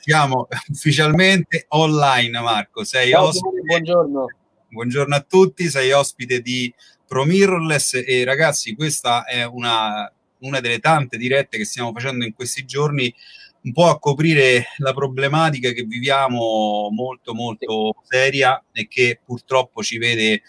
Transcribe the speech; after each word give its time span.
Siamo 0.00 0.48
ufficialmente 0.68 1.66
online, 1.68 2.40
Marco. 2.40 2.84
Sei 2.84 3.10
Ciao, 3.10 3.26
ospite. 3.26 3.60
Buongiorno. 3.62 4.26
Buongiorno 4.70 5.14
a 5.14 5.20
tutti, 5.20 5.68
sei 5.68 5.92
ospite 5.92 6.40
di 6.40 6.72
ProMirrorless 7.06 8.02
e 8.06 8.22
ragazzi, 8.24 8.74
questa 8.74 9.24
è 9.24 9.44
una, 9.44 10.12
una 10.40 10.60
delle 10.60 10.78
tante 10.78 11.16
dirette 11.16 11.56
che 11.56 11.64
stiamo 11.64 11.92
facendo 11.92 12.24
in 12.26 12.34
questi 12.34 12.66
giorni 12.66 13.12
un 13.62 13.72
po' 13.72 13.86
a 13.86 13.98
coprire 13.98 14.66
la 14.78 14.92
problematica 14.92 15.70
che 15.72 15.82
viviamo 15.82 16.88
molto 16.90 17.34
molto 17.34 17.94
seria 18.02 18.62
e 18.72 18.86
che 18.88 19.20
purtroppo 19.24 19.82
ci 19.82 19.98
vede 19.98 20.32
eh, 20.34 20.42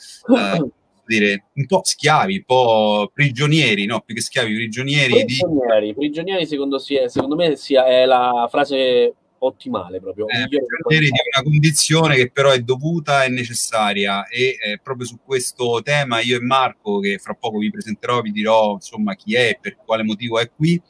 dire 1.06 1.46
un 1.54 1.66
po' 1.66 1.82
schiavi, 1.84 2.36
un 2.36 2.44
po' 2.46 3.10
prigionieri, 3.14 3.86
no? 3.86 4.02
Più 4.02 4.14
che 4.14 4.22
schiavi, 4.22 4.54
prigionieri 4.54 5.14
di 5.14 5.38
Prigionieri, 5.40 5.94
prigionieri 5.96 6.46
secondo, 6.46 6.78
sia- 6.78 7.08
secondo 7.08 7.36
me 7.36 7.56
sia, 7.56 7.88
è 7.88 8.06
la 8.06 8.48
frase 8.50 9.16
ottimale 9.40 10.00
proprio. 10.00 10.28
eh, 10.28 10.46
di 10.48 10.56
una 10.56 11.44
condizione 11.44 12.16
che 12.16 12.32
però 12.32 12.52
è 12.52 12.60
dovuta 12.60 13.24
e 13.24 13.30
necessaria 13.30 14.28
e 14.28 14.58
eh, 14.62 14.80
proprio 14.82 15.06
su 15.06 15.20
questo 15.24 15.82
tema 15.84 16.20
io 16.22 16.38
e 16.38 16.42
Marco 16.42 17.00
che 17.00 17.18
fra 17.20 17.34
poco 17.34 17.58
vi 17.58 17.72
presenterò 17.72 18.22
vi 18.22 18.32
dirò 18.32 18.74
insomma 18.74 19.16
chi 19.16 19.36
è 19.36 19.50
e 19.50 19.58
per 19.60 19.78
quale 19.78 20.04
motivo 20.04 20.40
è 20.40 20.50
qui 20.50 20.82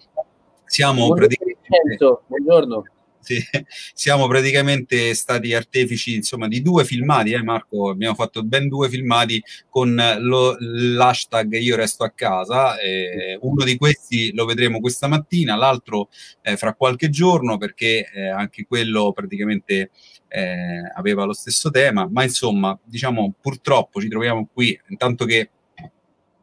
siamo 0.66 1.06
Buongiorno, 1.08 1.16
praticamente 1.16 2.24
buongiorno. 2.28 2.84
Siamo 3.94 4.28
praticamente 4.28 5.14
stati 5.14 5.54
artefici 5.54 6.16
insomma 6.16 6.48
di 6.48 6.62
due 6.62 6.86
filmati 6.86 7.32
eh, 7.32 7.44
Marco? 7.44 7.90
Abbiamo 7.90 8.16
fatto 8.16 8.44
ben 8.44 8.68
due 8.68 8.90
filmati 8.90 9.42
con 9.70 9.94
lo- 10.20 10.56
l'hashtag 10.60 11.54
io 11.54 11.76
resto 11.76 12.04
a 12.04 12.12
casa 12.12 12.80
eh, 12.80 13.38
uno 13.42 13.64
di 13.64 13.78
questi 13.78 14.34
lo 14.34 14.46
vedremo 14.46 14.80
questa 14.80 15.08
mattina 15.08 15.56
l'altro 15.56 16.10
eh, 16.42 16.58
fra 16.58 16.74
qualche 16.74 17.10
giorno 17.10 17.58
perché 17.58 18.10
eh, 18.14 18.30
anche 18.30 18.66
quello 18.68 19.12
praticamente 19.12 19.92
eh, 20.30 20.92
aveva 20.96 21.26
lo 21.26 21.34
stesso 21.34 21.70
tema. 21.70 22.08
Ma 22.10 22.24
insomma 22.24 22.78
diciamo 22.84 23.34
purtroppo 23.40 24.00
ci 24.00 24.08
troviamo 24.08 24.48
qui. 24.52 24.80
Intanto 24.90 25.26
che 25.26 25.50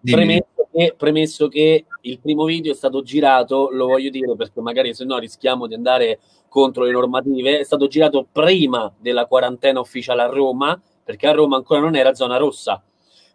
dimmi. 0.01 0.43
Premesso 0.77 0.89
che, 0.89 0.95
premesso 0.97 1.49
che 1.49 1.85
il 2.03 2.21
primo 2.21 2.45
video 2.45 2.73
è 2.73 2.75
stato 2.75 3.03
girato, 3.03 3.71
lo 3.73 3.87
voglio 3.87 4.11
dire 4.11 4.37
perché 4.37 4.61
magari 4.61 4.93
se 4.95 5.05
no 5.05 5.17
rischiamo 5.19 5.67
di 5.67 5.75
andare 5.75 6.19
contro 6.49 6.85
le 6.85 6.93
normative, 6.93 7.61
è 7.61 7.65
stato 7.65 7.87
girato 7.87 8.27
prima 8.31 8.93
della 8.99 9.27
quarantena 9.27 9.81
ufficiale 9.81 10.23
a 10.23 10.27
Roma, 10.27 10.81
perché 11.03 11.27
a 11.27 11.33
Roma 11.33 11.57
ancora 11.57 11.81
non 11.81 11.97
era 11.97 12.15
zona 12.15 12.37
rossa. 12.37 12.83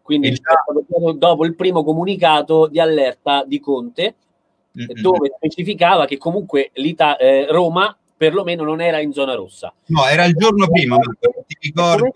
Quindi 0.01 0.27
E 0.27 0.31
è 0.31 0.35
stato 0.35 0.85
girato 0.87 1.11
dopo 1.13 1.45
il 1.45 1.55
primo 1.55 1.83
comunicato 1.83 2.67
di 2.67 2.79
allerta 2.79 3.43
di 3.45 3.59
Conte, 3.59 4.15
Mm, 4.79 4.83
mm, 4.83 5.01
dove 5.01 5.33
specificava 5.35 6.05
che 6.05 6.17
comunque 6.17 6.69
l'Ita- 6.75 7.17
eh, 7.17 7.45
Roma 7.49 7.93
perlomeno 8.15 8.63
non 8.63 8.79
era 8.79 9.01
in 9.01 9.11
zona 9.11 9.35
rossa. 9.35 9.73
No, 9.87 10.05
era 10.05 10.23
il 10.23 10.33
giorno 10.33 10.65
prima, 10.69 10.95
ti 10.95 11.57
ricordi? 11.59 12.09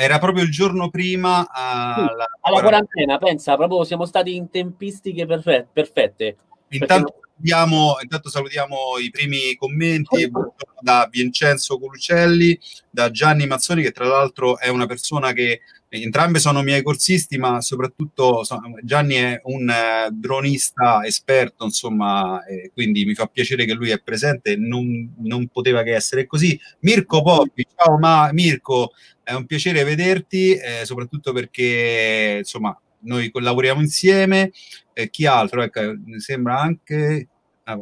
Era 0.00 0.18
proprio 0.18 0.44
il 0.44 0.50
giorno 0.50 0.88
prima 0.88 1.46
alla, 1.50 2.24
Alla 2.40 2.60
quarantena, 2.62 3.18
pensa, 3.18 3.54
proprio 3.56 3.84
siamo 3.84 4.06
stati 4.06 4.34
in 4.34 4.48
tempistiche 4.48 5.26
perfe- 5.26 5.68
perfette. 5.70 6.36
Intanto 6.68 7.16
salutiamo, 7.20 7.98
intanto 8.00 8.30
salutiamo 8.30 8.76
i 8.98 9.10
primi 9.10 9.54
commenti 9.56 10.30
buongiorno 10.30 10.80
da 10.80 11.06
Vincenzo 11.10 11.78
Colucelli, 11.78 12.58
da 12.88 13.10
Gianni 13.10 13.46
Mazzoni, 13.46 13.82
che 13.82 13.90
tra 13.90 14.06
l'altro 14.06 14.58
è 14.58 14.68
una 14.68 14.86
persona 14.86 15.32
che 15.32 15.60
entrambe 15.98 16.38
sono 16.38 16.62
miei 16.62 16.82
corsisti, 16.82 17.36
ma 17.36 17.60
soprattutto 17.60 18.44
so- 18.44 18.60
Gianni 18.82 19.14
è 19.14 19.40
un 19.44 19.68
eh, 19.68 20.08
dronista 20.12 21.04
esperto, 21.04 21.64
insomma, 21.64 22.40
quindi 22.72 23.04
mi 23.04 23.14
fa 23.14 23.26
piacere 23.26 23.64
che 23.64 23.74
lui 23.74 23.90
è 23.90 24.00
presente, 24.00 24.56
non, 24.56 25.14
non 25.18 25.48
poteva 25.48 25.82
che 25.82 25.94
essere 25.94 26.26
così. 26.26 26.58
Mirko 26.80 27.22
Poppi, 27.22 27.66
ciao 27.76 27.98
ma 27.98 28.30
Mirko, 28.32 28.92
è 29.22 29.32
un 29.32 29.46
piacere 29.46 29.84
vederti, 29.84 30.54
eh, 30.54 30.84
soprattutto 30.84 31.32
perché 31.32 32.36
insomma 32.38 32.78
noi 33.00 33.30
collaboriamo 33.30 33.80
insieme. 33.80 34.52
Eh, 34.92 35.10
chi 35.10 35.26
altro? 35.26 35.62
Ecco, 35.62 35.80
mi 36.04 36.20
sembra 36.20 36.60
anche 36.60 37.28
ah, 37.64 37.80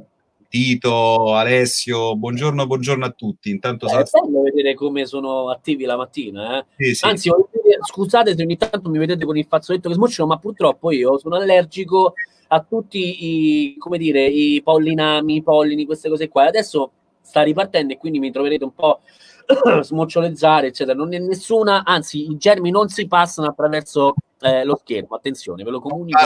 Tito, 0.48 1.34
Alessio. 1.34 2.16
Buongiorno, 2.16 2.66
buongiorno 2.66 3.04
a 3.04 3.10
tutti. 3.10 3.50
Intanto 3.50 3.84
Eh, 3.86 3.90
sa- 3.90 4.00
È 4.00 4.04
bello 4.22 4.42
vedere 4.42 4.74
come 4.74 5.04
sono 5.04 5.50
attivi 5.50 5.84
la 5.84 5.96
mattina. 5.96 6.58
eh. 6.60 6.64
sì, 6.76 6.94
sì. 6.94 7.04
Anzi, 7.04 7.30
scusate 7.82 8.34
se 8.34 8.42
ogni 8.42 8.56
tanto 8.56 8.88
mi 8.88 8.96
vedete 8.98 9.26
con 9.26 9.36
il 9.36 9.44
fazzoletto 9.46 9.88
che 9.90 9.94
smuccio, 9.94 10.26
ma 10.26 10.38
purtroppo 10.38 10.90
io 10.90 11.18
sono 11.18 11.36
allergico 11.36 12.14
a 12.48 12.60
tutti 12.66 13.24
i, 13.26 13.76
come 13.76 13.98
dire, 13.98 14.24
i 14.26 14.62
pollinami, 14.62 15.36
i 15.36 15.42
pollini, 15.42 15.84
queste 15.84 16.08
cose 16.08 16.28
qua. 16.28 16.46
Adesso 16.46 16.92
sta 17.20 17.42
ripartendo 17.42 17.92
e 17.92 17.98
quindi 17.98 18.18
mi 18.18 18.30
troverete 18.32 18.64
un 18.64 18.72
po' 18.72 19.00
smocciolezzare, 19.82 20.68
eccetera. 20.68 20.96
Non 20.96 21.14
è 21.14 21.18
nessuna, 21.18 21.84
anzi, 21.84 22.30
i 22.30 22.36
germi 22.36 22.70
non 22.70 22.88
si 22.88 23.06
passano 23.06 23.48
attraverso 23.48 24.14
eh, 24.40 24.64
lo 24.64 24.76
schermo. 24.76 25.16
Attenzione, 25.16 25.64
ve 25.64 25.70
lo 25.70 25.80
comunico. 25.80 26.18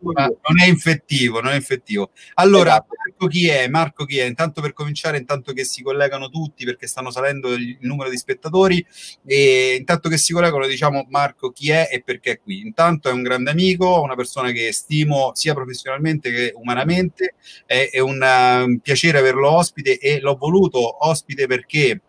Non 0.00 0.60
è 0.60 0.66
infettivo, 0.66 1.40
non 1.40 1.52
è 1.52 1.54
infettivo. 1.54 2.10
Allora, 2.34 2.72
Esatto. 2.72 2.94
Marco 3.06 3.26
chi 3.28 3.48
è? 3.48 3.68
Marco 3.68 4.04
chi 4.04 4.18
è? 4.18 4.24
Intanto 4.24 4.60
per 4.60 4.72
cominciare, 4.72 5.18
intanto 5.18 5.52
che 5.52 5.64
si 5.64 5.82
collegano 5.82 6.28
tutti 6.28 6.64
perché 6.64 6.86
stanno 6.86 7.10
salendo 7.10 7.52
il, 7.52 7.78
numero 7.80 8.10
di 8.10 8.16
spettatori 8.16 8.84
e 9.24 9.76
intanto 9.78 10.08
che 10.08 10.18
si 10.18 10.32
collegano 10.32 10.66
diciamo 10.66 11.06
Marco 11.08 11.50
chi 11.50 11.70
è 11.70 11.88
e 11.90 12.02
perché 12.02 12.32
è 12.32 12.40
qui. 12.40 12.60
Intanto 12.60 13.08
è 13.08 13.12
un 13.12 13.22
grande 13.22 13.50
amico, 13.50 14.00
una 14.00 14.16
persona 14.16 14.50
che 14.50 14.72
stimo 14.72 15.30
sia 15.34 15.54
professionalmente 15.54 16.30
che 16.30 16.52
umanamente, 16.54 17.34
è, 17.64 17.88
è 17.90 18.00
un, 18.00 18.22
eh, 18.22 18.62
un 18.62 18.78
piacere 18.80 19.18
averlo 19.18 19.50
ospite 19.50 19.98
e 19.98 20.20
l'ho 20.20 20.34
voluto 20.34 21.06
ospite 21.06 21.46
perché 21.46 22.00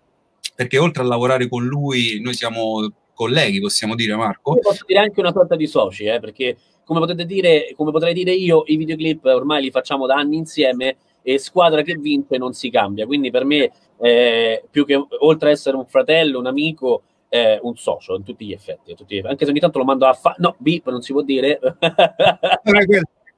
perché 0.61 0.77
oltre 0.77 1.01
a 1.01 1.07
lavorare 1.07 1.49
con 1.49 1.65
lui 1.65 2.19
noi 2.21 2.35
siamo 2.35 2.87
colleghi, 3.15 3.59
possiamo 3.59 3.95
dire 3.95 4.15
Marco. 4.15 4.53
Io 4.53 4.61
posso 4.61 4.83
dire 4.85 4.99
anche 4.99 5.19
una 5.19 5.31
sorta 5.31 5.55
di 5.55 5.65
soci, 5.65 6.05
eh, 6.05 6.19
perché 6.19 6.55
come 6.85 6.99
potete 6.99 7.25
dire, 7.25 7.73
come 7.75 7.89
potrei 7.89 8.13
dire 8.13 8.31
io, 8.31 8.61
i 8.67 8.75
videoclip 8.75 9.25
ormai 9.25 9.63
li 9.63 9.71
facciamo 9.71 10.05
da 10.05 10.17
anni 10.17 10.37
insieme 10.37 10.97
e 11.23 11.39
squadra 11.39 11.81
che 11.81 11.95
vince 11.95 12.37
non 12.37 12.53
si 12.53 12.69
cambia. 12.69 13.07
Quindi 13.07 13.31
per 13.31 13.43
me, 13.43 13.71
eh, 13.99 14.63
più 14.69 14.85
che 14.85 15.03
oltre 15.21 15.49
a 15.49 15.51
essere 15.51 15.77
un 15.77 15.87
fratello, 15.87 16.37
un 16.37 16.45
amico, 16.45 17.03
è 17.27 17.57
un 17.63 17.75
socio 17.75 18.15
in 18.15 18.23
tutti 18.23 18.45
gli 18.45 18.51
effetti. 18.51 18.93
tutti 18.93 19.15
gli 19.15 19.17
effetti. 19.17 19.31
Anche 19.31 19.45
se 19.45 19.51
ogni 19.51 19.59
tanto 19.59 19.79
lo 19.79 19.85
mando 19.85 20.05
a 20.05 20.13
fa... 20.13 20.35
No, 20.37 20.55
beep, 20.59 20.87
non 20.91 21.01
si 21.01 21.11
può 21.11 21.23
dire. 21.23 21.59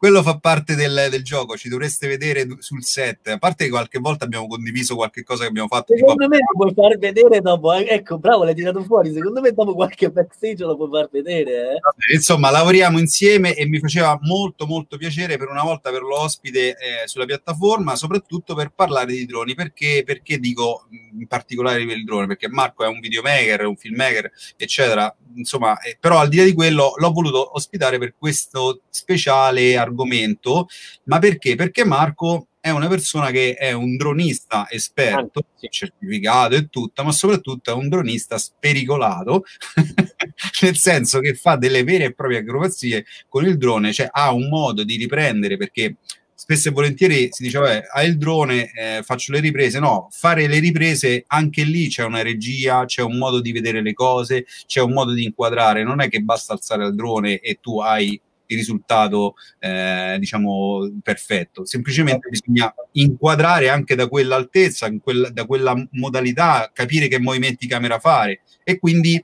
Quello, 0.04 0.22
fa 0.22 0.38
parte 0.38 0.76
del, 0.76 1.08
del 1.10 1.24
gioco, 1.24 1.56
ci 1.56 1.70
dovreste 1.70 2.10
vedere 2.10 2.46
sul 2.60 2.84
set. 2.84 3.30
A 3.30 3.38
parte 3.38 3.64
che 3.64 3.70
qualche 3.70 4.00
volta 4.00 4.26
abbiamo 4.26 4.48
condiviso 4.48 4.96
qualche 4.96 5.24
cosa 5.24 5.44
che 5.44 5.48
abbiamo 5.48 5.70
fatto. 5.70 5.94
tipo- 5.94 6.10
Secondo 6.10 6.28
me 6.28 6.40
lo 6.40 6.58
puoi 6.58 6.74
far 6.74 6.98
vedere 6.98 7.40
dopo. 7.40 7.72
eh. 7.72 7.86
Ecco, 7.88 8.18
bravo, 8.18 8.44
l'hai 8.44 8.54
tirato 8.54 8.84
fuori. 8.84 9.14
Secondo 9.14 9.40
me 9.40 9.54
dopo 9.54 9.74
qualche 9.74 10.10
backstage 10.12 10.66
lo 10.66 10.76
puoi 10.76 10.90
far 10.90 11.08
vedere. 11.10 11.76
Eh. 11.76 12.16
Insomma, 12.16 12.52
lavoriamo 12.52 13.00
insieme 13.00 13.56
e 13.56 13.66
mi 13.66 13.80
faceva 13.80 14.20
molto 14.24 14.66
molto 14.66 14.98
piacere 14.98 15.38
per 15.38 15.48
una 15.48 15.64
volta 15.64 15.88
averlo 15.88 16.20
ospite 16.20 16.72
eh, 16.72 17.08
sulla 17.08 17.24
piattaforma, 17.24 17.96
soprattutto 17.96 18.56
per 18.56 18.74
parlare 18.76 19.14
di 19.14 19.26
droni. 19.26 19.56
Perché, 19.56 20.04
perché 20.06 20.38
dico 20.38 20.86
in 21.18 21.28
particolare 21.28 21.86
per 21.86 21.96
il 21.96 22.04
drone? 22.04 22.28
Perché 22.28 22.50
Marco 22.50 22.84
è 22.84 22.88
un 22.90 23.00
videomaker, 23.00 23.68
un 23.68 23.78
filmmaker, 23.78 24.30
eccetera. 24.58 25.16
Insomma, 25.36 25.80
eh, 25.80 25.98
però 26.00 26.20
al 26.20 26.30
di 26.30 26.38
là 26.38 26.44
di 26.44 26.54
quello 26.54 26.94
l'ho 26.96 27.12
voluto 27.12 27.56
ospitare 27.56 27.98
per 27.98 28.16
questo 28.18 28.82
speciale 28.90 29.78
argomento. 29.78 30.68
Ma 31.06 31.20
perché? 31.20 31.56
Perché 31.56 31.86
Marco 31.86 32.48
è 32.64 32.70
una 32.70 32.88
persona 32.88 33.30
che 33.30 33.56
è 33.56 33.74
un 33.74 33.98
dronista 33.98 34.68
esperto, 34.70 35.48
sì. 35.56 35.68
certificato 35.70 36.56
e 36.56 36.70
tutto, 36.70 37.04
ma 37.04 37.12
soprattutto 37.12 37.72
è 37.72 37.74
un 37.74 37.90
dronista 37.90 38.38
spericolato, 38.38 39.44
nel 40.62 40.78
senso 40.78 41.20
che 41.20 41.34
fa 41.34 41.58
delle 41.58 41.84
vere 41.84 42.06
e 42.06 42.14
proprie 42.14 42.38
acrobazie 42.38 43.04
con 43.28 43.46
il 43.46 43.58
drone, 43.58 43.92
cioè 43.92 44.08
ha 44.10 44.32
un 44.32 44.48
modo 44.48 44.86
di 44.86 44.96
riprendere 44.96 45.58
perché 45.58 45.98
spesso 46.36 46.70
e 46.70 46.72
volentieri 46.72 47.30
si 47.32 47.44
dice, 47.44 47.60
vabbè, 47.60 47.84
hai 47.94 48.08
il 48.08 48.18
drone, 48.18 48.72
eh, 48.74 49.02
faccio 49.04 49.32
le 49.32 49.40
riprese. 49.40 49.80
No, 49.80 50.08
fare 50.12 50.48
le 50.48 50.60
riprese 50.60 51.24
anche 51.28 51.64
lì 51.64 51.88
c'è 51.88 52.04
una 52.04 52.22
regia, 52.22 52.86
c'è 52.86 53.02
un 53.02 53.18
modo 53.18 53.40
di 53.42 53.52
vedere 53.52 53.82
le 53.82 53.94
cose, 53.94 54.46
c'è 54.66 54.82
un 54.82 54.94
modo 54.94 55.14
di 55.14 55.24
inquadrare. 55.24 55.84
Non 55.84 56.02
è 56.02 56.10
che 56.10 56.22
basta 56.22 56.54
alzare 56.54 56.86
il 56.86 56.96
drone 56.96 57.40
e 57.40 57.60
tu 57.62 57.80
hai 57.80 58.20
il 58.48 58.58
risultato 58.58 59.36
eh, 59.60 60.18
diciamo 60.20 61.00
perfetto 61.02 61.66
semplicemente 61.66 62.28
bisogna 62.30 62.74
inquadrare 62.92 63.70
anche 63.70 63.96
da 63.96 64.08
quell'altezza 64.08 64.92
quella, 65.02 65.30
da 65.30 65.46
quella 65.46 65.74
modalità 65.92 66.70
capire 66.74 67.08
che 67.08 67.20
movimenti 67.20 67.68
camera 67.68 68.00
fare 68.00 68.42
e 68.64 68.80
quindi 68.80 69.24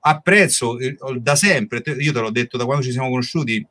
apprezzo 0.00 0.78
eh, 0.78 0.96
da 1.20 1.36
sempre 1.36 1.82
io 1.98 2.12
te 2.12 2.20
l'ho 2.20 2.30
detto 2.30 2.56
da 2.56 2.64
quando 2.64 2.82
ci 2.82 2.90
siamo 2.90 3.10
conosciuti 3.10 3.64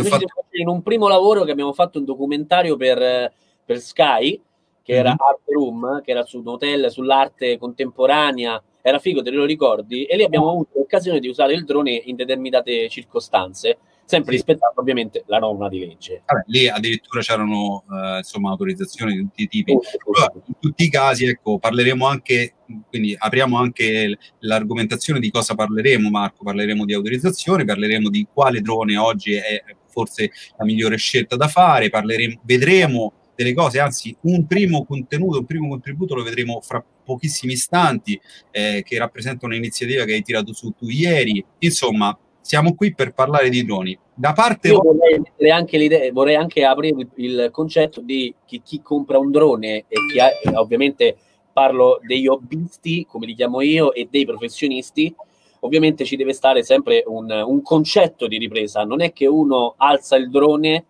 ho 0.00 0.04
fatto... 0.04 0.26
in 0.52 0.68
un 0.68 0.82
primo 0.82 1.08
lavoro 1.08 1.44
che 1.44 1.50
abbiamo 1.50 1.72
fatto 1.72 1.98
un 1.98 2.04
documentario 2.04 2.76
per, 2.76 3.32
per 3.64 3.78
Sky 3.78 4.40
che 4.82 4.94
era 4.94 5.10
mm-hmm. 5.10 5.18
Art 5.18 5.40
Room, 5.46 6.02
che 6.02 6.10
era 6.10 6.24
su 6.24 6.38
un 6.38 6.48
hotel 6.48 6.90
sull'arte 6.90 7.56
contemporanea, 7.56 8.62
era 8.82 8.98
figo, 8.98 9.22
te 9.22 9.30
lo 9.30 9.44
ricordi? 9.44 10.04
E 10.04 10.16
lì 10.16 10.24
abbiamo 10.24 10.50
avuto 10.50 10.70
l'occasione 10.74 11.20
di 11.20 11.28
usare 11.28 11.54
il 11.54 11.64
drone 11.64 11.92
in 11.92 12.16
determinate 12.16 12.88
circostanze, 12.88 13.78
sempre 14.04 14.32
sì. 14.32 14.38
rispettando 14.38 14.80
ovviamente 14.80 15.22
la 15.26 15.38
norma 15.38 15.68
di 15.68 15.78
legge. 15.78 16.22
Vabbè, 16.26 16.42
lì 16.46 16.66
addirittura 16.66 17.20
c'erano 17.20 17.84
uh, 17.86 18.16
insomma 18.16 18.50
autorizzazioni 18.50 19.12
di 19.12 19.20
tutti 19.20 19.42
i 19.44 19.48
tipi. 19.48 19.78
Però, 19.78 20.26
in 20.46 20.54
tutti 20.58 20.84
i 20.84 20.90
casi, 20.90 21.26
ecco, 21.26 21.58
parleremo 21.58 22.04
anche, 22.04 22.54
quindi 22.88 23.14
apriamo 23.16 23.56
anche 23.56 24.18
l'argomentazione 24.40 25.20
di 25.20 25.30
cosa 25.30 25.54
parleremo, 25.54 26.10
Marco. 26.10 26.42
Parleremo 26.42 26.84
di 26.84 26.92
autorizzazioni, 26.92 27.64
parleremo 27.64 28.10
di 28.10 28.26
quale 28.32 28.60
drone 28.62 28.96
oggi 28.96 29.34
è 29.34 29.62
forse 29.92 30.30
la 30.56 30.64
migliore 30.64 30.96
scelta 30.96 31.36
da 31.36 31.46
fare, 31.46 31.90
parleremo, 31.90 32.40
vedremo 32.42 33.12
delle 33.34 33.54
cose, 33.54 33.80
anzi 33.80 34.16
un 34.22 34.46
primo 34.46 34.84
contenuto, 34.84 35.38
un 35.38 35.46
primo 35.46 35.68
contributo 35.68 36.14
lo 36.14 36.22
vedremo 36.22 36.60
fra 36.60 36.84
pochissimi 37.04 37.52
istanti, 37.52 38.20
eh, 38.50 38.82
che 38.84 38.98
rappresenta 38.98 39.46
un'iniziativa 39.46 40.04
che 40.04 40.14
hai 40.14 40.22
tirato 40.22 40.52
su 40.52 40.72
tu 40.76 40.88
ieri. 40.88 41.44
Insomma, 41.58 42.16
siamo 42.40 42.74
qui 42.74 42.94
per 42.94 43.12
parlare 43.12 43.48
di 43.48 43.64
droni. 43.64 43.98
Da 44.14 44.32
parte 44.32 44.68
Io 44.68 44.80
vorrei, 44.82 45.50
anche 45.50 46.10
vorrei 46.12 46.34
anche 46.34 46.64
aprire 46.64 47.08
il 47.16 47.48
concetto 47.50 48.00
di 48.00 48.34
chi, 48.44 48.60
chi 48.62 48.82
compra 48.82 49.18
un 49.18 49.30
drone 49.30 49.84
e 49.88 49.96
chi 50.10 50.18
ha, 50.18 50.60
ovviamente 50.60 51.16
parlo 51.52 52.00
degli 52.06 52.26
hobbisti, 52.26 53.06
come 53.08 53.26
li 53.26 53.34
chiamo 53.34 53.60
io, 53.60 53.92
e 53.92 54.08
dei 54.10 54.26
professionisti, 54.26 55.14
ovviamente 55.64 56.04
ci 56.04 56.16
deve 56.16 56.32
stare 56.32 56.62
sempre 56.62 57.02
un, 57.06 57.30
un, 57.30 57.62
concetto 57.62 58.26
di 58.26 58.38
ripresa. 58.38 58.84
Non 58.84 59.00
è 59.00 59.12
che 59.12 59.26
uno 59.26 59.74
alza 59.76 60.16
il 60.16 60.30
drone 60.30 60.84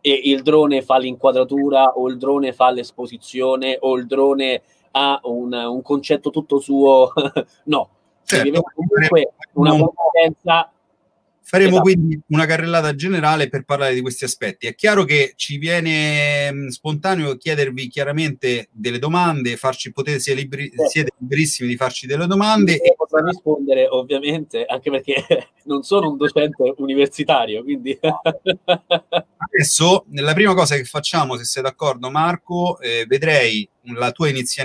e 0.00 0.20
il 0.24 0.42
drone 0.42 0.82
fa 0.82 0.98
l'inquadratura 0.98 1.92
o 1.96 2.08
il 2.08 2.16
drone 2.16 2.52
fa 2.52 2.70
l'esposizione 2.70 3.76
o 3.80 3.96
il 3.96 4.06
drone 4.06 4.62
ha 4.92 5.20
un, 5.24 5.52
un 5.52 5.82
concetto 5.82 6.30
tutto 6.30 6.58
suo. 6.58 7.12
no, 7.64 7.88
certo, 8.24 8.62
comunque 8.74 9.32
una 9.52 9.70
competenza 9.70 10.70
Faremo 11.48 11.74
esatto. 11.74 11.82
quindi 11.82 12.20
una 12.30 12.44
carrellata 12.44 12.92
generale 12.96 13.48
per 13.48 13.62
parlare 13.62 13.94
di 13.94 14.00
questi 14.00 14.24
aspetti. 14.24 14.66
È 14.66 14.74
chiaro 14.74 15.04
che 15.04 15.34
ci 15.36 15.58
viene 15.58 16.50
mh, 16.50 16.68
spontaneo 16.70 17.36
chiedervi 17.36 17.86
chiaramente 17.86 18.68
delle 18.72 18.98
domande, 18.98 19.56
farci 19.56 19.92
potete, 19.92 20.18
siete, 20.18 20.40
libri, 20.40 20.68
certo. 20.68 20.88
siete 20.88 21.12
liberissimi 21.18 21.68
di 21.68 21.76
farci 21.76 22.08
delle 22.08 22.26
domande. 22.26 22.72
Io 22.72 22.82
e 22.82 22.94
potrò 22.96 23.24
rispondere 23.24 23.86
ovviamente, 23.86 24.64
anche 24.64 24.90
perché 24.90 25.14
non 25.66 25.84
sono 25.84 26.10
un 26.10 26.16
docente 26.16 26.74
universitario, 26.78 27.62
quindi... 27.62 27.96
Adesso, 29.38 30.06
la 30.14 30.34
prima 30.34 30.52
cosa 30.52 30.74
che 30.74 30.82
facciamo, 30.82 31.36
se 31.36 31.44
sei 31.44 31.62
d'accordo 31.62 32.10
Marco, 32.10 32.80
eh, 32.80 33.04
vedrei 33.06 33.68
la 33.94 34.10
tua 34.10 34.28
inizia- 34.28 34.64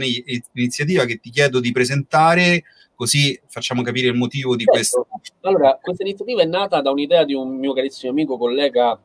iniziativa 0.54 1.06
che 1.06 1.20
ti 1.20 1.30
chiedo 1.30 1.60
di 1.60 1.72
presentare 1.72 2.64
così 3.02 3.42
facciamo 3.48 3.82
capire 3.82 4.10
il 4.10 4.14
motivo 4.14 4.56
di 4.56 4.64
certo. 4.64 4.72
questo. 4.74 5.08
Allora, 5.42 5.80
questa 5.82 6.04
iniziativa 6.04 6.44
è 6.44 6.46
nata 6.46 6.82
da 6.82 6.92
un'idea 6.92 7.24
di 7.24 7.34
un 7.34 7.58
mio 7.58 7.74
carissimo 7.74 8.12
amico, 8.12 8.38
collega 8.38 9.02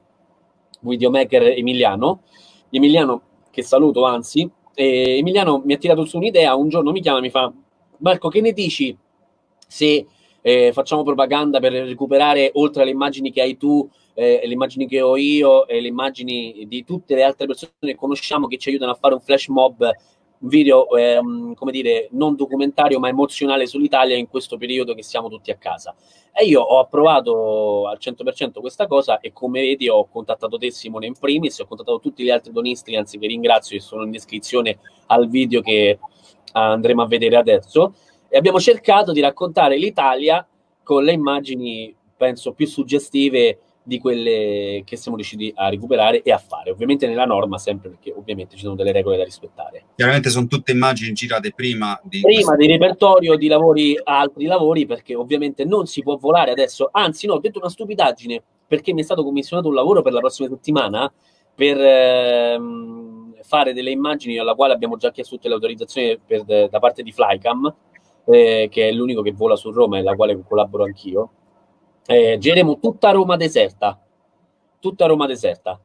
videomaker 0.81 1.45
Emiliano, 1.57 2.25
Emiliano 2.69 3.23
che 3.51 3.63
saluto 3.63 4.05
anzi, 4.05 4.47
e 4.75 5.17
Emiliano 5.17 5.63
mi 5.65 5.73
ha 5.73 5.79
tirato 5.79 6.05
su 6.05 6.19
un'idea, 6.19 6.55
un 6.55 6.69
giorno 6.69 6.93
mi 6.93 7.01
chiama 7.01 7.21
e 7.21 7.23
mi 7.23 7.31
fa 7.31 7.51
Marco 7.99 8.29
che 8.29 8.43
ne 8.43 8.53
dici 8.53 8.95
se 9.67 10.07
eh, 10.43 10.73
facciamo 10.75 11.03
propaganda 11.03 11.59
per 11.59 11.73
recuperare 11.73 12.51
oltre 12.53 12.83
alle 12.83 12.91
immagini 12.91 13.33
che 13.33 13.41
hai 13.41 13.57
tu, 13.57 13.89
eh, 14.13 14.43
le 14.45 14.53
immagini 14.53 14.87
che 14.87 15.01
ho 15.01 15.17
io 15.17 15.67
e 15.67 15.81
le 15.81 15.89
immagini 15.89 16.67
di 16.69 16.85
tutte 16.85 17.15
le 17.15 17.23
altre 17.23 17.47
persone 17.47 17.73
che 17.81 17.95
conosciamo 17.95 18.47
che 18.47 18.59
ci 18.59 18.69
aiutano 18.69 18.93
a 18.93 18.99
fare 19.01 19.15
un 19.15 19.21
flash 19.21 19.49
mob 19.49 19.91
un 20.39 20.49
video, 20.49 20.95
ehm, 20.97 21.55
come 21.55 21.73
dire, 21.73 22.09
non 22.13 22.37
documentario 22.37 22.99
ma 22.99 23.09
emozionale 23.09 23.67
sull'Italia 23.67 24.17
in 24.17 24.29
questo 24.29 24.57
periodo 24.57 24.95
che 24.95 25.03
siamo 25.03 25.29
tutti 25.29 25.51
a 25.51 25.57
casa. 25.57 25.95
E 26.33 26.45
io 26.45 26.61
ho 26.61 26.79
approvato 26.79 27.87
al 27.87 27.97
100% 27.99 28.61
questa 28.61 28.87
cosa 28.87 29.21
e 29.21 29.33
come 29.33 29.61
vedi 29.63 29.89
ho 29.89 30.07
contattato 30.07 30.59
te 30.59 30.71
Simone 30.71 31.07
in 31.07 31.15
primis, 31.19 31.59
ho 31.61 31.67
contattato 31.67 31.99
tutti 31.99 32.23
gli 32.23 32.31
altri 32.31 32.53
donisti, 32.53 32.95
anzi 32.95 33.19
che 33.19 33.27
ringrazio, 33.27 33.77
che 33.77 33.83
sono 33.83 34.05
in 34.05 34.11
descrizione 34.11 34.79
al 35.07 35.29
video 35.29 35.63
che 35.63 35.99
andremo 36.53 37.03
a 37.03 37.07
vedere 37.07 37.37
adesso, 37.37 37.95
e 38.29 38.37
abbiamo 38.37 38.61
cercato 38.61 39.13
di 39.13 39.21
raccontare 39.21 39.79
l'Italia 39.79 40.47
con 40.83 41.05
le 41.05 41.13
immagini, 41.13 41.95
penso, 42.17 42.53
più 42.53 42.67
suggestive 42.67 43.61
di 43.83 43.99
quelle 43.99 44.83
che 44.85 44.97
siamo 44.97 45.17
riusciti 45.17 45.53
a 45.55 45.69
recuperare 45.69 46.23
e 46.23 46.33
a 46.33 46.39
fare, 46.39 46.71
ovviamente 46.71 47.07
nella 47.07 47.25
norma 47.25 47.57
sempre 47.57 47.89
perché 47.89 48.13
ovviamente 48.13 48.57
ci 48.57 48.63
sono 48.63 48.75
delle 48.75 48.93
regole 48.93 49.17
da 49.17 49.25
rispettare. 49.25 49.85
Chiaramente 49.97 50.29
sono 50.31 50.47
tutte 50.47 50.73
immagini 50.73 51.13
girate 51.13 51.53
prima 51.53 51.99
di... 52.05 52.21
Prima 52.21 52.55
di 52.55 52.67
repertorio, 52.67 53.37
di 53.37 53.49
lavori, 53.49 53.99
altri 54.05 54.45
lavori, 54.45 54.87
perché 54.87 55.15
ovviamente 55.15 55.65
non 55.65 55.87
si 55.87 56.03
può 56.03 56.17
volare 56.17 56.51
adesso, 56.51 56.89
anzi 56.93 57.27
no, 57.27 57.35
ho 57.35 57.41
detto 57.41 57.59
una 57.59 57.71
stupidaggine, 57.71 58.43
perché 58.67 58.93
mi 58.93 59.01
è 59.01 59.05
stato 59.05 59.25
commissionato 59.25 59.69
un 59.69 59.75
lavoro 59.75 60.03
per 60.03 60.13
la 60.13 60.21
prossima 60.21 60.49
settimana 60.49 61.11
per 61.55 61.79
ehm, 61.81 63.37
fare 63.43 63.73
delle 63.73 63.91
immagini 63.91 64.39
alla 64.39 64.55
quale 64.55 64.75
abbiamo 64.75 64.97
già 64.97 65.11
chiesto 65.11 65.37
tutte 65.37 65.49
le 65.49 65.55
autorizzazioni 65.55 66.19
per, 66.25 66.45
da 66.45 66.79
parte 66.79 67.03
di 67.03 67.13
Flycam, 67.13 67.75
eh, 68.27 68.69
che 68.71 68.89
è 68.89 68.93
l'unico 68.93 69.23
che 69.23 69.33
vola 69.33 69.57
su 69.57 69.71
Roma 69.71 69.97
e 69.99 70.03
la 70.03 70.15
quale 70.15 70.39
collaboro 70.47 70.85
anch'io 70.85 71.31
eh, 72.07 72.37
gireremo 72.39 72.79
tutta 72.79 73.11
Roma 73.11 73.37
deserta. 73.37 74.01
Tutta 74.79 75.07
Roma 75.07 75.27
deserta. 75.27 75.81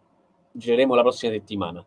Gireremo 0.52 0.94
la 0.94 1.02
prossima 1.02 1.32
settimana. 1.32 1.84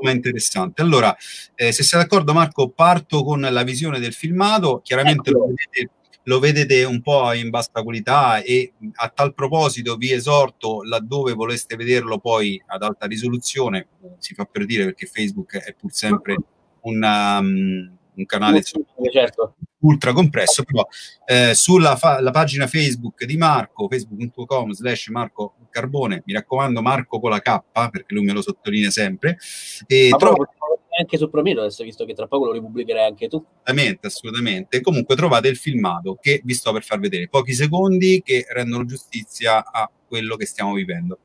Ma 0.00 0.10
interessante. 0.10 0.82
Allora, 0.82 1.16
eh, 1.54 1.72
se 1.72 1.82
sei 1.82 2.00
d'accordo, 2.00 2.32
Marco, 2.32 2.68
parto 2.70 3.24
con 3.24 3.40
la 3.40 3.62
visione 3.62 3.98
del 3.98 4.12
filmato. 4.12 4.80
Chiaramente 4.82 5.30
ecco. 5.30 5.38
lo, 5.38 5.46
vedete, 5.46 5.90
lo, 6.24 6.38
vedete, 6.38 6.84
un 6.84 7.00
po' 7.00 7.32
in 7.32 7.50
bassa 7.50 7.82
qualità 7.82 8.40
e 8.42 8.72
a 8.94 9.08
tal 9.08 9.34
proposito 9.34 9.96
vi 9.96 10.12
esorto, 10.12 10.82
laddove 10.82 11.32
voleste 11.32 11.76
vederlo 11.76 12.18
poi 12.18 12.62
ad 12.66 12.82
alta 12.82 13.06
risoluzione, 13.06 13.88
si 14.18 14.34
fa 14.34 14.44
per 14.44 14.64
dire 14.64 14.84
perché 14.84 15.06
Facebook 15.06 15.56
è 15.56 15.74
pur 15.74 15.92
sempre 15.92 16.36
una, 16.82 17.38
um, 17.38 17.96
un 18.14 18.26
canale 18.26 18.58
insomma, 18.58 18.84
certo. 19.10 19.54
ultra 19.80 20.12
compresso, 20.12 20.64
però 20.64 20.86
eh, 21.24 21.54
sulla 21.54 21.96
fa- 21.96 22.20
pagina 22.30 22.66
Facebook 22.66 23.24
di 23.24 23.36
Marco, 23.36 23.88
facebook.com 23.88 24.72
slash 24.72 25.08
Marco 25.08 25.54
Carbone, 25.70 26.22
mi 26.24 26.32
raccomando 26.32 26.82
Marco 26.82 27.20
con 27.20 27.30
la 27.30 27.40
K, 27.40 27.62
perché 27.90 28.14
lui 28.14 28.24
me 28.24 28.32
lo 28.32 28.42
sottolinea 28.42 28.90
sempre. 28.90 29.38
E 29.86 30.10
trovate... 30.16 30.56
anche 30.98 31.16
su 31.16 31.30
Promiro 31.30 31.60
adesso, 31.60 31.84
visto 31.84 32.04
che 32.04 32.14
tra 32.14 32.26
poco 32.26 32.46
lo 32.46 32.52
ripubblicherai 32.52 33.06
anche 33.06 33.28
tu. 33.28 33.44
Assolutamente, 33.62 34.06
assolutamente. 34.06 34.80
Comunque 34.80 35.14
trovate 35.16 35.48
il 35.48 35.56
filmato 35.56 36.18
che 36.20 36.40
vi 36.44 36.54
sto 36.54 36.72
per 36.72 36.82
far 36.82 36.98
vedere, 36.98 37.28
pochi 37.28 37.52
secondi 37.52 38.22
che 38.24 38.46
rendono 38.48 38.84
giustizia 38.84 39.64
a 39.70 39.90
quello 40.06 40.36
che 40.36 40.46
stiamo 40.46 40.72
vivendo. 40.72 41.18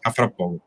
A 0.00 0.10
fra 0.10 0.28
poco. 0.28 0.60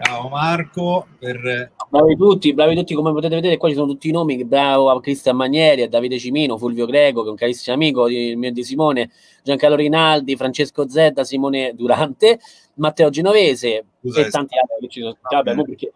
Bravo 0.00 0.28
Marco. 0.28 1.06
Per... 1.18 1.72
Bravi 1.90 2.16
tutti, 2.16 2.54
bravi 2.54 2.74
tutti, 2.74 2.94
come 2.94 3.12
potete 3.12 3.34
vedere 3.34 3.58
qua 3.58 3.68
ci 3.68 3.74
sono 3.74 3.86
tutti 3.86 4.08
i 4.08 4.12
nomi, 4.12 4.42
bravo 4.44 4.88
a 4.88 4.98
Cristian 4.98 5.36
Manieri, 5.36 5.82
a 5.82 5.88
Davide 5.88 6.18
Cimino, 6.18 6.56
Fulvio 6.56 6.86
Greco, 6.86 7.20
che 7.20 7.28
è 7.28 7.30
un 7.30 7.36
carissimo 7.36 7.74
amico 7.74 8.08
di, 8.08 8.34
mio 8.34 8.50
di 8.50 8.64
Simone, 8.64 9.10
Giancarlo 9.42 9.76
Rinaldi, 9.76 10.36
Francesco 10.36 10.88
Zedda, 10.88 11.22
Simone 11.22 11.74
Durante, 11.74 12.40
Matteo 12.74 13.10
Genovese 13.10 13.84
Scusa, 14.00 14.20
e 14.20 14.30
tanti 14.30 14.54
altri 14.56 14.86
che 14.86 14.88
ci 14.88 15.00
sono. 15.00 15.16
Vabbè, 15.20 15.54
perché 15.54 15.92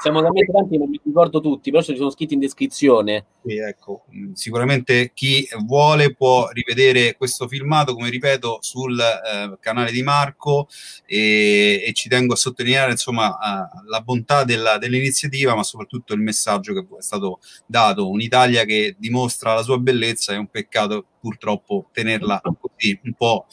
siamo 0.00 0.22
talmente 0.22 0.52
tanti, 0.52 0.78
non 0.78 0.88
mi 0.88 1.00
ricordo 1.02 1.40
tutti, 1.40 1.70
però 1.70 1.82
ce 1.82 1.92
li 1.92 1.98
sono 1.98 2.10
scritti 2.10 2.34
in 2.34 2.40
descrizione. 2.40 3.26
Sì, 3.44 3.56
ecco, 3.56 4.04
mm, 4.14 4.32
sicuramente 4.32 5.12
chi 5.12 5.46
vuole 5.64 6.14
può 6.14 6.48
rivedere 6.50 7.16
questo 7.16 7.48
filmato, 7.48 7.94
come 7.94 8.10
ripeto, 8.10 8.58
sul 8.60 8.98
eh, 8.98 9.56
canale 9.60 9.90
di 9.90 10.02
Marco 10.02 10.68
e, 11.06 11.82
e, 11.84 11.92
ci 11.94 12.08
tengo 12.08 12.34
a 12.34 12.36
sottolineare 12.36 12.92
insomma 12.92 13.28
uh, 13.28 13.88
la 13.88 14.00
bontà 14.00 14.44
della, 14.44 14.78
dell'iniziativa, 14.78 15.54
ma 15.54 15.62
soprattutto 15.62 16.14
il 16.14 16.20
messaggio 16.20 16.74
che 16.74 16.80
è 16.80 17.02
stato 17.02 17.40
dato. 17.66 18.08
Un'Italia 18.08 18.64
che 18.64 18.94
dimostra 18.98 19.54
la 19.54 19.62
sua 19.62 19.78
bellezza, 19.78 20.32
è 20.32 20.36
un 20.36 20.48
peccato 20.48 21.06
purtroppo 21.20 21.88
tenerla 21.92 22.40
così 22.40 22.98
un 23.04 23.14
po'. 23.14 23.46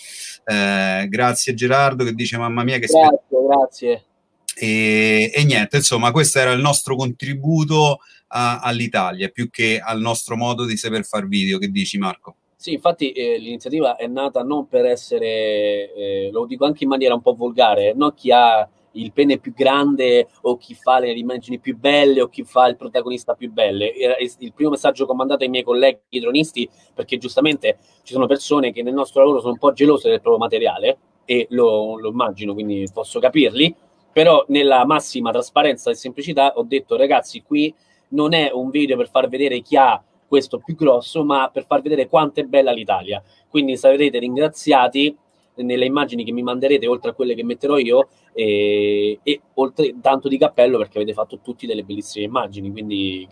Eh, 0.45 1.07
grazie 1.09 1.53
Gerardo 1.53 2.03
che 2.03 2.13
dice 2.13 2.37
mamma 2.37 2.63
mia 2.63 2.77
che 2.77 2.87
grazie, 2.87 3.19
grazie 3.47 4.05
e, 4.55 5.31
e, 5.33 5.43
niente, 5.43 5.77
insomma, 5.77 6.11
questo 6.11 6.39
era 6.39 6.51
il 6.51 6.61
nostro 6.61 6.95
contributo 6.95 7.99
a, 8.29 8.59
all'Italia, 8.59 9.29
più 9.29 9.49
che 9.49 9.79
al 9.79 9.99
nostro 9.99 10.35
modo 10.35 10.65
di 10.65 10.77
saper 10.77 11.03
fare 11.03 11.27
video. 11.27 11.57
Che 11.57 11.67
dici, 11.67 11.97
Marco? 11.97 12.35
Sì, 12.55 12.73
infatti 12.73 13.11
eh, 13.11 13.37
l'iniziativa 13.37 13.95
è 13.95 14.07
nata 14.07 14.41
non 14.41 14.67
per 14.67 14.85
essere, 14.85 15.93
eh, 15.93 16.29
lo 16.31 16.45
dico 16.45 16.65
anche 16.65 16.83
in 16.83 16.89
maniera 16.89 17.13
un 17.13 17.21
po' 17.21 17.35
volgare, 17.35 17.93
non 17.93 18.13
chi 18.15 18.31
ha 18.31 18.67
il 18.93 19.11
pene 19.11 19.37
più 19.37 19.53
grande 19.53 20.27
o 20.41 20.57
chi 20.57 20.73
fa 20.73 20.99
le 20.99 21.11
immagini 21.11 21.59
più 21.59 21.77
belle 21.77 22.21
o 22.21 22.29
chi 22.29 22.43
fa 22.43 22.67
il 22.67 22.77
protagonista 22.77 23.35
più 23.35 23.51
belle. 23.51 23.91
Il 24.39 24.53
primo 24.53 24.71
messaggio 24.71 25.05
che 25.05 25.11
ho 25.11 25.15
mandato 25.15 25.43
ai 25.43 25.49
miei 25.49 25.63
colleghi 25.63 26.19
dronisti, 26.19 26.67
perché 26.93 27.17
giustamente 27.17 27.77
ci 28.03 28.13
sono 28.13 28.25
persone 28.25 28.71
che 28.71 28.83
nel 28.83 28.93
nostro 28.93 29.21
lavoro 29.21 29.41
sono 29.41 29.51
un 29.51 29.59
po' 29.59 29.73
gelose 29.73 30.09
del 30.09 30.21
proprio 30.21 30.41
materiale 30.41 30.97
e 31.25 31.47
lo, 31.49 31.99
lo 31.99 32.09
immagino, 32.09 32.53
quindi 32.53 32.87
posso 32.93 33.19
capirli, 33.19 33.75
però 34.15 34.45
nella 34.47 34.85
massima 34.85 35.29
trasparenza 35.31 35.91
e 35.91 35.95
semplicità 35.95 36.53
ho 36.55 36.63
detto 36.63 36.95
ragazzi 36.95 37.43
qui 37.43 37.75
non 38.11 38.33
è 38.33 38.49
un 38.49 38.69
video 38.69 38.95
per 38.95 39.09
far 39.09 39.27
vedere 39.27 39.59
chi 39.59 39.75
ha 39.75 40.01
questo 40.25 40.59
più 40.59 40.73
grosso, 40.73 41.25
ma 41.25 41.49
per 41.51 41.65
far 41.65 41.81
vedere 41.81 42.07
quanto 42.07 42.39
è 42.39 42.43
bella 42.43 42.71
l'Italia. 42.71 43.21
Quindi 43.49 43.75
sarete 43.75 44.17
ringraziati 44.17 45.13
nelle 45.55 45.83
immagini 45.83 46.23
che 46.23 46.31
mi 46.31 46.43
manderete, 46.43 46.87
oltre 46.87 47.09
a 47.09 47.13
quelle 47.13 47.35
che 47.35 47.43
metterò 47.43 47.77
io, 47.77 48.07
e, 48.31 49.19
e 49.21 49.41
oltre 49.55 49.95
tanto 49.99 50.29
di 50.29 50.37
cappello 50.37 50.77
perché 50.77 50.99
avete 50.99 51.11
fatto 51.11 51.39
tutti 51.41 51.67
delle 51.67 51.83
bellissime 51.83 52.23
immagini. 52.23 52.71
Quindi 52.71 53.27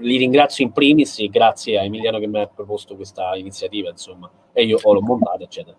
li 0.00 0.16
ringrazio 0.16 0.64
in 0.64 0.72
primis 0.72 1.24
grazie 1.28 1.78
a 1.78 1.84
Emiliano 1.84 2.18
che 2.18 2.26
mi 2.26 2.40
ha 2.40 2.48
proposto 2.48 2.96
questa 2.96 3.36
iniziativa, 3.36 3.88
insomma, 3.88 4.28
e 4.52 4.64
io 4.64 4.80
l'ho 4.82 5.00
montata, 5.00 5.44
eccetera. 5.44 5.76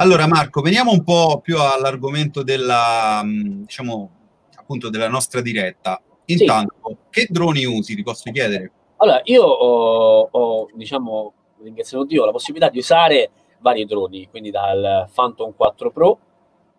Allora 0.00 0.26
Marco, 0.26 0.62
veniamo 0.62 0.92
un 0.92 1.04
po' 1.04 1.40
più 1.42 1.58
all'argomento 1.60 2.42
della, 2.42 3.22
diciamo, 3.22 4.10
appunto 4.54 4.88
della 4.88 5.10
nostra 5.10 5.42
diretta. 5.42 6.00
Intanto, 6.24 6.74
sì. 6.86 6.96
che 7.10 7.26
droni 7.28 7.66
usi, 7.66 7.94
ti 7.94 8.02
posso 8.02 8.30
chiedere? 8.30 8.72
Allora, 8.96 9.20
io 9.24 9.42
ho, 9.42 10.28
ho 10.30 10.68
diciamo, 10.72 11.34
ringraziando 11.62 12.06
Dio, 12.06 12.24
la 12.24 12.30
possibilità 12.30 12.70
di 12.70 12.78
usare 12.78 13.30
vari 13.58 13.84
droni, 13.84 14.26
quindi 14.30 14.50
dal 14.50 15.06
Phantom 15.14 15.52
4 15.54 15.90
Pro 15.90 16.18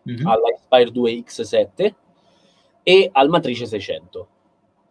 mm-hmm. 0.10 0.26
all'Inspire 0.26 0.92
2 0.92 1.12
X7 1.20 1.94
e 2.82 3.10
al 3.12 3.30
Matrice 3.30 3.68
600. 3.68 4.28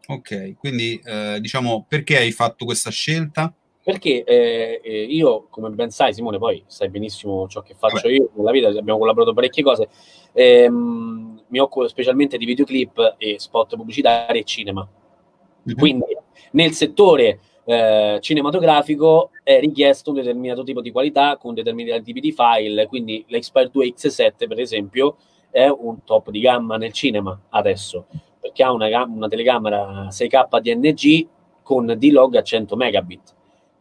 Ok, 0.06 0.54
quindi 0.56 1.00
eh, 1.04 1.38
diciamo 1.40 1.84
perché 1.88 2.18
hai 2.18 2.30
fatto 2.30 2.64
questa 2.64 2.90
scelta? 2.90 3.52
Perché 3.82 4.24
eh, 4.24 4.80
eh, 4.82 5.02
io, 5.04 5.46
come 5.48 5.70
ben 5.70 5.90
sai, 5.90 6.12
Simone, 6.12 6.38
poi 6.38 6.62
sai 6.66 6.90
benissimo 6.90 7.48
ciò 7.48 7.62
che 7.62 7.74
faccio 7.74 8.08
io 8.08 8.30
nella 8.34 8.50
vita, 8.50 8.68
abbiamo 8.68 8.98
collaborato 8.98 9.32
parecchie 9.32 9.62
cose. 9.62 9.88
Ehm, 10.32 11.42
mi 11.46 11.58
occupo 11.58 11.88
specialmente 11.88 12.36
di 12.36 12.44
videoclip 12.44 13.16
e 13.18 13.38
spot 13.38 13.76
pubblicitari 13.76 14.40
e 14.40 14.44
cinema. 14.44 14.86
Mm-hmm. 14.86 15.78
Quindi 15.78 16.16
nel 16.52 16.72
settore 16.72 17.40
eh, 17.64 18.18
cinematografico 18.20 19.30
è 19.42 19.60
richiesto 19.60 20.10
un 20.10 20.16
determinato 20.16 20.62
tipo 20.62 20.80
di 20.80 20.90
qualità 20.90 21.36
con 21.36 21.54
determinati 21.54 22.02
tipi 22.02 22.20
di 22.20 22.32
file, 22.32 22.86
quindi 22.86 23.24
l'Expert 23.28 23.70
2 23.70 23.94
X7 23.94 24.48
per 24.48 24.58
esempio 24.58 25.16
è 25.50 25.68
un 25.68 26.02
top 26.04 26.30
di 26.30 26.40
gamma 26.40 26.76
nel 26.76 26.92
cinema 26.92 27.38
adesso, 27.50 28.06
perché 28.40 28.62
ha 28.62 28.72
una, 28.72 29.04
una 29.04 29.28
telecamera 29.28 30.08
6K 30.08 30.60
DNG 30.60 31.28
con 31.62 31.94
D-Log 31.96 32.36
a 32.36 32.42
100 32.42 32.76
megabit, 32.76 33.34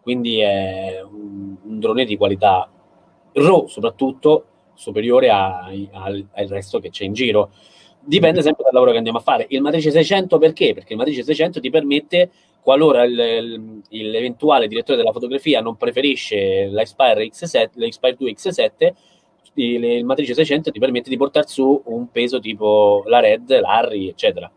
quindi 0.09 0.39
è 0.39 1.03
un, 1.03 1.55
un 1.63 1.79
drone 1.79 2.03
di 2.03 2.17
qualità 2.17 2.67
RAW 3.33 3.67
soprattutto 3.67 4.45
superiore 4.73 5.29
a, 5.29 5.65
a, 5.65 6.05
al 6.05 6.47
resto 6.47 6.79
che 6.79 6.89
c'è 6.89 7.03
in 7.03 7.13
giro. 7.13 7.51
Dipende 7.99 8.41
sempre 8.41 8.63
dal 8.63 8.73
lavoro 8.73 8.89
che 8.89 8.97
andiamo 8.97 9.19
a 9.19 9.21
fare. 9.21 9.45
Il 9.49 9.61
matrice 9.61 9.91
600 9.91 10.39
perché? 10.39 10.73
Perché 10.73 10.93
il 10.93 10.97
matrice 10.97 11.21
600 11.21 11.59
ti 11.59 11.69
permette 11.69 12.31
qualora 12.59 13.03
il, 13.03 13.81
il, 13.89 14.09
l'eventuale 14.09 14.67
direttore 14.67 14.97
della 14.97 15.11
fotografia 15.11 15.61
non 15.61 15.75
preferisce 15.75 16.65
l'Expire, 16.65 17.27
X7, 17.27 17.69
l'Expire 17.75 18.15
2 18.17 18.31
X7, 18.31 18.93
il, 19.53 19.83
il 19.83 20.05
Matrice 20.05 20.33
600 20.33 20.71
ti 20.71 20.79
permette 20.79 21.11
di 21.11 21.17
portare 21.17 21.45
su 21.47 21.83
un 21.85 22.09
peso 22.09 22.39
tipo 22.39 23.03
la 23.05 23.19
Red, 23.19 23.59
l'Harry, 23.59 24.07
eccetera. 24.07 24.51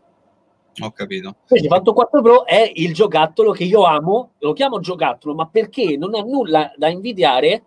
Ho 0.81 0.91
capito. 0.91 1.35
Quindi 1.47 1.67
Phantom 1.67 1.93
4 1.93 2.21
Pro 2.21 2.45
è 2.45 2.71
il 2.75 2.93
giocattolo 2.93 3.51
che 3.51 3.63
io 3.63 3.83
amo, 3.83 4.31
lo 4.39 4.53
chiamo 4.53 4.79
giocattolo, 4.79 5.35
ma 5.35 5.47
perché 5.47 5.97
non 5.97 6.15
ha 6.15 6.21
nulla 6.21 6.73
da 6.75 6.89
invidiare 6.89 7.63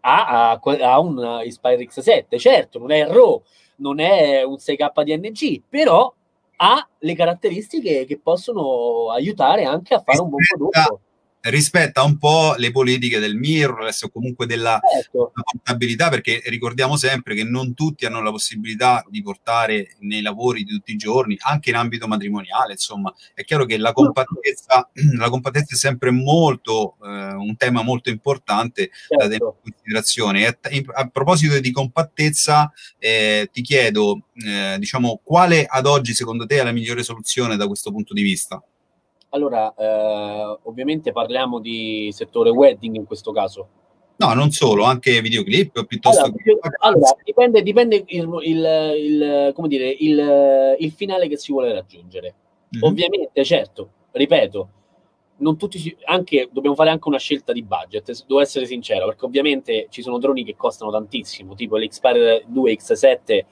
a, 0.00 0.50
a, 0.50 0.60
a 0.60 0.98
un 1.00 1.40
Inspire 1.44 1.84
X7. 1.84 2.38
Certo, 2.38 2.78
non 2.78 2.90
è 2.90 3.06
RAW, 3.06 3.42
non 3.76 3.98
è 3.98 4.42
un 4.42 4.56
6K 4.56 5.02
DNG, 5.02 5.62
però 5.68 6.12
ha 6.60 6.88
le 6.98 7.14
caratteristiche 7.14 8.04
che 8.04 8.18
possono 8.18 9.10
aiutare 9.10 9.64
anche 9.64 9.94
a 9.94 10.00
fare 10.00 10.20
un 10.20 10.28
buon 10.28 10.42
prodotto 10.48 11.00
rispetta 11.40 12.02
un 12.02 12.18
po' 12.18 12.54
le 12.56 12.70
politiche 12.70 13.18
del 13.18 13.36
mirrorless 13.36 14.02
o 14.02 14.08
comunque 14.10 14.46
della 14.46 14.80
certo. 14.92 15.32
portabilità, 15.34 16.08
perché 16.08 16.42
ricordiamo 16.46 16.96
sempre 16.96 17.34
che 17.34 17.44
non 17.44 17.74
tutti 17.74 18.06
hanno 18.06 18.22
la 18.22 18.30
possibilità 18.30 19.04
di 19.08 19.22
portare 19.22 19.96
nei 20.00 20.20
lavori 20.20 20.64
di 20.64 20.72
tutti 20.72 20.92
i 20.92 20.96
giorni, 20.96 21.36
anche 21.40 21.70
in 21.70 21.76
ambito 21.76 22.06
matrimoniale, 22.06 22.72
insomma, 22.72 23.12
è 23.34 23.44
chiaro 23.44 23.64
che 23.64 23.78
la 23.78 23.92
compattezza, 23.92 24.90
la 25.16 25.30
compattezza 25.30 25.74
è 25.74 25.78
sempre 25.78 26.10
molto 26.10 26.96
eh, 27.02 27.32
un 27.32 27.56
tema 27.56 27.82
molto 27.82 28.10
importante 28.10 28.90
certo. 28.90 29.16
da 29.16 29.24
tenere 29.24 29.44
in 29.44 29.72
considerazione. 29.72 30.46
E 30.46 30.46
a, 30.46 31.00
a 31.00 31.08
proposito 31.08 31.58
di 31.58 31.70
compattezza, 31.70 32.72
eh, 32.98 33.48
ti 33.52 33.62
chiedo, 33.62 34.22
eh, 34.34 34.76
diciamo, 34.78 35.20
quale 35.22 35.66
ad 35.66 35.86
oggi 35.86 36.14
secondo 36.14 36.46
te 36.46 36.58
è 36.58 36.64
la 36.64 36.72
migliore 36.72 37.02
soluzione 37.02 37.56
da 37.56 37.66
questo 37.66 37.90
punto 37.90 38.12
di 38.12 38.22
vista? 38.22 38.62
Allora, 39.30 39.74
eh, 39.74 40.58
ovviamente 40.62 41.12
parliamo 41.12 41.60
di 41.60 42.08
settore 42.12 42.50
wedding 42.50 42.96
in 42.96 43.04
questo 43.04 43.32
caso. 43.32 43.68
No, 44.16 44.32
non 44.34 44.50
solo, 44.50 44.84
anche 44.84 45.20
videoclip 45.20 45.84
piuttosto 45.86 46.24
allora, 46.24 46.42
che... 46.42 46.58
Allora, 46.78 47.16
dipende, 47.22 47.62
dipende 47.62 48.04
il, 48.06 48.38
il, 48.42 48.94
il, 48.96 49.52
come 49.54 49.68
dire, 49.68 49.88
il, 49.88 50.76
il, 50.78 50.90
finale 50.90 51.28
che 51.28 51.36
si 51.36 51.52
vuole 51.52 51.72
raggiungere. 51.72 52.34
Mm-hmm. 52.74 52.84
Ovviamente, 52.84 53.44
certo, 53.44 53.90
ripeto, 54.10 54.68
non 55.36 55.56
tutti, 55.56 55.96
anche, 56.06 56.48
dobbiamo 56.50 56.74
fare 56.74 56.90
anche 56.90 57.06
una 57.06 57.18
scelta 57.18 57.52
di 57.52 57.62
budget, 57.62 58.24
devo 58.26 58.40
essere 58.40 58.66
sincero, 58.66 59.06
perché 59.06 59.24
ovviamente 59.24 59.86
ci 59.90 60.02
sono 60.02 60.18
droni 60.18 60.42
che 60.42 60.56
costano 60.56 60.90
tantissimo, 60.90 61.54
tipo 61.54 61.76
l'Xpire 61.76 62.44
2 62.48 62.72
X7 62.72 63.44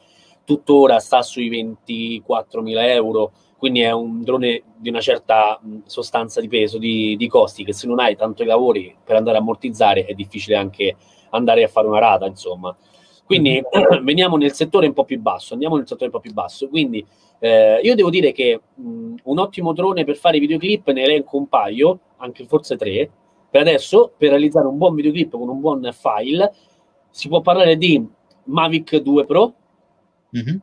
tuttora 0.47 0.99
sta 1.00 1.21
sui 1.21 1.50
24.000 1.50 2.88
euro, 2.88 3.33
quindi 3.58 3.80
è 3.80 3.90
un 3.90 4.22
drone 4.22 4.62
di 4.76 4.90
una 4.90 5.00
certa 5.00 5.58
sostanza 5.86 6.40
di 6.40 6.48
peso, 6.48 6.78
di, 6.78 7.16
di, 7.16 7.26
costi, 7.26 7.64
che 7.64 7.72
se 7.72 7.86
non 7.86 8.00
hai 8.00 8.14
tanto 8.14 8.42
i 8.42 8.46
lavori 8.46 8.94
per 9.02 9.16
andare 9.16 9.38
a 9.38 9.40
ammortizzare 9.40 10.04
è 10.04 10.12
difficile 10.12 10.56
anche 10.56 10.96
andare 11.30 11.64
a 11.64 11.68
fare 11.68 11.86
una 11.86 11.98
rata, 11.98 12.26
insomma. 12.26 12.76
Quindi 13.25 13.62
mm-hmm. 13.62 14.04
veniamo 14.04 14.36
nel 14.36 14.52
settore 14.52 14.86
un 14.86 14.92
po' 14.92 15.04
più 15.04 15.18
basso, 15.20 15.54
andiamo 15.54 15.76
nel 15.76 15.86
settore 15.86 16.06
un 16.06 16.12
po' 16.12 16.20
più 16.20 16.32
basso. 16.32 16.68
Quindi 16.68 17.04
eh, 17.38 17.80
io 17.82 17.94
devo 17.94 18.10
dire 18.10 18.32
che 18.32 18.60
mh, 18.75 19.14
un 19.25 19.38
ottimo 19.38 19.72
drone 19.72 20.04
per 20.04 20.16
fare 20.16 20.38
videoclip 20.38 20.90
ne 20.90 21.02
elenco 21.02 21.38
un 21.38 21.48
paio, 21.48 22.00
anche 22.18 22.44
forse 22.44 22.76
tre, 22.76 23.10
per 23.48 23.62
adesso, 23.62 24.12
per 24.16 24.30
realizzare 24.30 24.66
un 24.66 24.76
buon 24.76 24.94
videoclip 24.94 25.30
con 25.30 25.48
un 25.48 25.60
buon 25.60 25.88
file, 25.92 26.52
si 27.08 27.28
può 27.28 27.40
parlare 27.40 27.76
di 27.78 28.06
Mavic 28.44 28.96
2 28.96 29.25
Pro, 29.25 29.54
mm-hmm 30.36 30.56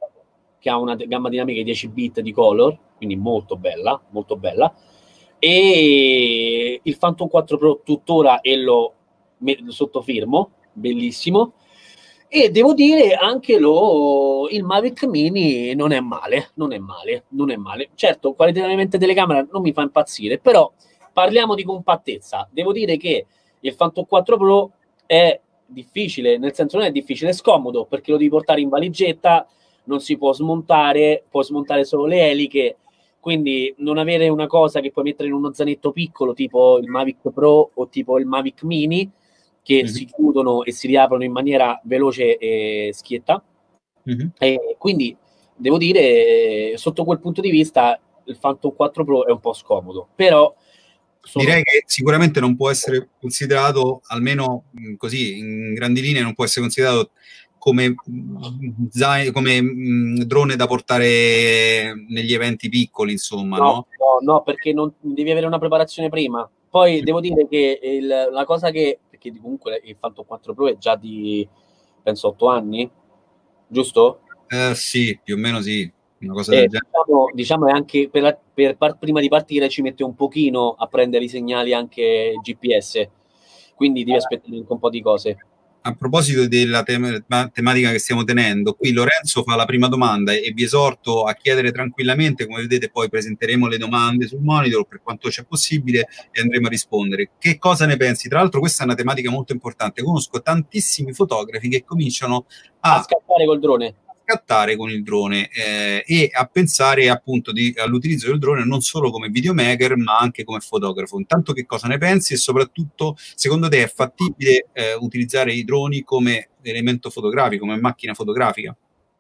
che 0.64 0.70
ha 0.70 0.78
una 0.78 0.96
gamma 0.96 1.28
dinamica 1.28 1.58
di 1.58 1.66
10 1.66 1.90
bit 1.90 2.22
di 2.22 2.32
color, 2.32 2.78
quindi 2.96 3.18
molto 3.18 3.58
bella, 3.58 4.02
molto 4.12 4.38
bella. 4.38 4.74
E 5.38 6.80
il 6.82 6.98
Phantom 6.98 7.28
4 7.28 7.58
Pro 7.58 7.82
tuttora 7.84 8.40
e 8.40 8.56
lo 8.56 8.94
sottofirmo, 9.68 10.52
bellissimo. 10.72 11.56
E 12.30 12.50
devo 12.50 12.74
dire 12.74 13.14
anche 13.14 13.60
lo, 13.60 14.48
il 14.50 14.64
Mavic 14.64 15.04
Mini 15.04 15.76
non 15.76 15.92
è 15.92 16.00
male, 16.00 16.52
non 16.54 16.72
è 16.72 16.78
male, 16.78 17.26
non 17.32 17.52
è 17.52 17.58
male. 17.58 17.90
Certo, 17.96 18.32
qualitativamente 18.32 18.98
telecamera 18.98 19.46
non 19.52 19.62
mi 19.62 19.74
fa 19.74 19.82
impazzire, 19.82 20.40
però 20.40 20.72
parliamo 21.12 21.56
di 21.56 21.64
compattezza. 21.66 22.48
Devo 22.50 22.72
dire 22.72 22.96
che 22.96 23.26
il 23.60 23.76
Phantom 23.76 24.06
4 24.06 24.38
Pro 24.38 24.72
è 25.06 25.38
difficile, 25.66 26.38
nel 26.38 26.54
senso 26.56 26.78
non 26.78 26.86
è 26.86 26.92
difficile, 26.92 27.32
è 27.32 27.34
scomodo 27.34 27.84
perché 27.84 28.12
lo 28.12 28.18
devi 28.18 28.30
portare 28.30 28.62
in 28.62 28.70
valigetta, 28.70 29.46
non 29.86 30.00
si 30.00 30.18
può 30.18 30.34
smontare, 30.34 31.24
può 31.30 31.44
smontare 31.44 31.84
solo 31.84 32.06
le 32.06 32.30
eliche, 32.30 32.78
quindi 33.20 33.74
non 33.78 33.98
avere 33.98 34.28
una 34.28 34.48
cosa 34.48 34.80
che 34.82 34.92
puoi 34.92 35.06
mettere 35.06 35.30
in 35.30 35.36
uno 35.36 35.54
zainetto 35.54 35.92
piccolo 35.92 36.34
tipo 36.34 36.78
il 36.78 36.90
Mavic 36.90 37.32
Pro 37.34 37.72
o 37.74 37.88
tipo 37.88 38.20
il 38.20 38.26
Mavic 38.26 38.64
Mini 38.64 39.10
che 39.62 39.76
mm-hmm. 39.76 39.86
si 39.86 40.06
chiudono 40.06 40.64
e 40.64 40.74
si 40.74 40.88
riaprono 40.88 41.24
in 41.24 41.32
maniera 41.32 41.80
veloce 41.86 42.38
e 42.38 42.92
schietta. 42.94 43.42
Mm-hmm. 44.10 44.28
E 44.38 44.76
quindi 44.78 45.16
devo 45.56 45.78
dire, 45.78 46.74
sotto 46.76 47.06
quel 47.06 47.20
punto 47.20 47.40
di 47.40 47.50
vista, 47.50 47.98
il 48.26 48.38
Phantom 48.38 48.76
4 48.76 49.06
Pro 49.06 49.26
è 49.26 49.32
un 49.32 49.40
po' 49.40 49.54
scomodo, 49.54 50.10
però 50.14 50.54
sono... 51.22 51.46
Direi 51.46 51.64
che 51.64 51.84
sicuramente 51.86 52.42
non 52.42 52.58
può 52.58 52.70
essere 52.70 53.12
considerato, 53.18 54.02
almeno 54.08 54.66
così 54.98 55.38
in 55.38 55.74
grandi 55.74 56.02
linee, 56.02 56.22
non 56.22 56.34
può 56.34 56.44
essere 56.44 56.62
considerato 56.62 57.12
come, 57.64 57.96
come 59.32 59.62
mh, 59.62 60.24
drone 60.26 60.58
da 60.58 60.68
portare 60.68 61.94
negli 62.10 62.34
eventi 62.34 62.68
piccoli, 62.68 63.14
insomma. 63.14 63.58
No, 63.58 63.64
no, 63.64 63.88
no, 63.98 64.34
no 64.34 64.42
perché 64.42 64.74
non, 64.74 64.94
devi 65.00 65.32
avere 65.32 65.46
una 65.46 65.60
preparazione 65.60 66.10
prima. 66.10 66.50
Poi 66.70 67.02
devo 67.04 67.22
dire 67.22 67.48
che 67.48 67.80
il, 67.82 68.06
la 68.06 68.44
cosa 68.44 68.70
che, 68.70 69.00
perché 69.10 69.32
comunque 69.42 69.80
il 69.82 69.96
Phantom 69.96 70.26
4 70.26 70.54
Pro 70.54 70.68
è 70.68 70.78
già 70.78 70.98
di, 70.98 71.48
penso, 72.02 72.28
8 72.28 72.50
anni, 72.50 72.90
giusto? 73.66 74.20
Eh, 74.50 74.76
sì, 74.76 75.18
più 75.24 75.36
o 75.36 75.38
meno 75.38 75.62
sì. 75.62 75.90
Una 76.20 76.34
cosa 76.34 76.52
Eh, 76.52 76.68
del 76.68 76.68
genere. 76.68 76.88
diciamo, 76.92 77.32
diciamo 77.34 77.68
è 77.68 77.72
anche 77.72 78.10
per, 78.10 78.24
la- 78.24 78.38
per 78.54 78.76
par- 78.76 78.98
prima 78.98 79.22
di 79.22 79.30
partire 79.30 79.70
ci 79.70 79.82
mette 79.82 80.04
un 80.04 80.16
pochino 80.16 80.76
a 80.78 80.88
prendere 80.88 81.24
i 81.24 81.30
segnali 81.30 81.74
anche 81.74 82.34
GPS, 82.42 83.08
quindi 83.74 84.04
devi 84.04 84.18
aspettare 84.18 84.58
anche 84.58 84.74
un 84.74 84.80
po' 84.80 84.90
di 84.90 85.02
cose. 85.02 85.38
A 85.86 85.96
proposito 85.96 86.48
della 86.48 86.82
tem- 86.84 87.26
ma- 87.28 87.50
tematica 87.50 87.92
che 87.92 88.00
stiamo 88.00 88.24
tenendo, 88.24 88.74
qui 88.74 88.94
Lorenzo 88.94 89.44
fa 89.44 89.58
la 89.58 89.66
prima 89.66 89.90
domanda 89.90 90.32
e 90.32 90.54
vi 90.56 90.64
esorto 90.64 91.24
a 91.24 91.34
chiedere 91.34 91.74
tranquillamente, 91.74 92.46
come 92.46 92.62
vedete 92.62 92.90
poi 92.90 93.10
presenteremo 93.10 93.68
le 93.68 93.78
domande 93.78 94.26
sul 94.26 94.40
monitor 94.40 94.88
per 94.88 95.02
quanto 95.04 95.28
c'è 95.28 95.44
possibile 95.44 96.08
e 96.32 96.40
andremo 96.40 96.68
a 96.68 96.70
rispondere. 96.70 97.32
Che 97.38 97.58
cosa 97.58 97.86
ne 97.86 97.98
pensi? 97.98 98.30
Tra 98.30 98.40
l'altro 98.40 98.62
questa 98.62 98.84
è 98.84 98.86
una 98.86 98.96
tematica 98.96 99.30
molto 99.30 99.52
importante, 99.52 100.02
conosco 100.02 100.42
tantissimi 100.42 101.12
fotografi 101.12 101.68
che 101.68 101.84
cominciano 101.84 102.46
A 102.80 102.96
a 102.96 103.04
scappare 103.04 103.46
col 103.46 103.60
drone. 103.60 103.96
Scattare 104.24 104.76
con 104.76 104.90
il 104.90 105.04
drone 105.04 105.50
eh, 105.50 106.04
e 106.08 106.30
a 106.32 106.46
pensare 106.46 107.10
appunto 107.10 107.52
di- 107.52 107.74
all'utilizzo 107.78 108.28
del 108.28 108.40
drone 108.40 108.66
non 108.66 108.82
solo 108.82 109.12
come 109.12 109.28
videomaker 109.30 109.98
ma 109.98 110.18
anche 110.18 110.44
come 110.44 110.60
fotografo. 110.60 111.20
Intanto 111.20 111.54
che 111.54 111.66
cosa 111.66 111.88
ne 111.88 111.98
pensi 111.98 112.34
e 112.34 112.38
soprattutto 112.38 113.16
secondo 113.36 113.68
te 113.68 113.84
è 113.84 113.88
fattibile 113.88 114.68
eh, 114.74 114.94
utilizzare 114.96 115.54
i 115.54 115.64
droni 115.64 116.04
come 116.04 116.50
elemento 116.62 117.10
fotografico, 117.10 117.66
come 117.66 117.80
macchina 117.80 118.14
fotografica? 118.14 118.76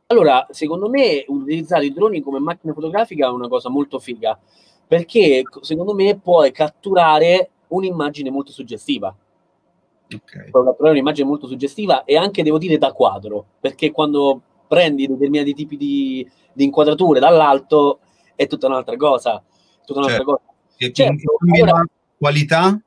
Allora, 0.07 0.45
secondo 0.51 0.89
me 0.89 1.23
utilizzare 1.27 1.85
i 1.85 1.93
droni 1.93 2.21
come 2.21 2.39
macchina 2.39 2.73
fotografica 2.73 3.27
è 3.27 3.31
una 3.31 3.47
cosa 3.47 3.69
molto 3.69 3.99
figa, 3.99 4.39
perché 4.87 5.43
secondo 5.61 5.93
me 5.93 6.19
puoi 6.19 6.51
catturare 6.51 7.49
un'immagine 7.69 8.29
molto 8.29 8.51
suggestiva. 8.51 9.15
Ok. 10.13 10.49
Puoi 10.51 10.65
catturare 10.65 10.93
un'immagine 10.93 11.27
molto 11.27 11.47
suggestiva 11.47 12.03
e 12.03 12.15
anche, 12.15 12.43
devo 12.43 12.59
dire, 12.59 12.77
da 12.77 12.91
quadro, 12.91 13.45
perché 13.59 13.91
quando 13.91 14.41
prendi 14.67 15.07
determinati 15.07 15.53
tipi 15.53 15.77
di, 15.77 16.29
di 16.53 16.63
inquadrature 16.63 17.19
dall'alto 17.19 17.99
è 18.35 18.47
tutta 18.47 18.67
un'altra 18.67 18.95
cosa. 18.97 19.43
Tutta 19.85 19.99
un'altra 19.99 20.23
Certo. 20.23 20.31
cosa. 20.31 20.41
Certo, 20.77 21.01
in, 21.01 21.07
in 21.07 21.13
ambito 21.13 21.63
allora- 21.63 21.85
qualità? 22.17 22.81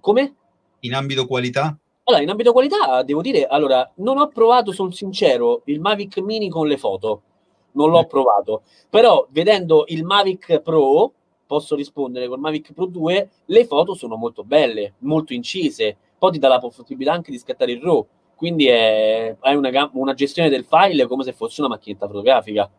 Come? 0.00 0.34
In 0.80 0.94
ambito 0.94 1.26
qualità? 1.26 1.78
Allora, 2.04 2.22
in 2.22 2.28
ambito 2.28 2.52
qualità, 2.52 3.02
devo 3.02 3.22
dire, 3.22 3.46
allora, 3.46 3.90
non 3.96 4.18
ho 4.18 4.28
provato, 4.28 4.72
sono 4.72 4.90
sincero, 4.90 5.62
il 5.66 5.80
Mavic 5.80 6.18
Mini 6.18 6.50
con 6.50 6.66
le 6.66 6.76
foto. 6.76 7.22
Non 7.72 7.88
l'ho 7.90 8.02
Mm. 8.02 8.08
provato. 8.08 8.62
Però, 8.90 9.26
vedendo 9.30 9.84
il 9.88 10.04
Mavic 10.04 10.58
Pro, 10.60 11.12
posso 11.46 11.74
rispondere 11.74 12.28
col 12.28 12.38
Mavic 12.40 12.72
Pro 12.72 12.84
2, 12.86 13.30
le 13.46 13.64
foto 13.66 13.94
sono 13.94 14.16
molto 14.16 14.44
belle, 14.44 14.94
molto 14.98 15.32
incise. 15.32 15.96
Poi 16.18 16.32
ti 16.32 16.38
dà 16.38 16.48
la 16.48 16.58
possibilità 16.58 17.12
anche 17.12 17.30
di 17.30 17.38
scattare 17.38 17.72
il 17.72 17.80
RAW. 17.80 18.06
Quindi 18.34 18.66
è, 18.66 19.36
hai 19.40 19.56
una, 19.56 19.90
una 19.94 20.14
gestione 20.14 20.48
del 20.48 20.64
file 20.64 21.06
come 21.06 21.24
se 21.24 21.32
fosse 21.32 21.60
una 21.60 21.70
macchinetta 21.70 22.06
fotografica. 22.06 22.70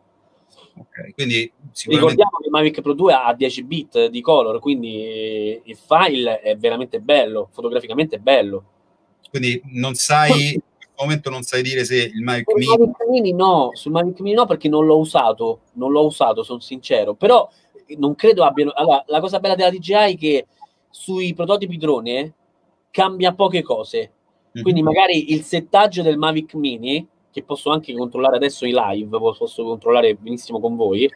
Ok, 0.78 1.14
quindi 1.14 1.50
sicuramente 1.72 2.12
Ricordiamo 2.12 2.38
che 2.38 2.44
il 2.44 2.50
Mavic 2.50 2.80
Pro 2.82 2.92
2 2.92 3.12
ha 3.14 3.34
10 3.34 3.64
bit 3.64 4.06
di 4.06 4.20
color, 4.20 4.60
quindi 4.60 5.60
il 5.64 5.76
file 5.76 6.40
è 6.40 6.56
veramente 6.56 7.00
bello, 7.00 7.48
fotograficamente 7.52 8.18
bello. 8.18 8.64
quindi 9.30 9.60
non 9.72 9.94
sai 9.94 10.52
in 10.54 10.60
questo 10.76 10.94
momento 10.98 11.30
non 11.30 11.42
sai 11.42 11.62
dire 11.62 11.84
se 11.84 11.96
il 11.96 12.22
Mavic 12.22 12.52
Mini 12.54 12.66
Mavic 12.66 13.06
Mini 13.08 13.32
no, 13.32 13.70
sul 13.72 13.92
Mavic 13.92 14.20
Mini 14.20 14.34
no 14.34 14.44
perché 14.44 14.68
non 14.68 14.84
l'ho 14.84 14.98
usato, 14.98 15.60
non 15.72 15.92
l'ho 15.92 16.04
usato, 16.04 16.42
sono 16.42 16.60
sincero, 16.60 17.14
però 17.14 17.48
non 17.96 18.14
credo 18.14 18.44
abbiano... 18.44 18.72
Allora, 18.74 19.02
la 19.06 19.20
cosa 19.20 19.40
bella 19.40 19.54
della 19.54 19.70
DJI 19.70 19.92
è 19.94 20.16
che 20.16 20.46
sui 20.90 21.34
prototipi 21.34 21.76
drone 21.76 22.34
cambia 22.90 23.34
poche 23.34 23.62
cose, 23.62 24.12
quindi 24.62 24.80
Mhm. 24.80 24.86
magari 24.86 25.32
il 25.32 25.42
settaggio 25.42 26.02
del 26.02 26.18
Mavic 26.18 26.54
Mini, 26.54 27.06
che 27.30 27.42
posso 27.42 27.70
anche 27.70 27.92
controllare 27.94 28.36
adesso 28.36 28.66
in 28.66 28.74
live, 28.74 29.18
po- 29.18 29.34
posso 29.36 29.64
controllare 29.64 30.14
benissimo 30.14 30.60
con 30.60 30.76
voi, 30.76 31.10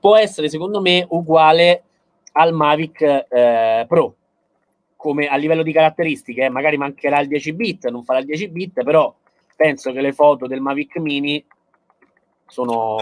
può 0.00 0.16
essere 0.16 0.48
secondo 0.48 0.80
me 0.80 1.06
uguale 1.10 1.82
al 2.32 2.52
Mavic 2.52 3.00
eh, 3.28 3.84
Pro, 3.88 4.14
come 4.96 5.26
a 5.26 5.36
livello 5.36 5.62
di 5.62 5.72
caratteristiche, 5.72 6.44
eh, 6.44 6.48
magari 6.48 6.76
mancherà 6.76 7.20
il 7.20 7.28
10 7.28 7.52
bit, 7.52 7.88
non 7.88 8.04
farà 8.04 8.20
il 8.20 8.26
10 8.26 8.48
bit, 8.48 8.82
però 8.82 9.14
penso 9.56 9.92
che 9.92 10.00
le 10.00 10.12
foto 10.12 10.46
del 10.46 10.60
Mavic 10.60 10.96
Mini 10.98 11.44
sono... 12.46 12.96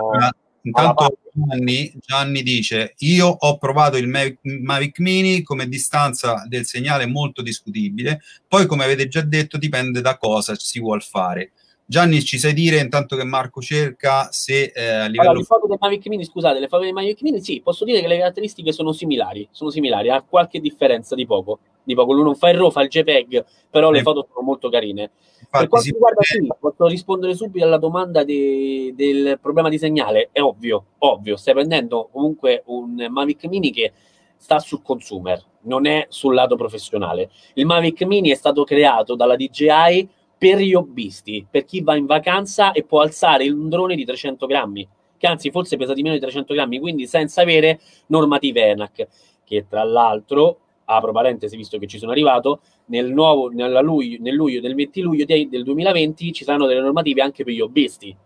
Intanto 0.66 1.18
Gianni, 1.32 1.92
Gianni 2.00 2.42
dice: 2.42 2.94
Io 2.98 3.26
ho 3.28 3.56
provato 3.56 3.96
il 3.96 4.08
Mavic, 4.08 4.98
Mini 4.98 5.42
come 5.42 5.68
distanza 5.68 6.44
del 6.48 6.66
segnale 6.66 7.06
molto 7.06 7.40
discutibile. 7.40 8.20
Poi, 8.48 8.66
come 8.66 8.84
avete 8.84 9.06
già 9.06 9.20
detto, 9.20 9.58
dipende 9.58 10.00
da 10.00 10.16
cosa 10.18 10.54
si 10.56 10.80
vuol 10.80 11.02
fare. 11.02 11.52
Gianni, 11.88 12.20
ci 12.24 12.36
sai 12.38 12.52
dire 12.52 12.80
intanto 12.80 13.14
che 13.14 13.22
Marco 13.22 13.60
cerca 13.60 14.28
se 14.32 14.72
eh, 14.74 14.84
a 14.88 15.06
livello 15.06 15.20
Allora, 15.30 15.38
le 15.38 15.44
foto 15.44 15.66
del 15.68 15.78
Mavic 15.80 16.06
Mini, 16.08 16.24
scusate, 16.24 16.58
le 16.58 16.66
foto 16.66 16.82
del 16.82 16.92
Mavic 16.92 17.22
Mini, 17.22 17.40
sì, 17.40 17.60
posso 17.62 17.84
dire 17.84 18.00
che 18.00 18.08
le 18.08 18.18
caratteristiche 18.18 18.72
sono 18.72 18.90
similari, 18.90 19.46
sono 19.52 19.70
similari, 19.70 20.10
ha 20.10 20.20
qualche 20.22 20.58
differenza 20.58 21.14
di 21.14 21.24
poco, 21.26 21.60
di 21.84 21.94
poco. 21.94 22.12
Lui 22.12 22.24
non 22.24 22.34
fa 22.34 22.50
il 22.50 22.58
RAW, 22.58 22.72
fa 22.72 22.82
il 22.82 22.88
JPEG, 22.88 23.44
però 23.70 23.92
le 23.92 24.00
Eh. 24.00 24.02
foto 24.02 24.26
sono 24.32 24.44
molto 24.44 24.68
carine. 24.68 25.10
per 25.48 25.60
infatti, 25.62 25.68
quanto 25.68 25.86
si 25.86 25.92
riguarda 25.92 26.22
sì, 26.22 26.48
posso 26.58 26.86
rispondere 26.88 27.34
subito 27.36 27.64
alla 27.64 27.78
domanda 27.78 28.24
de- 28.24 28.92
del 28.96 29.38
problema 29.40 29.68
di 29.68 29.78
segnale. 29.78 30.30
È 30.32 30.40
ovvio, 30.40 30.86
ovvio, 30.98 31.36
stai 31.36 31.54
prendendo 31.54 32.08
comunque 32.10 32.62
un 32.66 33.06
Mavic 33.08 33.44
Mini 33.44 33.70
che 33.70 33.92
sta 34.36 34.58
sul 34.58 34.82
consumer, 34.82 35.40
non 35.62 35.86
è 35.86 36.06
sul 36.08 36.34
lato 36.34 36.56
professionale. 36.56 37.30
Il 37.54 37.64
Mavic 37.66 38.02
Mini 38.02 38.30
è 38.30 38.34
stato 38.34 38.64
creato 38.64 39.14
dalla 39.14 39.36
DJI 39.36 40.08
per 40.46 40.58
gli 40.58 40.74
hobbisti, 40.74 41.44
per 41.50 41.64
chi 41.64 41.80
va 41.80 41.96
in 41.96 42.06
vacanza 42.06 42.70
e 42.70 42.84
può 42.84 43.00
alzare 43.00 43.50
un 43.50 43.68
drone 43.68 43.96
di 43.96 44.04
300 44.04 44.46
grammi, 44.46 44.88
che 45.16 45.26
anzi 45.26 45.50
forse 45.50 45.76
pesa 45.76 45.92
di 45.92 46.02
meno 46.02 46.14
di 46.14 46.20
300 46.20 46.54
grammi, 46.54 46.78
quindi 46.78 47.08
senza 47.08 47.42
avere 47.42 47.80
normative 48.06 48.64
ENAC, 48.64 49.08
che 49.44 49.66
tra 49.68 49.82
l'altro, 49.82 50.60
apro 50.84 51.10
parentesi 51.10 51.56
visto 51.56 51.78
che 51.78 51.88
ci 51.88 51.98
sono 51.98 52.12
arrivato, 52.12 52.60
nel, 52.86 53.10
nuovo, 53.10 53.48
nella 53.48 53.80
luglio, 53.80 54.18
nel 54.20 54.36
luglio 54.36 54.60
del 54.60 54.76
20 54.76 55.00
luglio 55.00 55.24
de- 55.24 55.48
del 55.50 55.64
2020 55.64 56.32
ci 56.32 56.44
saranno 56.44 56.66
delle 56.66 56.80
normative 56.80 57.22
anche 57.22 57.42
per 57.42 57.52
gli 57.52 57.60
hobbisti. 57.60 58.16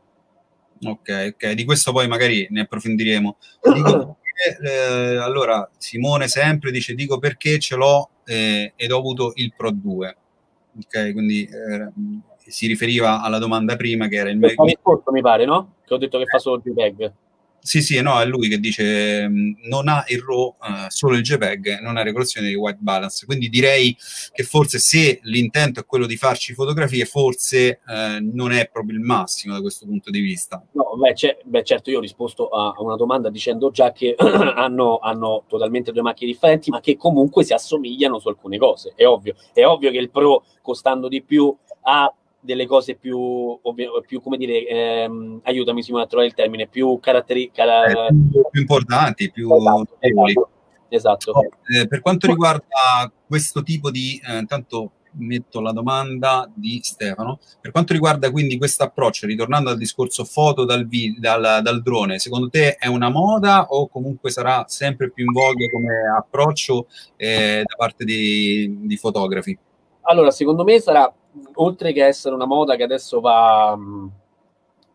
Ok, 0.83 1.35
ok, 1.35 1.53
di 1.53 1.65
questo 1.65 1.91
poi 1.91 2.07
magari 2.07 2.47
ne 2.51 2.61
approfondiremo. 2.61 3.37
Dico 3.73 4.19
perché, 4.21 4.69
eh, 4.69 5.17
allora, 5.17 5.67
Simone 5.79 6.29
sempre 6.29 6.71
dice: 6.71 6.95
Dico 6.95 7.19
perché 7.19 7.59
ce 7.59 7.77
l'ho 7.77 8.11
eh, 8.27 8.75
ed 8.77 8.93
ho 8.93 8.99
avuto 8.99 9.33
il 9.37 9.55
Pro 9.57 9.71
2. 9.71 10.17
Ok, 10.77 11.13
quindi 11.13 11.45
eh, 11.45 11.91
si 12.51 12.67
riferiva 12.67 13.21
alla 13.21 13.39
domanda 13.39 13.77
prima 13.77 14.09
che 14.09 14.17
era 14.17 14.31
il 14.31 14.43
risposto 14.43 15.11
mi 15.13 15.21
pare, 15.21 15.45
no? 15.45 15.75
Che 15.85 15.95
ho 15.95 15.99
detto 15.99 16.19
che 16.19 16.27
fa 16.27 16.39
solo 16.39 16.61
JPEG. 16.65 17.13
Sì, 17.63 17.83
sì, 17.83 18.01
no, 18.01 18.21
è 18.21 18.25
lui 18.25 18.49
che 18.49 18.59
dice 18.59 19.29
mh, 19.29 19.69
non 19.69 19.89
ha 19.89 20.05
il 20.09 20.21
RAW, 20.21 20.57
eh, 20.63 20.87
solo 20.89 21.17
il 21.17 21.23
JPEG, 21.23 21.81
non 21.81 21.97
ha 21.97 22.03
regolazione 22.03 22.49
di 22.49 22.55
white 22.55 22.79
balance. 22.81 23.27
Quindi 23.27 23.49
direi 23.49 23.97
che 24.33 24.43
forse 24.43 24.79
se 24.79 25.21
l'intento 25.23 25.81
è 25.81 25.87
quello 25.87 26.07
di 26.07 26.17
farci 26.17 26.55
fotografie, 26.55 27.05
forse 27.05 27.81
eh, 27.87 28.19
non 28.21 28.53
è 28.53 28.69
proprio 28.71 28.97
il 28.97 29.03
massimo 29.03 29.55
da 29.55 29.61
questo 29.61 29.87
punto 29.87 30.11
di 30.11 30.21
vista. 30.21 30.65
No, 30.73 30.97
beh, 30.97 31.39
beh, 31.45 31.65
certo, 31.65 31.91
io 31.91 31.99
ho 31.99 32.03
risposto 32.03 32.49
a 32.49 32.75
una 32.79 32.97
domanda 32.97 33.31
dicendo 33.31 33.71
già 33.71 33.93
che 33.93 34.15
hanno, 34.19 34.99
hanno 34.99 35.45
totalmente 35.47 35.93
due 35.93 36.03
macchine 36.03 36.31
differenti, 36.31 36.71
ma 36.71 36.81
che 36.81 36.97
comunque 36.97 37.45
si 37.45 37.53
assomigliano 37.53 38.19
su 38.19 38.29
alcune 38.29 38.59
cose. 38.59 38.93
È 38.97 39.05
ovvio, 39.05 39.35
è 39.53 39.65
ovvio 39.65 39.91
che 39.91 39.99
il 39.99 40.11
Pro, 40.11 40.45
costando 40.63 41.09
di 41.09 41.23
più, 41.23 41.55
ha 41.83 42.13
delle 42.41 42.67
cose 42.67 42.95
più, 42.97 43.19
ovvio- 43.19 44.01
più 44.07 44.21
come 44.21 44.37
dire, 44.37 44.67
ehm, 44.67 45.41
aiutami 45.45 45.83
Simone 45.83 46.05
a 46.05 46.07
trovare 46.07 46.29
il 46.29 46.35
termine, 46.35 46.67
più 46.67 46.99
caratteri... 47.01 47.51
cara- 47.53 47.85
Eh, 47.85 48.09
più, 48.31 48.43
più 48.51 48.61
importanti, 48.61 49.31
più 49.31 49.49
esatto, 49.53 50.49
esatto, 50.89 51.31
esatto. 51.31 51.57
Eh, 51.81 51.87
per 51.87 52.01
quanto 52.01 52.27
riguarda 52.27 53.13
questo 53.27 53.63
tipo 53.63 53.91
di, 53.91 54.21
eh, 54.27 54.39
intanto 54.39 54.93
metto 55.13 55.61
la 55.61 55.73
domanda 55.73 56.49
di 56.55 56.81
Stefano, 56.83 57.41
per 57.61 57.73
quanto 57.73 57.93
riguarda 57.93 58.31
quindi 58.31 58.57
questo 58.59 58.85
approccio, 58.85 59.27
ritornando 59.27 59.69
al 59.71 59.77
discorso 59.77 60.25
foto 60.25 60.65
dal, 60.65 60.87
vi- 60.87 61.17
dal, 61.19 61.61
dal 61.63 61.83
drone, 61.83 62.19
secondo 62.19 62.49
te 62.49 62.77
è 62.77 62.87
una 62.87 63.11
moda 63.11 63.67
o 63.71 63.89
comunque 63.89 64.31
sarà 64.31 64.65
sempre 64.69 65.11
più 65.11 65.25
in 65.25 65.33
voga 65.33 65.67
come 65.71 65.95
approccio 66.17 66.87
eh, 67.17 67.63
da 67.67 67.75
parte 67.77 68.05
di, 68.05 68.79
di 68.83 68.97
fotografi? 68.97 69.59
Allora, 70.03 70.31
secondo 70.31 70.65
me 70.65 70.81
sarà, 70.81 71.13
oltre 71.55 71.93
che 71.93 72.05
essere 72.05 72.35
una 72.35 72.47
moda 72.47 72.77
che 72.77 72.83
adesso 72.83 73.21
va 73.21 73.75
mh, 73.77 74.11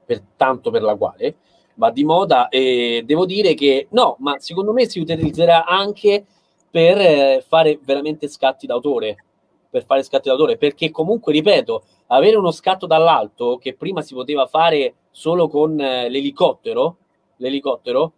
per 0.06 0.21
tanto 0.36 0.71
per 0.71 0.82
la 0.82 0.95
quale 0.95 1.36
va 1.76 1.91
di 1.91 2.04
moda, 2.04 2.48
e 2.48 3.04
devo 3.06 3.26
dire 3.26 3.54
che 3.54 3.88
no, 3.91 4.15
ma 4.19 4.39
secondo 4.39 4.71
me 4.71 4.88
si 4.88 5.00
utilizzerà 5.00 5.65
anche 5.65 6.26
per 6.69 6.98
eh, 6.98 7.43
fare 7.45 7.80
veramente 7.84 8.28
scatti 8.28 8.65
d'autore, 8.65 9.24
per 9.69 9.86
fare 9.86 10.04
scatti 10.04 10.30
d'autore, 10.30 10.58
perché 10.58 10.89
comunque, 10.91 11.34
ripeto, 11.34 11.84
avere 12.08 12.38
uno 12.38 12.52
scatto 12.52 12.86
dall'alto 12.86 13.58
che 13.58 13.76
prima 13.76 14.02
si 14.02 14.13
poteva 14.13 14.45
fare 14.45 14.93
solo 15.12 15.48
con 15.48 15.80
eh, 15.80 16.10
l'elicottero, 16.10 16.98
l'elicottero 17.38 18.13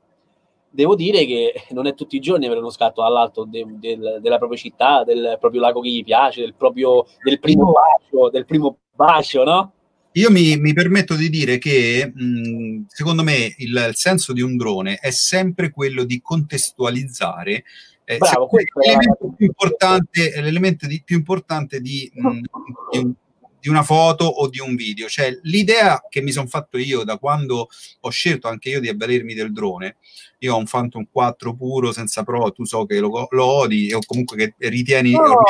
devo 0.78 0.96
dire 0.96 1.26
che 1.26 1.54
non 1.72 1.88
è 1.88 1.96
tutti 1.96 2.18
i 2.18 2.20
giorni 2.20 2.46
avere 2.46 2.60
uno 2.60 2.70
scatto 2.70 3.02
dall'alto 3.02 3.46
de, 3.46 3.66
de, 3.68 3.98
della 4.22 4.38
propria 4.38 4.60
città, 4.60 5.04
del 5.04 5.38
proprio 5.40 5.60
lago 5.60 5.82
che 5.82 5.90
gli 5.90 6.04
piace, 6.04 6.42
del, 6.42 6.54
proprio, 6.54 7.04
del 7.24 7.40
primo 7.40 7.72
bacio, 7.72 8.30
del 8.30 8.46
primo 8.46 8.78
bacio, 8.94 9.44
no? 9.44 9.72
Io 10.12 10.30
mi, 10.30 10.56
mi, 10.58 10.74
permetto 10.74 11.16
di 11.16 11.30
dire 11.30 11.58
che 11.58 12.12
mh, 12.14 12.86
secondo 12.90 13.24
me 13.24 13.56
il, 13.58 13.86
il, 13.88 13.96
senso 13.96 14.34
di 14.34 14.42
un 14.42 14.56
drone 14.56 15.00
è 15.02 15.10
sempre 15.10 15.72
quello 15.72 16.04
di 16.04 16.22
contestualizzare. 16.22 17.64
Eh, 18.04 18.18
Bravo, 18.18 18.48
l'elemento, 18.52 19.34
più 19.36 19.48
importante, 19.48 20.42
l'elemento 20.42 20.86
di, 20.86 21.02
più 21.04 21.18
importante 21.18 21.82
di, 21.82 22.10
mh, 22.14 22.40
di 22.92 22.98
un 23.00 23.14
di 23.60 23.70
una 23.70 23.84
foto 23.84 24.26
o 24.26 24.48
di 24.50 24.60
un 24.60 24.76
video. 24.76 25.08
Cioè, 25.08 25.40
l'idea 25.44 26.04
che 26.10 26.22
mi 26.22 26.32
sono 26.32 26.48
fatto 26.48 26.78
io 26.78 27.04
da 27.04 27.18
quando 27.18 27.68
ho 28.00 28.10
scelto 28.10 28.48
anche 28.48 28.70
io 28.70 28.80
di 28.80 28.90
avvalermi 28.90 29.34
del 29.34 29.52
drone, 29.52 29.98
io 30.40 30.56
ho 30.56 30.58
un 30.58 30.66
Phantom 30.66 31.08
4 31.12 31.56
puro 31.56 31.92
senza 31.92 32.24
pro, 32.24 32.52
tu 32.52 32.66
so 32.66 32.86
che 32.86 33.00
lo, 33.00 33.28
lo 33.30 33.46
odi 33.46 33.92
o 33.94 34.00
comunque 34.06 34.38
che 34.38 34.70
ritieni... 34.70 35.12
No, 35.12 35.24
no, 35.26 35.42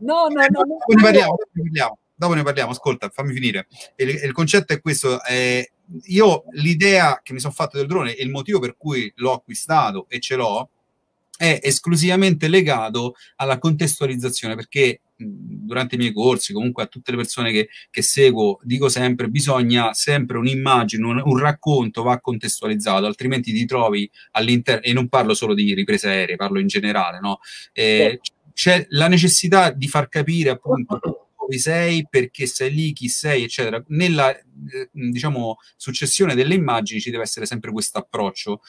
no, 0.00 0.26
no, 0.28 0.28
no, 0.28 0.64
dopo, 0.64 0.94
ne 0.94 1.02
parliamo, 1.02 1.36
ne 1.52 1.62
parliamo, 1.62 1.98
dopo 2.14 2.34
ne 2.34 2.42
parliamo, 2.42 2.70
ascolta, 2.70 3.10
fammi 3.10 3.32
finire. 3.32 3.66
Il, 3.96 4.08
il 4.08 4.32
concetto 4.32 4.72
è 4.72 4.80
questo, 4.80 5.22
eh, 5.24 5.72
io 6.04 6.44
l'idea 6.52 7.20
che 7.22 7.32
mi 7.32 7.40
sono 7.40 7.52
fatto 7.52 7.76
del 7.76 7.86
drone 7.86 8.14
e 8.14 8.22
il 8.22 8.30
motivo 8.30 8.58
per 8.58 8.76
cui 8.76 9.12
l'ho 9.16 9.32
acquistato 9.32 10.06
e 10.08 10.20
ce 10.20 10.36
l'ho, 10.36 10.68
è 11.36 11.58
esclusivamente 11.62 12.46
legato 12.46 13.14
alla 13.36 13.58
contestualizzazione, 13.58 14.54
perché 14.54 15.00
durante 15.24 15.94
i 15.94 15.98
miei 15.98 16.12
corsi, 16.12 16.52
comunque 16.52 16.82
a 16.82 16.86
tutte 16.86 17.10
le 17.10 17.16
persone 17.18 17.52
che, 17.52 17.68
che 17.90 18.02
seguo, 18.02 18.58
dico 18.62 18.88
sempre, 18.88 19.28
bisogna 19.28 19.92
sempre 19.92 20.38
un'immagine, 20.38 21.04
un, 21.04 21.22
un, 21.24 21.38
racconto 21.38 22.02
va 22.02 22.20
contestualizzato, 22.20 23.06
altrimenti 23.06 23.52
ti 23.52 23.64
trovi 23.64 24.10
all'interno, 24.32 24.82
e 24.82 24.92
non 24.92 25.08
parlo 25.08 25.34
solo 25.34 25.54
di 25.54 25.74
riprese 25.74 26.08
aeree, 26.08 26.36
parlo 26.36 26.58
in 26.58 26.66
generale, 26.66 27.20
no? 27.20 27.40
Eh, 27.72 28.20
c'è 28.52 28.86
la 28.90 29.08
necessità 29.08 29.70
di 29.70 29.88
far 29.88 30.08
capire 30.08 30.50
appunto 30.50 31.00
dove 31.42 31.58
sei, 31.58 32.06
perché 32.08 32.46
sei 32.46 32.72
lì, 32.72 32.92
chi 32.92 33.08
sei, 33.08 33.44
eccetera. 33.44 33.82
Nella 33.88 34.36
eh, 34.36 34.88
diciamo 34.92 35.56
successione 35.76 36.34
delle 36.34 36.54
immagini 36.54 37.00
ci 37.00 37.10
deve 37.10 37.24
essere 37.24 37.46
sempre 37.46 37.72
questo 37.72 37.98
approccio 37.98 38.60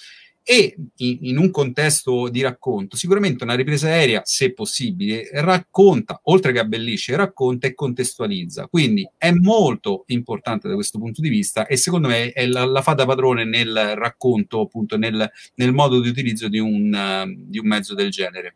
e 0.44 0.76
in, 0.98 1.38
un 1.38 1.50
contesto 1.52 2.28
di 2.30 2.42
racconto, 2.42 2.98
sicuramente 2.98 3.46
una 3.46 3.56
ripresa 3.56 3.88
aerea, 3.88 4.22
se 4.26 4.54
possibile, 4.54 5.30
racconta, 5.32 6.20
oltre 6.24 6.52
che 6.52 6.60
abbellisce, 6.60 7.16
racconta 7.16 7.68
e 7.68 7.74
contestualizza. 7.74 8.68
Quindi 8.68 9.10
è 9.18 9.32
molto 9.32 10.04
importante 10.08 10.68
da 10.68 10.76
questo 10.76 11.00
punto 11.00 11.22
di 11.22 11.30
vista 11.30 11.66
e 11.66 11.78
secondo 11.78 12.10
me 12.10 12.32
è 12.32 12.46
la, 12.46 12.66
la 12.66 12.82
fata 12.82 13.06
padrone 13.06 13.46
nel 13.46 13.94
racconto, 13.96 14.62
appunto 14.62 14.98
nel, 14.98 15.32
nel 15.56 15.72
modo 15.72 16.02
di 16.02 16.10
utilizzo 16.10 16.50
di 16.50 16.60
un, 16.60 16.94
uh, 16.94 17.34
di 17.50 17.60
un 17.60 17.68
mezzo 17.68 17.94
del 17.96 18.12
genere. 18.12 18.56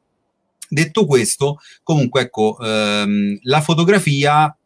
Detto 0.70 1.06
questo, 1.06 1.60
comunque 1.82 2.22
ecco, 2.22 2.58
ehm, 2.60 3.40
la 3.44 3.62
fotografia 3.62 4.57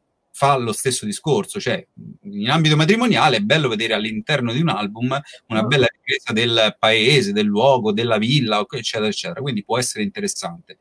fa 0.41 0.57
lo 0.57 0.73
stesso 0.73 1.05
discorso, 1.05 1.59
cioè 1.59 1.85
in 2.23 2.49
ambito 2.49 2.75
matrimoniale 2.75 3.37
è 3.37 3.41
bello 3.41 3.67
vedere 3.67 3.93
all'interno 3.93 4.51
di 4.51 4.59
un 4.59 4.69
album 4.69 5.21
una 5.49 5.61
bella 5.61 5.85
ripresa 5.85 6.33
del 6.33 6.75
paese, 6.79 7.31
del 7.31 7.45
luogo, 7.45 7.93
della 7.93 8.17
villa, 8.17 8.65
eccetera, 8.67 9.07
eccetera, 9.07 9.39
quindi 9.39 9.63
può 9.63 9.77
essere 9.77 10.03
interessante 10.03 10.79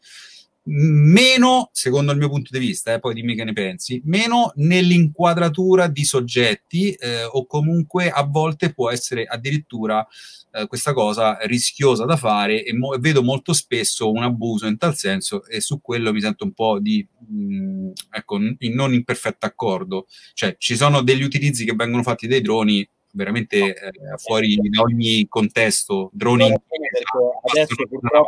meno, 0.65 1.71
secondo 1.73 2.13
il 2.13 2.19
mio 2.19 2.29
punto 2.29 2.51
di 2.53 2.59
vista, 2.59 2.93
eh, 2.93 3.01
poi 3.01 3.15
dimmi 3.15 3.35
che 3.35 3.45
ne 3.45 3.53
pensi, 3.53 4.01
meno 4.05 4.53
nell'inquadratura 4.57 5.89
di 5.89 6.05
soggetti 6.05 6.93
eh, 6.93 7.25
o 7.25 7.47
comunque 7.47 8.11
a 8.11 8.25
volte 8.25 8.73
può 8.73 8.91
essere 8.91 9.25
addirittura 9.25 10.07
eh, 10.53 10.67
questa 10.67 10.93
cosa 10.93 11.39
rischiosa 11.43 12.05
da 12.05 12.17
fare 12.17 12.65
e 12.65 12.75
mo- 12.75 12.97
vedo 12.99 13.23
molto 13.23 13.53
spesso 13.53 14.11
un 14.11 14.23
abuso 14.23 14.67
in 14.67 14.77
tal 14.77 14.97
senso 14.97 15.47
e 15.47 15.61
su 15.61 15.81
quello 15.81 16.13
mi 16.13 16.21
sento 16.21 16.45
un 16.45 16.53
po' 16.53 16.79
di, 16.79 17.07
mh, 17.29 17.55
mm, 17.55 17.91
ecco, 18.11 18.37
in, 18.37 18.75
non 18.75 18.93
in 18.93 19.05
perfetto 19.05 19.47
accordo. 19.47 20.07
Cioè 20.35 20.57
ci 20.59 20.77
sono 20.77 21.03
degli 21.03 21.23
utilizzi 21.23 21.65
che 21.65 21.75
vengono 21.75 22.03
fatti 22.03 22.27
dai 22.27 22.41
droni 22.41 22.89
veramente 23.13 23.75
eh, 23.75 23.93
fuori 24.19 24.57
da 24.57 24.83
ogni 24.83 25.27
contesto, 25.29 26.11
droni... 26.13 26.45
Adesso 26.45 27.75
purtroppo 27.89 28.25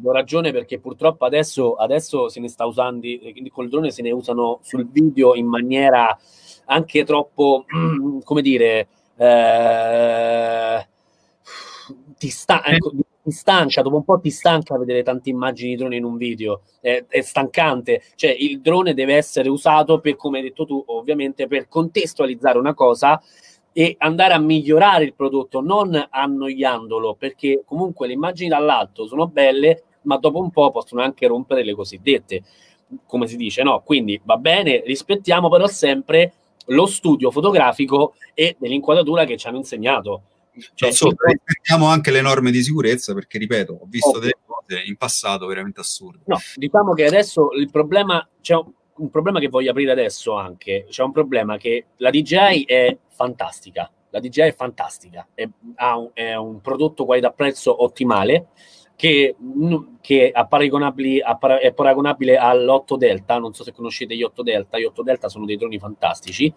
do 0.00 0.12
ragione 0.12 0.52
perché 0.52 0.78
purtroppo 0.78 1.24
adesso, 1.24 1.74
adesso 1.74 2.28
se 2.28 2.40
ne 2.40 2.48
sta 2.48 2.66
usando, 2.66 3.00
quindi 3.00 3.50
col 3.50 3.68
drone 3.68 3.90
se 3.90 4.02
ne 4.02 4.10
usano 4.10 4.60
sul 4.62 4.88
video 4.88 5.34
in 5.34 5.46
maniera 5.46 6.16
anche 6.66 7.04
troppo, 7.04 7.64
come 8.24 8.42
dire, 8.42 8.88
eh, 9.16 10.86
ti, 12.16 12.28
sta, 12.28 12.64
ecco, 12.64 12.92
dopo 13.82 13.96
un 13.96 14.04
po' 14.04 14.20
ti 14.20 14.30
stanca 14.30 14.78
vedere 14.78 15.02
tante 15.02 15.30
immagini 15.30 15.70
di 15.70 15.76
drone 15.76 15.96
in 15.96 16.04
un 16.04 16.16
video, 16.16 16.62
è, 16.80 17.04
è, 17.08 17.20
stancante, 17.20 18.02
cioè 18.14 18.30
il 18.30 18.60
drone 18.60 18.94
deve 18.94 19.14
essere 19.14 19.48
usato 19.48 20.00
per, 20.00 20.16
come 20.16 20.38
hai 20.38 20.44
detto 20.44 20.64
tu, 20.64 20.82
ovviamente 20.86 21.46
per 21.46 21.68
contestualizzare 21.68 22.58
una 22.58 22.74
cosa 22.74 23.20
e 23.72 23.94
andare 23.98 24.34
a 24.34 24.38
migliorare 24.38 25.04
il 25.04 25.14
prodotto, 25.14 25.60
non 25.60 26.08
annoiandolo, 26.10 27.14
perché 27.14 27.62
comunque 27.64 28.06
le 28.06 28.14
immagini 28.14 28.48
dall'alto 28.48 29.06
sono 29.06 29.28
belle, 29.28 29.84
ma 30.08 30.16
dopo 30.16 30.40
un 30.40 30.50
po' 30.50 30.70
possono 30.70 31.02
anche 31.02 31.26
rompere 31.26 31.62
le 31.62 31.74
cosiddette, 31.74 32.42
come 33.04 33.26
si 33.26 33.36
dice, 33.36 33.62
no? 33.62 33.82
Quindi 33.84 34.18
va 34.24 34.38
bene, 34.38 34.82
rispettiamo 34.84 35.50
però 35.50 35.66
sempre 35.66 36.32
lo 36.68 36.86
studio 36.86 37.30
fotografico 37.30 38.14
e 38.32 38.56
dell'inquadratura 38.58 39.24
che 39.26 39.36
ci 39.36 39.46
hanno 39.46 39.58
insegnato. 39.58 40.22
Cioè, 40.74 40.90
so, 40.90 41.10
rispettiamo 41.14 41.86
anche 41.86 42.10
le 42.10 42.22
norme 42.22 42.50
di 42.50 42.62
sicurezza 42.62 43.12
perché, 43.12 43.36
ripeto, 43.38 43.78
ho 43.82 43.86
visto 43.86 44.08
ovvio. 44.08 44.20
delle 44.20 44.38
cose 44.44 44.82
in 44.86 44.96
passato 44.96 45.46
veramente 45.46 45.80
assurde. 45.80 46.22
No, 46.24 46.38
diciamo 46.56 46.94
che 46.94 47.04
adesso 47.04 47.50
il 47.52 47.70
problema, 47.70 48.26
c'è 48.40 48.54
un, 48.54 48.72
un 48.96 49.10
problema 49.10 49.40
che 49.40 49.48
voglio 49.48 49.70
aprire 49.70 49.92
adesso 49.92 50.34
anche, 50.34 50.86
c'è 50.88 51.02
un 51.02 51.12
problema 51.12 51.58
che 51.58 51.88
la 51.96 52.10
DJI 52.10 52.64
è 52.64 52.96
fantastica, 53.10 53.92
la 54.08 54.20
DJI 54.20 54.40
è 54.40 54.54
fantastica, 54.54 55.28
è, 55.34 55.46
un, 55.94 56.10
è 56.14 56.34
un 56.34 56.60
prodotto 56.60 57.04
qualità-prezzo 57.04 57.84
ottimale, 57.84 58.48
che, 58.98 59.36
che 60.00 60.32
è, 60.32 60.46
paragonabile, 60.48 61.22
è 61.60 61.72
paragonabile 61.72 62.36
all'8 62.36 62.96
Delta, 62.96 63.38
non 63.38 63.54
so 63.54 63.62
se 63.62 63.70
conoscete 63.70 64.16
gli 64.16 64.24
8 64.24 64.42
Delta, 64.42 64.76
gli 64.76 64.82
8 64.82 65.04
Delta 65.04 65.28
sono 65.28 65.44
dei 65.44 65.56
droni 65.56 65.78
fantastici, 65.78 66.52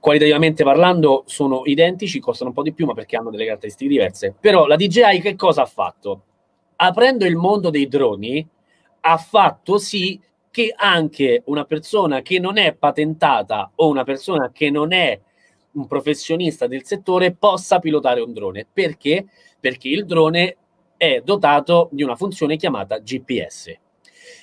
qualitativamente 0.00 0.64
parlando 0.64 1.24
sono 1.26 1.60
identici, 1.66 2.20
costano 2.20 2.48
un 2.48 2.54
po' 2.54 2.62
di 2.62 2.72
più 2.72 2.86
ma 2.86 2.94
perché 2.94 3.16
hanno 3.16 3.28
delle 3.28 3.44
caratteristiche 3.44 3.90
diverse, 3.90 4.34
però 4.40 4.66
la 4.66 4.76
DJI 4.76 5.20
che 5.20 5.36
cosa 5.36 5.60
ha 5.60 5.66
fatto? 5.66 6.22
Aprendo 6.76 7.26
il 7.26 7.36
mondo 7.36 7.68
dei 7.68 7.86
droni 7.86 8.48
ha 9.00 9.16
fatto 9.18 9.76
sì 9.76 10.18
che 10.50 10.72
anche 10.74 11.42
una 11.44 11.66
persona 11.66 12.22
che 12.22 12.38
non 12.38 12.56
è 12.56 12.72
patentata 12.72 13.70
o 13.74 13.88
una 13.88 14.04
persona 14.04 14.50
che 14.50 14.70
non 14.70 14.94
è 14.94 15.20
un 15.72 15.86
professionista 15.86 16.66
del 16.66 16.86
settore 16.86 17.32
possa 17.34 17.78
pilotare 17.78 18.22
un 18.22 18.32
drone. 18.32 18.66
Perché? 18.72 19.26
Perché 19.60 19.88
il 19.88 20.06
drone 20.06 20.56
è 21.00 21.22
dotato 21.24 21.88
di 21.92 22.02
una 22.02 22.14
funzione 22.14 22.58
chiamata 22.58 22.98
GPS. 22.98 23.74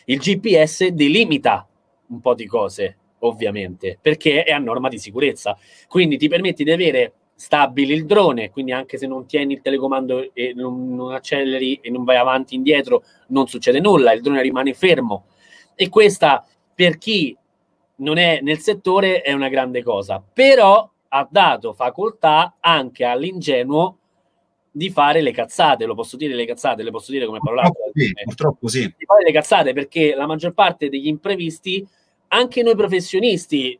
Il 0.06 0.17
GPS 0.17 0.88
delimita 0.88 1.67
un 2.08 2.20
po' 2.20 2.34
di 2.34 2.48
cose, 2.48 2.98
ovviamente, 3.20 4.00
perché 4.02 4.41
è 4.41 4.52
a 4.52 4.58
norma 4.58 4.89
di 4.89 4.98
sicurezza. 4.98 5.56
Quindi 5.88 6.17
ti 6.17 6.28
permette 6.28 6.63
di 6.63 6.72
avere 6.72 7.13
stabile 7.36 7.93
il 7.93 8.08
drone, 8.08 8.50
quindi 8.50 8.72
anche 8.72 8.98
se 8.98 9.06
non 9.06 9.28
tieni 9.28 9.54
il 9.54 9.62
telecomando 9.62 10.34
e 10.34 10.54
non, 10.56 10.96
non 10.96 11.13
acceleri 11.13 11.76
e 11.76 11.91
non 11.91 12.04
vai 12.04 12.17
avanti 12.17 12.56
e 12.56 12.58
indietro, 12.58 13.04
non 13.28 13.46
succede 13.46 13.80
nulla, 13.80 14.12
il 14.13 14.22
drone 14.22 14.41
rimane 14.41 14.74
fermo. 14.74 15.26
E 15.76 15.89
questa, 15.89 16.43
per 16.74 16.98
chi 16.98 17.38
non 17.98 18.17
è 18.17 18.39
nel 18.41 18.58
settore, 18.58 19.22
è 19.22 19.32
una 19.32 19.50
grande 19.50 19.84
cosa. 19.84 20.24
Però 20.34 20.91
ha 21.10 21.28
dato 21.30 21.74
facoltà 21.74 22.56
anche 22.60 23.06
all'ingenuo 23.06 24.00
di 24.78 24.92
fare 24.92 25.22
le 25.22 25.32
cazzate, 25.32 25.86
lo 25.86 25.96
posso 25.96 26.18
dire 26.18 26.36
le 26.36 26.46
cazzate, 26.46 26.84
le 26.84 26.92
posso 26.92 27.12
dire 27.12 27.26
come 27.26 27.40
parolacce. 27.40 27.92
Sì, 27.94 28.13
purtroppo 28.24 28.68
sì. 28.68 28.82
Di 28.82 29.06
fare 29.06 29.24
le 29.24 29.32
cazzate 29.32 29.74
perché 29.74 30.13
la 30.13 30.28
maggior 30.28 30.54
parte 30.54 30.88
degli 30.88 31.08
imprevisti, 31.08 31.86
anche 32.28 32.62
noi 32.62 32.76
professionisti, 32.76 33.80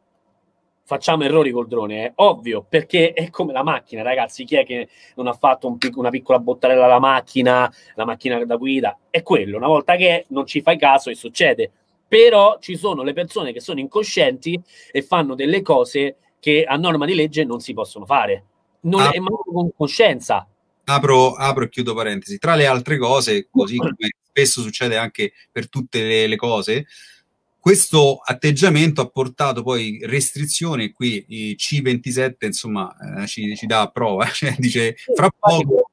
facciamo 0.84 1.24
errori 1.24 1.52
col 1.52 1.68
drone, 1.68 2.06
è 2.06 2.12
ovvio, 2.16 2.66
perché 2.68 3.14
è 3.14 3.30
come 3.30 3.54
la 3.54 3.62
macchina, 3.62 4.02
ragazzi, 4.02 4.44
chi 4.44 4.56
è 4.56 4.66
che 4.66 4.90
non 5.16 5.28
ha 5.28 5.34
fatto 5.34 5.68
un 5.68 5.78
pic- 5.78 5.96
una 5.98 6.10
piccola 6.10 6.40
bottarella 6.40 6.86
alla 6.86 6.98
macchina, 7.00 7.72
la 7.94 8.06
macchina 8.06 8.44
da 8.44 8.56
guida? 8.56 8.98
È 9.12 9.22
quello, 9.22 9.58
una 9.58 9.68
volta 9.68 9.96
che 9.98 10.26
non 10.30 10.48
ci 10.48 10.62
fai 10.62 10.80
caso 10.80 11.12
e 11.12 11.16
succede. 11.16 11.72
Però 12.08 12.58
ci 12.60 12.76
sono 12.76 13.04
le 13.04 13.14
persone 13.14 13.52
che 13.52 13.60
sono 13.60 13.80
incoscienti 13.80 14.60
e 14.92 15.02
fanno 15.04 15.36
delle 15.36 15.62
cose 15.62 16.16
che 16.40 16.64
a 16.64 16.76
norma 16.76 17.06
di 17.06 17.14
legge 17.14 17.44
non 17.44 17.60
si 17.60 17.74
possono 17.74 18.06
fare. 18.06 18.46
Non 18.82 19.02
ah. 19.02 19.12
è 19.12 19.20
manco 19.20 19.52
con 19.52 19.70
coscienza, 19.76 20.48
apro, 20.90 21.34
apro 21.34 21.66
e 21.66 21.70
chiudo 21.70 21.94
parentesi. 21.94 22.38
Tra 22.38 22.56
le 22.56 22.66
altre 22.66 22.98
cose, 22.98 23.48
così 23.50 23.78
come 23.78 23.96
spesso 24.28 24.62
succede 24.62 24.98
anche 24.98 25.34
per 25.52 25.70
tutte 25.70 26.02
le, 26.04 26.28
le 26.28 26.36
cose, 26.36 26.86
questo 27.60 28.22
atteggiamento 28.24 29.02
ha 29.02 29.10
portato 29.10 29.62
poi 29.62 30.00
restrizioni, 30.04 30.92
qui 30.92 31.26
i 31.28 31.56
C27 31.58 32.46
insomma 32.46 32.96
eh, 33.22 33.28
ci, 33.28 33.56
ci, 33.58 33.66
dà 33.66 33.90
prova, 33.90 34.26
cioè 34.32 34.56
dice 34.58 34.96
fra 35.14 35.30
poco 35.38 35.92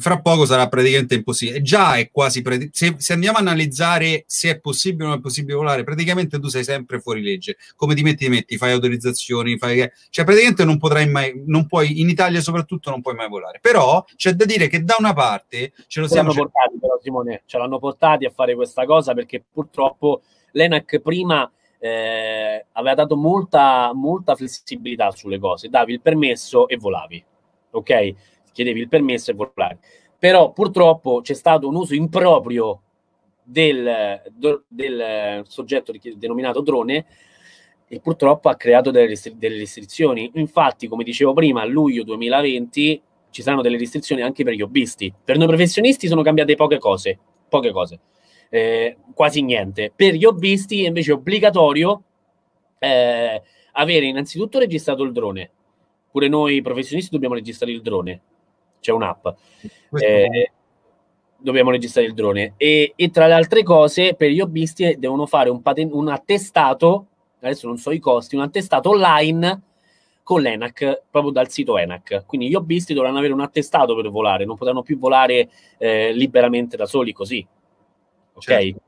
fra 0.00 0.20
poco 0.20 0.46
sarà 0.46 0.68
praticamente 0.68 1.14
impossibile. 1.14 1.60
Già 1.62 1.96
è 1.96 2.10
quasi 2.10 2.42
predi- 2.42 2.70
se, 2.72 2.94
se, 2.98 3.12
andiamo 3.12 3.38
a 3.38 3.40
analizzare 3.40 4.24
se 4.26 4.50
è 4.50 4.60
possibile 4.60 5.04
o 5.04 5.08
non 5.08 5.18
è 5.18 5.20
possibile 5.20 5.54
volare, 5.54 5.84
praticamente 5.84 6.38
tu 6.38 6.48
sei 6.48 6.64
sempre 6.64 7.00
fuori 7.00 7.22
legge. 7.22 7.56
Come 7.76 7.94
ti 7.94 8.02
metti, 8.02 8.24
ti 8.24 8.30
metti, 8.30 8.56
fai 8.56 8.72
autorizzazioni, 8.72 9.58
fai... 9.58 9.90
cioè 10.10 10.24
praticamente 10.24 10.64
non 10.64 10.78
potrai 10.78 11.08
mai, 11.08 11.42
non 11.46 11.66
puoi, 11.66 12.00
in 12.00 12.08
Italia 12.08 12.40
soprattutto 12.40 12.90
non 12.90 13.02
puoi 13.02 13.14
mai 13.14 13.28
volare. 13.28 13.58
Però 13.60 14.04
c'è 14.16 14.32
da 14.32 14.44
dire 14.44 14.68
che 14.68 14.82
da 14.84 14.96
una 14.98 15.12
parte 15.12 15.72
ce 15.86 16.00
lo 16.00 16.08
siamo... 16.08 16.30
Ce 16.30 16.38
l'hanno 16.38 16.50
portati 16.50 16.78
però 16.78 16.98
Simone, 17.02 17.42
ce 17.46 17.58
l'hanno 17.58 17.78
portati 17.78 18.24
a 18.24 18.30
fare 18.30 18.54
questa 18.54 18.86
cosa 18.86 19.14
perché 19.14 19.42
purtroppo 19.52 20.22
l'ENAC 20.52 21.00
prima... 21.00 21.50
Eh, 21.84 22.64
aveva 22.74 22.94
dato 22.94 23.16
molta, 23.16 23.90
molta 23.92 24.36
flessibilità 24.36 25.10
sulle 25.10 25.40
cose, 25.40 25.68
davi 25.68 25.94
il 25.94 26.00
permesso 26.00 26.68
e 26.68 26.76
volavi, 26.76 27.24
ok? 27.72 28.14
Chiedevi 28.52 28.80
il 28.80 28.88
permesso 28.88 29.30
e 29.30 29.34
volare. 29.34 29.78
Però 30.18 30.52
purtroppo 30.52 31.20
c'è 31.20 31.34
stato 31.34 31.66
un 31.66 31.74
uso 31.74 31.94
improprio 31.94 32.80
del, 33.42 34.22
del 34.68 35.42
soggetto 35.46 35.92
denominato 36.16 36.60
drone 36.60 37.06
e 37.88 38.00
purtroppo 38.00 38.48
ha 38.48 38.54
creato 38.54 38.90
delle, 38.90 39.16
delle, 39.34 39.58
restrizioni. 39.58 40.30
Infatti, 40.34 40.86
come 40.86 41.04
dicevo 41.04 41.32
prima, 41.32 41.62
a 41.62 41.64
luglio 41.64 42.04
2020 42.04 43.02
ci 43.30 43.42
saranno 43.42 43.62
delle 43.62 43.78
restrizioni 43.78 44.22
anche 44.22 44.44
per 44.44 44.54
gli 44.54 44.62
hobbisti. 44.62 45.12
Per 45.24 45.36
noi 45.36 45.48
professionisti 45.48 46.06
sono 46.06 46.22
cambiate 46.22 46.54
poche 46.54 46.78
cose, 46.78 47.18
poche 47.48 47.72
cose, 47.72 48.00
eh, 48.48 48.96
quasi 49.14 49.42
niente. 49.42 49.92
Per 49.94 50.14
gli 50.14 50.24
hobbisti 50.24 50.84
invece 50.84 51.10
è 51.10 51.14
obbligatorio 51.14 52.02
eh, 52.78 53.42
avere 53.72 54.06
innanzitutto 54.06 54.58
registrato 54.58 55.02
il 55.02 55.12
drone. 55.12 55.50
Pure 56.10 56.28
noi 56.28 56.62
professionisti 56.62 57.10
dobbiamo 57.10 57.34
registrare 57.34 57.72
il 57.72 57.82
drone 57.82 58.22
c'è 58.82 58.92
un'app. 58.92 59.26
Eh, 59.92 60.50
dobbiamo 61.38 61.70
registrare 61.70 62.06
il 62.06 62.14
drone. 62.14 62.54
E, 62.56 62.92
e, 62.94 63.10
tra 63.10 63.26
le 63.26 63.32
altre 63.32 63.62
cose, 63.62 64.14
per 64.14 64.30
gli 64.30 64.40
hobbisti 64.40 64.96
devono 64.98 65.24
fare 65.26 65.48
un, 65.48 65.62
paten- 65.62 65.92
un 65.92 66.08
attestato, 66.08 67.06
adesso 67.40 67.66
non 67.66 67.78
so 67.78 67.92
i 67.92 67.98
costi, 67.98 68.36
un 68.36 68.42
attestato 68.42 68.90
online 68.90 69.62
con 70.22 70.40
l'ENAC, 70.40 71.04
proprio 71.10 71.32
dal 71.32 71.48
sito 71.48 71.78
ENAC. 71.78 72.24
Quindi 72.26 72.48
gli 72.48 72.54
hobbisti 72.54 72.92
dovranno 72.92 73.18
avere 73.18 73.32
un 73.32 73.40
attestato 73.40 73.94
per 73.94 74.10
volare, 74.10 74.44
non 74.44 74.56
potranno 74.56 74.82
più 74.82 74.98
volare 74.98 75.48
eh, 75.78 76.12
liberamente 76.12 76.76
da 76.76 76.86
soli 76.86 77.12
così. 77.12 77.46
Ok? 78.34 78.44
Certo. 78.44 78.80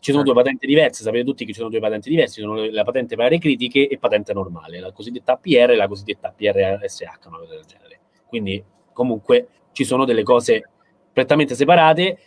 Ci 0.00 0.12
sono 0.12 0.24
certo. 0.24 0.32
due 0.32 0.42
patenti 0.42 0.66
diverse, 0.66 1.02
sapete 1.02 1.24
tutti 1.24 1.44
che 1.44 1.52
ci 1.52 1.58
sono 1.58 1.68
due 1.68 1.78
patenti 1.78 2.08
diverse, 2.08 2.34
ci 2.34 2.40
sono 2.40 2.64
la 2.64 2.84
patente 2.84 3.16
per 3.16 3.26
aree 3.26 3.38
critiche 3.38 3.86
e 3.86 3.98
patente 3.98 4.32
normale, 4.32 4.80
la 4.80 4.92
cosiddetta 4.92 5.32
APR 5.32 5.70
e 5.70 5.76
la 5.76 5.86
cosiddetta 5.88 6.28
APR-SH, 6.28 7.26
una 7.26 7.36
cosa 7.36 7.54
del 7.54 7.64
genere. 7.66 8.00
Quindi 8.26 8.64
comunque 9.00 9.48
ci 9.72 9.84
sono 9.84 10.04
delle 10.04 10.22
cose 10.22 10.68
prettamente 11.10 11.54
separate. 11.54 12.18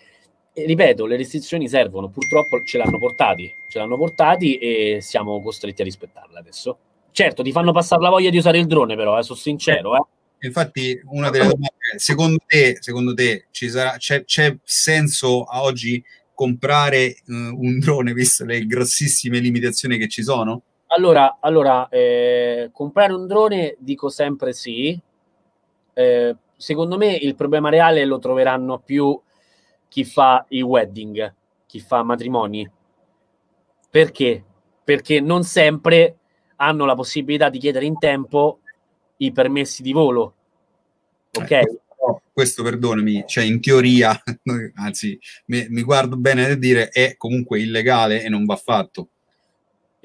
E, 0.52 0.66
ripeto, 0.66 1.06
le 1.06 1.18
restrizioni 1.18 1.68
servono, 1.68 2.10
purtroppo 2.10 2.64
ce 2.64 2.80
l'hanno 2.80 2.98
portati, 2.98 3.54
ce 3.70 3.78
l'hanno 3.78 3.96
portati 3.96 4.58
e 4.58 4.98
siamo 5.02 5.40
costretti 5.42 5.82
a 5.82 5.86
rispettarle 5.86 6.40
adesso. 6.40 6.78
Certo, 7.12 7.44
ti 7.44 7.52
fanno 7.52 7.72
passare 7.72 8.02
la 8.02 8.10
voglia 8.10 8.32
di 8.32 8.38
usare 8.38 8.58
il 8.58 8.66
drone, 8.66 8.96
però, 8.96 9.20
eh, 9.20 9.24
sono 9.24 9.38
sincero. 9.38 9.96
Eh. 9.96 10.48
Infatti, 10.48 11.00
una 11.06 11.30
delle 11.30 11.46
domande 11.46 11.70
secondo 11.98 12.40
te, 12.46 12.78
secondo 12.80 13.14
te 13.14 13.46
ci 13.52 13.70
sarà, 13.70 13.98
c'è, 13.98 14.26
c'è 14.26 14.58
senso 14.64 15.44
a 15.44 15.62
oggi 15.62 16.04
comprare 16.34 17.18
uh, 17.28 17.34
un 17.34 17.78
drone, 17.80 18.14
visto 18.14 18.46
le 18.46 18.66
grossissime 18.66 19.38
limitazioni 19.38 19.98
che 19.98 20.08
ci 20.08 20.24
sono? 20.24 20.64
Allora, 20.88 21.38
allora 21.40 21.88
eh, 21.90 22.70
comprare 22.72 23.14
un 23.14 23.26
drone 23.26 23.76
dico 23.80 24.10
sempre 24.10 24.54
sì, 24.54 25.00
eh, 25.94 26.36
secondo 26.56 26.98
me 26.98 27.16
il 27.16 27.36
problema 27.36 27.70
reale 27.70 28.06
lo 28.06 28.20
troveranno 28.20 28.80
più 28.80 29.20
chi 29.88 30.04
fa 30.06 30.46
i 30.50 30.62
wedding, 30.62 31.34
chi 31.66 31.80
fa 31.80 32.04
matrimoni. 32.04 32.70
Perché? 33.90 34.44
Perché 34.84 35.20
non 35.20 35.44
sempre 35.44 36.18
hanno 36.58 36.86
la 36.86 36.96
possibilità 36.96 37.50
di 37.50 37.60
chiedere 37.60 37.86
in 37.86 38.00
tempo 38.00 38.60
i 39.18 39.32
permessi 39.32 39.84
di 39.84 39.92
volo. 39.92 40.36
Ok? 41.34 41.52
Eh, 41.52 41.80
questo, 41.86 42.22
questo, 42.32 42.64
perdonami, 42.64 43.24
cioè 43.28 43.44
in 43.44 43.62
teoria, 43.62 44.20
anzi, 44.76 45.18
mi, 45.46 45.68
mi 45.70 45.84
guardo 45.84 46.18
bene 46.18 46.48
nel 46.48 46.60
dire, 46.60 46.90
è 46.90 47.16
comunque 47.18 47.60
illegale 47.60 48.24
e 48.24 48.30
non 48.30 48.46
va 48.46 48.56
fatto 48.56 49.10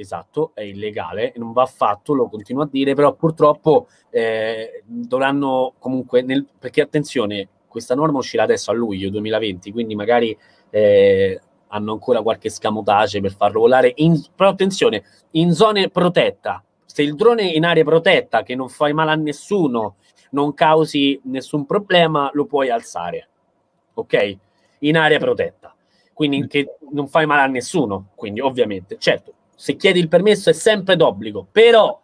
esatto, 0.00 0.52
è 0.54 0.62
illegale, 0.62 1.32
non 1.37 1.52
va 1.52 1.66
fatto, 1.66 2.14
lo 2.14 2.28
continuo 2.28 2.62
a 2.62 2.68
dire, 2.70 2.94
però 2.94 3.14
purtroppo 3.14 3.88
eh, 4.11 4.82
dovranno 4.87 5.74
comunque, 5.78 6.22
nel, 6.22 6.46
perché 6.58 6.82
attenzione, 6.82 7.48
questa 7.66 7.96
norma 7.96 8.18
uscirà 8.18 8.44
adesso 8.44 8.70
a 8.70 8.74
luglio 8.74 9.11
2020, 9.11 9.72
quindi 9.72 9.96
magari 9.96 10.37
eh, 10.70 11.40
hanno 11.68 11.92
ancora 11.92 12.22
qualche 12.22 12.48
scamotage 12.48 13.20
per 13.20 13.34
farlo 13.34 13.61
volare, 13.61 13.92
in, 13.96 14.22
però 14.37 14.50
attenzione, 14.50 15.02
in 15.32 15.52
zone 15.52 15.90
protetta, 15.90 16.62
se 16.84 17.02
il 17.02 17.16
drone 17.16 17.50
è 17.50 17.56
in 17.56 17.64
area 17.64 17.84
protetta, 17.84 18.44
che 18.44 18.54
non 18.54 18.68
fai 18.68 18.92
male 18.92 19.11
a 19.11 19.16
nessuno, 19.16 19.96
non 20.30 20.54
causi 20.54 21.20
nessun 21.24 21.66
problema, 21.66 22.30
lo 22.34 22.46
puoi 22.46 22.70
alzare, 22.70 23.28
ok? 23.94 24.37
In 24.80 24.96
area 24.96 25.18
protetta, 25.18 25.74
quindi 26.12 26.46
che 26.46 26.76
non 26.92 27.08
fai 27.08 27.26
male 27.26 27.42
a 27.42 27.46
nessuno, 27.46 28.11
quindi 28.14 28.40
ovviamente, 28.40 28.96
certo, 28.98 29.32
se 29.61 29.75
chiedi 29.75 29.99
il 29.99 30.07
permesso 30.07 30.51
è 30.51 30.53
sempre 30.53 30.94
d'obbligo, 30.94 31.44
però 31.51 32.01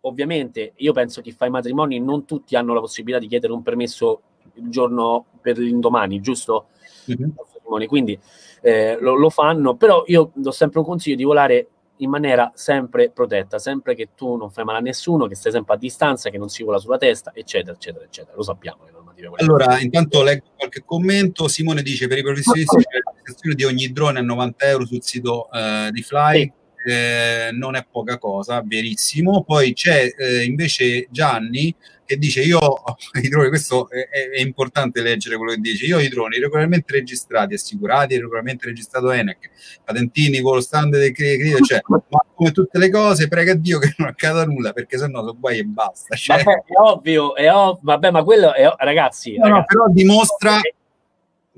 ovviamente 0.00 0.72
io 0.74 0.92
penso 0.92 1.20
che 1.20 1.30
fa 1.30 1.46
i 1.46 1.50
matrimoni 1.50 2.00
non 2.00 2.24
tutti 2.24 2.56
hanno 2.56 2.74
la 2.74 2.80
possibilità 2.80 3.20
di 3.20 3.28
chiedere 3.28 3.52
un 3.52 3.62
permesso 3.62 4.20
il 4.54 4.68
giorno 4.68 5.26
per 5.40 5.58
l'indomani, 5.58 6.20
giusto? 6.20 6.66
Mm-hmm. 7.08 7.86
Quindi 7.86 8.18
eh, 8.62 8.98
lo, 8.98 9.14
lo, 9.14 9.30
fanno, 9.30 9.76
però 9.76 10.02
io 10.06 10.32
do 10.34 10.50
sempre 10.50 10.80
un 10.80 10.86
consiglio 10.86 11.14
di 11.14 11.22
volare 11.22 11.68
in 11.98 12.10
maniera 12.10 12.50
sempre 12.52 13.10
protetta, 13.10 13.60
sempre 13.60 13.94
che 13.94 14.08
tu 14.16 14.34
non 14.34 14.50
fai 14.50 14.64
male 14.64 14.78
a 14.78 14.82
nessuno, 14.82 15.28
che 15.28 15.36
stai 15.36 15.52
sempre 15.52 15.74
a 15.74 15.78
distanza, 15.78 16.30
che 16.30 16.38
non 16.38 16.48
si 16.48 16.64
vola 16.64 16.78
sulla 16.78 16.98
testa, 16.98 17.30
eccetera, 17.32 17.76
eccetera, 17.76 18.04
eccetera. 18.04 18.34
Lo 18.34 18.42
sappiamo 18.42 18.84
le 18.84 18.90
normative. 18.90 19.30
Allora, 19.36 19.78
intanto 19.78 20.24
leggo 20.24 20.46
qualche 20.56 20.82
commento. 20.84 21.46
Simone 21.46 21.82
dice: 21.82 22.08
Per 22.08 22.18
i 22.18 22.22
professionisti 22.22 22.76
registrazione 23.26 23.54
di 23.54 23.64
ogni 23.64 23.92
drone 23.92 24.18
a 24.20 24.22
90 24.22 24.66
euro 24.66 24.86
sul 24.86 25.02
sito 25.02 25.48
uh, 25.50 25.90
di 25.90 26.02
Fly. 26.02 26.40
Sì 26.42 26.64
eh, 26.86 27.50
non 27.52 27.74
è 27.74 27.84
poca 27.90 28.16
cosa, 28.16 28.62
verissimo. 28.64 29.42
Poi 29.42 29.72
c'è 29.72 30.08
eh, 30.16 30.44
invece 30.44 31.08
Gianni 31.10 31.74
che 32.04 32.16
dice 32.16 32.42
io 32.42 32.60
i 33.20 33.28
droni, 33.28 33.48
questo 33.48 33.90
è, 33.90 34.08
è, 34.08 34.40
importante 34.40 35.02
leggere 35.02 35.36
quello 35.36 35.50
che 35.50 35.58
dice, 35.58 35.86
io 35.86 35.96
ho 35.96 36.00
i 36.00 36.08
droni 36.08 36.38
regolarmente 36.38 36.92
registrati, 36.92 37.54
assicurati, 37.54 38.16
regolarmente 38.16 38.66
registrato 38.66 39.10
ENAC, 39.10 39.50
patentini, 39.84 40.40
volo 40.40 40.60
standard 40.60 41.02
del 41.02 41.12
credito, 41.12 41.58
cioè, 41.64 41.80
ma 41.88 42.24
come 42.32 42.52
tutte 42.52 42.78
le 42.78 42.90
cose, 42.90 43.26
prega 43.26 43.54
Dio 43.54 43.80
che 43.80 43.92
non 43.96 44.06
accada 44.06 44.44
nulla, 44.44 44.72
perché 44.72 44.96
sennò 44.98 45.18
sono 45.18 45.36
guai 45.36 45.58
e 45.58 45.64
basta. 45.64 46.14
Cioè. 46.14 46.44
Vabbè, 46.44 46.62
è 46.66 46.74
ovvio, 46.76 47.34
è 47.34 47.52
ovvio, 47.52 47.80
vabbè, 47.82 48.10
ma 48.12 48.22
quello 48.22 48.54
è, 48.54 48.72
ragazzi, 48.78 49.36
no, 49.36 49.42
ragazzi. 49.42 49.58
No, 49.58 49.64
però 49.66 49.92
dimostra 49.92 50.60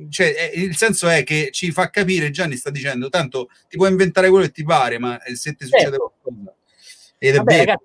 cioè, 0.08 0.52
il 0.54 0.76
senso 0.76 1.08
è 1.08 1.24
che 1.24 1.48
ci 1.50 1.72
fa 1.72 1.90
capire, 1.90 2.30
Gianni 2.30 2.56
sta 2.56 2.70
dicendo, 2.70 3.08
tanto 3.08 3.48
ti 3.68 3.76
puoi 3.76 3.90
inventare 3.90 4.28
quello 4.28 4.44
che 4.44 4.52
ti 4.52 4.62
pare, 4.62 4.98
ma 4.98 5.18
se 5.34 5.54
ti 5.54 5.64
succede 5.64 5.90
certo. 5.90 6.12
qualcosa... 6.22 6.54
Ed 7.18 7.34
è 7.34 7.38
Vabbè, 7.38 7.56
vero. 7.64 7.82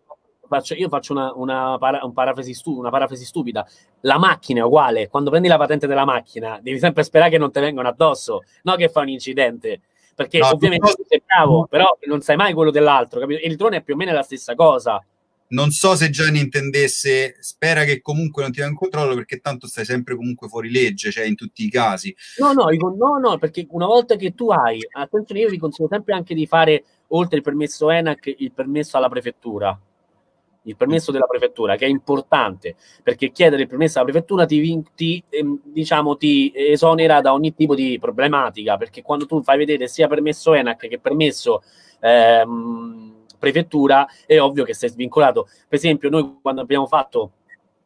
Ragazzi, 0.47 0.75
io 0.75 0.89
faccio 0.89 1.13
una, 1.13 1.33
una, 1.33 1.77
para, 1.79 2.03
un 2.03 2.13
parafrasi 2.13 2.53
stu, 2.53 2.77
una, 2.77 2.91
parafrasi 2.91 3.25
stupida. 3.25 3.67
La 4.01 4.19
macchina 4.19 4.59
è 4.59 4.63
uguale. 4.63 5.07
Quando 5.07 5.31
prendi 5.31 5.47
la 5.47 5.57
patente 5.57 5.87
della 5.87 6.05
macchina, 6.05 6.59
devi 6.61 6.77
sempre 6.77 7.03
sperare 7.03 7.31
che 7.31 7.39
non 7.39 7.51
ti 7.51 7.59
vengano 7.59 7.87
addosso, 7.87 8.43
no 8.61 8.75
che 8.75 8.89
fa 8.89 8.99
un 8.99 9.09
incidente. 9.09 9.81
Perché 10.13 10.37
no, 10.37 10.49
ovviamente 10.49 10.93
no, 10.95 11.05
sei 11.07 11.23
bravo, 11.25 11.65
però 11.65 11.97
non 12.05 12.21
sai 12.21 12.35
mai 12.35 12.53
quello 12.53 12.69
dell'altro. 12.69 13.19
Capito? 13.19 13.41
E 13.41 13.47
il 13.47 13.55
drone 13.55 13.77
è 13.77 13.81
più 13.81 13.95
o 13.95 13.97
meno 13.97 14.11
la 14.11 14.21
stessa 14.21 14.53
cosa 14.53 15.03
non 15.53 15.69
so 15.71 15.95
se 15.95 16.09
Gianni 16.09 16.39
intendesse, 16.39 17.35
spera 17.39 17.83
che 17.83 18.01
comunque 18.01 18.41
non 18.41 18.51
ti 18.51 18.59
dà 18.59 18.67
in 18.67 18.75
controllo 18.75 19.13
perché 19.15 19.39
tanto 19.39 19.67
stai 19.67 19.85
sempre 19.85 20.15
comunque 20.15 20.47
fuori 20.47 20.71
legge, 20.71 21.11
cioè 21.11 21.25
in 21.25 21.35
tutti 21.35 21.63
i 21.63 21.69
casi. 21.69 22.13
No, 22.37 22.53
no, 22.53 22.65
no, 22.69 23.17
no, 23.19 23.37
perché 23.37 23.65
una 23.69 23.85
volta 23.85 24.15
che 24.15 24.33
tu 24.33 24.49
hai, 24.49 24.79
attenzione, 24.91 25.41
io 25.41 25.49
vi 25.49 25.59
consiglio 25.59 25.87
sempre 25.89 26.15
anche 26.15 26.33
di 26.33 26.47
fare, 26.47 26.83
oltre 27.09 27.37
il 27.37 27.43
permesso 27.43 27.89
ENAC, 27.89 28.33
il 28.37 28.51
permesso 28.51 28.97
alla 28.97 29.09
prefettura. 29.09 29.79
Il 30.65 30.77
permesso 30.77 31.11
della 31.11 31.25
prefettura, 31.25 31.75
che 31.75 31.85
è 31.85 31.89
importante, 31.89 32.77
perché 33.03 33.31
chiedere 33.31 33.63
il 33.63 33.67
permesso 33.67 33.99
alla 33.99 34.09
prefettura 34.09 34.45
ti, 34.45 34.81
ti, 34.95 35.21
ehm, 35.29 35.59
diciamo, 35.65 36.15
ti 36.15 36.53
esonera 36.55 37.19
da 37.19 37.33
ogni 37.33 37.53
tipo 37.53 37.75
di 37.75 37.97
problematica, 37.99 38.77
perché 38.77 39.01
quando 39.01 39.25
tu 39.25 39.43
fai 39.43 39.57
vedere 39.57 39.89
sia 39.89 40.07
permesso 40.07 40.53
ENAC 40.53 40.87
che 40.87 40.99
permesso 40.99 41.61
ehm, 41.99 43.12
prefettura, 43.43 44.07
è 44.25 44.39
ovvio 44.39 44.63
che 44.63 44.73
sei 44.73 44.87
svincolato. 44.87 45.49
Per 45.67 45.77
esempio, 45.77 46.09
noi 46.09 46.37
quando 46.41 46.61
abbiamo 46.61 46.87
fatto 46.87 47.31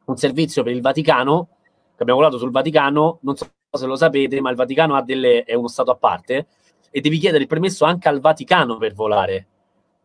un 0.05 0.15
servizio 0.15 0.61
per 0.61 0.71
il 0.71 0.81
Vaticano, 0.81 1.47
che 1.95 2.03
abbiamo 2.03 2.19
volato 2.19 2.37
sul 2.37 2.51
Vaticano, 2.51 3.17
non 3.21 3.35
so 3.35 3.49
se 3.71 3.87
lo 3.87 3.95
sapete, 3.95 4.39
ma 4.39 4.51
il 4.51 4.55
Vaticano 4.55 4.95
ha 4.95 5.01
delle, 5.01 5.43
è 5.43 5.55
uno 5.55 5.67
stato 5.67 5.89
a 5.89 5.95
parte 5.95 6.45
e 6.91 7.01
devi 7.01 7.17
chiedere 7.17 7.41
il 7.41 7.49
permesso 7.49 7.85
anche 7.85 8.07
al 8.07 8.19
Vaticano 8.19 8.77
per 8.77 8.93
volare 8.93 9.47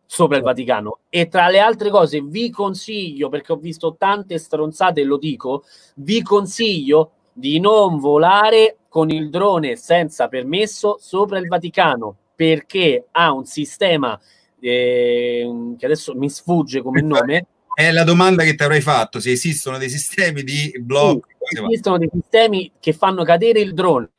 sopra 0.07 0.37
il 0.37 0.43
Vaticano. 0.43 1.01
E 1.09 1.27
tra 1.27 1.47
le 1.49 1.59
altre 1.59 1.91
cose 1.91 2.21
vi 2.21 2.49
consiglio, 2.49 3.29
perché 3.29 3.51
ho 3.51 3.57
visto 3.57 3.95
tante 3.95 4.39
stronzate 4.39 5.01
e 5.01 5.03
lo 5.03 5.17
dico, 5.17 5.65
vi 5.97 6.23
consiglio 6.23 7.11
di 7.31 7.59
non 7.59 7.99
volare 7.99 8.77
con 8.89 9.11
il 9.11 9.29
drone 9.29 9.75
senza 9.75 10.27
permesso 10.27 10.97
sopra 10.99 11.37
il 11.37 11.47
Vaticano 11.47 12.17
perché 12.35 13.07
ha 13.11 13.31
un 13.31 13.45
sistema 13.45 14.19
eh, 14.63 15.75
che 15.77 15.85
adesso 15.85 16.15
mi 16.15 16.29
sfugge 16.29 16.81
come 16.81 17.01
nome. 17.01 17.47
È 17.73 17.91
la 17.91 18.03
domanda 18.03 18.43
che 18.43 18.55
ti 18.55 18.63
avrei 18.63 18.81
fatto, 18.81 19.19
se 19.19 19.31
esistono 19.31 19.77
dei 19.77 19.89
sistemi 19.89 20.43
di 20.43 20.71
blog. 20.79 21.25
Sì, 21.39 21.61
esistono 21.65 21.97
dei 21.97 22.09
sistemi 22.11 22.71
che 22.79 22.93
fanno 22.93 23.23
cadere 23.23 23.59
il 23.59 23.73
drone, 23.73 24.09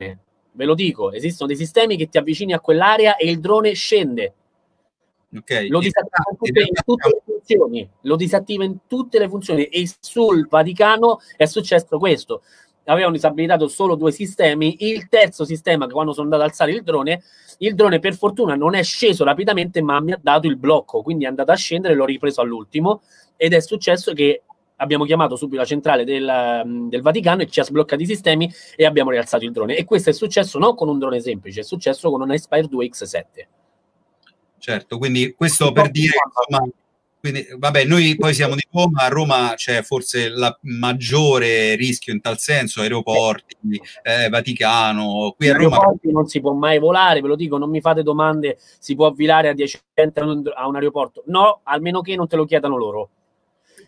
ve 0.51 0.65
lo 0.65 0.75
dico, 0.75 1.11
esistono 1.11 1.47
dei 1.47 1.57
sistemi 1.57 1.97
che 1.97 2.09
ti 2.09 2.17
avvicini 2.17 2.53
a 2.53 2.59
quell'area 2.59 3.15
e 3.15 3.29
il 3.29 3.39
drone 3.39 3.73
scende. 3.73 4.33
Okay. 5.35 5.67
Lo, 5.67 5.79
disattiva 5.79 6.23
tutte, 6.37 6.59
in 6.59 6.83
tutte 6.85 7.09
le 7.09 7.21
funzioni, 7.25 7.89
lo 8.01 8.15
disattiva 8.15 8.63
in 8.63 8.77
tutte 8.87 9.19
le 9.19 9.27
funzioni 9.27 9.65
e 9.65 9.89
sul 9.99 10.47
Vaticano 10.47 11.19
è 11.35 11.45
successo 11.45 11.97
questo 11.97 12.41
avevano 12.85 13.13
disabilitato 13.13 13.67
solo 13.67 13.95
due 13.95 14.11
sistemi. 14.11 14.77
Il 14.79 15.07
terzo 15.07 15.45
sistema, 15.45 15.87
che 15.87 15.93
quando 15.93 16.11
sono 16.11 16.25
andato 16.25 16.43
ad 16.43 16.49
alzare 16.49 16.71
il 16.71 16.83
drone, 16.83 17.23
il 17.59 17.75
drone 17.75 17.99
per 17.99 18.15
fortuna 18.15 18.55
non 18.55 18.75
è 18.75 18.83
sceso 18.83 19.23
rapidamente, 19.23 19.81
ma 19.81 19.99
mi 19.99 20.11
ha 20.11 20.19
dato 20.21 20.47
il 20.47 20.57
blocco. 20.57 21.01
Quindi 21.01 21.25
è 21.25 21.27
andato 21.27 21.51
a 21.51 21.55
scendere, 21.55 21.95
l'ho 21.95 22.05
ripreso 22.05 22.41
all'ultimo. 22.41 23.01
Ed 23.37 23.53
è 23.53 23.59
successo 23.59 24.13
che 24.13 24.43
abbiamo 24.77 25.05
chiamato 25.05 25.35
subito 25.35 25.61
la 25.61 25.67
centrale 25.67 26.03
del, 26.03 26.63
del, 26.89 27.01
Vaticano 27.01 27.43
e 27.43 27.47
ci 27.47 27.59
ha 27.59 27.63
sbloccato 27.63 28.01
i 28.01 28.05
sistemi 28.05 28.51
e 28.75 28.85
abbiamo 28.85 29.11
rialzato 29.11 29.43
il 29.43 29.51
drone. 29.51 29.75
E 29.75 29.85
questo 29.85 30.09
è 30.09 30.13
successo 30.13 30.59
non 30.59 30.75
con 30.75 30.89
un 30.89 30.99
drone 30.99 31.19
semplice, 31.19 31.61
è 31.61 31.63
successo 31.63 32.09
con 32.09 32.21
un 32.21 32.31
Aspire 32.31 32.67
2 32.67 32.85
X7. 32.87 33.23
Certo, 34.57 34.97
quindi 34.97 35.33
questo 35.33 35.71
per 35.71 35.91
dire 35.91 36.13
insomma, 36.25 36.67
quindi, 37.25 37.47
vabbè, 37.57 37.85
noi 37.85 38.15
poi 38.15 38.35
siamo 38.35 38.53
di 38.53 38.61
Roma, 38.71 39.01
a 39.01 39.07
Roma 39.07 39.53
c'è 39.55 39.81
forse 39.81 40.25
il 40.25 40.57
maggiore 40.61 41.73
rischio 41.73 42.13
in 42.13 42.21
tal 42.21 42.37
senso, 42.37 42.81
aeroporti, 42.81 43.81
eh, 44.03 44.29
Vaticano, 44.29 45.33
qui 45.35 45.49
a 45.49 45.55
Roma... 45.55 45.79
non 46.03 46.27
si 46.27 46.39
può 46.39 46.53
mai 46.53 46.77
volare, 46.77 47.21
ve 47.21 47.27
lo 47.27 47.35
dico, 47.35 47.57
non 47.57 47.71
mi 47.71 47.81
fate 47.81 48.03
domande, 48.03 48.59
si 48.77 48.93
può 48.93 49.11
volare 49.11 49.49
a 49.49 49.53
10 49.53 49.79
a 50.53 50.67
un 50.67 50.75
aeroporto? 50.75 51.23
No, 51.25 51.61
almeno 51.63 52.01
che 52.01 52.15
non 52.15 52.27
te 52.27 52.35
lo 52.35 52.45
chiedano 52.45 52.77
loro, 52.77 53.09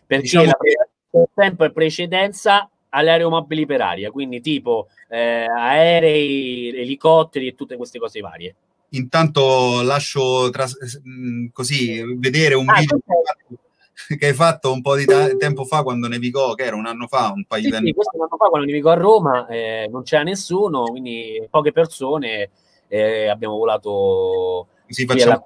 perché 0.04 0.22
diciamo 0.22 0.46
la 0.46 0.58
che... 0.60 1.28
tempo 1.32 1.64
è 1.64 1.70
precedenza 1.70 2.68
alle 2.88 3.10
aeromobili 3.10 3.66
per 3.66 3.82
aria, 3.82 4.10
quindi 4.10 4.40
tipo 4.40 4.88
eh, 5.08 5.46
aerei, 5.46 6.70
elicotteri 6.70 7.46
e 7.46 7.54
tutte 7.54 7.76
queste 7.76 8.00
cose 8.00 8.18
varie 8.18 8.56
intanto 8.90 9.82
lascio 9.82 10.50
tras- 10.50 11.00
mm, 11.06 11.46
così 11.52 12.02
vedere 12.16 12.54
un 12.54 12.68
ah, 12.68 12.78
video 12.78 12.98
che 14.18 14.26
hai 14.26 14.32
fatto 14.34 14.72
un 14.72 14.80
po' 14.80 14.96
di 14.96 15.04
ta- 15.04 15.34
tempo 15.36 15.64
fa 15.64 15.82
quando 15.82 16.08
nevicò, 16.08 16.54
che 16.54 16.64
era 16.64 16.76
un 16.76 16.86
anno 16.86 17.06
fa, 17.06 17.32
un 17.34 17.44
paio 17.44 17.64
sì, 17.64 17.70
di 17.70 17.76
anni 17.76 17.86
sì, 17.88 17.94
questo 17.94 18.16
un 18.16 18.22
anno 18.22 18.36
fa 18.36 18.46
quando 18.46 18.66
nevicò 18.66 18.90
a 18.90 18.94
Roma, 18.94 19.46
eh, 19.48 19.88
non 19.90 20.02
c'era 20.02 20.22
nessuno, 20.22 20.84
quindi 20.84 21.46
poche 21.50 21.72
persone, 21.72 22.50
eh, 22.86 23.28
abbiamo 23.28 23.56
volato 23.56 24.68
così 24.88 25.04
facciamo 25.04 25.42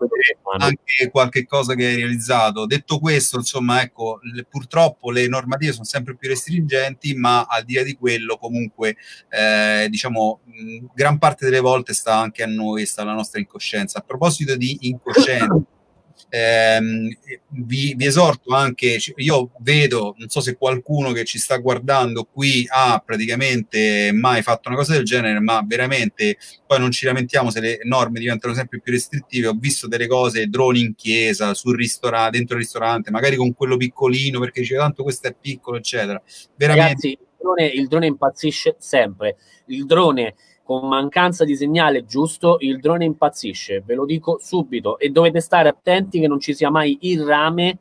anche 0.58 1.10
qualche 1.10 1.44
cosa 1.44 1.74
che 1.74 1.86
hai 1.86 1.96
realizzato. 1.96 2.64
Detto 2.64 3.00
questo, 3.00 3.38
insomma, 3.38 3.82
ecco, 3.82 4.20
le, 4.22 4.44
purtroppo 4.44 5.10
le 5.10 5.26
normative 5.26 5.72
sono 5.72 5.84
sempre 5.84 6.16
più 6.16 6.28
restringenti, 6.28 7.14
ma 7.14 7.42
al 7.42 7.64
di 7.64 7.74
là 7.74 7.82
di 7.82 7.96
quello, 7.96 8.36
comunque, 8.36 8.96
eh, 9.28 9.88
diciamo, 9.90 10.40
mh, 10.44 10.86
gran 10.94 11.18
parte 11.18 11.44
delle 11.44 11.60
volte 11.60 11.92
sta 11.92 12.16
anche 12.16 12.44
a 12.44 12.46
noi, 12.46 12.86
sta 12.86 13.02
la 13.02 13.14
nostra 13.14 13.40
incoscienza. 13.40 13.98
A 13.98 14.02
proposito 14.02 14.56
di 14.56 14.78
incoscienza, 14.82 15.60
ehm, 16.28 17.08
vi, 17.48 17.94
vi, 17.94 18.06
esorto 18.06 18.54
anche, 18.54 18.98
io 19.16 19.50
vedo, 19.58 20.14
non 20.18 20.28
so 20.28 20.40
se 20.40 20.56
qualcuno 20.56 21.12
che 21.12 21.24
ci 21.24 21.38
sta 21.38 21.56
guardando 21.58 22.24
qui 22.24 22.64
ha 22.68 23.02
praticamente 23.04 24.10
mai 24.12 24.42
fatto 24.42 24.68
una 24.68 24.78
cosa 24.78 24.92
del 24.92 25.04
genere, 25.04 25.40
ma 25.40 25.62
veramente 25.66 26.36
poi 26.66 26.78
non 26.78 26.90
ci 26.90 27.06
lamentiamo 27.06 27.50
se 27.50 27.60
le 27.60 27.80
norme 27.84 28.20
diventano 28.20 28.54
sempre 28.54 28.80
più 28.80 28.92
restrittive. 28.92 29.48
Ho 29.48 29.56
visto 29.58 29.88
delle 29.88 30.06
cose, 30.06 30.46
droni 30.46 30.80
in 30.80 30.94
chiesa, 30.94 31.54
sul 31.54 31.76
ristorante, 31.76 32.36
dentro 32.36 32.56
il 32.56 32.62
ristorante, 32.62 33.10
magari 33.10 33.36
con 33.36 33.54
quello 33.54 33.76
piccolino 33.76 34.40
perché 34.40 34.60
dice 34.60 34.76
tanto 34.76 35.02
questo 35.02 35.28
è 35.28 35.34
piccolo, 35.38 35.76
eccetera. 35.76 36.22
Veramente... 36.56 36.88
Ragazzi, 36.88 37.08
il 37.08 37.18
drone, 37.38 37.66
il 37.66 37.88
drone 37.88 38.06
impazzisce 38.06 38.76
sempre. 38.78 39.36
Il 39.66 39.86
drone 39.86 40.34
con 40.64 40.86
mancanza 40.88 41.44
di 41.44 41.56
segnale 41.56 42.04
giusto, 42.04 42.56
il 42.60 42.78
drone 42.78 43.04
impazzisce, 43.04 43.82
ve 43.84 43.94
lo 43.94 44.04
dico 44.04 44.38
subito, 44.40 44.98
e 44.98 45.10
dovete 45.10 45.40
stare 45.40 45.68
attenti 45.68 46.20
che 46.20 46.28
non 46.28 46.40
ci 46.40 46.54
sia 46.54 46.70
mai 46.70 46.98
il 47.02 47.24
rame, 47.24 47.78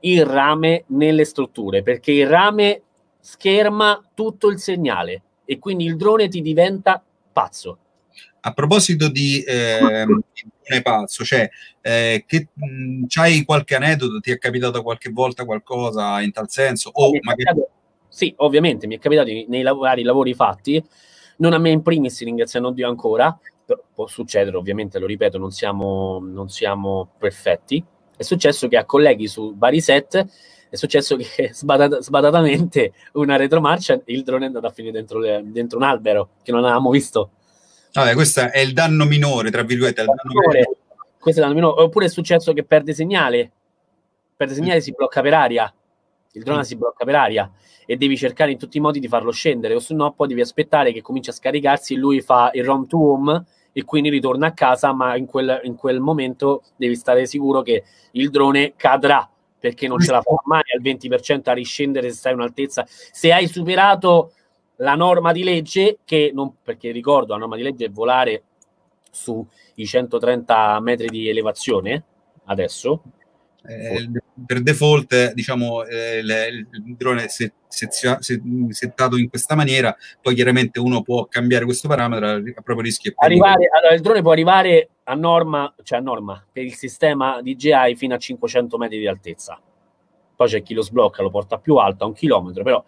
il 0.00 0.24
rame 0.24 0.84
nelle 0.88 1.24
strutture, 1.24 1.82
perché 1.82 2.12
il 2.12 2.26
rame 2.26 2.82
scherma 3.20 4.02
tutto 4.14 4.48
il 4.48 4.58
segnale 4.58 5.22
e 5.44 5.58
quindi 5.58 5.84
il 5.84 5.96
drone 5.96 6.28
ti 6.28 6.40
diventa 6.40 7.02
pazzo. 7.32 7.78
A 8.40 8.52
proposito 8.52 9.08
di 9.08 9.42
eh, 9.42 10.04
drone 10.04 10.82
pazzo, 10.82 11.24
cioè, 11.24 11.48
eh, 11.80 12.24
che 12.26 12.48
mh, 12.52 13.04
c'hai 13.08 13.42
qualche 13.44 13.74
aneddoto? 13.74 14.20
Ti 14.20 14.30
è 14.30 14.38
capitato 14.38 14.82
qualche 14.82 15.10
volta 15.10 15.44
qualcosa 15.44 16.20
in 16.20 16.30
tal 16.30 16.50
senso? 16.50 16.90
O 16.92 17.10
magari... 17.22 17.44
capitato, 17.44 17.70
sì, 18.08 18.32
ovviamente 18.38 18.86
mi 18.86 18.96
è 18.96 18.98
capitato 18.98 19.30
nei 19.48 19.62
vari 19.62 20.02
lavori 20.02 20.34
fatti 20.34 20.82
non 21.38 21.52
a 21.52 21.58
me 21.58 21.70
in 21.70 21.82
primis, 21.82 22.22
ringraziando 22.22 22.70
Dio 22.70 22.88
ancora, 22.88 23.36
può 23.94 24.06
succedere 24.06 24.56
ovviamente, 24.56 24.98
lo 24.98 25.06
ripeto, 25.06 25.38
non 25.38 25.50
siamo, 25.50 26.20
non 26.22 26.48
siamo 26.48 27.10
perfetti. 27.18 27.82
È 28.16 28.22
successo 28.22 28.68
che 28.68 28.76
a 28.76 28.84
colleghi 28.84 29.26
su 29.26 29.56
vari 29.56 29.80
set 29.80 30.26
è 30.74 30.76
successo 30.76 31.16
che 31.16 31.50
sbadat- 31.54 32.00
sbadatamente 32.00 32.92
una 33.12 33.36
retromarcia 33.36 34.00
il 34.06 34.22
drone 34.24 34.44
è 34.44 34.46
andato 34.48 34.66
a 34.66 34.70
finire 34.70 34.94
dentro, 34.94 35.18
le, 35.18 35.40
dentro 35.44 35.78
un 35.78 35.84
albero 35.84 36.30
che 36.42 36.52
non 36.52 36.64
avevamo 36.64 36.90
visto. 36.90 37.30
Vabbè, 37.92 38.14
questo 38.14 38.50
è 38.50 38.58
il 38.58 38.72
danno 38.72 39.04
minore, 39.04 39.50
tra 39.52 39.62
virgolette. 39.62 40.00
Il 40.00 40.08
danno 40.08 40.22
minore. 40.24 40.64
Questo 41.16 41.40
è 41.40 41.44
il 41.44 41.50
danno 41.50 41.54
minore. 41.54 41.82
Oppure 41.82 42.06
è 42.06 42.08
successo 42.08 42.52
che 42.52 42.64
perde 42.64 42.92
segnale. 42.92 43.52
Perde 44.36 44.54
segnale, 44.54 44.78
mm. 44.78 44.82
si 44.82 44.92
blocca 44.92 45.20
per 45.20 45.34
aria. 45.34 45.72
Il 46.34 46.42
drone 46.42 46.60
mm. 46.60 46.62
si 46.62 46.76
blocca 46.76 47.04
per 47.04 47.14
aria 47.14 47.50
e 47.86 47.96
devi 47.96 48.16
cercare 48.16 48.50
in 48.52 48.58
tutti 48.58 48.78
i 48.78 48.80
modi 48.80 49.00
di 49.00 49.08
farlo 49.08 49.30
scendere, 49.30 49.74
o 49.74 49.78
se 49.78 49.94
no 49.94 50.12
poi 50.12 50.28
devi 50.28 50.40
aspettare 50.40 50.92
che 50.92 51.02
cominci 51.02 51.30
a 51.30 51.32
scaricarsi 51.32 51.94
e 51.94 51.96
lui 51.96 52.20
fa 52.20 52.50
il 52.54 52.64
ROM 52.64 52.86
to 52.86 52.98
home 52.98 53.44
e 53.72 53.84
quindi 53.84 54.08
ritorna 54.08 54.48
a 54.48 54.52
casa, 54.52 54.92
ma 54.92 55.16
in 55.16 55.26
quel, 55.26 55.60
in 55.64 55.74
quel 55.74 56.00
momento 56.00 56.62
devi 56.76 56.94
stare 56.94 57.26
sicuro 57.26 57.62
che 57.62 57.84
il 58.12 58.30
drone 58.30 58.74
cadrà 58.76 59.28
perché 59.58 59.88
non 59.88 59.98
ce 59.98 60.12
la 60.12 60.20
fa 60.20 60.34
mai 60.44 60.62
al 60.76 60.82
20% 60.82 61.48
a 61.48 61.54
riscendere 61.54 62.10
se 62.10 62.16
stai 62.16 62.32
a 62.32 62.34
un'altezza. 62.34 62.84
Se 62.86 63.32
hai 63.32 63.46
superato 63.46 64.32
la 64.76 64.94
norma 64.94 65.32
di 65.32 65.42
legge, 65.42 66.00
che 66.04 66.32
non, 66.34 66.56
perché 66.62 66.90
ricordo 66.90 67.32
la 67.32 67.38
norma 67.38 67.56
di 67.56 67.62
legge 67.62 67.86
è 67.86 67.90
volare 67.90 68.42
sui 69.10 69.46
130 69.86 70.80
metri 70.80 71.08
di 71.08 71.28
elevazione 71.28 72.04
adesso, 72.44 73.02
eh, 73.66 74.10
per 74.46 74.60
default 74.60 75.32
diciamo 75.32 75.84
eh, 75.84 76.18
il, 76.18 76.66
il 76.70 76.94
drone 76.96 77.28
se, 77.28 77.52
se, 77.66 77.88
se, 77.90 78.42
settato 78.68 79.16
in 79.16 79.28
questa 79.28 79.54
maniera 79.54 79.96
poi 80.20 80.34
chiaramente 80.34 80.78
uno 80.80 81.02
può 81.02 81.26
cambiare 81.26 81.64
questo 81.64 81.88
parametro 81.88 82.26
a 82.28 82.62
proprio 82.62 82.80
rischio 82.82 83.12
arrivare, 83.16 83.68
allora, 83.72 83.94
il 83.94 84.00
drone 84.00 84.22
può 84.22 84.32
arrivare 84.32 84.90
a 85.04 85.14
norma 85.14 85.74
cioè 85.82 85.98
a 85.98 86.02
norma 86.02 86.44
per 86.52 86.64
il 86.64 86.74
sistema 86.74 87.40
DJI 87.40 87.94
fino 87.96 88.14
a 88.14 88.18
500 88.18 88.76
metri 88.78 88.98
di 88.98 89.06
altezza. 89.06 89.58
Poi 90.36 90.48
c'è 90.48 90.62
chi 90.62 90.74
lo 90.74 90.82
sblocca 90.82 91.22
lo 91.22 91.30
porta 91.30 91.58
più 91.58 91.76
alto 91.76 92.04
a 92.04 92.06
un 92.08 92.12
chilometro 92.12 92.64
però 92.64 92.84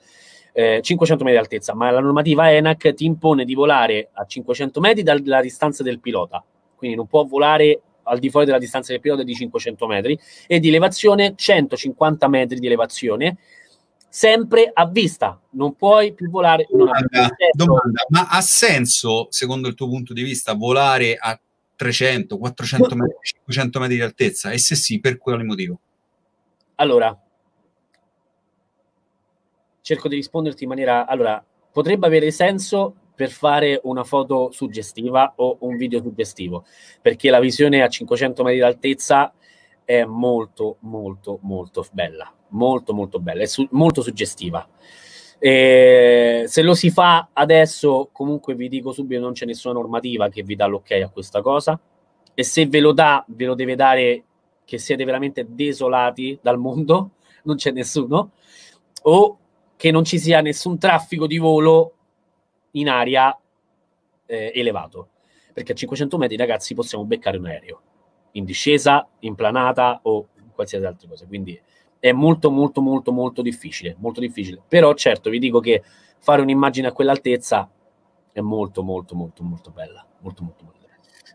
eh, 0.57 0.81
500 0.81 1.23
metri 1.23 1.39
di 1.39 1.45
altezza. 1.45 1.75
Ma 1.75 1.91
la 1.91 2.01
normativa 2.01 2.51
ENAC 2.51 2.95
ti 2.95 3.05
impone 3.05 3.45
di 3.45 3.55
volare 3.55 4.09
a 4.13 4.25
500 4.25 4.81
metri 4.81 5.03
dalla 5.03 5.43
distanza 5.43 5.83
del 5.83 6.01
pilota. 6.01 6.43
Quindi 6.75 6.97
non 6.97 7.07
può 7.07 7.25
volare 7.25 7.81
al 8.07 8.19
di 8.19 8.31
fuori 8.31 8.47
della 8.47 8.59
distanza 8.59 8.93
del 8.93 9.01
pilota 9.01 9.23
di 9.23 9.35
500 9.35 9.87
metri 9.87 10.19
e 10.47 10.59
di 10.59 10.69
elevazione 10.69 11.35
150 11.37 12.29
metri 12.29 12.59
di 12.59 12.67
elevazione 12.67 13.39
sempre 14.09 14.71
a 14.73 14.87
vista, 14.87 15.39
non 15.51 15.77
puoi 15.77 16.15
più 16.15 16.31
volare. 16.31 16.67
Domanda, 16.71 17.29
domanda, 17.53 18.07
ma 18.09 18.29
ha 18.29 18.41
senso, 18.41 19.27
secondo 19.29 19.69
il 19.69 19.75
tuo 19.75 19.89
punto 19.89 20.15
di 20.15 20.23
vista, 20.23 20.55
volare 20.55 21.17
a 21.17 21.39
300, 21.77 22.39
400 22.39 22.97
metri, 22.97 23.17
500 23.21 23.79
metri 23.79 23.97
di 23.97 24.01
altezza? 24.01 24.51
E 24.51 24.59
se 24.59 24.75
sì, 24.75 25.01
per 25.01 25.19
quale 25.19 25.45
motivo? 25.45 25.79
Allora, 26.77 27.15
cerco 29.83 30.09
di 30.09 30.17
risponderti 30.17 30.63
in 30.63 30.71
maniera... 30.71 31.07
Allora, 31.07 31.45
potrebbe 31.71 32.07
avere 32.07 32.31
senso 32.31 32.95
per 33.17 33.31
fare 33.31 33.81
una 33.85 34.05
foto 34.05 34.51
suggestiva 34.53 35.33
o 35.37 35.57
un 35.61 35.77
video 35.77 36.01
suggestivo, 36.03 36.65
perché 37.01 37.31
la 37.31 37.41
visione 37.41 37.83
a 37.83 37.89
500 37.89 38.43
metri 38.45 38.61
d'altezza 38.61 39.33
è 39.85 40.05
molto, 40.05 40.77
molto, 40.81 41.39
molto 41.43 41.87
bella, 41.93 42.31
molto, 42.49 42.93
molto 42.93 43.19
bella, 43.19 43.43
è 43.43 43.47
su- 43.47 43.67
molto 43.71 44.03
suggestiva. 44.03 44.69
E 45.39 46.45
se 46.47 46.63
lo 46.63 46.75
si 46.75 46.91
fa 46.91 47.29
adesso, 47.33 48.11
comunque 48.13 48.55
vi 48.55 48.69
dico 48.69 48.93
subito, 48.93 49.21
non 49.21 49.33
c'è 49.33 49.47
nessuna 49.47 49.75
normativa 49.75 50.29
che 50.29 50.43
vi 50.43 50.55
dà 50.55 50.67
l'ok 50.67 50.91
a 50.93 51.09
questa 51.09 51.41
cosa. 51.41 51.79
E 52.35 52.43
se 52.43 52.67
ve 52.67 52.81
lo 52.81 52.93
dà, 52.93 53.25
ve 53.29 53.47
lo 53.47 53.55
deve 53.55 53.77
dare 53.77 54.25
che 54.65 54.79
siete 54.79 55.05
veramente 55.05 55.47
desolati 55.49 56.39
dal 56.43 56.59
mondo, 56.59 57.13
non 57.45 57.57
c'è 57.57 57.71
nessuno, 57.71 58.33
o 59.03 59.39
che 59.77 59.91
non 59.91 60.05
ci 60.05 60.19
sia 60.19 60.41
nessun 60.41 60.79
traffico 60.79 61.27
di 61.27 61.39
volo 61.39 61.96
in 62.77 62.89
aria 62.89 63.37
eh, 64.27 64.53
elevato, 64.55 65.11
perché 65.53 65.73
a 65.73 65.75
500 65.75 66.19
metri 66.19 66.37
ragazzi 66.37 66.75
possiamo 66.75 67.05
beccare 67.05 67.39
un 67.39 67.47
aereo, 67.47 67.81
in 68.33 68.45
discesa, 68.45 69.07
in 69.21 69.35
planata 69.35 70.01
o 70.03 70.29
qualsiasi 70.55 70.85
altra 70.85 71.09
cosa, 71.09 71.27
quindi 71.27 71.61
è 71.99 72.13
molto 72.13 72.51
molto 72.51 72.81
molto 72.81 73.13
molto 73.13 73.43
difficile, 73.43 73.97
molto 73.99 74.21
difficile, 74.21 74.63
però 74.67 74.95
certo 74.95 75.31
vi 75.31 75.39
dico 75.39 75.61
che 75.61 75.83
fare 76.19 76.43
un'immagine 76.43 76.89
a 76.89 76.93
quell'altezza 76.93 77.71
è 78.33 78.41
molto 78.41 78.83
molto 78.83 79.15
molto 79.15 79.43
molto 79.43 79.71
bella, 79.71 80.07
molto 80.21 80.43
molto 80.43 80.65
bella. 80.65 80.75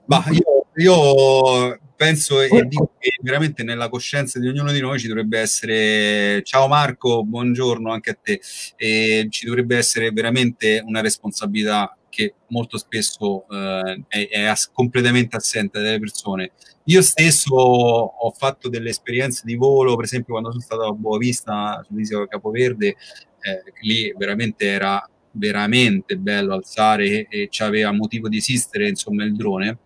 Ma 0.06 0.24
io, 0.32 0.66
io 0.76 1.80
penso 2.02 2.42
e 2.42 2.50
dico 2.66 2.96
che 2.98 3.12
veramente 3.22 3.62
nella 3.62 3.88
coscienza 3.88 4.40
di 4.40 4.48
ognuno 4.48 4.72
di 4.72 4.80
noi 4.80 4.98
ci 4.98 5.08
dovrebbe 5.08 5.38
essere, 5.38 6.42
ciao 6.42 6.68
Marco, 6.68 7.24
buongiorno 7.24 7.92
anche 7.92 8.10
a 8.10 8.18
te, 8.20 8.42
e 8.76 9.28
ci 9.30 9.46
dovrebbe 9.46 9.78
essere 9.78 10.10
veramente 10.10 10.82
una 10.84 11.00
responsabilità 11.00 11.96
che 12.10 12.34
molto 12.48 12.80
spesso 12.80 13.46
eh, 13.48 14.04
è, 14.08 14.28
è 14.30 14.46
ass- 14.46 14.72
completamente 14.74 15.36
assente 15.36 15.80
dalle 15.80 16.00
persone. 16.00 16.54
Io 16.86 17.04
stesso 17.04 17.54
ho 17.54 18.32
fatto 18.32 18.68
delle 18.68 18.90
esperienze 18.90 19.44
di 19.46 19.54
volo, 19.54 19.96
per 19.96 20.06
esempio 20.06 20.34
quando 20.34 20.50
sono 20.50 20.64
stato 20.64 20.82
a 20.82 20.94
Boavista 20.94 21.86
sull'isola 21.86 22.26
Capoverde, 22.26 22.88
eh, 22.88 23.64
lì 23.82 24.12
veramente 24.18 24.66
era 24.66 25.08
veramente 25.34 26.18
bello 26.18 26.56
alzare 26.56 27.28
e, 27.28 27.28
e 27.30 27.50
aveva 27.60 27.92
motivo 27.92 28.28
di 28.28 28.38
esistere 28.38 28.90
insomma 28.90 29.24
il 29.24 29.36
drone 29.36 29.78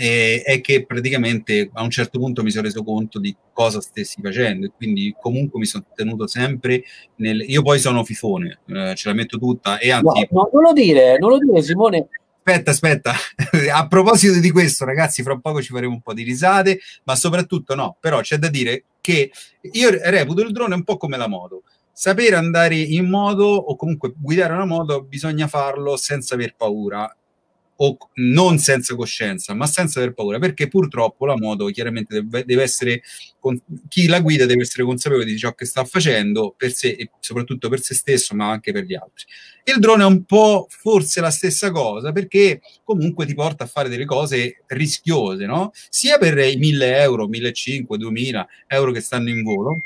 e, 0.00 0.42
è 0.44 0.60
che 0.60 0.86
praticamente 0.86 1.70
a 1.72 1.82
un 1.82 1.90
certo 1.90 2.20
punto 2.20 2.44
mi 2.44 2.52
sono 2.52 2.62
reso 2.62 2.84
conto 2.84 3.18
di 3.18 3.34
cosa 3.52 3.80
stessi 3.80 4.20
facendo 4.22 4.66
e 4.66 4.72
quindi 4.76 5.12
comunque 5.20 5.58
mi 5.58 5.66
sono 5.66 5.84
tenuto 5.92 6.28
sempre 6.28 6.84
nel... 7.16 7.40
Io 7.48 7.62
poi 7.62 7.80
sono 7.80 8.04
fifone, 8.04 8.60
eh, 8.66 8.94
ce 8.94 9.08
la 9.08 9.14
metto 9.14 9.38
tutta 9.38 9.78
e 9.78 9.90
anzi... 9.90 10.28
No, 10.30 10.42
no, 10.42 10.50
non 10.52 10.62
lo 10.62 10.72
dire, 10.72 11.18
non 11.18 11.30
lo 11.30 11.38
dire 11.38 11.60
Simone. 11.62 12.08
Aspetta, 12.44 12.70
aspetta, 12.70 13.12
a 13.74 13.88
proposito 13.88 14.38
di 14.38 14.52
questo 14.52 14.84
ragazzi, 14.84 15.24
fra 15.24 15.36
poco 15.36 15.60
ci 15.60 15.72
faremo 15.72 15.94
un 15.94 16.00
po' 16.00 16.14
di 16.14 16.22
risate, 16.22 16.78
ma 17.02 17.16
soprattutto 17.16 17.74
no, 17.74 17.96
però 17.98 18.20
c'è 18.20 18.36
da 18.36 18.48
dire 18.48 18.84
che 19.00 19.32
io 19.72 19.90
reputo 19.90 20.42
il 20.42 20.52
drone 20.52 20.76
un 20.76 20.84
po' 20.84 20.96
come 20.96 21.16
la 21.16 21.26
moto. 21.26 21.64
Sapere 21.92 22.36
andare 22.36 22.76
in 22.76 23.08
moto 23.08 23.42
o 23.42 23.74
comunque 23.74 24.14
guidare 24.16 24.52
una 24.52 24.64
moto 24.64 25.02
bisogna 25.02 25.48
farlo 25.48 25.96
senza 25.96 26.36
aver 26.36 26.54
paura 26.56 27.12
o 27.80 27.96
non 28.14 28.58
senza 28.58 28.96
coscienza, 28.96 29.54
ma 29.54 29.66
senza 29.66 30.00
aver 30.00 30.12
paura, 30.12 30.38
perché 30.38 30.66
purtroppo 30.66 31.26
la 31.26 31.36
moto 31.36 31.66
chiaramente 31.66 32.24
deve, 32.26 32.62
essere, 32.62 33.02
chi 33.88 34.08
la 34.08 34.20
guida 34.20 34.46
deve 34.46 34.62
essere 34.62 34.82
consapevole 34.82 35.24
di 35.24 35.38
ciò 35.38 35.54
che 35.54 35.64
sta 35.64 35.84
facendo 35.84 36.54
per 36.56 36.72
sé 36.72 36.88
e 36.88 37.10
soprattutto 37.20 37.68
per 37.68 37.80
se 37.80 37.94
stesso, 37.94 38.34
ma 38.34 38.50
anche 38.50 38.72
per 38.72 38.84
gli 38.84 38.94
altri. 38.94 39.26
Il 39.62 39.78
drone 39.78 40.02
è 40.02 40.06
un 40.06 40.24
po' 40.24 40.66
forse 40.68 41.20
la 41.20 41.30
stessa 41.30 41.70
cosa, 41.70 42.10
perché 42.10 42.60
comunque 42.82 43.26
ti 43.26 43.34
porta 43.34 43.64
a 43.64 43.68
fare 43.68 43.88
delle 43.88 44.06
cose 44.06 44.64
rischiose, 44.66 45.46
no? 45.46 45.70
Sia 45.88 46.18
per 46.18 46.36
i 46.38 46.56
1000 46.56 47.00
euro, 47.00 47.28
1500, 47.28 47.96
2000 47.96 48.48
euro 48.66 48.90
che 48.90 49.00
stanno 49.00 49.28
in 49.28 49.44
volo, 49.44 49.76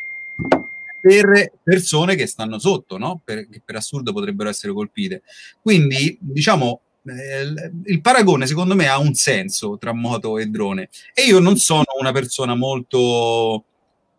per 0.99 1.53
persone 1.63 2.15
che 2.15 2.27
stanno 2.27 2.59
sotto, 2.59 2.97
no? 2.97 3.21
Per, 3.23 3.49
che 3.51 3.61
per 3.63 3.77
assurdo 3.77 4.15
potrebbero 4.15 4.49
essere 4.49 4.73
colpite. 4.73 5.25
Quindi, 5.61 6.17
diciamo, 6.19 6.81
il 7.05 8.01
paragone 8.01 8.47
secondo 8.47 8.75
me 8.75 8.87
ha 8.89 8.99
un 8.99 9.15
senso 9.15 9.77
tra 9.79 9.93
moto 9.93 10.39
e 10.39 10.47
drone. 10.47 10.89
E 11.15 11.25
io 11.25 11.39
non 11.39 11.57
sono 11.57 11.85
una 11.99 12.13
persona 12.13 12.55
molto 12.55 13.65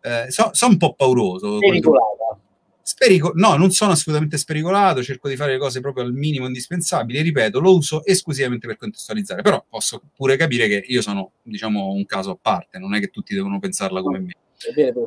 eh, 0.02 0.30
sono 0.30 0.50
so 0.52 0.66
un 0.66 0.76
po' 0.76 0.94
pauroso 0.94 1.58
Sperico- 2.86 3.32
no, 3.34 3.56
non 3.56 3.70
sono 3.70 3.92
assolutamente 3.92 4.36
spericolato, 4.36 5.02
cerco 5.02 5.30
di 5.30 5.36
fare 5.36 5.52
le 5.52 5.58
cose 5.58 5.80
proprio 5.80 6.04
al 6.04 6.12
minimo 6.12 6.44
indispensabile, 6.44 7.22
ripeto, 7.22 7.58
lo 7.58 7.74
uso 7.74 8.04
esclusivamente 8.04 8.66
per 8.66 8.76
contestualizzare, 8.76 9.40
però 9.40 9.64
posso 9.66 10.02
pure 10.14 10.36
capire 10.36 10.68
che 10.68 10.84
io 10.86 11.00
sono, 11.00 11.32
diciamo, 11.40 11.92
un 11.92 12.04
caso 12.04 12.32
a 12.32 12.38
parte, 12.38 12.78
non 12.78 12.94
è 12.94 13.00
che 13.00 13.08
tutti 13.08 13.32
devono 13.32 13.58
pensarla 13.58 14.02
come 14.02 14.18
me 14.20 14.32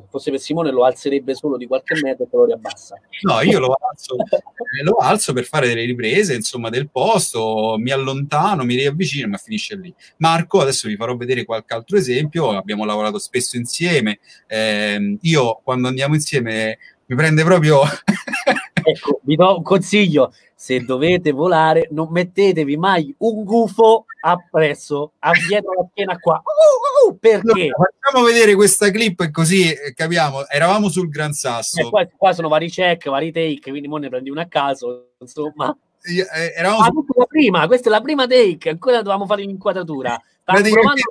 fosse 0.09 0.31
per 0.31 0.39
Simone 0.39 0.71
lo 0.71 0.83
alzerebbe 0.83 1.35
solo 1.35 1.57
di 1.57 1.67
qualche 1.67 1.95
metro 2.01 2.25
e 2.25 2.27
poi 2.27 2.39
lo 2.41 2.45
riabbassa. 2.45 2.99
No, 3.21 3.41
io 3.41 3.59
lo 3.59 3.77
alzo, 3.79 4.15
eh, 4.17 4.83
lo 4.83 4.97
alzo 4.97 5.33
per 5.33 5.45
fare 5.45 5.67
delle 5.67 5.85
riprese, 5.85 6.33
insomma, 6.33 6.69
del 6.69 6.89
posto, 6.89 7.75
mi 7.77 7.91
allontano, 7.91 8.63
mi 8.63 8.75
riavvicino, 8.75 9.27
ma 9.27 9.37
finisce 9.37 9.75
lì. 9.75 9.93
Marco, 10.17 10.61
adesso 10.61 10.87
vi 10.87 10.95
farò 10.95 11.15
vedere 11.15 11.45
qualche 11.45 11.73
altro 11.73 11.97
esempio, 11.97 12.49
abbiamo 12.49 12.85
lavorato 12.85 13.19
spesso 13.19 13.57
insieme, 13.57 14.19
eh, 14.47 15.17
io 15.21 15.61
quando 15.63 15.87
andiamo 15.87 16.15
insieme 16.15 16.77
mi 17.05 17.15
prende 17.15 17.43
proprio... 17.43 17.81
ecco, 18.87 19.19
vi 19.23 19.35
do 19.35 19.57
un 19.57 19.63
consiglio, 19.63 20.33
se 20.55 20.79
dovete 20.79 21.31
volare 21.31 21.87
non 21.91 22.09
mettetevi 22.09 22.77
mai 22.77 23.13
un 23.19 23.43
gufo 23.43 24.05
appresso, 24.21 25.13
dietro 25.47 25.73
la 25.73 25.87
schiena 25.91 26.17
qua. 26.17 26.41
Uh, 26.43 27.09
uh, 27.09 27.11
uh 27.11 27.17
perché? 27.19 27.61
Allora, 27.63 27.89
facciamo 28.01 28.25
vedere 28.25 28.55
questa 28.55 28.89
clip 28.89 29.19
e 29.21 29.31
così 29.31 29.71
eh, 29.71 29.93
capiamo. 29.93 30.47
Eravamo 30.47 30.89
sul 30.89 31.09
Gran 31.09 31.33
Sasso. 31.33 31.81
Eh, 31.81 31.89
qua, 31.89 32.07
qua, 32.15 32.33
sono 32.33 32.47
vari 32.47 32.69
check, 32.69 33.09
vari 33.09 33.31
take, 33.31 33.69
quindi 33.69 33.87
mo 33.87 33.97
ne 33.97 34.09
prendi 34.09 34.29
una 34.29 34.43
a 34.43 34.47
caso, 34.47 35.11
insomma. 35.19 35.75
Eh, 36.03 36.53
eravamo 36.55 36.83
ah, 36.83 36.91
questa, 36.91 37.13
è 37.13 37.19
la 37.19 37.25
prima, 37.25 37.67
questa 37.67 37.89
è 37.89 37.91
la 37.91 38.01
prima 38.01 38.27
take, 38.27 38.69
ancora 38.69 38.97
dovevamo 38.97 39.25
fare 39.25 39.41
l'inquadratura. 39.41 40.21
Provando, 40.43 41.01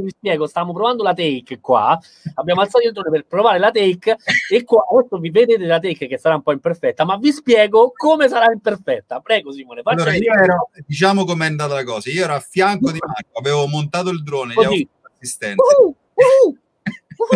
vi 0.00 0.10
spiego, 0.10 0.46
stavamo 0.46 0.72
provando 0.72 1.02
la 1.02 1.14
take 1.14 1.60
qua, 1.60 1.98
abbiamo 2.34 2.60
alzato 2.60 2.86
il 2.86 2.92
drone 2.92 3.10
per 3.10 3.26
provare 3.26 3.58
la 3.58 3.70
take 3.70 4.16
e 4.50 4.64
qua 4.64 4.84
adesso 4.90 5.18
vi 5.18 5.30
vedete 5.30 5.64
la 5.64 5.78
take 5.78 6.06
che 6.06 6.18
sarà 6.18 6.36
un 6.36 6.42
po' 6.42 6.52
imperfetta, 6.52 7.04
ma 7.04 7.16
vi 7.16 7.32
spiego 7.32 7.92
come 7.94 8.28
sarà 8.28 8.50
imperfetta. 8.52 9.20
Prego 9.20 9.52
Simone, 9.52 9.80
allora, 9.84 10.14
io 10.14 10.32
ero, 10.32 10.70
diciamo 10.86 11.24
com'è 11.24 11.46
andata 11.46 11.74
la 11.74 11.84
cosa, 11.84 12.10
io 12.10 12.24
ero 12.24 12.34
a 12.34 12.40
fianco 12.40 12.90
di 12.90 12.98
Marco, 13.00 13.38
avevo 13.38 13.66
montato 13.66 14.10
il 14.10 14.22
drone, 14.22 14.54
gli 14.54 14.64
avevo 14.64 14.88
assistente. 15.18 15.62
Uh, 15.76 15.88
uh, 15.88 16.56